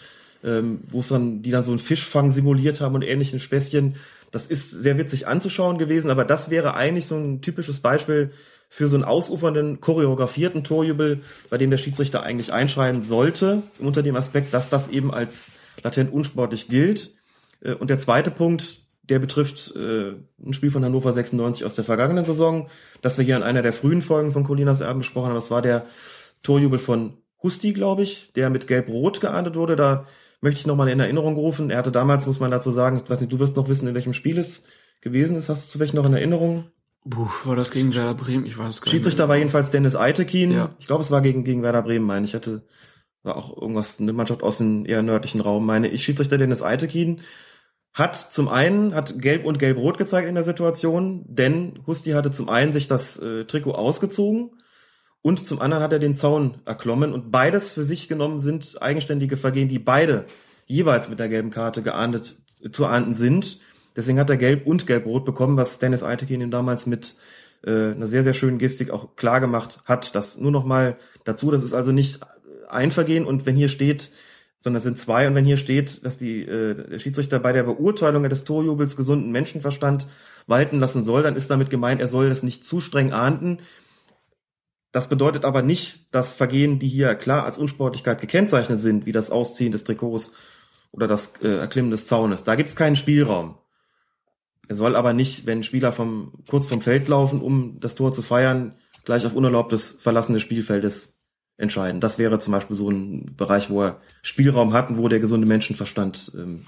ähm, 0.45 0.81
wo 0.89 0.99
es 0.99 1.09
dann, 1.09 1.41
die 1.41 1.51
dann 1.51 1.63
so 1.63 1.71
einen 1.71 1.79
Fischfang 1.79 2.31
simuliert 2.31 2.79
haben 2.79 2.95
und 2.95 3.01
ähnlichen 3.01 3.39
Späßchen. 3.39 3.95
Das 4.31 4.45
ist 4.45 4.69
sehr 4.69 4.97
witzig 4.97 5.27
anzuschauen 5.27 5.77
gewesen, 5.77 6.11
aber 6.11 6.23
das 6.23 6.49
wäre 6.49 6.75
eigentlich 6.75 7.07
so 7.07 7.15
ein 7.15 7.41
typisches 7.41 7.79
Beispiel 7.79 8.31
für 8.69 8.87
so 8.87 8.95
einen 8.95 9.03
ausufernden, 9.03 9.79
choreografierten 9.79 10.63
Torjubel, 10.63 11.21
bei 11.49 11.57
dem 11.57 11.71
der 11.71 11.77
Schiedsrichter 11.77 12.23
eigentlich 12.23 12.53
einschreien 12.53 13.01
sollte, 13.01 13.63
unter 13.79 14.03
dem 14.03 14.15
Aspekt, 14.15 14.53
dass 14.53 14.69
das 14.69 14.89
eben 14.89 15.13
als 15.13 15.51
latent 15.83 16.13
unsportlich 16.13 16.67
gilt. 16.67 17.15
Äh, 17.61 17.73
und 17.73 17.89
der 17.89 17.99
zweite 17.99 18.31
Punkt, 18.31 18.79
der 19.03 19.19
betrifft 19.19 19.75
äh, 19.75 20.13
ein 20.43 20.53
Spiel 20.53 20.71
von 20.71 20.83
Hannover 20.83 21.11
96 21.11 21.65
aus 21.65 21.75
der 21.75 21.85
vergangenen 21.85 22.25
Saison, 22.25 22.69
das 23.01 23.17
wir 23.17 23.25
hier 23.25 23.37
in 23.37 23.43
einer 23.43 23.61
der 23.61 23.73
frühen 23.73 24.01
Folgen 24.01 24.31
von 24.31 24.43
Colinas 24.43 24.81
Erben 24.81 24.99
besprochen 24.99 25.27
haben. 25.29 25.35
Das 25.35 25.51
war 25.51 25.61
der 25.61 25.85
Torjubel 26.43 26.79
von 26.79 27.17
Husti, 27.41 27.73
glaube 27.73 28.01
ich, 28.01 28.33
der 28.33 28.49
mit 28.49 28.67
Gelb-Rot 28.67 29.21
geahndet 29.21 29.55
wurde. 29.55 29.75
Da 29.75 30.07
möchte 30.41 30.59
ich 30.59 30.67
nochmal 30.67 30.89
in 30.89 30.99
Erinnerung 30.99 31.35
rufen. 31.35 31.69
Er 31.69 31.77
hatte 31.77 31.91
damals, 31.91 32.27
muss 32.27 32.39
man 32.39 32.51
dazu 32.51 32.71
sagen, 32.71 33.01
ich 33.03 33.09
weiß 33.09 33.21
nicht, 33.21 33.31
du 33.31 33.39
wirst 33.39 33.55
noch 33.55 33.69
wissen, 33.69 33.87
in 33.87 33.95
welchem 33.95 34.13
Spiel 34.13 34.37
es 34.37 34.67
gewesen 35.01 35.37
ist. 35.37 35.49
Hast 35.49 35.67
du 35.67 35.71
zu 35.73 35.79
welchem 35.79 35.95
noch 35.95 36.05
in 36.05 36.13
Erinnerung? 36.13 36.65
Puh, 37.07 37.27
war 37.43 37.55
das 37.55 37.71
gegen 37.71 37.93
Werder 37.93 38.15
Bremen? 38.15 38.45
Ich 38.45 38.57
weiß 38.57 38.69
es 38.69 38.81
gar 38.81 38.85
nicht. 38.85 38.91
Schiedsrichter 38.91 39.29
war 39.29 39.37
jedenfalls 39.37 39.71
Dennis 39.71 39.95
Eitekin. 39.95 40.51
Ja. 40.51 40.75
Ich 40.79 40.87
glaube, 40.87 41.03
es 41.03 41.11
war 41.11 41.21
gegen, 41.21 41.43
gegen 41.43 41.61
Werder 41.61 41.83
Bremen, 41.83 42.05
meine 42.05 42.25
ich. 42.25 42.33
Hatte, 42.33 42.65
war 43.23 43.37
auch 43.37 43.55
irgendwas, 43.55 43.99
eine 43.99 44.13
Mannschaft 44.13 44.41
aus 44.41 44.57
dem 44.57 44.85
eher 44.85 45.03
nördlichen 45.03 45.41
Raum, 45.41 45.65
meine 45.65 45.87
ich. 45.87 46.03
Schiedsrichter 46.03 46.37
Dennis 46.37 46.63
Eitekin 46.63 47.21
hat 47.93 48.15
zum 48.15 48.49
einen, 48.49 48.93
hat 48.93 49.21
Gelb 49.21 49.45
und 49.45 49.57
Gelb-Rot 49.57 49.97
gezeigt 49.97 50.27
in 50.27 50.35
der 50.35 50.43
Situation, 50.43 51.23
denn 51.27 51.79
Husti 51.87 52.11
hatte 52.11 52.29
zum 52.29 52.49
einen 52.49 52.73
sich 52.73 52.87
das 52.87 53.17
äh, 53.17 53.45
Trikot 53.45 53.71
ausgezogen 53.71 54.51
und 55.25 55.47
zum 55.47 55.59
anderen 55.59 55.83
hat 55.83 55.91
er 55.91 55.97
den 55.97 56.13
Zaun 56.13 56.59
erklommen. 56.65 57.11
Und 57.11 57.31
beides 57.31 57.73
für 57.73 57.83
sich 57.83 58.07
genommen 58.07 58.39
sind 58.39 58.79
eigenständige 58.79 59.37
Vergehen, 59.37 59.67
die 59.67 59.79
beide 59.79 60.25
jeweils 60.67 61.09
mit 61.09 61.17
der 61.17 61.29
gelben 61.29 61.49
Karte 61.49 61.81
geahndet, 61.81 62.35
zu 62.71 62.85
ahnden 62.85 63.15
sind. 63.15 63.59
Deswegen 63.95 64.19
hat 64.19 64.29
er 64.29 64.37
gelb 64.37 64.67
und 64.67 64.85
gelb-rot 64.85 65.25
bekommen, 65.25 65.57
was 65.57 65.79
Dennis 65.79 66.03
Eitekin 66.03 66.41
ihm 66.41 66.51
damals 66.51 66.85
mit 66.85 67.15
äh, 67.63 67.71
einer 67.71 68.05
sehr, 68.05 68.21
sehr 68.21 68.35
schönen 68.35 68.59
Gestik 68.59 68.91
auch 68.91 69.15
klar 69.15 69.39
gemacht 69.39 69.79
hat. 69.85 70.13
Das 70.13 70.37
nur 70.37 70.51
noch 70.51 70.63
mal 70.63 70.95
dazu, 71.23 71.49
das 71.49 71.63
ist 71.63 71.73
also 71.73 71.91
nicht 71.91 72.19
ein 72.69 72.91
Vergehen. 72.91 73.25
Und 73.25 73.47
wenn 73.47 73.55
hier 73.55 73.69
steht, 73.69 74.11
sondern 74.59 74.77
es 74.77 74.83
sind 74.83 74.99
zwei. 74.99 75.25
Und 75.25 75.33
wenn 75.33 75.45
hier 75.45 75.57
steht, 75.57 76.05
dass 76.05 76.19
die, 76.19 76.43
äh, 76.43 76.75
der 76.75 76.99
Schiedsrichter 76.99 77.39
bei 77.39 77.51
der 77.51 77.63
Beurteilung 77.63 78.29
des 78.29 78.43
Torjubels 78.43 78.95
gesunden 78.95 79.31
Menschenverstand 79.31 80.07
walten 80.45 80.79
lassen 80.79 81.03
soll, 81.03 81.23
dann 81.23 81.35
ist 81.35 81.49
damit 81.49 81.71
gemeint, 81.71 81.99
er 81.99 82.07
soll 82.07 82.29
das 82.29 82.43
nicht 82.43 82.63
zu 82.63 82.79
streng 82.79 83.11
ahnden, 83.11 83.57
das 84.95 85.09
bedeutet 85.09 85.43
aber 85.43 85.61
nicht, 85.61 86.07
dass 86.15 86.35
Vergehen, 86.35 86.79
die 86.79 86.87
hier 86.87 87.15
klar 87.15 87.43
als 87.43 87.57
Unsportlichkeit 87.57 88.21
gekennzeichnet 88.21 88.79
sind, 88.79 89.05
wie 89.05 89.11
das 89.11 89.29
Ausziehen 89.29 89.73
des 89.73 89.83
Trikots 89.83 90.31
oder 90.93 91.05
das 91.05 91.33
äh, 91.41 91.49
Erklimmen 91.49 91.91
des 91.91 92.07
Zaunes, 92.07 92.45
da 92.45 92.55
gibt 92.55 92.69
es 92.69 92.77
keinen 92.77 92.95
Spielraum. 92.95 93.57
Er 94.69 94.75
soll 94.75 94.95
aber 94.95 95.11
nicht, 95.11 95.45
wenn 95.45 95.63
Spieler 95.63 95.91
vom, 95.91 96.31
kurz 96.49 96.67
vom 96.67 96.79
Feld 96.79 97.09
laufen, 97.09 97.41
um 97.41 97.77
das 97.81 97.95
Tor 97.95 98.13
zu 98.13 98.21
feiern, 98.21 98.75
gleich 99.03 99.25
auf 99.25 99.35
unerlaubtes 99.35 99.99
Verlassen 100.01 100.31
des 100.31 100.43
Spielfeldes 100.43 101.21
entscheiden. 101.57 101.99
Das 101.99 102.17
wäre 102.17 102.39
zum 102.39 102.53
Beispiel 102.53 102.77
so 102.77 102.89
ein 102.89 103.35
Bereich, 103.35 103.69
wo 103.69 103.83
er 103.83 104.01
Spielraum 104.21 104.71
hat 104.71 104.89
und 104.89 104.97
wo 104.97 105.09
der 105.09 105.19
gesunde 105.19 105.45
Menschenverstand 105.45 106.31
ähm, 106.37 106.65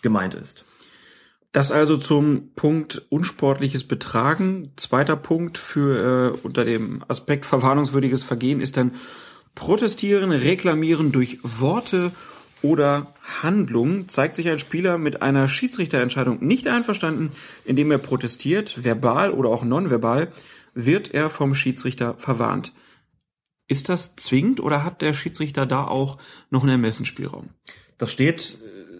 gemeint 0.00 0.32
ist. 0.32 0.64
Das 1.52 1.70
also 1.70 1.96
zum 1.96 2.50
Punkt 2.54 3.06
unsportliches 3.08 3.84
Betragen. 3.84 4.72
Zweiter 4.76 5.16
Punkt 5.16 5.56
für 5.56 6.34
äh, 6.34 6.40
unter 6.42 6.64
dem 6.64 7.02
Aspekt 7.08 7.46
verwarnungswürdiges 7.46 8.22
Vergehen 8.22 8.60
ist 8.60 8.76
dann 8.76 8.92
protestieren, 9.54 10.30
reklamieren 10.30 11.10
durch 11.10 11.38
Worte 11.42 12.12
oder 12.60 13.14
Handlung. 13.42 14.08
Zeigt 14.08 14.36
sich 14.36 14.48
ein 14.48 14.58
Spieler 14.58 14.98
mit 14.98 15.22
einer 15.22 15.48
Schiedsrichterentscheidung 15.48 16.44
nicht 16.44 16.68
einverstanden, 16.68 17.30
indem 17.64 17.90
er 17.90 17.98
protestiert, 17.98 18.84
verbal 18.84 19.30
oder 19.30 19.48
auch 19.48 19.64
nonverbal, 19.64 20.32
wird 20.74 21.14
er 21.14 21.30
vom 21.30 21.54
Schiedsrichter 21.54 22.14
verwarnt. 22.18 22.72
Ist 23.68 23.88
das 23.88 24.16
zwingend 24.16 24.60
oder 24.60 24.84
hat 24.84 25.02
der 25.02 25.12
Schiedsrichter 25.12 25.66
da 25.66 25.84
auch 25.86 26.18
noch 26.50 26.62
einen 26.62 26.72
Ermessensspielraum? 26.72 27.50
Das 27.98 28.12
steht 28.12 28.58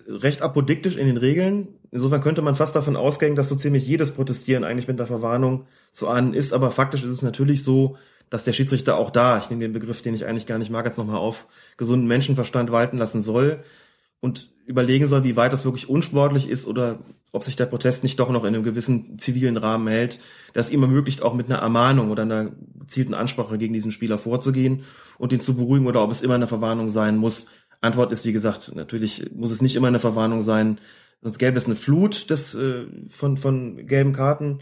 recht 0.09 0.43
apodiktisch 0.43 0.97
in 0.97 1.07
den 1.07 1.19
Regeln. 1.19 1.69
Insofern 1.91 2.23
könnte 2.23 2.43
man 2.43 2.55
fast 2.55 2.75
davon 2.75 2.97
ausgehen, 2.97 3.37
dass 3.37 3.49
so 3.49 3.57
ziemlich 3.57 3.87
jedes 3.87 4.13
Protestieren 4.13 4.65
eigentlich 4.65 4.89
mit 4.89 4.99
der 4.99 5.07
Verwarnung 5.07 5.67
zu 5.93 6.09
ahnen 6.09 6.35
ist. 6.35 6.53
Aber 6.53 6.71
faktisch 6.71 7.05
ist 7.05 7.11
es 7.11 7.23
natürlich 7.23 7.63
so, 7.63 7.97
dass 8.31 8.45
der 8.45 8.53
Schiedsrichter 8.53 8.99
auch 8.99 9.11
da, 9.11 9.39
ich 9.39 9.51
nehme 9.51 9.63
den 9.63 9.73
Begriff, 9.73 10.03
den 10.03 10.15
ich 10.15 10.27
eigentlich 10.27 10.47
gar 10.47 10.59
nicht 10.59 10.71
mag, 10.71 10.87
jetzt 10.87 10.99
nochmal 10.99 11.17
auf, 11.17 11.47
gesunden 11.77 12.09
Menschenverstand 12.09 12.73
walten 12.73 12.99
lassen 12.99 13.21
soll 13.21 13.61
und 14.21 14.51
überlegen 14.67 15.07
soll, 15.07 15.25
wie 15.25 15.37
weit 15.37 15.53
das 15.53 15.65
wirklich 15.65 15.89
unsportlich 15.89 16.49
ist 16.49 16.67
oder 16.67 16.99
ob 17.33 17.45
sich 17.45 17.57
der 17.57 17.67
Protest 17.67 18.03
nicht 18.03 18.19
doch 18.19 18.31
noch 18.31 18.45
in 18.45 18.55
einem 18.55 18.65
gewissen 18.65 19.19
zivilen 19.19 19.57
Rahmen 19.57 19.89
hält, 19.89 20.21
das 20.55 20.71
ihm 20.71 20.83
ermöglicht, 20.83 21.23
auch 21.23 21.35
mit 21.35 21.51
einer 21.51 21.61
Ermahnung 21.61 22.11
oder 22.11 22.23
einer 22.23 22.51
gezielten 22.81 23.15
Ansprache 23.15 23.59
gegen 23.59 23.75
diesen 23.75 23.93
Spieler 23.93 24.19
vorzugehen 24.19 24.85
und 25.19 25.33
ihn 25.33 25.41
zu 25.41 25.57
beruhigen 25.57 25.87
oder 25.87 26.03
ob 26.03 26.11
es 26.11 26.23
immer 26.23 26.35
eine 26.35 26.47
Verwarnung 26.47 26.91
sein 26.91 27.17
muss. 27.17 27.49
Antwort 27.81 28.13
ist, 28.13 28.27
wie 28.27 28.33
gesagt, 28.33 28.75
natürlich 28.75 29.31
muss 29.35 29.51
es 29.51 29.63
nicht 29.63 29.77
immer 29.77 29.89
eine 29.89 29.99
Verwarnung 29.99 30.43
sein, 30.43 30.79
sonst 31.23 31.39
gäbe 31.39 31.57
es 31.57 31.67
eine 31.67 31.77
Flut 31.77 32.31
des, 32.31 32.55
äh, 32.55 32.87
von, 33.09 33.37
von 33.37 33.87
gelben 33.87 34.13
Karten 34.13 34.61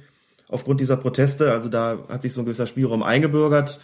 aufgrund 0.48 0.80
dieser 0.80 0.97
Proteste. 0.97 1.52
Also 1.52 1.68
da 1.68 1.98
hat 2.09 2.22
sich 2.22 2.32
so 2.32 2.40
ein 2.40 2.44
gewisser 2.44 2.66
Spielraum 2.66 3.02
eingebürgert. 3.02 3.80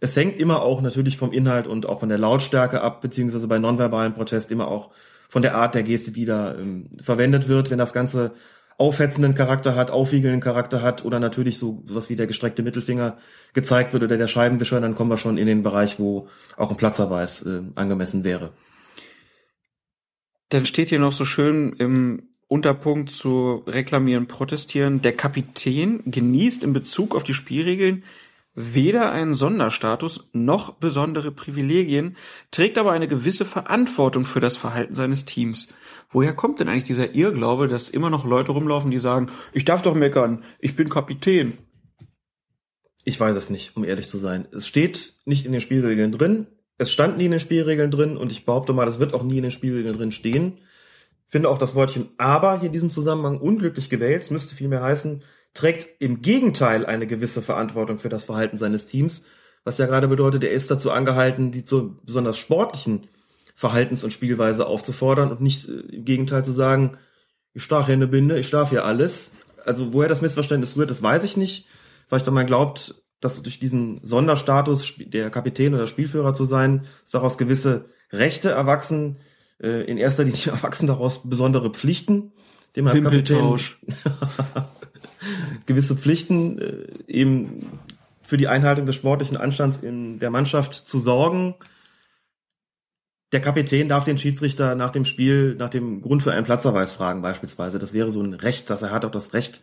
Es 0.00 0.16
hängt 0.16 0.38
immer 0.38 0.62
auch 0.62 0.82
natürlich 0.82 1.16
vom 1.16 1.32
Inhalt 1.32 1.66
und 1.66 1.86
auch 1.86 2.00
von 2.00 2.08
der 2.08 2.18
Lautstärke 2.18 2.82
ab, 2.82 3.00
beziehungsweise 3.00 3.48
bei 3.48 3.58
nonverbalen 3.58 4.14
Protest 4.14 4.50
immer 4.50 4.68
auch 4.68 4.90
von 5.28 5.42
der 5.42 5.54
Art 5.54 5.74
der 5.74 5.82
Geste, 5.82 6.12
die 6.12 6.24
da 6.24 6.54
ähm, 6.54 6.90
verwendet 7.02 7.48
wird. 7.48 7.70
Wenn 7.70 7.78
das 7.78 7.92
Ganze 7.92 8.32
aufhetzenden 8.78 9.34
Charakter 9.34 9.74
hat, 9.74 9.90
aufwiegelnden 9.90 10.40
Charakter 10.40 10.82
hat 10.82 11.04
oder 11.04 11.20
natürlich 11.20 11.58
so 11.58 11.82
was 11.86 12.10
wie 12.10 12.16
der 12.16 12.26
gestreckte 12.26 12.62
Mittelfinger 12.62 13.18
gezeigt 13.52 13.92
wird 13.92 14.02
oder 14.02 14.16
der 14.16 14.26
Scheibenwischer, 14.26 14.80
dann 14.80 14.94
kommen 14.94 15.10
wir 15.10 15.16
schon 15.16 15.38
in 15.38 15.46
den 15.46 15.62
Bereich, 15.62 15.98
wo 15.98 16.28
auch 16.56 16.70
ein 16.70 16.76
Platzverweis 16.76 17.46
äh, 17.46 17.62
angemessen 17.74 18.24
wäre. 18.24 18.52
Dann 20.48 20.66
steht 20.66 20.88
hier 20.88 20.98
noch 20.98 21.12
so 21.12 21.24
schön 21.24 21.74
im 21.74 22.28
Unterpunkt 22.48 23.10
zu 23.10 23.64
reklamieren, 23.66 24.26
protestieren. 24.26 25.02
Der 25.02 25.16
Kapitän 25.16 26.02
genießt 26.06 26.62
in 26.62 26.72
Bezug 26.72 27.14
auf 27.14 27.24
die 27.24 27.34
Spielregeln 27.34 28.04
weder 28.54 29.10
einen 29.10 29.34
Sonderstatus 29.34 30.28
noch 30.32 30.74
besondere 30.74 31.30
Privilegien, 31.32 32.16
trägt 32.50 32.78
aber 32.78 32.92
eine 32.92 33.08
gewisse 33.08 33.44
Verantwortung 33.44 34.24
für 34.24 34.40
das 34.40 34.56
Verhalten 34.56 34.94
seines 34.94 35.24
Teams. 35.24 35.68
Woher 36.10 36.34
kommt 36.34 36.60
denn 36.60 36.68
eigentlich 36.68 36.84
dieser 36.84 37.14
Irrglaube, 37.14 37.68
dass 37.68 37.88
immer 37.88 38.10
noch 38.10 38.24
Leute 38.24 38.52
rumlaufen, 38.52 38.90
die 38.90 38.98
sagen, 38.98 39.30
ich 39.52 39.64
darf 39.64 39.82
doch 39.82 39.94
meckern, 39.94 40.44
ich 40.60 40.76
bin 40.76 40.88
Kapitän? 40.88 41.58
Ich 43.04 43.20
weiß 43.20 43.36
es 43.36 43.50
nicht, 43.50 43.76
um 43.76 43.84
ehrlich 43.84 44.08
zu 44.08 44.18
sein. 44.18 44.46
Es 44.52 44.66
steht 44.66 45.14
nicht 45.24 45.44
in 45.44 45.52
den 45.52 45.60
Spielregeln 45.60 46.12
drin. 46.12 46.46
Es 46.78 46.92
stand 46.92 47.18
nie 47.18 47.26
in 47.26 47.32
den 47.32 47.40
Spielregeln 47.40 47.90
drin 47.90 48.16
und 48.16 48.32
ich 48.32 48.46
behaupte 48.46 48.72
mal, 48.72 48.86
das 48.86 48.98
wird 48.98 49.14
auch 49.14 49.22
nie 49.22 49.36
in 49.36 49.42
den 49.42 49.50
Spielregeln 49.50 49.96
drin 49.96 50.12
stehen 50.12 50.58
finde 51.34 51.48
auch 51.48 51.58
das 51.58 51.74
Wörtchen 51.74 52.10
aber 52.16 52.60
hier 52.60 52.66
in 52.66 52.72
diesem 52.72 52.90
Zusammenhang 52.90 53.40
unglücklich 53.40 53.90
gewählt. 53.90 54.22
Es 54.22 54.30
müsste 54.30 54.54
vielmehr 54.54 54.82
heißen, 54.82 55.24
trägt 55.54 56.00
im 56.00 56.20
Gegenteil 56.20 56.84
eine 56.84 57.06
gewisse 57.06 57.40
Verantwortung 57.40 57.98
für 57.98 58.08
das 58.08 58.24
Verhalten 58.24 58.56
seines 58.56 58.86
Teams, 58.86 59.24
was 59.64 59.78
ja 59.78 59.86
gerade 59.86 60.08
bedeutet, 60.08 60.44
er 60.44 60.52
ist 60.52 60.70
dazu 60.70 60.90
angehalten, 60.90 61.50
die 61.50 61.64
zu 61.64 61.98
besonders 62.04 62.36
sportlichen 62.36 63.08
Verhaltens- 63.54 64.04
und 64.04 64.12
Spielweise 64.12 64.66
aufzufordern 64.66 65.30
und 65.30 65.40
nicht 65.40 65.68
äh, 65.68 65.72
im 65.72 66.04
Gegenteil 66.04 66.44
zu 66.44 66.52
sagen, 66.52 66.98
ich 67.54 67.62
stach 67.62 67.86
hier 67.86 67.94
eine 67.94 68.08
Binde, 68.08 68.38
ich 68.38 68.50
darf 68.50 68.70
hier 68.70 68.84
alles. 68.84 69.32
Also 69.64 69.94
woher 69.94 70.08
das 70.08 70.20
Missverständnis 70.20 70.76
rührt, 70.76 70.90
das 70.90 71.02
weiß 71.02 71.24
ich 71.24 71.36
nicht. 71.36 71.66
Vielleicht 72.08 72.30
man 72.30 72.46
glaubt, 72.46 73.02
dass 73.20 73.40
durch 73.40 73.58
diesen 73.58 74.00
Sonderstatus, 74.02 74.96
der 74.98 75.30
Kapitän 75.30 75.72
oder 75.72 75.86
Spielführer 75.86 76.34
zu 76.34 76.44
sein, 76.44 76.86
daraus 77.10 77.38
gewisse 77.38 77.86
Rechte 78.12 78.50
erwachsen, 78.50 79.18
äh, 79.62 79.84
in 79.84 79.96
erster 79.96 80.24
Linie 80.24 80.46
erwachsen 80.52 80.88
daraus 80.88 81.28
besondere 81.28 81.70
Pflichten, 81.70 82.32
dem 82.76 82.86
als 82.86 83.02
Kapitän 83.02 83.56
gewisse 85.66 85.96
Pflichten 85.96 86.58
äh, 86.58 86.86
eben 87.06 87.78
für 88.22 88.36
die 88.36 88.48
Einhaltung 88.48 88.86
des 88.86 88.96
sportlichen 88.96 89.36
Anstands 89.36 89.76
in 89.76 90.18
der 90.18 90.30
Mannschaft 90.30 90.74
zu 90.74 90.98
sorgen. 90.98 91.54
Der 93.32 93.40
Kapitän 93.40 93.88
darf 93.88 94.04
den 94.04 94.18
Schiedsrichter 94.18 94.74
nach 94.74 94.90
dem 94.90 95.04
Spiel, 95.04 95.56
nach 95.56 95.70
dem 95.70 96.02
Grund 96.02 96.22
für 96.22 96.32
einen 96.32 96.44
Platzverweis 96.44 96.92
fragen 96.92 97.22
beispielsweise. 97.22 97.78
Das 97.78 97.92
wäre 97.92 98.10
so 98.10 98.22
ein 98.22 98.34
Recht, 98.34 98.70
dass 98.70 98.82
er 98.82 98.90
hat, 98.90 99.04
auch 99.04 99.10
das 99.10 99.34
Recht, 99.34 99.60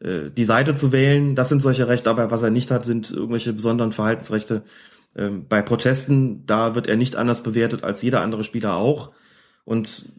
äh, 0.00 0.30
die 0.30 0.44
Seite 0.44 0.74
zu 0.74 0.92
wählen. 0.92 1.34
Das 1.34 1.48
sind 1.48 1.60
solche 1.60 1.88
Rechte, 1.88 2.10
aber 2.10 2.30
was 2.30 2.42
er 2.42 2.50
nicht 2.50 2.70
hat, 2.70 2.84
sind 2.84 3.10
irgendwelche 3.10 3.52
besonderen 3.52 3.92
Verhaltensrechte. 3.92 4.62
Ähm, 5.16 5.46
bei 5.48 5.62
Protesten, 5.62 6.46
da 6.46 6.74
wird 6.74 6.86
er 6.86 6.96
nicht 6.96 7.16
anders 7.16 7.42
bewertet 7.42 7.84
als 7.84 8.02
jeder 8.02 8.20
andere 8.20 8.44
Spieler 8.44 8.76
auch. 8.76 9.12
Und 9.64 10.12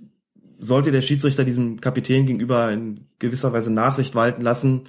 sollte 0.64 0.91
der 0.91 1.02
Schiedsrichter 1.02 1.44
diesem 1.44 1.81
Kapitän 1.81 2.26
gegenüber 2.26 2.72
in 2.72 3.07
gewisser 3.19 3.53
Weise 3.53 3.72
Nachsicht 3.72 4.15
walten 4.15 4.41
lassen, 4.41 4.84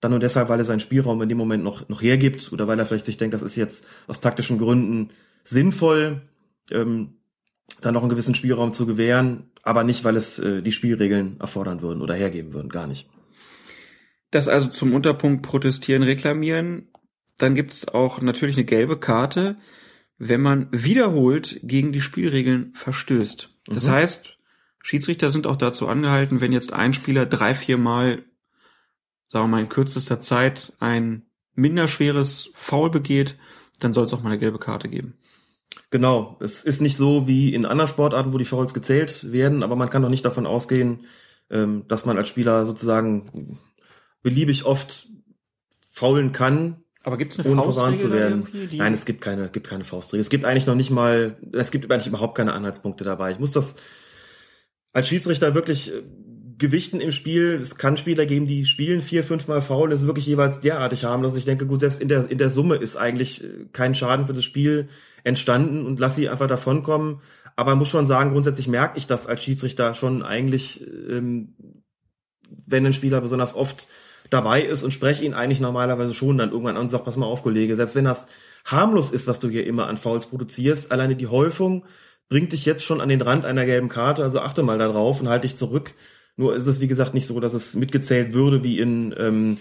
dann 0.00 0.12
nur 0.12 0.20
deshalb, 0.20 0.48
weil 0.48 0.60
er 0.60 0.64
seinen 0.64 0.80
Spielraum 0.80 1.20
in 1.22 1.28
dem 1.28 1.38
Moment 1.38 1.64
noch, 1.64 1.88
noch 1.88 2.02
hergibt 2.02 2.52
oder 2.52 2.66
weil 2.66 2.78
er 2.78 2.86
vielleicht 2.86 3.04
sich 3.04 3.16
denkt, 3.16 3.34
das 3.34 3.42
ist 3.42 3.56
jetzt 3.56 3.86
aus 4.06 4.20
taktischen 4.20 4.58
Gründen 4.58 5.10
sinnvoll, 5.44 6.22
ähm, 6.70 7.14
dann 7.80 7.94
noch 7.94 8.02
einen 8.02 8.10
gewissen 8.10 8.34
Spielraum 8.34 8.72
zu 8.72 8.86
gewähren, 8.86 9.50
aber 9.62 9.84
nicht, 9.84 10.04
weil 10.04 10.16
es 10.16 10.38
äh, 10.38 10.62
die 10.62 10.72
Spielregeln 10.72 11.38
erfordern 11.40 11.82
würden 11.82 12.00
oder 12.00 12.14
hergeben 12.14 12.54
würden, 12.54 12.70
gar 12.70 12.86
nicht. 12.86 13.08
Das 14.30 14.48
also 14.48 14.68
zum 14.68 14.94
Unterpunkt 14.94 15.42
protestieren, 15.42 16.02
reklamieren. 16.02 16.88
Dann 17.38 17.54
gibt's 17.54 17.88
auch 17.88 18.20
natürlich 18.20 18.56
eine 18.56 18.64
gelbe 18.64 18.98
Karte, 18.98 19.56
wenn 20.18 20.40
man 20.40 20.68
wiederholt 20.70 21.60
gegen 21.62 21.92
die 21.92 22.00
Spielregeln 22.00 22.72
verstößt. 22.74 23.50
Das 23.66 23.86
mhm. 23.86 23.90
heißt, 23.90 24.37
Schiedsrichter 24.82 25.30
sind 25.30 25.46
auch 25.46 25.56
dazu 25.56 25.88
angehalten, 25.88 26.40
wenn 26.40 26.52
jetzt 26.52 26.72
ein 26.72 26.94
Spieler 26.94 27.26
drei, 27.26 27.54
vier 27.54 27.78
Mal, 27.78 28.24
sagen 29.28 29.44
wir 29.44 29.48
mal, 29.48 29.60
in 29.60 29.68
kürzester 29.68 30.20
Zeit 30.20 30.72
ein 30.78 31.26
minderschweres 31.54 32.50
Foul 32.54 32.90
begeht, 32.90 33.36
dann 33.80 33.92
soll 33.92 34.04
es 34.04 34.12
auch 34.12 34.22
mal 34.22 34.30
eine 34.30 34.38
gelbe 34.38 34.58
Karte 34.58 34.88
geben. 34.88 35.14
Genau, 35.90 36.36
es 36.40 36.64
ist 36.64 36.80
nicht 36.80 36.96
so 36.96 37.26
wie 37.26 37.54
in 37.54 37.66
anderen 37.66 37.88
Sportarten, 37.88 38.32
wo 38.32 38.38
die 38.38 38.44
Fouls 38.44 38.74
gezählt 38.74 39.32
werden, 39.32 39.62
aber 39.62 39.76
man 39.76 39.90
kann 39.90 40.02
doch 40.02 40.08
nicht 40.08 40.24
davon 40.24 40.46
ausgehen, 40.46 41.06
ähm, 41.50 41.84
dass 41.88 42.06
man 42.06 42.16
als 42.16 42.28
Spieler 42.28 42.66
sozusagen 42.66 43.58
beliebig 44.22 44.64
oft 44.64 45.08
faulen 45.90 46.32
kann, 46.32 46.84
aber 47.02 47.16
gibt 47.16 47.32
es 47.32 47.38
eine 47.38 47.48
ohne 47.50 47.62
verwarnt 47.62 47.98
zu 47.98 48.12
werden? 48.12 48.46
Nein, 48.72 48.92
es 48.92 49.06
gibt 49.06 49.22
keine, 49.22 49.48
gibt 49.48 49.66
keine 49.66 49.84
Faustregel. 49.84 50.20
Es 50.20 50.28
gibt 50.28 50.44
eigentlich 50.44 50.66
noch 50.66 50.74
nicht 50.74 50.90
mal, 50.90 51.38
es 51.52 51.70
gibt 51.70 51.90
eigentlich 51.90 52.06
überhaupt 52.06 52.36
keine 52.36 52.52
Anhaltspunkte 52.52 53.02
dabei. 53.02 53.32
Ich 53.32 53.38
muss 53.38 53.52
das 53.52 53.76
als 54.98 55.08
Schiedsrichter 55.08 55.54
wirklich 55.54 55.92
äh, 55.92 56.02
gewichten 56.58 57.00
im 57.00 57.12
Spiel. 57.12 57.54
Es 57.54 57.76
kann 57.76 57.96
Spieler 57.96 58.26
geben, 58.26 58.48
die 58.48 58.64
spielen 58.64 59.00
vier, 59.00 59.22
fünfmal 59.22 59.62
faul, 59.62 59.90
das 59.90 60.00
ist 60.00 60.06
wirklich 60.06 60.26
jeweils 60.26 60.60
derartig 60.60 61.04
harmlos. 61.04 61.36
Ich 61.36 61.44
denke, 61.44 61.66
gut, 61.66 61.78
selbst 61.78 62.02
in 62.02 62.08
der, 62.08 62.28
in 62.28 62.38
der 62.38 62.50
Summe 62.50 62.74
ist 62.76 62.96
eigentlich 62.96 63.44
äh, 63.44 63.66
kein 63.72 63.94
Schaden 63.94 64.26
für 64.26 64.32
das 64.32 64.44
Spiel 64.44 64.88
entstanden 65.22 65.86
und 65.86 66.00
lass 66.00 66.16
sie 66.16 66.28
einfach 66.28 66.48
davonkommen. 66.48 67.20
Aber 67.54 67.76
muss 67.76 67.88
schon 67.88 68.06
sagen, 68.06 68.32
grundsätzlich 68.32 68.66
merke 68.66 68.98
ich 68.98 69.06
das 69.06 69.26
als 69.26 69.42
Schiedsrichter 69.42 69.94
schon 69.94 70.22
eigentlich, 70.22 70.84
ähm, 71.08 71.54
wenn 72.66 72.84
ein 72.84 72.92
Spieler 72.92 73.20
besonders 73.20 73.54
oft 73.54 73.86
dabei 74.30 74.62
ist 74.62 74.82
und 74.82 74.92
spreche 74.92 75.24
ihn 75.24 75.34
eigentlich 75.34 75.60
normalerweise 75.60 76.12
schon 76.12 76.38
dann 76.38 76.50
irgendwann 76.50 76.76
an 76.76 76.82
und 76.82 76.88
sag, 76.88 77.04
pass 77.04 77.16
mal 77.16 77.26
auf, 77.26 77.44
Kollege, 77.44 77.76
selbst 77.76 77.94
wenn 77.94 78.04
das 78.04 78.26
harmlos 78.64 79.12
ist, 79.12 79.28
was 79.28 79.38
du 79.38 79.48
hier 79.48 79.64
immer 79.64 79.86
an 79.86 79.96
Fouls 79.96 80.26
produzierst, 80.26 80.90
alleine 80.90 81.14
die 81.14 81.28
Häufung 81.28 81.84
bringt 82.28 82.52
dich 82.52 82.64
jetzt 82.64 82.84
schon 82.84 83.00
an 83.00 83.08
den 83.08 83.22
Rand 83.22 83.46
einer 83.46 83.64
gelben 83.64 83.88
Karte, 83.88 84.22
also 84.22 84.40
achte 84.40 84.62
mal 84.62 84.78
darauf 84.78 85.20
und 85.20 85.28
halte 85.28 85.46
dich 85.46 85.56
zurück. 85.56 85.94
Nur 86.36 86.54
ist 86.54 86.66
es, 86.66 86.80
wie 86.80 86.88
gesagt, 86.88 87.14
nicht 87.14 87.26
so, 87.26 87.40
dass 87.40 87.54
es 87.54 87.74
mitgezählt 87.74 88.32
würde 88.32 88.62
wie 88.62 88.78
in 88.78 89.14
ähm, 89.18 89.58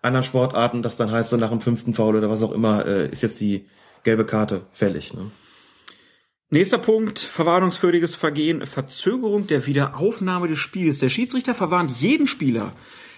anderen 0.00 0.24
Sportarten, 0.24 0.82
das 0.82 0.96
dann 0.96 1.10
heißt, 1.10 1.30
so 1.30 1.36
nach 1.36 1.50
dem 1.50 1.60
fünften 1.60 1.94
Foul 1.94 2.16
oder 2.16 2.30
was 2.30 2.42
auch 2.42 2.52
immer, 2.52 2.86
äh, 2.86 3.10
ist 3.10 3.22
jetzt 3.22 3.40
die 3.40 3.66
gelbe 4.04 4.24
Karte 4.24 4.62
fällig. 4.72 5.12
Ne? 5.14 5.30
Nächster 6.50 6.78
Punkt, 6.78 7.18
verwarnungswürdiges 7.18 8.14
Vergehen, 8.14 8.64
Verzögerung 8.64 9.46
der 9.46 9.66
Wiederaufnahme 9.66 10.46
des 10.46 10.58
Spiels. 10.58 10.98
Der 11.00 11.08
Schiedsrichter 11.08 11.54
verwarnt 11.54 11.90
jeden 12.00 12.26
Spieler, 12.26 12.74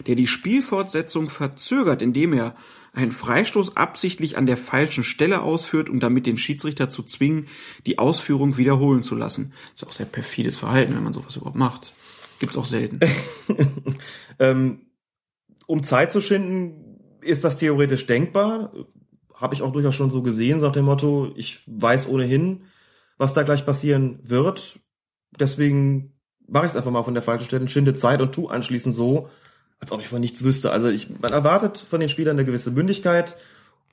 der 0.07 0.15
die 0.15 0.27
Spielfortsetzung 0.27 1.29
verzögert, 1.29 2.03
indem 2.03 2.33
er 2.33 2.55
einen 2.97 3.13
Freistoß 3.13 3.77
absichtlich 3.77 4.39
an 4.39 4.47
der 4.47 4.57
falschen 4.57 5.05
Stelle 5.05 5.43
ausführt, 5.43 5.91
um 5.91 6.01
damit 6.01 6.25
den 6.27 6.39
Schiedsrichter 6.39 6.89
zu 6.89 7.03
zwingen, 7.03 7.47
die 7.85 7.99
Ausführung 7.99 8.57
wiederholen 8.57 9.03
zu 9.03 9.15
lassen. 9.15 9.53
Das 9.73 9.83
ist 9.83 9.89
auch 9.89 9.93
sehr 9.93 10.07
perfides 10.07 10.57
Verhalten, 10.57 10.97
wenn 10.97 11.05
man 11.05 11.13
sowas 11.13 11.37
überhaupt 11.37 11.57
macht. 11.57 11.93
Gibt's 12.39 12.57
auch 12.57 12.65
selten. 12.65 13.01
ähm, 14.39 14.87
um 15.67 15.83
Zeit 15.83 16.11
zu 16.11 16.23
schinden, 16.23 16.99
ist 17.21 17.45
das 17.45 17.59
theoretisch 17.59 18.07
denkbar. 18.07 18.73
Habe 19.35 19.55
ich 19.55 19.61
auch 19.61 19.73
durchaus 19.73 19.95
schon 19.95 20.11
so 20.11 20.23
gesehen, 20.23 20.61
nach 20.61 20.73
dem 20.73 20.87
Motto, 20.87 21.33
ich 21.37 21.63
weiß 21.67 22.09
ohnehin, 22.09 22.65
was 23.19 23.35
da 23.35 23.43
gleich 23.43 23.67
passieren 23.67 24.21
wird. 24.23 24.81
Deswegen 25.39 26.15
mache 26.49 26.65
ich 26.65 26.71
es 26.71 26.77
einfach 26.77 26.91
mal 26.91 27.03
von 27.03 27.15
der 27.15 27.23
falschen 27.23 27.45
Stelle, 27.45 27.69
schinde 27.69 27.95
Zeit 27.95 28.23
und 28.23 28.33
tu 28.33 28.49
anschließend 28.49 28.95
so, 28.95 29.29
als 29.81 29.93
ob 29.93 30.01
ich 30.01 30.09
von 30.09 30.21
nichts 30.21 30.43
wüsste. 30.43 30.71
Also 30.71 30.89
ich, 30.89 31.09
man 31.21 31.33
erwartet 31.33 31.79
von 31.79 32.01
den 32.01 32.09
Spielern 32.09 32.37
eine 32.37 32.45
gewisse 32.45 32.71
Mündigkeit 32.71 33.37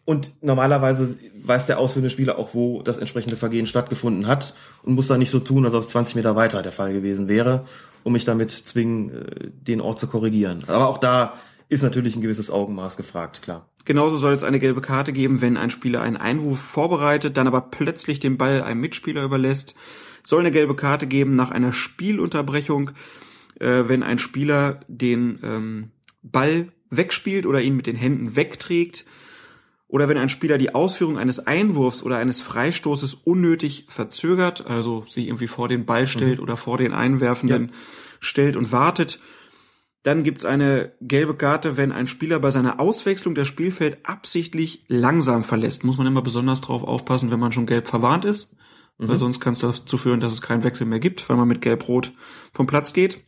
und 0.05 0.31
normalerweise 0.41 1.17
weiß 1.43 1.65
der 1.65 1.79
ausführende 1.79 2.09
Spieler 2.09 2.37
auch, 2.37 2.53
wo 2.53 2.81
das 2.81 2.97
entsprechende 2.97 3.37
Vergehen 3.37 3.65
stattgefunden 3.65 4.27
hat 4.27 4.55
und 4.83 4.95
muss 4.95 5.07
dann 5.07 5.19
nicht 5.19 5.31
so 5.31 5.39
tun, 5.39 5.65
als 5.65 5.73
ob 5.73 5.81
es 5.81 5.89
20 5.89 6.15
Meter 6.15 6.35
weiter 6.35 6.61
der 6.61 6.71
Fall 6.71 6.93
gewesen 6.93 7.29
wäre, 7.29 7.65
um 8.03 8.13
mich 8.13 8.25
damit 8.25 8.51
zwingen, 8.51 9.09
äh, 9.09 9.49
den 9.49 9.81
Ort 9.81 9.99
zu 9.99 10.07
korrigieren. 10.07 10.63
Aber 10.67 10.87
auch 10.87 10.97
da 10.97 11.33
ist 11.69 11.83
natürlich 11.83 12.15
ein 12.15 12.21
gewisses 12.21 12.51
Augenmaß 12.51 12.97
gefragt, 12.97 13.41
klar. 13.41 13.69
Genauso 13.85 14.17
soll 14.17 14.33
es 14.33 14.43
eine 14.43 14.59
gelbe 14.59 14.81
Karte 14.81 15.11
geben, 15.11 15.41
wenn 15.41 15.57
ein 15.57 15.69
Spieler 15.69 16.01
einen 16.01 16.17
Einwurf 16.17 16.59
vorbereitet, 16.59 17.35
dann 17.35 17.47
aber 17.47 17.61
plötzlich 17.61 18.19
den 18.19 18.37
Ball 18.37 18.61
einem 18.61 18.79
Mitspieler 18.79 19.23
überlässt. 19.23 19.75
Soll 20.23 20.41
eine 20.41 20.51
gelbe 20.51 20.75
Karte 20.75 21.07
geben 21.07 21.35
nach 21.35 21.51
einer 21.51 21.73
Spielunterbrechung, 21.73 22.91
äh, 23.59 23.83
wenn 23.87 24.03
ein 24.03 24.19
Spieler 24.19 24.81
den 24.87 25.39
ähm, 25.43 25.91
Ball 26.21 26.71
wegspielt 26.89 27.45
oder 27.45 27.61
ihn 27.61 27.75
mit 27.75 27.87
den 27.87 27.95
Händen 27.95 28.35
wegträgt 28.35 29.05
oder 29.93 30.09
wenn 30.09 30.17
ein 30.17 30.29
Spieler 30.29 30.57
die 30.57 30.73
Ausführung 30.73 31.19
eines 31.19 31.45
Einwurfs 31.45 32.01
oder 32.01 32.17
eines 32.17 32.41
Freistoßes 32.41 33.13
unnötig 33.13 33.85
verzögert, 33.89 34.65
also 34.65 35.05
sich 35.07 35.27
irgendwie 35.27 35.45
vor 35.45 35.67
den 35.67 35.85
Ball 35.85 36.07
stellt 36.07 36.37
mhm. 36.37 36.43
oder 36.43 36.57
vor 36.57 36.79
den 36.79 36.93
Einwerfenden 36.93 37.67
ja. 37.67 37.73
stellt 38.19 38.55
und 38.55 38.71
wartet. 38.71 39.19
Dann 40.01 40.23
gibt's 40.23 40.45
eine 40.45 40.93
gelbe 40.99 41.35
Karte, 41.35 41.77
wenn 41.77 41.91
ein 41.91 42.07
Spieler 42.07 42.39
bei 42.39 42.49
seiner 42.49 42.79
Auswechslung 42.79 43.35
das 43.35 43.47
Spielfeld 43.47 43.99
absichtlich 44.03 44.83
langsam 44.87 45.43
verlässt. 45.43 45.83
Muss 45.83 45.97
man 45.97 46.07
immer 46.07 46.23
besonders 46.23 46.59
drauf 46.59 46.83
aufpassen, 46.83 47.29
wenn 47.29 47.39
man 47.39 47.51
schon 47.51 47.67
gelb 47.67 47.87
verwarnt 47.87 48.25
ist. 48.25 48.57
Mhm. 48.97 49.07
Weil 49.07 49.17
sonst 49.17 49.39
kann 49.39 49.53
es 49.53 49.59
dazu 49.59 49.97
führen, 49.97 50.19
dass 50.19 50.33
es 50.33 50.41
keinen 50.41 50.63
Wechsel 50.63 50.85
mehr 50.85 50.99
gibt, 50.99 51.27
weil 51.29 51.37
man 51.37 51.47
mit 51.47 51.61
gelb-rot 51.61 52.11
vom 52.53 52.67
Platz 52.67 52.93
geht. 52.93 53.23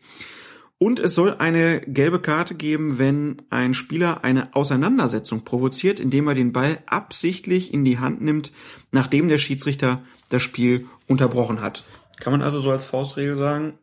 Und 0.78 1.00
es 1.00 1.16
soll 1.16 1.36
eine 1.36 1.80
gelbe 1.82 2.20
Karte 2.20 2.54
geben, 2.54 2.98
wenn 2.98 3.42
ein 3.50 3.74
Spieler 3.74 4.24
eine 4.26 4.54
Auseinandersetzung 4.56 5.46
provoziert, 5.46 6.02
indem 6.02 6.28
er 6.28 6.36
den 6.36 6.52
Ball 6.52 6.80
absichtlich 6.86 7.74
in 7.74 7.86
die 7.86 8.00
Hand 8.00 8.22
nimmt, 8.22 8.52
nachdem 8.92 9.30
der 9.30 9.38
Schiedsrichter 9.38 10.04
das 10.30 10.42
Spiel 10.42 10.88
unterbrochen 11.08 11.62
hat. 11.62 11.86
Kann 12.20 12.32
man 12.32 12.42
also 12.42 12.60
so 12.60 12.72
als 12.72 12.84
Faustregel 12.84 13.38
sagen, 13.38 13.80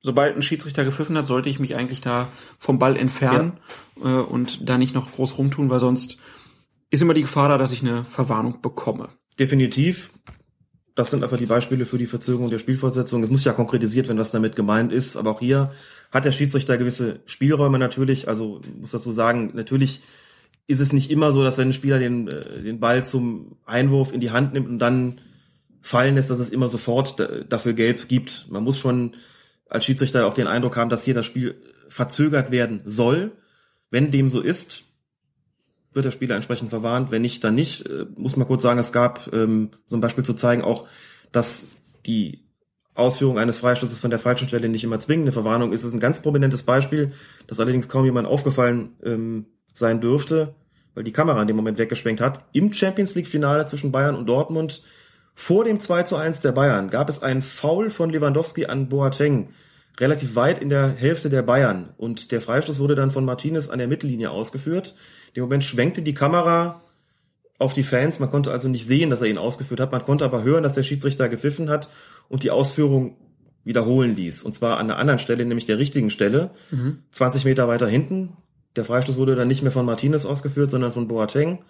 sobald 0.00 0.34
ein 0.34 0.42
Schiedsrichter 0.42 0.84
gepfiffen 0.84 1.16
hat, 1.18 1.26
sollte 1.26 1.50
ich 1.50 1.58
mich 1.58 1.76
eigentlich 1.76 2.00
da 2.00 2.28
vom 2.58 2.78
Ball 2.78 2.96
entfernen 2.96 3.58
ja. 4.02 4.20
äh, 4.20 4.22
und 4.22 4.68
da 4.68 4.78
nicht 4.78 4.94
noch 4.94 5.12
groß 5.12 5.36
rumtun, 5.36 5.68
weil 5.68 5.80
sonst 5.80 6.18
ist 6.90 7.02
immer 7.02 7.14
die 7.14 7.22
Gefahr 7.22 7.50
da, 7.50 7.58
dass 7.58 7.72
ich 7.72 7.82
eine 7.82 8.04
Verwarnung 8.04 8.62
bekomme. 8.62 9.10
Definitiv. 9.38 10.10
Das 10.98 11.12
sind 11.12 11.22
einfach 11.22 11.38
die 11.38 11.46
Beispiele 11.46 11.86
für 11.86 11.96
die 11.96 12.06
Verzögerung 12.06 12.50
der 12.50 12.58
Spielfortsetzung. 12.58 13.22
Es 13.22 13.30
muss 13.30 13.44
ja 13.44 13.52
konkretisiert 13.52 14.08
werden, 14.08 14.18
was 14.18 14.32
damit 14.32 14.56
gemeint 14.56 14.92
ist. 14.92 15.16
Aber 15.16 15.30
auch 15.30 15.38
hier 15.38 15.70
hat 16.10 16.24
der 16.24 16.32
Schiedsrichter 16.32 16.76
gewisse 16.76 17.20
Spielräume 17.24 17.78
natürlich. 17.78 18.26
Also 18.26 18.62
muss 18.80 18.90
dazu 18.90 19.12
sagen, 19.12 19.52
natürlich 19.54 20.00
ist 20.66 20.80
es 20.80 20.92
nicht 20.92 21.12
immer 21.12 21.30
so, 21.30 21.44
dass 21.44 21.56
wenn 21.56 21.68
ein 21.68 21.72
Spieler 21.72 22.00
den, 22.00 22.26
äh, 22.26 22.62
den 22.64 22.80
Ball 22.80 23.06
zum 23.06 23.58
Einwurf 23.64 24.12
in 24.12 24.18
die 24.18 24.32
Hand 24.32 24.54
nimmt 24.54 24.66
und 24.66 24.80
dann 24.80 25.20
fallen 25.82 26.16
lässt, 26.16 26.30
dass 26.30 26.40
es 26.40 26.50
immer 26.50 26.66
sofort 26.66 27.14
dafür 27.48 27.74
gelb 27.74 28.08
gibt. 28.08 28.48
Man 28.50 28.64
muss 28.64 28.76
schon 28.76 29.14
als 29.68 29.84
Schiedsrichter 29.84 30.26
auch 30.26 30.34
den 30.34 30.48
Eindruck 30.48 30.76
haben, 30.76 30.90
dass 30.90 31.04
hier 31.04 31.14
das 31.14 31.26
Spiel 31.26 31.62
verzögert 31.88 32.50
werden 32.50 32.80
soll. 32.86 33.30
Wenn 33.88 34.10
dem 34.10 34.28
so 34.28 34.40
ist, 34.40 34.82
wird 35.92 36.04
der 36.04 36.10
Spieler 36.10 36.36
entsprechend 36.36 36.70
verwarnt. 36.70 37.10
Wenn 37.10 37.22
nicht, 37.22 37.42
dann 37.44 37.54
nicht. 37.54 37.86
Äh, 37.86 38.06
muss 38.16 38.36
man 38.36 38.46
kurz 38.46 38.62
sagen, 38.62 38.78
es 38.78 38.92
gab 38.92 39.30
ähm, 39.32 39.70
zum 39.86 40.00
Beispiel 40.00 40.24
zu 40.24 40.34
zeigen 40.34 40.62
auch, 40.62 40.86
dass 41.32 41.66
die 42.06 42.44
Ausführung 42.94 43.38
eines 43.38 43.58
Freistoßes 43.58 44.00
von 44.00 44.10
der 44.10 44.18
falschen 44.18 44.48
Stelle 44.48 44.68
nicht 44.68 44.84
immer 44.84 44.98
zwingende 44.98 45.32
Verwarnung 45.32 45.72
ist. 45.72 45.82
Es 45.82 45.88
ist 45.88 45.94
ein 45.94 46.00
ganz 46.00 46.20
prominentes 46.20 46.64
Beispiel, 46.64 47.12
das 47.46 47.60
allerdings 47.60 47.88
kaum 47.88 48.04
jemand 48.04 48.26
aufgefallen 48.26 48.96
ähm, 49.04 49.46
sein 49.72 50.00
dürfte, 50.00 50.54
weil 50.94 51.04
die 51.04 51.12
Kamera 51.12 51.40
in 51.40 51.46
dem 51.46 51.56
Moment 51.56 51.78
weggeschwenkt 51.78 52.20
hat. 52.20 52.44
Im 52.52 52.72
Champions 52.72 53.14
League 53.14 53.28
Finale 53.28 53.66
zwischen 53.66 53.92
Bayern 53.92 54.16
und 54.16 54.26
Dortmund 54.26 54.82
vor 55.40 55.64
dem 55.64 55.78
2 55.78 56.02
zu 56.02 56.16
1 56.16 56.40
der 56.40 56.50
Bayern 56.50 56.90
gab 56.90 57.08
es 57.08 57.22
einen 57.22 57.42
Foul 57.42 57.90
von 57.90 58.10
Lewandowski 58.10 58.66
an 58.66 58.88
Boateng, 58.88 59.50
relativ 60.00 60.34
weit 60.34 60.58
in 60.58 60.68
der 60.68 60.88
Hälfte 60.88 61.30
der 61.30 61.42
Bayern. 61.42 61.90
Und 61.96 62.32
der 62.32 62.40
Freistoß 62.40 62.80
wurde 62.80 62.96
dann 62.96 63.12
von 63.12 63.24
Martinez 63.24 63.68
an 63.68 63.78
der 63.78 63.86
Mittellinie 63.86 64.32
ausgeführt. 64.32 64.96
Dem 65.34 65.42
Moment 65.42 65.64
schwenkte 65.64 66.02
die 66.02 66.14
Kamera 66.14 66.82
auf 67.58 67.74
die 67.74 67.82
Fans. 67.82 68.18
Man 68.20 68.30
konnte 68.30 68.52
also 68.52 68.68
nicht 68.68 68.86
sehen, 68.86 69.10
dass 69.10 69.20
er 69.20 69.28
ihn 69.28 69.38
ausgeführt 69.38 69.80
hat. 69.80 69.92
Man 69.92 70.04
konnte 70.04 70.24
aber 70.24 70.42
hören, 70.42 70.62
dass 70.62 70.74
der 70.74 70.82
Schiedsrichter 70.82 71.28
gepfiffen 71.28 71.68
hat 71.68 71.88
und 72.28 72.42
die 72.42 72.50
Ausführung 72.50 73.16
wiederholen 73.64 74.16
ließ. 74.16 74.42
Und 74.42 74.54
zwar 74.54 74.78
an 74.78 74.90
einer 74.90 74.98
anderen 74.98 75.18
Stelle, 75.18 75.44
nämlich 75.44 75.66
der 75.66 75.78
richtigen 75.78 76.10
Stelle. 76.10 76.50
Mhm. 76.70 77.00
20 77.10 77.44
Meter 77.44 77.68
weiter 77.68 77.88
hinten. 77.88 78.36
Der 78.76 78.84
Freistoß 78.84 79.16
wurde 79.16 79.34
dann 79.34 79.48
nicht 79.48 79.62
mehr 79.62 79.72
von 79.72 79.84
Martinez 79.84 80.24
ausgeführt, 80.24 80.70
sondern 80.70 80.92
von 80.92 81.08
Boateng. 81.08 81.64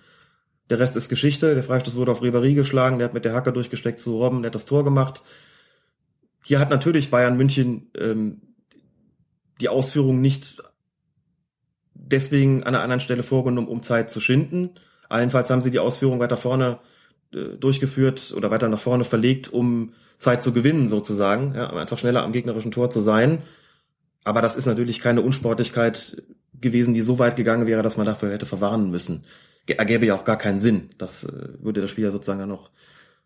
Der 0.70 0.78
Rest 0.78 0.96
ist 0.96 1.08
Geschichte. 1.08 1.54
Der 1.54 1.62
Freistoß 1.62 1.96
wurde 1.96 2.12
auf 2.12 2.22
Ribéry 2.22 2.54
geschlagen. 2.54 2.98
Der 2.98 3.06
hat 3.06 3.14
mit 3.14 3.24
der 3.24 3.32
Hacke 3.32 3.52
durchgesteckt 3.52 3.98
zu 3.98 4.18
Robben. 4.18 4.42
Der 4.42 4.50
hat 4.50 4.54
das 4.54 4.66
Tor 4.66 4.84
gemacht. 4.84 5.22
Hier 6.44 6.60
hat 6.60 6.70
natürlich 6.70 7.10
Bayern 7.10 7.36
München 7.36 7.90
ähm, 7.96 8.42
die 9.60 9.68
Ausführung 9.68 10.20
nicht 10.20 10.62
deswegen 12.10 12.62
an 12.62 12.74
einer 12.74 12.82
anderen 12.82 13.00
Stelle 13.00 13.22
vorgenommen, 13.22 13.68
um 13.68 13.82
Zeit 13.82 14.10
zu 14.10 14.20
schinden. 14.20 14.70
Allenfalls 15.08 15.50
haben 15.50 15.62
sie 15.62 15.70
die 15.70 15.78
Ausführung 15.78 16.20
weiter 16.20 16.36
vorne 16.36 16.78
äh, 17.32 17.56
durchgeführt 17.58 18.34
oder 18.36 18.50
weiter 18.50 18.68
nach 18.68 18.80
vorne 18.80 19.04
verlegt, 19.04 19.52
um 19.52 19.92
Zeit 20.18 20.42
zu 20.42 20.52
gewinnen 20.52 20.88
sozusagen, 20.88 21.54
ja, 21.54 21.70
um 21.70 21.78
einfach 21.78 21.98
schneller 21.98 22.22
am 22.22 22.32
gegnerischen 22.32 22.72
Tor 22.72 22.90
zu 22.90 23.00
sein. 23.00 23.42
Aber 24.24 24.42
das 24.42 24.56
ist 24.56 24.66
natürlich 24.66 25.00
keine 25.00 25.22
Unsportlichkeit 25.22 26.22
gewesen, 26.60 26.92
die 26.92 27.00
so 27.02 27.18
weit 27.18 27.36
gegangen 27.36 27.66
wäre, 27.66 27.82
dass 27.82 27.96
man 27.96 28.06
dafür 28.06 28.32
hätte 28.32 28.46
verwarnen 28.46 28.90
müssen 28.90 29.24
ergäbe 29.76 30.06
ja 30.06 30.14
auch 30.14 30.24
gar 30.24 30.38
keinen 30.38 30.58
Sinn. 30.58 30.90
Das 30.98 31.24
äh, 31.24 31.48
würde 31.60 31.80
das 31.80 31.90
Spiel 31.90 32.04
ja 32.04 32.10
sozusagen 32.10 32.40
ja 32.40 32.46
noch 32.46 32.70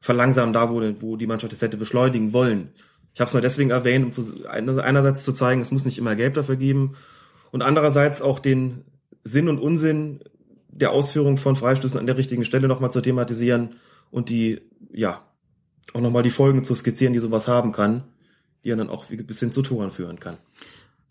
verlangsamen, 0.00 0.52
da 0.52 0.70
wo, 0.70 0.82
wo 1.00 1.16
die 1.16 1.26
Mannschaft 1.26 1.52
es 1.52 1.62
hätte 1.62 1.76
beschleunigen 1.76 2.32
wollen. 2.32 2.72
Ich 3.14 3.20
habe 3.20 3.28
es 3.28 3.34
nur 3.34 3.42
deswegen 3.42 3.70
erwähnt, 3.70 4.04
um 4.04 4.12
zu, 4.12 4.48
einerseits 4.48 5.22
zu 5.22 5.32
zeigen, 5.32 5.60
es 5.60 5.70
muss 5.70 5.84
nicht 5.84 5.98
immer 5.98 6.16
Gelb 6.16 6.34
dafür 6.34 6.56
geben 6.56 6.96
und 7.52 7.62
andererseits 7.62 8.20
auch 8.20 8.40
den 8.40 8.84
Sinn 9.22 9.48
und 9.48 9.60
Unsinn 9.60 10.20
der 10.68 10.90
Ausführung 10.90 11.36
von 11.36 11.54
Freistößen 11.54 12.00
an 12.00 12.06
der 12.06 12.16
richtigen 12.16 12.44
Stelle 12.44 12.66
nochmal 12.66 12.90
zu 12.90 13.00
thematisieren 13.00 13.76
und 14.10 14.30
die, 14.30 14.62
ja, 14.92 15.22
auch 15.92 16.00
nochmal 16.00 16.22
die 16.22 16.30
Folgen 16.30 16.64
zu 16.64 16.74
skizzieren, 16.74 17.12
die 17.12 17.18
sowas 17.18 17.46
haben 17.46 17.70
kann, 17.72 18.04
die 18.64 18.70
dann 18.70 18.88
auch 18.88 19.04
bis 19.06 19.38
hin 19.38 19.52
zu 19.52 19.62
Toren 19.62 19.90
führen 19.90 20.18
kann. 20.18 20.38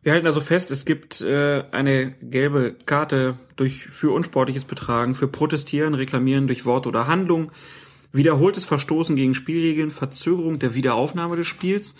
Wir 0.01 0.13
halten 0.13 0.25
also 0.25 0.41
fest, 0.41 0.71
es 0.71 0.85
gibt 0.85 1.21
äh, 1.21 1.63
eine 1.71 2.13
gelbe 2.23 2.75
Karte 2.87 3.37
durch 3.55 3.85
für 3.85 4.11
unsportliches 4.11 4.65
Betragen, 4.65 5.13
für 5.13 5.27
Protestieren, 5.27 5.93
Reklamieren 5.93 6.47
durch 6.47 6.65
Wort 6.65 6.87
oder 6.87 7.05
Handlung, 7.05 7.51
wiederholtes 8.11 8.65
Verstoßen 8.65 9.15
gegen 9.15 9.35
Spielregeln, 9.35 9.91
Verzögerung 9.91 10.57
der 10.57 10.73
Wiederaufnahme 10.73 11.35
des 11.35 11.45
Spiels 11.45 11.95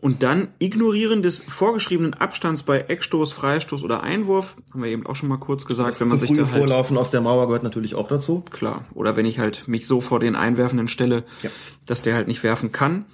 und 0.00 0.22
dann 0.22 0.48
Ignorieren 0.58 1.22
des 1.22 1.40
vorgeschriebenen 1.40 2.14
Abstands 2.14 2.62
bei 2.62 2.80
Eckstoß, 2.80 3.32
Freistoß 3.32 3.84
oder 3.84 4.02
Einwurf, 4.02 4.56
haben 4.72 4.82
wir 4.82 4.90
eben 4.90 5.06
auch 5.06 5.16
schon 5.16 5.28
mal 5.28 5.38
kurz 5.38 5.66
gesagt, 5.66 5.90
das 5.90 6.00
wenn 6.00 6.08
man 6.08 6.18
sich 6.18 6.30
da 6.30 6.36
halt 6.36 6.48
Vorlaufen 6.48 6.96
aus 6.96 7.10
der 7.10 7.20
Mauer 7.20 7.46
gehört 7.46 7.62
natürlich 7.62 7.94
auch 7.94 8.08
dazu. 8.08 8.42
Klar, 8.50 8.84
oder 8.94 9.16
wenn 9.16 9.26
ich 9.26 9.38
halt 9.38 9.68
mich 9.68 9.86
so 9.86 10.00
vor 10.00 10.20
den 10.20 10.36
Einwerfenden 10.36 10.88
stelle, 10.88 11.24
ja. 11.42 11.50
dass 11.86 12.02
der 12.02 12.14
halt 12.14 12.28
nicht 12.28 12.42
werfen 12.42 12.72
kann. 12.72 13.06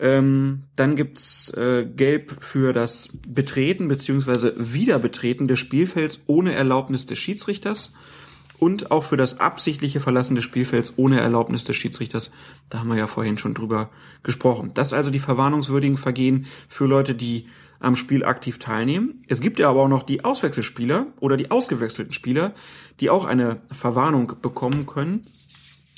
Ähm, 0.00 0.64
dann 0.74 0.96
gibt's 0.96 1.52
äh, 1.54 1.84
Gelb 1.84 2.42
für 2.42 2.72
das 2.72 3.10
Betreten 3.28 3.88
beziehungsweise 3.88 4.54
Wiederbetreten 4.56 5.48
des 5.48 5.58
Spielfelds 5.58 6.20
ohne 6.26 6.54
Erlaubnis 6.54 7.06
des 7.06 7.18
Schiedsrichters 7.18 7.92
und 8.62 8.92
auch 8.92 9.02
für 9.02 9.16
das 9.16 9.40
absichtliche 9.40 9.98
Verlassen 9.98 10.36
des 10.36 10.44
Spielfelds 10.44 10.94
ohne 10.96 11.20
Erlaubnis 11.20 11.64
des 11.64 11.74
Schiedsrichters. 11.74 12.30
Da 12.70 12.78
haben 12.78 12.90
wir 12.90 12.96
ja 12.96 13.08
vorhin 13.08 13.36
schon 13.36 13.54
drüber 13.54 13.90
gesprochen. 14.22 14.70
Das 14.72 14.92
also 14.92 15.10
die 15.10 15.18
verwarnungswürdigen 15.18 15.96
Vergehen 15.96 16.46
für 16.68 16.86
Leute, 16.86 17.16
die 17.16 17.48
am 17.80 17.96
Spiel 17.96 18.24
aktiv 18.24 18.60
teilnehmen. 18.60 19.24
Es 19.26 19.40
gibt 19.40 19.58
ja 19.58 19.68
aber 19.68 19.82
auch 19.82 19.88
noch 19.88 20.04
die 20.04 20.24
Auswechselspieler 20.24 21.08
oder 21.18 21.36
die 21.36 21.50
ausgewechselten 21.50 22.12
Spieler, 22.12 22.54
die 23.00 23.10
auch 23.10 23.24
eine 23.24 23.60
Verwarnung 23.72 24.34
bekommen 24.40 24.86
können. 24.86 25.26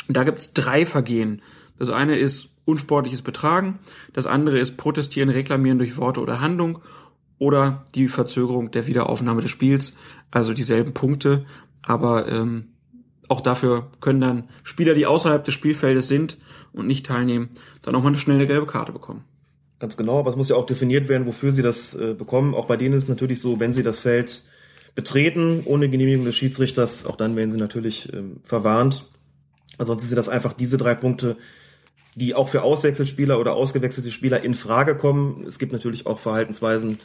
Da 0.09 0.25
gibt's 0.25 0.55
drei 0.55 0.87
Vergehen. 0.87 1.43
Das 1.79 1.91
eine 1.91 2.17
ist 2.17 2.49
unsportliches 2.65 3.21
Betragen. 3.21 3.79
Das 4.15 4.25
andere 4.25 4.59
ist 4.59 4.79
Protestieren, 4.79 5.29
Reklamieren 5.29 5.77
durch 5.77 5.99
Worte 5.99 6.21
oder 6.21 6.41
Handlung 6.41 6.79
oder 7.37 7.85
die 7.95 8.09
Verzögerung 8.09 8.71
der 8.71 8.87
Wiederaufnahme 8.87 9.43
des 9.43 9.51
Spiels. 9.51 9.95
Also 10.31 10.55
dieselben 10.55 10.95
Punkte, 10.95 11.45
aber 11.87 12.29
ähm, 12.29 12.75
auch 13.29 13.41
dafür 13.41 13.91
können 14.01 14.21
dann 14.21 14.45
Spieler, 14.63 14.95
die 14.95 15.07
außerhalb 15.07 15.45
des 15.45 15.55
Spielfeldes 15.55 16.09
sind 16.09 16.39
und 16.73 16.87
nicht 16.87 17.07
teilnehmen, 17.07 17.51
dann 17.83 17.95
auch 17.95 18.03
mal 18.03 18.09
eine 18.09 18.19
schnelle 18.19 18.47
gelbe 18.47 18.67
Karte 18.67 18.93
bekommen. 18.93 19.25
Ganz 19.79 19.97
genau, 19.97 20.19
aber 20.19 20.31
es 20.31 20.37
muss 20.37 20.49
ja 20.49 20.57
auch 20.57 20.67
definiert 20.67 21.09
werden, 21.09 21.27
wofür 21.27 21.53
sie 21.53 21.63
das 21.63 21.95
äh, 21.95 22.15
bekommen. 22.15 22.55
Auch 22.55 22.67
bei 22.67 22.77
denen 22.77 22.95
ist 22.95 23.05
es 23.05 23.09
natürlich 23.09 23.41
so, 23.41 23.61
wenn 23.61 23.73
sie 23.73 23.83
das 23.83 23.99
Feld 23.99 24.45
betreten, 24.95 25.63
ohne 25.65 25.89
Genehmigung 25.89 26.25
des 26.25 26.37
Schiedsrichters, 26.37 27.07
auch 27.07 27.17
dann 27.17 27.35
werden 27.37 27.51
sie 27.51 27.59
natürlich 27.59 28.13
ähm, 28.13 28.41
verwarnt. 28.45 29.07
Ansonsten 29.79 30.09
sind 30.09 30.17
das 30.17 30.29
einfach 30.29 30.53
diese 30.53 30.79
drei 30.79 30.95
Punkte, 30.95 31.37
die 32.15 32.35
auch 32.35 32.49
für 32.49 32.63
Auswechselspieler 32.63 33.41
oder 33.41 33.55
ausgewechselte 33.55 34.13
Spieler 34.13 34.45
in 34.45 34.55
Frage 34.55 34.97
kommen. 34.97 35.45
Es 35.47 35.59
gibt 35.59 35.73
natürlich 35.73 36.07
auch 36.07 36.21
Verhaltensweisen, 36.21 36.99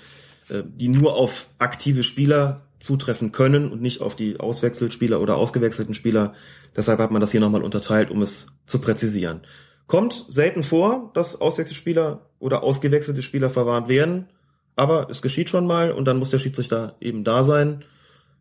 äh, 0.50 0.62
die 0.64 0.88
nur 0.88 1.16
auf 1.16 1.48
aktive 1.58 2.04
Spieler 2.04 2.69
zutreffen 2.80 3.32
können 3.32 3.72
und 3.72 3.82
nicht 3.82 4.02
auf 4.02 4.16
die 4.16 4.40
Auswechselspieler 4.40 5.22
oder 5.22 5.36
ausgewechselten 5.36 5.94
Spieler. 5.94 6.34
Deshalb 6.76 7.00
hat 7.00 7.12
man 7.12 7.22
das 7.22 7.32
hier 7.32 7.42
nochmal 7.42 7.64
unterteilt, 7.64 8.10
um 8.10 8.22
es 8.22 8.48
zu 8.66 8.80
präzisieren. 8.80 9.42
Kommt 9.88 10.26
selten 10.30 10.64
vor, 10.64 11.12
dass 11.14 11.40
Auswechselspieler 11.40 12.30
oder 12.40 12.64
ausgewechselte 12.64 13.22
Spieler 13.22 13.50
verwarnt 13.50 13.90
werden, 13.90 14.28
aber 14.76 15.10
es 15.10 15.22
geschieht 15.22 15.50
schon 15.50 15.68
mal 15.68 15.92
und 15.92 16.06
dann 16.06 16.18
muss 16.18 16.30
der 16.30 16.40
Schiedsrichter 16.40 16.96
eben 17.02 17.24
da 17.24 17.44
sein. 17.44 17.84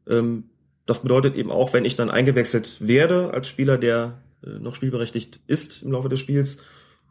Ähm, 0.06 0.44
das 0.86 1.02
bedeutet 1.02 1.34
eben 1.34 1.50
auch, 1.50 1.72
wenn 1.72 1.84
ich 1.84 1.96
dann 1.96 2.10
eingewechselt 2.10 2.86
werde 2.86 3.32
als 3.32 3.48
Spieler, 3.48 3.76
der 3.76 4.22
äh, 4.44 4.58
noch 4.58 4.74
spielberechtigt 4.74 5.40
ist 5.46 5.82
im 5.82 5.92
Laufe 5.92 6.08
des 6.08 6.20
Spiels 6.20 6.58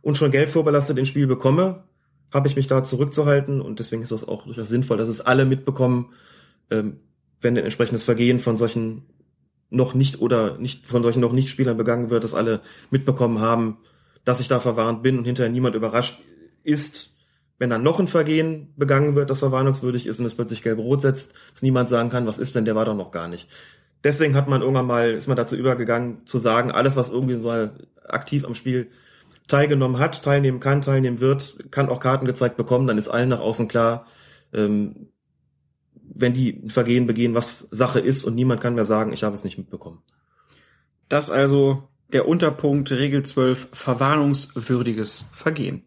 und 0.02 0.18
schon 0.18 0.32
gelb 0.32 0.50
vorbelastet 0.50 0.98
ins 0.98 1.10
Spiel 1.10 1.28
bekomme, 1.28 1.84
habe 2.32 2.48
ich 2.48 2.56
mich 2.56 2.68
da 2.68 2.84
zurückzuhalten 2.84 3.62
und 3.62 3.80
deswegen 3.80 4.02
ist 4.02 4.12
das 4.12 4.28
auch 4.28 4.46
durchaus 4.46 4.70
sinnvoll, 4.70 4.98
dass 4.98 5.10
es 5.10 5.22
alle 5.22 5.46
mitbekommen, 5.46 6.14
ähm, 6.70 7.00
wenn 7.42 7.58
ein 7.58 7.64
entsprechendes 7.64 8.04
Vergehen 8.04 8.40
von 8.40 8.58
solchen 8.58 9.04
noch 9.70 9.94
nicht 9.94 10.22
oder 10.22 10.58
nicht 10.58 10.88
von 10.88 11.04
solchen 11.04 11.20
noch 11.20 11.34
nicht 11.34 11.50
Spielern 11.50 11.78
begangen 11.78 12.10
wird, 12.10 12.24
dass 12.24 12.34
alle 12.34 12.62
mitbekommen 12.90 13.40
haben, 13.40 13.78
dass 14.24 14.40
ich 14.40 14.48
da 14.48 14.60
verwarnt 14.60 15.04
bin 15.04 15.18
und 15.18 15.26
hinterher 15.26 15.52
niemand 15.52 15.76
überrascht 15.76 16.22
ist, 16.64 17.16
wenn 17.60 17.70
dann 17.70 17.84
noch 17.84 18.00
ein 18.00 18.08
Vergehen 18.08 18.74
begangen 18.78 19.16
wird, 19.16 19.30
das 19.30 19.40
verwarnungswürdig 19.40 20.06
ist 20.06 20.20
und 20.20 20.26
es 20.26 20.36
plötzlich 20.36 20.62
gelb-rot 20.62 21.02
setzt, 21.02 21.34
dass 21.54 21.64
niemand 21.64 21.90
sagen 21.90 22.10
kann, 22.10 22.28
was 22.28 22.38
ist 22.38 22.56
denn, 22.56 22.66
der 22.66 22.76
war 22.76 22.86
doch 22.86 22.96
noch 22.96 23.12
gar 23.12 23.28
nicht. 23.28 23.50
Deswegen 24.04 24.36
hat 24.36 24.48
man 24.48 24.62
irgendwann 24.62 24.86
mal, 24.86 25.12
ist 25.12 25.28
man 25.28 25.38
dazu 25.38 25.56
übergegangen, 25.56 26.26
zu 26.26 26.38
sagen, 26.38 26.72
alles, 26.72 26.96
was 26.96 27.10
irgendwie 27.10 27.42
so 27.42 27.52
aktiv 28.08 28.46
am 28.46 28.54
Spiel 28.54 28.90
teilgenommen 29.48 29.98
hat, 29.98 30.24
teilnehmen 30.24 30.60
kann, 30.60 30.82
teilnehmen 30.82 31.20
wird, 31.20 31.72
kann 31.72 31.90
auch 31.90 32.00
Karten 32.00 32.26
gezeigt 32.26 32.58
bekommen, 32.58 32.88
dann 32.88 32.98
ist 32.98 33.10
allen 33.10 33.30
nach 33.30 33.40
außen 33.40 33.68
klar, 33.68 34.06
ähm, 34.54 35.10
wenn 36.14 36.34
die 36.34 36.62
ein 36.64 36.70
Vergehen 36.70 37.08
begehen, 37.08 37.34
was 37.34 37.68
Sache 37.72 38.00
ist 38.00 38.24
und 38.24 38.36
niemand 38.36 38.62
kann 38.62 38.76
mehr 38.76 38.84
sagen, 38.84 39.14
ich 39.14 39.24
habe 39.24 39.36
es 39.36 39.44
nicht 39.44 39.58
mitbekommen. 39.58 40.02
Das 41.10 41.30
also 41.30 41.84
der 42.14 42.28
Unterpunkt 42.28 42.92
Regel 42.92 43.24
12 43.24 43.70
verwarnungswürdiges 43.74 45.26
Vergehen. 45.34 45.84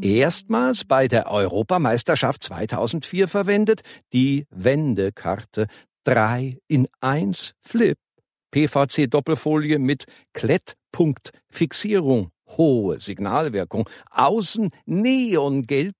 Erstmals 0.00 0.84
bei 0.84 1.08
der 1.08 1.30
Europameisterschaft 1.30 2.44
2004 2.44 3.28
verwendet 3.28 3.82
die 4.12 4.46
Wendekarte 4.50 5.66
3 6.04 6.58
in 6.68 6.88
1 7.00 7.54
Flip. 7.60 7.98
PVC-Doppelfolie 8.50 9.78
mit 9.78 10.06
Klettpunktfixierung, 10.32 12.30
hohe 12.56 13.00
Signalwirkung, 13.00 13.88
außen 14.10 14.70
neongelb, 14.86 15.96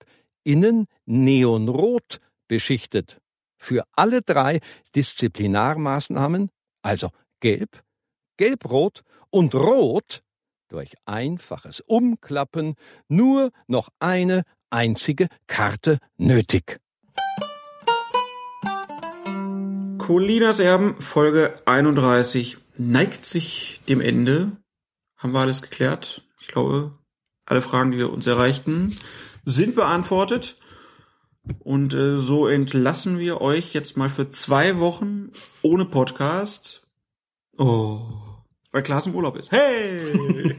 innen 0.49 0.87
neonrot 1.05 2.21
beschichtet. 2.49 3.21
Für 3.59 3.85
alle 3.93 4.23
drei 4.23 4.61
Disziplinarmaßnahmen, 4.97 6.49
also 6.81 7.11
gelb, 7.41 7.83
gelbrot 8.39 9.03
und 9.29 9.55
rot, 9.55 10.23
durch 10.69 10.95
einfaches 11.05 11.81
Umklappen 11.81 12.77
nur 13.09 13.51
noch 13.67 13.91
eine 13.99 14.45
einzige 14.71 15.29
Karte 15.47 15.99
nötig. 16.17 16.81
Colinas 19.99 20.61
Erben, 20.61 20.99
Folge 21.03 21.61
31, 21.67 22.57
neigt 22.79 23.27
sich 23.27 23.83
dem 23.87 24.01
Ende. 24.01 24.53
Haben 25.19 25.33
wir 25.33 25.41
alles 25.41 25.61
geklärt? 25.61 26.23
Ich 26.41 26.47
glaube, 26.47 26.93
alle 27.45 27.61
Fragen, 27.61 27.91
die 27.91 27.99
wir 27.99 28.11
uns 28.11 28.27
erreichten, 28.27 28.97
sind 29.49 29.75
beantwortet. 29.75 30.59
Und 31.61 31.95
äh, 31.95 32.19
so 32.19 32.47
entlassen 32.47 33.19
wir 33.19 33.41
euch 33.41 33.73
jetzt 33.73 33.97
mal 33.97 34.09
für 34.09 34.31
zwei 34.31 34.79
Wochen 34.79 35.31
ohne 35.63 35.87
Podcast. 35.87 36.87
Oh, 37.57 38.01
weil 38.71 38.83
Klaas 38.83 39.07
im 39.07 39.15
Urlaub 39.15 39.37
ist. 39.37 39.51
Hey! 39.51 40.57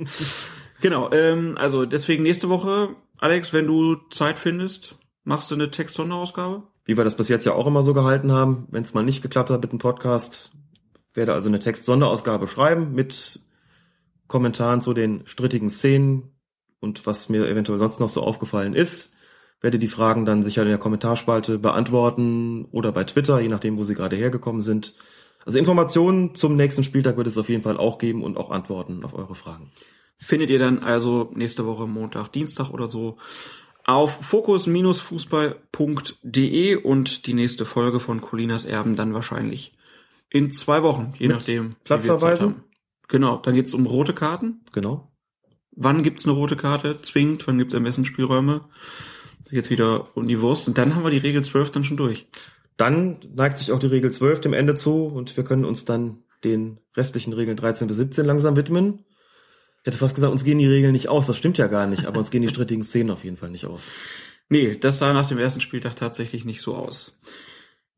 genau, 0.80 1.10
ähm, 1.10 1.56
also 1.58 1.84
deswegen 1.84 2.22
nächste 2.22 2.48
Woche, 2.48 2.94
Alex, 3.18 3.52
wenn 3.52 3.66
du 3.66 3.96
Zeit 4.10 4.38
findest, 4.38 4.96
machst 5.24 5.50
du 5.50 5.56
eine 5.56 5.70
Text-Sonderausgabe? 5.70 6.62
wie 6.90 6.96
wir 6.96 7.04
das 7.04 7.16
bis 7.16 7.28
jetzt 7.28 7.46
ja 7.46 7.52
auch 7.52 7.68
immer 7.68 7.82
so 7.82 7.94
gehalten 7.94 8.32
haben. 8.32 8.66
Wenn 8.70 8.82
es 8.82 8.94
mal 8.94 9.04
nicht 9.04 9.22
geklappt 9.22 9.50
hat 9.50 9.62
mit 9.62 9.70
dem 9.70 9.78
Podcast, 9.78 10.50
werde 11.14 11.34
also 11.34 11.48
eine 11.48 11.60
Text-Sonderausgabe 11.60 12.48
schreiben 12.48 12.94
mit 12.94 13.40
Kommentaren 14.26 14.80
zu 14.80 14.92
den 14.92 15.24
strittigen 15.24 15.68
Szenen 15.68 16.32
und 16.80 17.06
was 17.06 17.28
mir 17.28 17.48
eventuell 17.48 17.78
sonst 17.78 18.00
noch 18.00 18.08
so 18.08 18.22
aufgefallen 18.22 18.74
ist. 18.74 19.14
Werde 19.60 19.78
die 19.78 19.88
Fragen 19.88 20.24
dann 20.24 20.42
sicher 20.42 20.62
in 20.62 20.68
der 20.68 20.78
Kommentarspalte 20.78 21.58
beantworten 21.58 22.64
oder 22.72 22.92
bei 22.92 23.04
Twitter, 23.04 23.40
je 23.40 23.48
nachdem, 23.48 23.76
wo 23.76 23.84
sie 23.84 23.94
gerade 23.94 24.16
hergekommen 24.16 24.62
sind. 24.62 24.94
Also 25.44 25.58
Informationen 25.58 26.34
zum 26.34 26.56
nächsten 26.56 26.82
Spieltag 26.82 27.18
wird 27.18 27.26
es 27.26 27.36
auf 27.38 27.48
jeden 27.48 27.62
Fall 27.62 27.76
auch 27.76 27.98
geben 27.98 28.22
und 28.22 28.36
auch 28.36 28.50
Antworten 28.50 29.04
auf 29.04 29.14
eure 29.14 29.34
Fragen. 29.34 29.72
Findet 30.18 30.50
ihr 30.50 30.58
dann 30.58 30.80
also 30.80 31.30
nächste 31.34 31.64
Woche 31.66 31.86
Montag, 31.86 32.32
Dienstag 32.32 32.70
oder 32.70 32.88
so 32.88 33.16
auf 33.84 34.18
fokus-fußball.de 34.22 36.76
und 36.76 37.26
die 37.26 37.34
nächste 37.34 37.64
Folge 37.64 37.98
von 38.00 38.20
Colinas 38.20 38.66
Erben 38.66 38.96
dann 38.96 39.14
wahrscheinlich 39.14 39.72
in 40.28 40.50
zwei 40.52 40.82
Wochen, 40.82 41.14
je 41.18 41.28
Mit 41.28 41.36
nachdem. 41.38 41.70
Platzverweisen? 41.84 42.56
Genau, 43.08 43.38
dann 43.38 43.54
geht's 43.54 43.72
um 43.74 43.86
rote 43.86 44.12
Karten. 44.14 44.60
Genau. 44.72 45.09
Wann 45.82 46.02
gibt's 46.02 46.26
eine 46.26 46.34
rote 46.34 46.56
Karte? 46.56 47.00
Zwingend, 47.00 47.46
wann 47.46 47.56
gibt's 47.56 47.74
am 47.74 47.84
besten 47.84 48.04
Spielräume? 48.04 48.66
Jetzt 49.50 49.70
wieder 49.70 50.14
um 50.14 50.28
die 50.28 50.42
Wurst 50.42 50.68
und 50.68 50.76
dann 50.76 50.94
haben 50.94 51.04
wir 51.04 51.10
die 51.10 51.16
Regel 51.16 51.42
12 51.42 51.70
dann 51.70 51.84
schon 51.84 51.96
durch. 51.96 52.26
Dann 52.76 53.18
neigt 53.34 53.56
sich 53.56 53.72
auch 53.72 53.78
die 53.78 53.86
Regel 53.86 54.12
12 54.12 54.42
dem 54.42 54.52
Ende 54.52 54.74
zu 54.74 55.06
und 55.06 55.38
wir 55.38 55.42
können 55.42 55.64
uns 55.64 55.86
dann 55.86 56.18
den 56.44 56.80
restlichen 56.94 57.32
Regeln 57.32 57.56
13 57.56 57.88
bis 57.88 57.96
17 57.96 58.26
langsam 58.26 58.56
widmen. 58.56 59.06
Ich 59.80 59.86
hätte 59.86 59.96
fast 59.96 60.14
gesagt, 60.14 60.30
uns 60.30 60.44
gehen 60.44 60.58
die 60.58 60.66
Regeln 60.66 60.92
nicht 60.92 61.08
aus. 61.08 61.26
Das 61.26 61.38
stimmt 61.38 61.56
ja 61.56 61.66
gar 61.66 61.86
nicht, 61.86 62.04
aber 62.04 62.18
uns 62.18 62.30
gehen 62.30 62.42
die 62.42 62.48
strittigen 62.48 62.84
Szenen 62.84 63.10
auf 63.10 63.24
jeden 63.24 63.38
Fall 63.38 63.50
nicht 63.50 63.64
aus. 63.64 63.88
Nee, 64.50 64.76
das 64.76 64.98
sah 64.98 65.14
nach 65.14 65.28
dem 65.28 65.38
ersten 65.38 65.62
Spieltag 65.62 65.96
tatsächlich 65.96 66.44
nicht 66.44 66.60
so 66.60 66.76
aus. 66.76 67.22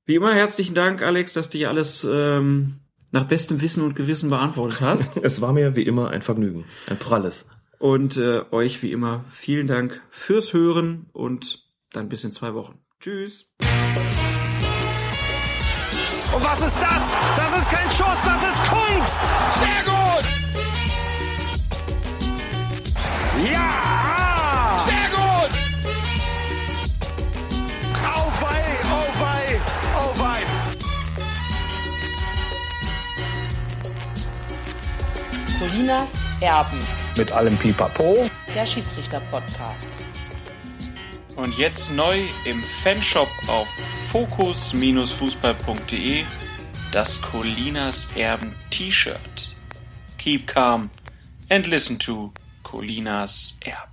Wie 0.07 0.15
immer 0.15 0.33
herzlichen 0.33 0.77
Dank, 0.77 1.03
Alex, 1.03 1.33
dass 1.33 1.51
du 1.51 1.59
hier 1.59 1.69
alles 1.69 2.07
ähm, 2.09 2.79
nach 3.11 3.25
bestem 3.25 3.61
Wissen 3.61 3.83
und 3.83 3.97
Gewissen 3.97 4.31
beantwortet 4.31 4.81
hast. 4.81 5.17
Es 5.23 5.41
war 5.41 5.53
mir 5.53 5.75
wie 5.75 5.83
immer 5.83 6.11
ein 6.11 6.23
Vergnügen, 6.23 6.65
ein 6.89 6.99
pralles. 6.99 7.47
Und 7.83 8.17
äh, 8.17 8.45
euch 8.53 8.81
wie 8.85 8.93
immer 8.93 9.25
vielen 9.29 9.67
Dank 9.67 10.01
fürs 10.09 10.53
Hören 10.53 11.11
und 11.13 11.67
dann 11.93 12.09
bis 12.09 12.23
in 12.23 12.31
zwei 12.31 12.55
Wochen. 12.55 12.79
Tschüss. 13.01 13.49
Und 16.33 16.45
was 16.45 16.61
ist 16.65 16.81
das? 16.81 17.17
Das 17.35 17.59
ist 17.59 17.69
kein 17.69 17.91
Schuss, 17.91 18.23
das 18.25 18.45
ist 18.53 18.63
Kunst. 18.71 19.25
Sehr 19.59 19.83
gut. 19.85 20.25
Ja! 23.53 24.79
Sehr 24.87 25.09
gut! 25.11 25.51
Oh 28.15 28.31
wei, 28.43 28.63
oh 28.93 29.09
wei, 29.21 29.61
oh 29.99 30.13
wei. 30.23 30.47
Colinas 35.59 36.11
Erben, 36.41 36.79
Mit 37.23 37.31
allem 37.31 37.57
Pipapo. 37.57 38.29
der 38.53 38.67
Schiedsrichter-Podcast. 38.67 39.87
Und 41.37 41.57
jetzt 41.57 41.93
neu 41.93 42.19
im 42.47 42.61
Fanshop 42.83 43.29
auf 43.47 43.69
fokus-fußball.de 44.11 46.25
das 46.91 47.23
Colinas 47.23 48.11
Erben 48.17 48.53
T-Shirt. 48.71 49.55
Keep 50.19 50.49
calm 50.49 50.91
and 51.49 51.69
listen 51.69 51.97
to 51.97 52.33
Colinas 52.65 53.57
Erben. 53.65 53.92